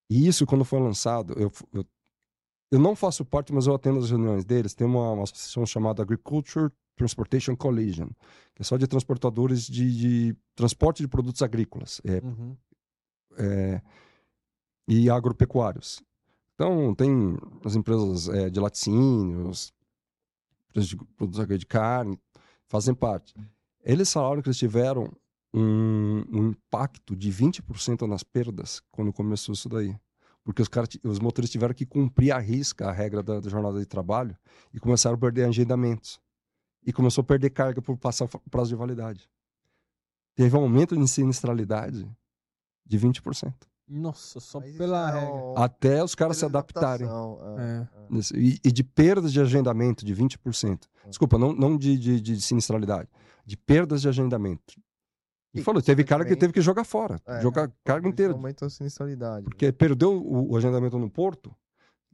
E 0.09 0.27
isso, 0.27 0.47
quando 0.47 0.65
foi 0.65 0.81
lançado, 0.81 1.35
eu, 1.37 1.51
eu, 1.73 1.85
eu 2.73 2.79
não 2.79 2.95
faço 2.95 3.25
parte, 3.25 3.53
mas 3.53 3.67
eu 3.67 3.75
atendo 3.75 3.99
as 3.99 4.11
reuniões 4.11 4.45
deles. 4.45 4.75
Tem 4.75 4.87
uma, 4.87 5.13
uma 5.13 5.23
associação 5.25 5.65
chamada 5.67 6.03
Agriculture 6.03 6.71
Transportation 6.97 7.57
Coalition, 7.57 8.09
que 8.55 8.63
é 8.63 8.65
só 8.65 8.77
de 8.77 8.87
transportadores 8.87 9.67
de, 9.67 9.97
de 10.33 10.37
transporte 10.55 11.03
de 11.03 11.09
produtos 11.09 11.41
agrícolas 11.43 12.01
é, 12.05 12.19
Uhum. 12.25 12.57
é, 13.39 13.81
e 14.89 15.09
agropecuários. 15.09 16.03
Então, 16.55 16.95
tem 16.95 17.37
as 17.65 17.75
empresas 17.75 18.29
é, 18.29 18.51
de 18.51 18.61
laticínios, 18.61 19.73
empresas 20.69 20.91
de 20.91 20.97
produtos 20.97 21.41
agrícolas 21.41 21.61
de 21.61 21.67
carne, 21.67 22.19
fazem 22.69 22.95
parte. 22.95 23.35
Eles 23.83 24.13
falaram 24.13 24.43
que 24.43 24.49
eles 24.49 24.59
tiveram 24.59 25.11
um, 25.55 26.23
um 26.31 26.49
impacto 26.51 27.17
de 27.17 27.31
20% 27.33 28.07
nas 28.07 28.23
perdas 28.23 28.83
quando 28.91 29.13
começou 29.13 29.53
isso 29.55 29.69
daí. 29.69 29.97
Porque 30.45 30.61
os, 30.63 30.69
caras, 30.69 30.89
ti- 30.89 31.01
os 31.05 31.19
motoristas 31.19 31.53
tiveram 31.53 31.75
que 31.75 31.87
cumprir 31.87 32.33
à 32.33 32.39
risca 32.39 32.89
a 32.89 32.93
regra 32.93 33.23
da, 33.23 33.41
da 33.41 33.49
jornada 33.51 33.79
de 33.79 33.87
trabalho 33.87 34.37
e 34.73 34.79
começaram 34.81 35.17
a 35.17 35.19
perder 35.19 35.45
agendamentos. 35.45 36.21
E 36.87 36.93
começou 36.93 37.23
a 37.23 37.25
perder 37.25 37.51
carga 37.51 37.83
por 37.83 37.97
passar 37.97 38.25
o 38.25 38.51
prazo 38.51 38.71
de 38.71 38.77
validade. 38.77 39.29
Teve 40.35 40.57
um 40.57 40.63
aumento 40.63 40.97
de 40.97 41.07
sinistralidade 41.07 42.11
de 42.87 42.99
20%. 42.99 43.55
Nossa, 43.87 44.39
só 44.39 44.61
Mas 44.61 44.77
pela 44.77 45.11
é 45.11 45.21
regra. 45.21 45.55
Até 45.57 46.03
os 46.03 46.15
caras 46.15 46.37
se 46.37 46.45
adaptarem. 46.45 47.09
é, 47.09 47.11
É. 47.59 47.83
é. 47.83 48.39
E, 48.39 48.61
e 48.65 48.71
de 48.71 48.85
perdas 48.85 49.33
de 49.33 49.41
agendamento 49.41 50.05
de 50.05 50.15
20%. 50.15 50.83
Desculpa, 51.09 51.37
não, 51.37 51.53
não 51.53 51.77
de, 51.77 51.99
de, 51.99 52.21
de 52.21 52.41
sinistralidade. 52.41 53.09
De 53.45 53.57
perdas 53.57 54.01
de 54.01 54.09
agendamento. 54.09 54.81
E 55.53 55.59
E 55.59 55.63
falou, 55.63 55.83
teve 55.83 56.05
cara 56.05 56.25
que 56.25 56.37
teve 56.37 56.53
que 56.53 56.61
jogar 56.61 56.85
fora. 56.85 57.21
É, 57.27 57.41
jogar 57.41 57.69
carga 57.85 58.07
Isso 58.07 58.13
inteira. 58.13 58.33
Aumenta 58.33 58.67
a 58.67 58.71
sinistralidade. 58.71 59.45
Porque 59.45 59.73
perdeu 59.73 60.13
o, 60.13 60.53
o 60.53 60.57
agendamento 60.57 60.97
no 60.97 61.11
porto, 61.11 61.53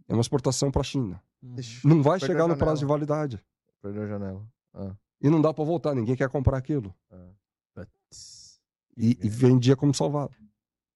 é 0.09 0.15
uma 0.15 0.23
exportação 0.23 0.71
para 0.71 0.81
a 0.81 0.85
China. 0.85 1.23
Ixi, 1.59 1.87
Não 1.87 2.03
vai 2.03 2.19
chegar 2.19 2.49
no 2.49 2.57
prazo 2.57 2.81
de 2.81 2.87
validade. 2.87 3.39
Perdeu 3.83 4.05
a 4.05 4.07
janela. 4.07 4.56
Ah, 4.77 4.95
E 5.21 5.31
não 5.31 5.41
dá 5.41 5.53
para 5.53 5.65
voltar, 5.65 5.95
ninguém 5.95 6.15
quer 6.15 6.29
comprar 6.29 6.59
aquilo. 6.59 6.95
ah. 7.11 7.31
E, 8.99 9.19
e 9.23 9.29
vendia 9.29 9.77
como 9.77 9.93
salvado. 9.93 10.35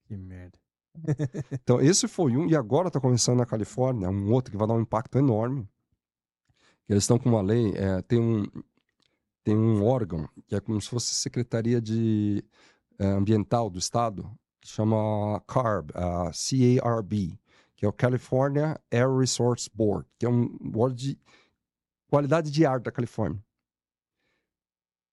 Que 0.05 0.17
merda. 0.17 0.59
Então, 1.53 1.81
esse 1.81 2.09
foi 2.09 2.37
um, 2.37 2.49
e 2.49 2.57
agora 2.57 2.89
está 2.89 2.99
começando 3.01 3.39
na 3.39 3.47
Califórnia, 3.47 4.09
um 4.09 4.33
outro 4.33 4.51
que 4.51 4.57
vai 4.57 4.67
dar 4.67 4.75
um 4.75 4.81
impacto 4.81 5.19
enorme. 5.19 5.69
Eles 6.89 7.05
estão 7.05 7.19
com 7.19 7.29
uma 7.29 7.43
lei, 7.43 7.73
é, 7.77 8.03
tem, 8.03 8.19
um, 8.19 8.45
tem 9.45 9.57
um 9.57 9.85
órgão, 9.85 10.29
que 10.49 10.55
é 10.57 10.61
como 10.61 10.81
se 10.81 10.89
fosse 10.89 11.15
Secretaria 11.15 11.81
de 11.81 12.43
é, 12.99 13.07
Ambiental 13.07 13.71
do 13.71 13.79
Estado, 13.79 14.31
que 14.61 14.69
chama 14.69 15.41
CARB, 15.47 15.93
a 15.95 16.33
C-A-R-B, 16.33 17.39
que 17.77 17.85
é 17.85 17.89
o 17.89 17.93
California 17.93 18.81
Air 18.91 19.17
Resource 19.17 19.71
Board, 19.73 20.07
que 20.19 20.27
é 20.27 20.29
um 20.29 20.49
board 20.59 20.97
de 20.97 21.19
qualidade 22.09 22.51
de 22.51 22.67
ar 22.67 22.81
da 22.81 22.91
Califórnia. 22.91 23.41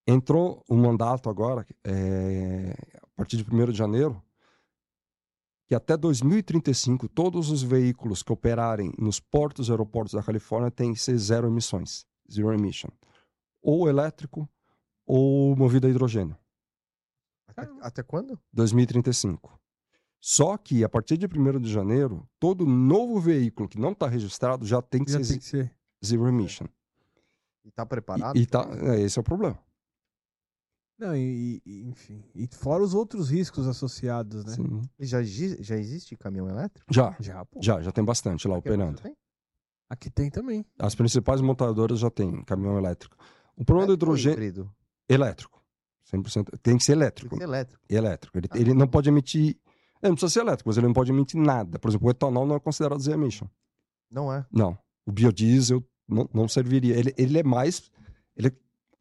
Entrou 0.08 0.64
um 0.70 0.78
mandato 0.78 1.30
agora, 1.30 1.68
é, 1.84 2.74
a 3.04 3.08
partir 3.16 3.36
de 3.38 3.44
1 3.44 3.72
de 3.72 3.78
janeiro, 3.78 4.22
que 5.68 5.76
até 5.76 5.98
2035 5.98 7.10
todos 7.10 7.50
os 7.52 7.62
veículos 7.62 8.24
que 8.24 8.32
operarem 8.32 8.94
nos 8.98 9.20
portos 9.20 9.68
e 9.68 9.72
aeroportos 9.72 10.14
da 10.14 10.24
Califórnia 10.24 10.72
têm 10.72 10.94
que 10.94 11.00
ser 11.02 11.18
zero 11.18 11.48
emissões, 11.48 12.06
zero 12.32 12.54
emission, 12.54 12.90
ou 13.62 13.90
elétrico 13.90 14.50
ou 15.06 15.56
movido 15.58 15.88
a 15.88 15.90
hidrogênio, 15.90 16.38
Até, 17.48 17.70
até 17.82 18.04
quando? 18.04 18.40
2035. 18.54 19.60
Só 20.22 20.58
que 20.58 20.84
a 20.86 20.90
partir 20.90 21.18
de 21.18 21.26
1 21.28 21.60
de 21.60 21.72
janeiro, 21.72 22.28
todo 22.40 22.66
novo 22.66 23.20
veículo 23.20 23.68
que 23.68 23.80
não 23.80 23.92
está 23.92 24.08
registrado 24.08 24.66
já 24.66 24.82
tem 24.82 25.04
que 25.04 25.12
Já 25.12 25.22
ser 25.24 25.28
tem 25.34 25.40
que 25.40 25.46
ser. 25.46 25.76
zero 26.04 26.28
emission. 26.28 26.68
E 27.66 27.72
tá 27.72 27.86
preparado? 27.86 28.38
E, 28.38 28.42
e 28.42 28.46
tá, 28.46 28.66
é, 28.84 29.02
esse 29.02 29.20
é 29.20 29.22
o 29.22 29.24
problema. 29.24 29.60
Não, 30.98 31.16
e, 31.16 31.62
e- 31.66 31.84
enfim. 31.88 32.24
E 32.34 32.48
fora 32.56 32.84
os 32.84 32.94
outros 32.94 33.30
riscos 33.30 33.68
associados, 33.68 34.44
né? 34.46 34.54
Sim. 34.54 34.82
Já, 35.00 35.22
já 35.22 35.76
existe 35.78 36.16
caminhão 36.18 36.50
elétrico? 36.50 36.92
Já, 36.92 37.16
Já, 37.20 37.46
pô. 37.46 37.60
já, 37.62 37.82
já 37.82 37.92
tem 37.92 38.04
bastante 38.04 38.48
lá 38.48 38.58
Aqui 38.58 38.68
no 38.70 38.76
operando. 38.76 39.02
Tem? 39.02 39.16
Aqui 39.90 40.10
tem 40.10 40.30
também. 40.30 40.66
As 40.80 40.96
principais 40.96 41.40
montadoras 41.40 42.00
já 42.00 42.10
têm 42.10 42.44
caminhão 42.44 42.78
elétrico. 42.78 43.16
O 43.56 43.64
problema 43.64 43.88
do 43.88 43.94
Elétrico 43.94 44.12
ou 44.12 44.18
hidrogênio 44.18 44.76
elétrico. 45.08 45.64
100%. 46.12 46.58
Tem 46.62 46.78
que 46.78 46.84
ser 46.84 46.94
Tem 46.94 47.02
elétrico. 47.02 47.30
que 47.30 47.38
ser 47.38 47.44
elétrico. 47.44 47.84
elétrico. 47.90 48.38
Ele, 48.38 48.48
Ah. 48.52 48.58
ele 48.58 48.74
não 48.74 48.88
pode 48.88 49.10
emitir. 49.10 49.58
Ele 50.02 50.10
não 50.10 50.16
precisa 50.16 50.32
ser 50.34 50.40
elétrico, 50.42 50.70
mas 50.70 50.78
ele 50.78 50.88
não 50.88 50.94
pode 50.94 51.12
emitir 51.12 51.40
nada. 51.40 51.78
Por 51.80 51.90
exemplo, 51.90 52.08
o 52.08 52.12
etanol 52.12 52.46
não 52.46 52.56
é 52.56 52.60
considerado 52.60 53.00
zero 53.02 53.20
emission. 53.22 53.48
Não 54.12 54.32
é. 54.34 54.46
Não. 54.52 54.78
O 55.06 55.12
biodiesel 55.12 55.84
não, 56.08 56.30
não 56.34 56.48
serviria. 56.48 56.96
Ele, 56.98 57.14
ele 57.18 57.40
é 57.40 57.44
mais. 57.44 57.92
Ele, 58.36 58.52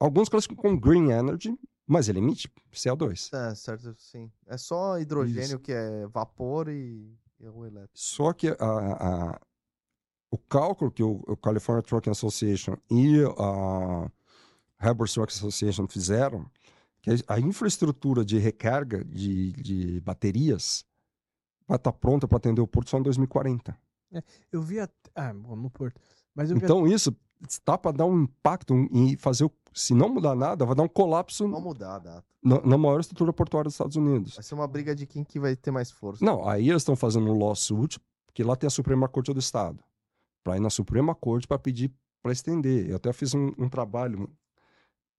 alguns 0.01 0.28
classificam 0.28 0.62
como 0.62 0.81
green 0.81 1.10
energy, 1.10 1.56
mas 1.86 2.08
ele 2.08 2.18
emite 2.18 2.50
CO2. 2.72 3.32
É, 3.34 3.54
certo, 3.54 3.94
sim. 3.98 4.30
É 4.46 4.56
só 4.58 4.98
hidrogênio 4.98 5.42
Isso. 5.44 5.58
que 5.60 5.72
é 5.72 6.06
vapor 6.08 6.68
e, 6.68 7.16
e 7.40 7.48
o 7.48 7.64
elétrico. 7.64 7.92
Só 7.94 8.32
que 8.32 8.48
a, 8.48 8.54
a- 8.60 9.40
o 10.30 10.38
cálculo 10.38 10.90
que 10.90 11.02
o, 11.02 11.22
o 11.26 11.36
California 11.36 11.82
Trucking 11.82 12.10
Association 12.10 12.76
e 12.90 13.22
a 13.38 14.10
Harbor 14.78 15.08
Truck 15.08 15.32
Association 15.32 15.86
fizeram, 15.86 16.50
que 17.00 17.10
a 17.28 17.38
infraestrutura 17.40 18.24
de 18.24 18.36
recarga 18.38 19.04
de, 19.04 19.52
de 19.52 20.00
baterias 20.00 20.84
vai 21.66 21.76
estar 21.76 21.92
pronta 21.92 22.26
para 22.26 22.36
atender 22.38 22.60
o 22.60 22.66
porto 22.66 22.90
só 22.90 22.98
em 22.98 23.02
2040. 23.02 23.76
Eu 24.52 24.62
vi 24.62 24.80
até. 24.80 24.94
Ah, 25.14 25.32
bom, 25.32 25.54
no 25.56 25.70
Porto. 25.70 26.00
Mas 26.34 26.50
eu 26.50 26.56
vi 26.56 26.64
Então, 26.64 26.86
isso 26.86 27.14
está 27.48 27.76
para 27.76 27.90
dar 27.92 28.06
um 28.06 28.22
impacto 28.22 28.74
e 28.92 29.16
fazer, 29.16 29.44
o- 29.44 29.52
se 29.72 29.94
não 29.94 30.08
mudar 30.08 30.34
nada, 30.34 30.64
vai 30.64 30.74
dar 30.74 30.82
um 30.84 30.88
colapso 30.88 31.44
Vamos 31.48 31.62
mudar 31.62 31.96
a 31.96 31.98
data. 31.98 32.24
na, 32.42 32.60
na 32.62 32.78
maior 32.78 33.00
estrutura 33.00 33.32
portuária 33.32 33.68
dos 33.68 33.74
Estados 33.74 33.96
Unidos. 33.96 34.34
Vai 34.34 34.42
ser 34.42 34.54
uma 34.54 34.66
briga 34.66 34.94
de 34.94 35.06
quem 35.06 35.22
que 35.24 35.38
vai 35.38 35.54
ter 35.56 35.70
mais 35.70 35.90
força. 35.90 36.24
Não, 36.24 36.48
aí 36.48 36.68
eles 36.68 36.82
estão 36.82 36.96
fazendo 36.96 37.30
um 37.30 37.38
lawsuit, 37.38 38.00
porque 38.26 38.42
lá 38.42 38.56
tem 38.56 38.66
a 38.66 38.70
Suprema 38.70 39.08
Corte 39.08 39.32
do 39.32 39.38
Estado. 39.40 39.82
Para 40.44 40.56
ir 40.56 40.60
na 40.60 40.70
Suprema 40.70 41.14
Corte 41.14 41.46
para 41.46 41.58
pedir 41.58 41.92
para 42.22 42.32
estender. 42.32 42.88
Eu 42.90 42.96
até 42.96 43.12
fiz 43.12 43.34
um, 43.34 43.52
um 43.58 43.68
trabalho 43.68 44.28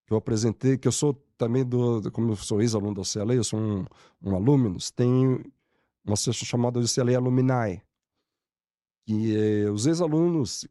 que 0.05 0.13
eu 0.13 0.17
apresentei, 0.17 0.77
que 0.77 0.87
eu 0.87 0.91
sou 0.91 1.13
também 1.37 1.63
do, 1.65 2.11
como 2.11 2.31
eu 2.31 2.35
sou 2.35 2.61
ex-aluno 2.61 2.95
da 2.95 3.01
UCLA, 3.01 3.33
eu 3.35 3.43
sou 3.43 3.59
um, 3.59 3.85
um 4.23 4.35
alumnus, 4.35 4.89
tem 4.89 5.43
uma 6.05 6.15
sessão 6.15 6.45
chamada 6.45 6.79
UCLA 6.79 7.15
Alumni, 7.17 7.81
que 9.05 9.35
é, 9.35 9.69
os 9.69 9.85
ex-alunos, 9.85 10.65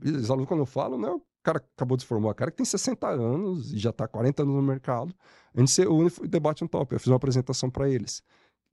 é, 0.00 0.08
ex-alunos 0.08 0.48
quando 0.48 0.60
eu 0.60 0.66
falo, 0.66 0.98
né, 0.98 1.08
o 1.08 1.22
cara 1.42 1.58
acabou 1.58 1.96
de 1.96 2.04
se 2.04 2.06
formar, 2.06 2.30
o 2.30 2.34
cara 2.34 2.50
que 2.50 2.56
tem 2.56 2.66
60 2.66 3.08
anos 3.08 3.72
e 3.72 3.78
já 3.78 3.90
está 3.90 4.06
40 4.06 4.42
anos 4.42 4.54
no 4.54 4.62
mercado, 4.62 5.14
a 5.54 5.60
gente 5.60 5.70
se 5.70 5.86
une 5.86 6.10
e 6.22 6.28
debate 6.28 6.62
um 6.64 6.68
top. 6.68 6.94
Eu 6.94 7.00
fiz 7.00 7.08
uma 7.08 7.16
apresentação 7.16 7.70
para 7.70 7.88
eles, 7.88 8.22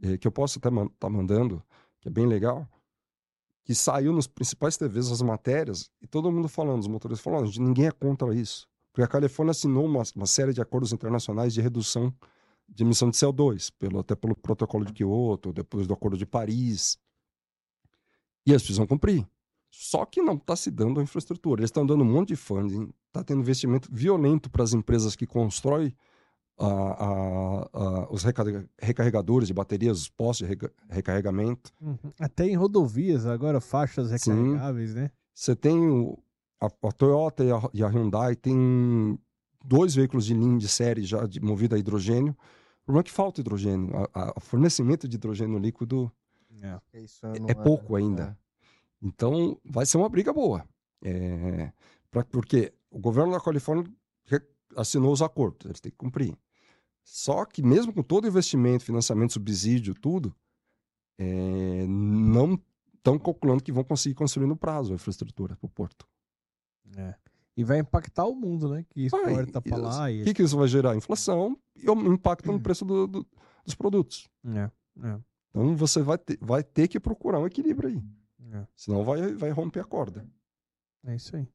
é, 0.01 0.17
que 0.17 0.27
eu 0.27 0.31
posso 0.31 0.59
até 0.59 0.69
estar 0.69 0.87
tá 0.99 1.09
mandando, 1.09 1.63
que 1.99 2.07
é 2.07 2.11
bem 2.11 2.25
legal, 2.25 2.67
que 3.63 3.75
saiu 3.75 4.13
nos 4.13 4.27
principais 4.27 4.77
TVs 4.77 5.11
as 5.11 5.21
matérias, 5.21 5.91
e 6.01 6.07
todo 6.07 6.31
mundo 6.31 6.47
falando, 6.47 6.81
os 6.81 6.87
motoristas 6.87 7.23
falando, 7.23 7.47
"Gente, 7.47 7.61
ninguém 7.61 7.87
é 7.87 7.91
contra 7.91 8.33
isso. 8.33 8.67
Porque 8.91 9.03
a 9.03 9.07
Califórnia 9.07 9.51
assinou 9.51 9.85
uma, 9.85 10.03
uma 10.15 10.25
série 10.25 10.53
de 10.53 10.61
acordos 10.61 10.91
internacionais 10.91 11.53
de 11.53 11.61
redução 11.61 12.13
de 12.71 12.83
emissão 12.83 13.09
de 13.09 13.17
CO2, 13.17 13.71
pelo, 13.77 13.99
até 13.99 14.15
pelo 14.15 14.35
protocolo 14.35 14.85
de 14.85 14.93
Kyoto, 14.93 15.51
depois 15.51 15.87
do 15.87 15.93
acordo 15.93 16.17
de 16.17 16.25
Paris. 16.25 16.97
E 18.45 18.51
eles 18.51 18.61
precisam 18.61 18.85
cumprir. 18.85 19.27
Só 19.71 20.05
que 20.05 20.21
não 20.21 20.33
está 20.35 20.55
se 20.55 20.71
dando 20.71 20.99
a 20.99 21.03
infraestrutura. 21.03 21.61
Eles 21.61 21.69
estão 21.69 21.85
dando 21.85 22.03
um 22.03 22.11
monte 22.11 22.29
de 22.29 22.35
funding, 22.35 22.89
está 23.07 23.23
tendo 23.23 23.41
investimento 23.41 23.87
violento 23.91 24.49
para 24.49 24.63
as 24.63 24.73
empresas 24.73 25.15
que 25.15 25.25
constroem 25.27 25.95
a- 26.57 26.65
a- 26.65 27.69
a- 27.73 28.07
os 28.11 28.23
recarrega- 28.23 28.67
recarregadores 28.77 29.47
de 29.47 29.53
baterias, 29.53 29.97
os 30.01 30.09
postos 30.09 30.45
de 30.47 30.53
reca- 30.53 30.73
recarregamento. 30.89 31.71
Uhum. 31.79 31.97
Até 32.19 32.45
em 32.47 32.55
rodovias, 32.55 33.25
agora 33.25 33.61
faixas 33.61 34.07
Sim. 34.21 34.33
recarregáveis, 34.33 34.93
né? 34.93 35.11
Você 35.33 35.55
tem 35.55 35.79
o- 35.89 36.17
a, 36.59 36.65
a 36.65 36.91
Toyota 36.91 37.43
e 37.45 37.51
a, 37.51 37.61
e 37.73 37.81
a 37.83 37.87
Hyundai 37.87 38.35
tem 38.35 39.17
dois 39.63 39.95
veículos 39.95 40.25
de 40.25 40.33
linha 40.33 40.57
de 40.57 40.67
série 40.67 41.03
já 41.03 41.25
de, 41.25 41.39
movido 41.39 41.75
a 41.75 41.79
hidrogênio. 41.79 42.35
O 42.81 42.85
problema 42.85 43.01
é 43.01 43.03
que 43.03 43.11
falta 43.11 43.39
hidrogênio. 43.39 43.91
O 44.35 44.39
fornecimento 44.41 45.07
de 45.07 45.15
hidrogênio 45.15 45.57
líquido 45.59 46.11
Isso 46.93 47.25
é 47.47 47.53
pouco 47.53 47.95
ainda. 47.95 48.37
Então, 49.01 49.59
vai 49.63 49.85
ser 49.85 49.97
uma 49.97 50.09
briga 50.09 50.33
boa. 50.33 50.67
É, 51.03 51.71
pra- 52.11 52.25
porque 52.25 52.73
o 52.91 52.99
governo 52.99 53.31
da 53.31 53.39
Califórnia 53.39 53.85
assinou 54.75 55.11
os 55.11 55.21
acordos, 55.21 55.65
eles 55.65 55.79
têm 55.79 55.91
que 55.91 55.97
cumprir. 55.97 56.37
Só 57.03 57.43
que, 57.45 57.61
mesmo 57.63 57.91
com 57.93 58.03
todo 58.03 58.25
o 58.25 58.27
investimento, 58.27 58.83
financiamento, 58.83 59.33
subsídio, 59.33 59.93
tudo, 59.95 60.35
é, 61.17 61.85
não 61.87 62.59
estão 62.95 63.17
calculando 63.17 63.63
que 63.63 63.71
vão 63.71 63.83
conseguir 63.83 64.15
construir 64.15 64.45
no 64.47 64.55
prazo 64.55 64.91
a 64.91 64.95
infraestrutura 64.95 65.55
para 65.55 65.65
o 65.65 65.69
porto. 65.69 66.05
É. 66.95 67.15
E 67.57 67.63
vai 67.63 67.79
impactar 67.79 68.25
o 68.25 68.35
mundo, 68.35 68.69
né? 68.69 68.85
Que 68.89 69.05
exporta 69.05 69.61
pra 69.61 69.77
e- 69.77 69.81
lá 69.81 70.03
O 70.21 70.23
que, 70.23 70.33
que 70.33 70.43
isso 70.43 70.57
vai 70.57 70.67
gerar? 70.67 70.95
Inflação 70.95 71.57
e 71.75 71.89
um 71.89 72.13
impacto 72.13 72.51
no 72.51 72.59
preço 72.61 72.85
do- 72.85 73.07
do- 73.07 73.27
dos 73.65 73.75
produtos. 73.75 74.29
É, 74.45 74.71
é, 75.07 75.19
Então, 75.49 75.75
você 75.75 76.01
vai 76.01 76.17
ter, 76.17 76.37
vai 76.41 76.63
ter 76.63 76.87
que 76.87 76.99
procurar 76.99 77.39
um 77.39 77.47
equilíbrio 77.47 77.89
aí. 77.89 78.01
É. 78.53 78.67
Senão, 78.75 79.03
vai, 79.03 79.33
vai 79.33 79.51
romper 79.51 79.81
a 79.81 79.85
corda. 79.85 80.25
É 81.05 81.15
isso 81.15 81.35
aí. 81.35 81.47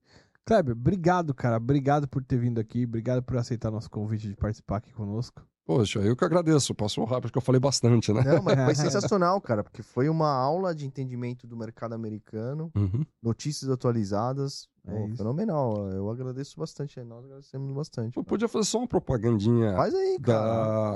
Kleber, 0.45 0.73
obrigado, 0.73 1.33
cara. 1.35 1.57
Obrigado 1.57 2.07
por 2.07 2.23
ter 2.23 2.39
vindo 2.39 2.59
aqui. 2.61 2.85
Obrigado 2.85 3.23
por 3.23 3.37
aceitar 3.37 3.71
nosso 3.71 3.91
convite 3.91 4.29
de 4.29 4.37
participar 4.37 4.77
aqui 4.77 4.93
conosco. 4.93 5.43
Poxa, 5.67 5.99
eu 6.01 6.15
que 6.15 6.25
agradeço. 6.25 6.75
Passou 6.75 7.05
rápido 7.07 7.23
porque 7.29 7.39
eu 7.39 7.43
falei 7.43 7.59
bastante, 7.59 8.13
né? 8.13 8.23
Não, 8.23 8.43
mas 8.43 8.55
foi 8.67 8.75
sensacional, 8.75 9.41
cara, 9.41 9.65
porque 9.65 9.83
foi 9.83 10.11
uma 10.11 10.29
aula 10.29 10.75
de 10.75 10.87
entendimento 10.87 11.47
do 11.47 11.57
mercado 11.57 11.95
americano, 11.95 12.71
Uhum. 12.77 13.03
notícias 13.23 13.71
atualizadas. 13.71 14.69
É 14.87 15.07
isso. 15.07 15.17
fenomenal. 15.17 15.89
Eu 15.93 16.11
agradeço 16.11 16.59
bastante. 16.61 17.01
Nós 17.03 17.25
agradecemos 17.25 17.75
bastante. 17.75 18.15
Eu 18.15 18.23
podia 18.23 18.47
fazer 18.47 18.67
só 18.67 18.79
uma 18.79 18.87
propagandinha 18.87 19.75
Faz 19.75 19.95
aí, 19.95 20.19
cara. 20.21 20.41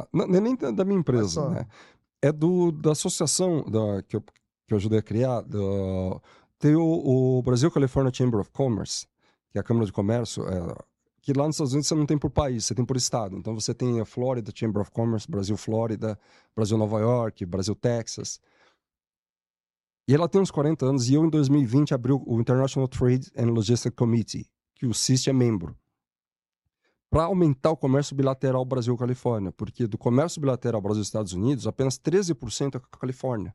da. 0.02 0.08
Não, 0.12 0.24
é 0.36 0.40
nem 0.40 0.54
da, 0.54 0.84
minha 0.84 1.00
empresa, 1.00 1.48
né? 1.48 1.66
É 2.20 2.30
do, 2.30 2.70
da 2.70 2.92
associação 2.92 3.62
da, 3.64 4.02
que, 4.02 4.16
eu, 4.16 4.24
que 4.68 4.74
eu 4.74 4.76
ajudei 4.78 4.98
a 4.98 5.02
criar. 5.02 5.40
Do, 5.40 6.22
tem 6.58 6.76
o, 6.76 7.38
o 7.38 7.42
Brasil 7.42 7.70
California 7.70 8.12
Chamber 8.14 8.40
of 8.40 8.50
Commerce, 8.50 9.06
que 9.50 9.58
é 9.58 9.60
a 9.60 9.64
Câmara 9.64 9.86
de 9.86 9.92
Comércio, 9.92 10.46
é, 10.46 10.76
que 11.22 11.32
lá 11.32 11.46
nos 11.46 11.56
Estados 11.56 11.72
Unidos 11.72 11.88
você 11.88 11.94
não 11.94 12.06
tem 12.06 12.18
por 12.18 12.30
país, 12.30 12.66
você 12.66 12.74
tem 12.74 12.84
por 12.84 12.96
estado. 12.96 13.36
Então 13.36 13.54
você 13.54 13.74
tem 13.74 13.98
a 14.00 14.04
Florida 14.04 14.52
Chamber 14.54 14.82
of 14.82 14.90
Commerce, 14.90 15.28
Brasil 15.28 15.56
Flórida, 15.56 16.18
Brasil 16.54 16.76
Nova 16.76 17.00
York, 17.00 17.44
Brasil 17.46 17.74
Texas. 17.74 18.40
E 20.06 20.14
ela 20.14 20.28
tem 20.28 20.40
uns 20.40 20.50
40 20.50 20.86
anos, 20.86 21.08
e 21.08 21.14
eu 21.14 21.24
em 21.24 21.30
2020 21.30 21.94
abri 21.94 22.12
o- 22.12 22.40
International 22.40 22.88
Trade 22.88 23.30
and 23.36 23.50
Logistics 23.50 23.96
Committee, 23.96 24.46
que 24.74 24.86
o 24.86 24.94
CIST 24.94 25.28
é 25.28 25.32
membro 25.32 25.76
para 27.10 27.24
aumentar 27.24 27.70
o 27.70 27.76
comércio 27.76 28.14
bilateral 28.14 28.62
Brasil-Califórnia, 28.66 29.50
porque 29.52 29.86
do 29.86 29.96
comércio 29.96 30.40
bilateral 30.42 30.80
Brasil-Estados 30.80 31.32
Unidos, 31.32 31.66
apenas 31.66 31.98
13% 31.98 32.76
é 32.76 32.78
com 32.78 32.86
a 32.92 32.98
Califórnia. 32.98 33.54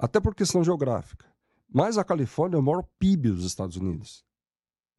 Até 0.00 0.18
por 0.18 0.34
questão 0.34 0.64
geográfica. 0.64 1.26
Mas 1.68 1.98
a 1.98 2.04
Califórnia 2.04 2.56
é 2.56 2.58
o 2.58 2.62
maior 2.62 2.82
PIB 2.98 3.30
dos 3.30 3.44
Estados 3.44 3.76
Unidos. 3.76 4.24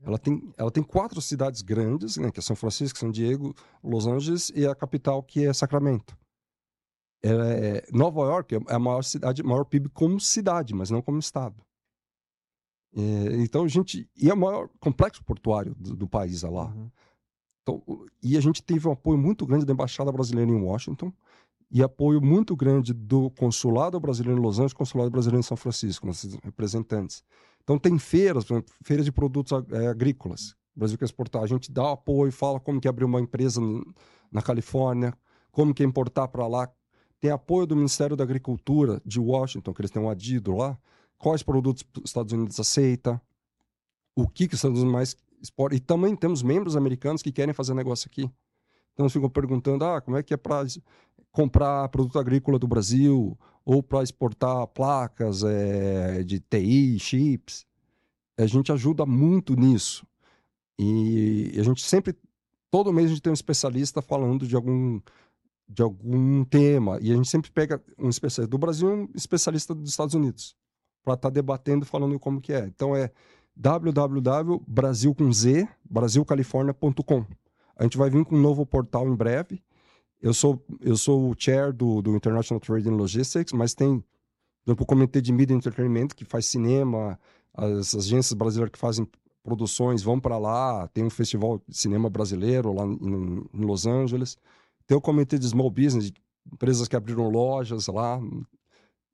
Ela 0.03 0.18
tem, 0.18 0.53
ela 0.57 0.72
tem 0.72 0.84
quatro 0.84 1.22
cidades 1.22 1.61
grandes, 1.61 2.18
né, 2.18 2.32
que 2.32 2.40
é 2.40 2.41
São 2.41 2.56
Francisco, 2.56 2.98
São 2.98 3.11
Diego, 3.11 3.53
Los 3.84 4.07
Angeles 4.07 4.52
e 4.56 4.65
a 4.65 4.73
capital, 4.73 5.22
que 5.22 5.45
é 5.45 5.53
Sacramento. 5.53 6.18
É- 7.23 7.86
Nova 7.91 8.22
York 8.22 8.56
é 8.56 8.60
a 8.73 8.80
maior 8.80 9.03
cidade, 9.03 9.44
maior 9.44 9.64
PIB 9.65 9.90
como 9.90 10.19
cidade, 10.19 10.73
mas 10.73 10.90
não 10.90 11.02
como 11.02 11.19
estado. 11.19 11.56
É, 12.94 13.02
então 13.41 13.64
a 13.64 13.68
gente 13.68 14.10
e 14.15 14.30
é 14.30 14.34
o 14.34 14.38
maior 14.38 14.69
complexo 14.80 15.23
portuário 15.23 15.73
do, 15.76 15.95
do 15.95 16.07
país 16.07 16.44
é 16.44 16.49
lá. 16.49 16.65
Uhum. 16.65 16.91
Então, 17.61 17.84
e 18.22 18.36
a 18.36 18.41
gente 18.41 18.61
teve 18.61 18.88
um 18.88 18.91
apoio 18.91 19.18
muito 19.18 19.45
grande 19.45 19.65
da 19.65 19.73
Embaixada 19.73 20.11
Brasileira 20.11 20.52
em 20.52 20.61
Washington 20.61 21.14
e 21.72 21.81
apoio 21.81 22.22
muito 22.22 22.56
grande 22.56 22.93
do 22.93 23.30
Consulado 23.31 23.99
Brasileiro 23.99 24.39
em 24.39 24.43
Los 24.43 24.57
Angeles 24.57 24.73
Consulado 24.73 25.10
Brasileiro 25.10 25.39
em 25.39 25.43
São 25.43 25.56
Francisco, 25.56 26.06
nossos 26.06 26.35
representantes. 26.43 27.23
Então, 27.64 27.80
tem 27.80 27.98
feiras, 27.98 28.45
feiras 28.84 29.06
de 29.06 29.11
produtos 29.11 29.53
eh, 29.72 29.88
agrícolas. 29.88 30.52
O 30.76 30.80
Brasil 30.80 30.98
quer 30.98 31.06
exportar. 31.06 31.43
A 31.43 31.48
gente 31.48 31.72
dá 31.72 31.91
apoio, 31.91 32.31
fala 32.31 32.60
como 32.60 32.81
que 32.81 32.88
é 32.88 32.89
abrir 32.89 33.06
uma 33.06 33.22
empresa 33.22 33.61
na 34.31 34.41
Califórnia, 34.41 35.14
como 35.52 35.73
que 35.73 35.81
é 35.81 35.85
importar 35.85 36.27
para 36.27 36.45
lá. 36.48 36.69
Tem 37.19 37.31
apoio 37.31 37.65
do 37.65 37.76
Ministério 37.76 38.15
da 38.15 38.23
Agricultura 38.23 39.02
de 39.06 39.19
Washington, 39.19 39.73
que 39.73 39.81
eles 39.81 39.91
têm 39.91 40.02
um 40.02 40.10
adido 40.10 40.56
lá. 40.56 40.77
Quais 41.18 41.43
produtos 41.43 41.85
os 41.98 42.10
Estados 42.10 42.34
Unidos 42.34 42.60
aceita, 42.60 43.22
o 44.15 44.27
que, 44.27 44.48
que 44.48 44.56
os 44.56 44.57
Estados 44.57 44.80
Unidos 44.80 44.91
mais 44.91 45.15
exporta. 45.41 45.76
E 45.76 45.80
também 45.80 46.15
temos 46.15 46.41
membros 46.41 46.76
americanos 46.76 47.22
que 47.22 47.31
querem 47.31 47.53
fazer 47.53 47.73
negócio 47.73 48.10
aqui. 48.11 48.30
Então 48.93 49.06
eles 49.06 49.14
ficam 49.14 49.30
perguntando: 49.30 49.85
ah, 49.85 50.02
como 50.02 50.18
é 50.18 50.23
que 50.23 50.34
é 50.34 50.38
para 50.38 50.65
comprar 51.32 51.88
produto 51.90 52.20
agrícola 52.20 52.60
do 52.60 52.68
Brasil 52.68 53.38
ou 53.64 53.82
para 53.82 54.03
exportar 54.03 54.68
placas 54.68 55.44
eh, 55.44 56.24
de 56.24 56.40
TI, 56.40 56.98
chips? 56.99 57.66
A 58.38 58.45
gente 58.45 58.72
ajuda 58.72 59.06
muito 59.06 59.56
nisso. 59.56 60.06
E 60.80 61.52
a 61.60 61.64
gente 61.64 61.84
sempre, 61.84 62.16
todo 62.70 62.91
mês 62.91 63.08
a 63.08 63.10
gente 63.10 63.22
tem 63.22 63.32
um 63.32 63.34
especialista 63.34 64.02
falando 64.02 64.48
de 64.48 64.56
algum 64.56 64.99
de 65.72 65.82
algum 65.82 66.44
tema 66.44 66.99
e 67.02 67.14
a 67.14 67.16
gente 67.16 67.30
sempre 67.30 67.49
pega 67.49 67.82
um 67.98 68.10
especialista 68.10 68.52
do 68.52 68.58
Brasil 68.58 68.90
e 68.90 68.94
um 68.94 69.10
especialista 69.16 69.74
dos 69.74 69.90
Estados 69.90 70.14
Unidos 70.14 70.53
para 71.03 71.14
estar 71.14 71.30
debatendo 71.30 71.86
falando 71.86 72.20
como 72.20 72.41
que 72.41 72.52
é. 72.52 72.66
Então 72.66 72.95
é 72.95 73.10
www.brasil 73.56 75.16
com 75.16 75.32
Z, 75.32 75.68
brasilcalifornia.com. 75.90 77.26
A 77.76 77.84
gente 77.84 77.98
vai 77.98 78.10
vir 78.10 78.26
com 78.26 78.36
um 78.36 78.41
novo 78.41 78.66
portal 78.66 79.08
em 79.08 79.16
breve. 79.16 79.62
Eu 80.22 80.34
sou, 80.34 80.64
eu 80.80 80.95
sou 80.95 81.31
o 81.31 81.35
chair 81.38 81.73
do, 81.73 82.02
do 82.02 82.15
International 82.15 82.60
Trade 82.60 82.89
and 82.89 82.95
Logistics, 82.95 83.53
mas 83.53 83.73
tem, 83.73 83.99
por 83.99 84.72
exemplo, 84.72 84.84
o 84.84 84.85
Comitê 84.85 85.19
de 85.19 85.34
Mídia 85.34 85.53
e 85.53 85.57
Entretenimento, 85.57 86.15
que 86.15 86.23
faz 86.23 86.45
cinema, 86.45 87.19
as 87.53 87.95
agências 87.95 88.34
brasileiras 88.34 88.72
que 88.72 88.77
fazem 88.77 89.07
produções 89.43 90.03
vão 90.03 90.19
para 90.19 90.38
lá, 90.38 90.88
tem 90.89 91.03
um 91.03 91.10
festival 91.10 91.60
de 91.68 91.76
cinema 91.76 92.07
brasileiro 92.07 92.72
lá 92.72 92.85
em, 92.85 93.43
em 93.52 93.65
Los 93.65 93.88
Angeles. 93.88 94.38
Tem 94.85 94.95
o 94.95 95.02
Comitê 95.02 95.39
de 95.39 95.48
Small 95.48 95.72
Business, 95.72 96.11
empresas 96.52 96.88
que 96.88 96.95
abriram 96.95 97.27
lojas 97.27 97.88
lá 97.88 98.19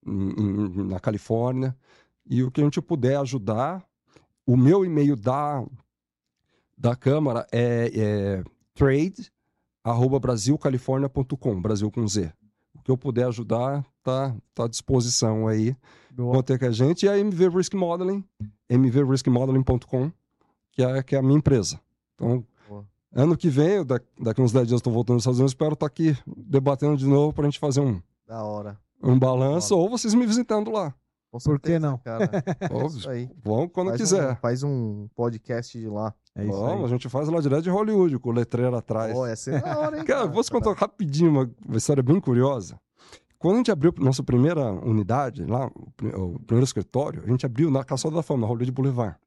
na 0.06 1.00
Califórnia. 1.00 1.74
E 2.26 2.44
o 2.44 2.52
que 2.52 2.60
a 2.60 2.64
gente 2.66 2.82
puder 2.82 3.18
ajudar, 3.20 3.88
o 4.46 4.58
meu 4.58 4.84
e-mail 4.84 5.16
da, 5.16 5.66
da 6.78 6.98
Câmara 6.98 7.48
é, 7.50 7.92
é 7.96 8.44
trade 8.74 9.32
arroba 9.90 10.20
brasilcalifornia.com, 10.20 11.62
Brasil 11.62 11.90
com 11.92 12.08
Z. 12.08 12.32
O 12.76 12.82
que 12.84 12.92
eu 12.92 12.98
puder 12.98 13.28
ajudar, 13.28 13.86
tá, 14.04 14.36
tá 14.54 14.66
à 14.66 14.68
disposição 14.68 15.48
aí. 15.48 15.76
Boa. 16.12 16.42
Ter 16.44 16.58
com 16.60 16.66
a 16.66 16.72
gente. 16.72 17.06
E 17.06 17.10
a 17.10 17.18
MV 17.18 17.50
Risk 17.50 17.74
Modeling, 17.76 18.24
mvriskmodeling.com, 18.70 20.12
que 20.72 20.84
é, 20.84 21.04
que 21.04 21.16
é 21.16 21.20
a 21.20 21.22
minha 21.22 21.38
empresa. 21.38 21.80
Então, 22.16 22.44
Boa. 22.68 22.86
ano 23.14 23.38
que 23.38 23.50
vem, 23.50 23.86
da- 23.86 24.00
daqui 24.20 24.42
uns 24.42 24.52
10 24.52 24.68
dias 24.68 24.72
eu 24.74 24.78
estou 24.78 24.94
voltando 24.94 25.18
dos 25.18 25.24
Estados 25.24 25.40
Unidos, 25.40 25.52
espero 25.52 25.74
estar 25.74 25.86
aqui 25.86 26.18
debatendo 26.26 26.98
de 26.98 27.06
novo 27.06 27.34
para 27.34 27.44
a 27.44 27.50
gente 27.50 27.60
fazer 27.60 27.82
um, 27.82 28.02
Da 28.28 28.44
hora. 28.44 28.80
um 29.04 29.18
balanço, 29.18 29.78
ou 29.78 29.90
vocês 29.90 30.14
me 30.14 30.26
visitando 30.26 30.72
lá. 30.72 30.94
Com 31.30 31.40
Por 31.40 31.60
que 31.60 31.68
certeza, 31.68 31.80
não? 31.80 31.98
Cara. 32.00 32.30
É 32.62 32.74
Óbvio. 32.74 33.00
isso 33.00 33.10
aí. 33.10 33.30
Vamos 33.44 33.70
quando 33.74 33.90
faz 33.90 34.02
quiser. 34.02 34.32
Um, 34.32 34.36
faz 34.38 34.64
um 34.64 35.08
podcast 35.14 35.78
de 35.78 35.88
lá. 35.88 36.14
É 36.38 36.44
isso 36.46 36.52
Vamos, 36.52 36.82
a 36.84 36.86
aí. 36.86 36.90
gente 36.92 37.10
faz 37.10 37.28
lá 37.30 37.40
direto 37.42 37.64
de 37.64 37.70
Hollywood, 37.70 38.20
com 38.20 38.30
o 38.30 38.34
letreiro 38.34 38.76
atrás. 38.76 39.12
Pô, 39.14 39.26
essa 39.26 39.52
é 39.52 39.60
da 39.62 39.80
hora, 39.80 39.98
hein? 39.98 40.06
Cara, 40.06 40.28
vou 40.28 40.44
te 40.44 40.52
contar 40.52 40.74
rapidinho 40.74 41.32
uma, 41.32 41.78
história 41.78 42.04
bem 42.04 42.20
curiosa. 42.20 42.80
Quando 43.40 43.56
a 43.56 43.58
gente 43.58 43.72
abriu 43.72 43.94
nossa 43.98 44.22
primeira 44.24 44.72
unidade, 44.72 45.46
lá, 45.46 45.68
o, 45.68 45.92
pri- 45.96 46.10
o 46.16 46.40
primeiro 46.40 46.64
escritório, 46.66 47.24
a 47.24 47.28
gente 47.28 47.46
abriu 47.46 47.70
na 47.72 47.84
Calçada 47.84 48.16
da 48.16 48.24
Fama, 48.24 48.42
na 48.42 48.48
Hollywood 48.48 48.72
Boulevard. 48.72 49.18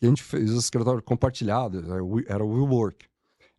E 0.00 0.06
a 0.06 0.08
gente 0.08 0.22
fez 0.22 0.50
o 0.54 0.58
escritório 0.58 1.02
compartilhado, 1.02 1.78
era 2.28 2.44
o 2.44 2.48
WeWork. 2.52 3.06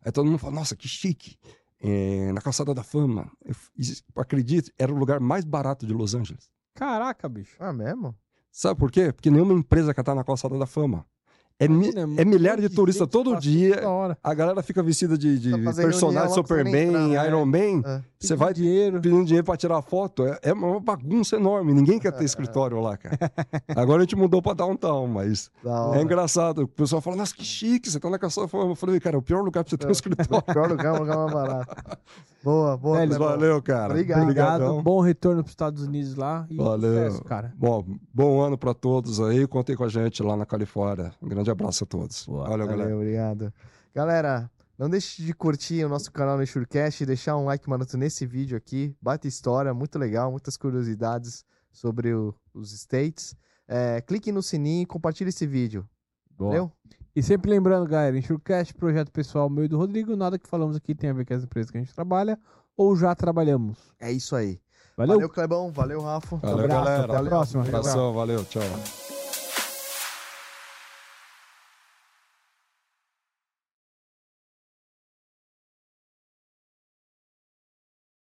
Aí 0.04 0.10
todo 0.10 0.26
mundo 0.26 0.38
falou, 0.38 0.54
nossa, 0.56 0.74
que 0.74 0.88
chique. 0.88 1.36
É, 1.82 2.30
na 2.32 2.40
Calçada 2.40 2.74
da 2.74 2.82
Fama. 2.82 3.30
Eu, 3.44 3.54
acredite, 4.16 4.72
era 4.78 4.92
o 4.92 4.96
lugar 4.96 5.18
mais 5.20 5.44
barato 5.44 5.86
de 5.86 5.92
Los 5.94 6.14
Angeles. 6.14 6.50
Caraca, 6.74 7.28
bicho. 7.28 7.56
Ah, 7.58 7.72
mesmo? 7.72 8.14
Sabe 8.52 8.78
por 8.78 8.90
quê? 8.90 9.12
Porque 9.12 9.30
nenhuma 9.30 9.52
empresa 9.54 9.94
quer 9.94 10.00
estar 10.00 10.14
na 10.14 10.24
Calçada 10.24 10.58
da 10.58 10.66
Fama. 10.66 11.06
É, 11.60 11.68
mi- 11.68 11.92
é 12.16 12.24
milhares 12.24 12.62
de 12.62 12.68
monte 12.68 12.74
turistas 12.76 13.06
todo 13.06 13.36
dia. 13.38 13.82
A 14.24 14.32
galera 14.34 14.62
fica 14.62 14.82
vestida 14.82 15.16
de, 15.18 15.38
de 15.38 15.50
Tá 15.64 15.72
personagem 15.74 16.32
Superman, 16.34 16.88
entrar, 16.88 17.08
né? 17.08 17.28
Iron 17.28 17.44
Man. 17.46 17.82
É. 17.86 18.02
Você 18.18 18.34
vai 18.34 18.52
dinheiro. 18.52 19.00
pedindo 19.00 19.24
dinheiro 19.24 19.44
pra 19.44 19.56
tirar 19.56 19.80
foto. 19.82 20.24
É, 20.26 20.38
é 20.42 20.52
uma 20.52 20.80
bagunça 20.80 21.36
enorme. 21.36 21.72
Ninguém 21.72 21.98
quer 21.98 22.12
ter 22.12 22.24
escritório 22.24 22.80
lá, 22.80 22.96
cara. 22.96 23.18
Agora 23.76 23.98
a 24.00 24.04
gente 24.04 24.16
mudou 24.16 24.40
pra 24.42 24.52
downtown, 24.54 25.06
mas 25.06 25.50
é 25.94 26.02
engraçado. 26.02 26.62
O 26.62 26.68
pessoal 26.68 27.00
fala, 27.02 27.16
nossa, 27.16 27.34
que 27.34 27.44
chique, 27.44 27.90
você 27.90 28.00
tá 28.00 28.08
na 28.10 28.18
calçada. 28.18 28.48
Eu 28.52 28.74
falei, 28.74 28.98
cara, 29.00 29.16
é 29.16 29.18
o 29.18 29.22
pior 29.22 29.42
lugar 29.42 29.62
pra 29.64 29.70
você 29.70 29.76
ter 29.76 29.86
um 29.86 29.90
escritório. 29.90 30.42
Pior 30.52 30.68
lugar, 30.68 30.94
um 30.94 30.98
lugar 30.98 31.16
mais 31.16 31.32
barato. 31.32 31.76
Boa, 32.42 32.76
boa. 32.76 32.96
Velho, 32.98 33.10
Clebão. 33.10 33.28
Valeu, 33.28 33.62
cara. 33.62 33.92
Obrigado. 33.92 34.22
Obrigadão. 34.22 34.82
Bom 34.82 35.00
retorno 35.00 35.42
pros 35.42 35.52
Estados 35.52 35.82
Unidos 35.82 36.14
lá. 36.16 36.46
E 36.50 36.56
Valeu. 36.56 37.04
sucesso, 37.04 37.24
cara. 37.24 37.52
Bom, 37.56 37.84
bom 38.12 38.40
ano 38.40 38.56
pra 38.56 38.72
todos 38.74 39.20
aí. 39.20 39.46
Contem 39.46 39.76
com 39.76 39.84
a 39.84 39.88
gente 39.88 40.22
lá 40.22 40.36
na 40.36 40.46
Califórnia. 40.46 41.12
Um 41.22 41.28
grande 41.28 41.49
abraço 41.52 41.84
a 41.84 41.86
todos. 41.86 42.26
Boa. 42.26 42.48
Valeu, 42.48 42.66
galera. 42.66 42.82
Valeu, 42.84 42.96
obrigado. 42.98 43.52
Galera, 43.94 44.50
não 44.78 44.88
deixe 44.88 45.22
de 45.22 45.32
curtir 45.34 45.84
o 45.84 45.88
nosso 45.88 46.10
canal 46.12 46.38
no 46.38 46.46
Surecast 46.46 47.02
e 47.02 47.06
deixar 47.06 47.36
um 47.36 47.44
like 47.44 47.68
maroto 47.68 47.96
nesse 47.98 48.24
vídeo 48.26 48.56
aqui. 48.56 48.94
Bate 49.00 49.28
história, 49.28 49.72
muito 49.74 49.98
legal, 49.98 50.30
muitas 50.30 50.56
curiosidades 50.56 51.44
sobre 51.72 52.14
o- 52.14 52.34
os 52.54 52.72
States. 52.72 53.34
É, 53.68 54.00
clique 54.00 54.32
no 54.32 54.42
sininho 54.42 54.82
e 54.82 54.86
compartilhe 54.86 55.30
esse 55.30 55.46
vídeo. 55.46 55.86
Boa. 56.36 56.50
Valeu? 56.50 56.72
E 57.14 57.22
sempre 57.22 57.50
lembrando, 57.50 57.88
galera, 57.88 58.16
Enxurcast, 58.16 58.72
projeto 58.74 59.10
pessoal 59.10 59.50
meu 59.50 59.64
e 59.64 59.68
do 59.68 59.76
Rodrigo, 59.76 60.14
nada 60.16 60.38
que 60.38 60.48
falamos 60.48 60.76
aqui 60.76 60.94
tem 60.94 61.10
a 61.10 61.12
ver 61.12 61.24
com 61.26 61.34
as 61.34 61.42
empresas 61.44 61.70
que 61.70 61.76
a 61.76 61.80
gente 61.80 61.94
trabalha 61.94 62.38
ou 62.76 62.96
já 62.96 63.14
trabalhamos. 63.14 63.78
É 64.00 64.10
isso 64.10 64.34
aí. 64.36 64.60
Valeu? 64.96 65.16
Valeu, 65.16 65.28
Clebão. 65.28 65.72
Valeu, 65.72 66.00
Rafa. 66.00 66.36
Valeu, 66.36 66.64
abraço, 66.64 66.84
galera. 66.84 67.04
até 67.04 67.16
a 67.16 67.28
próxima. 67.28 67.62
Abração, 67.64 68.12
valeu, 68.14 68.44
tchau. 68.44 69.19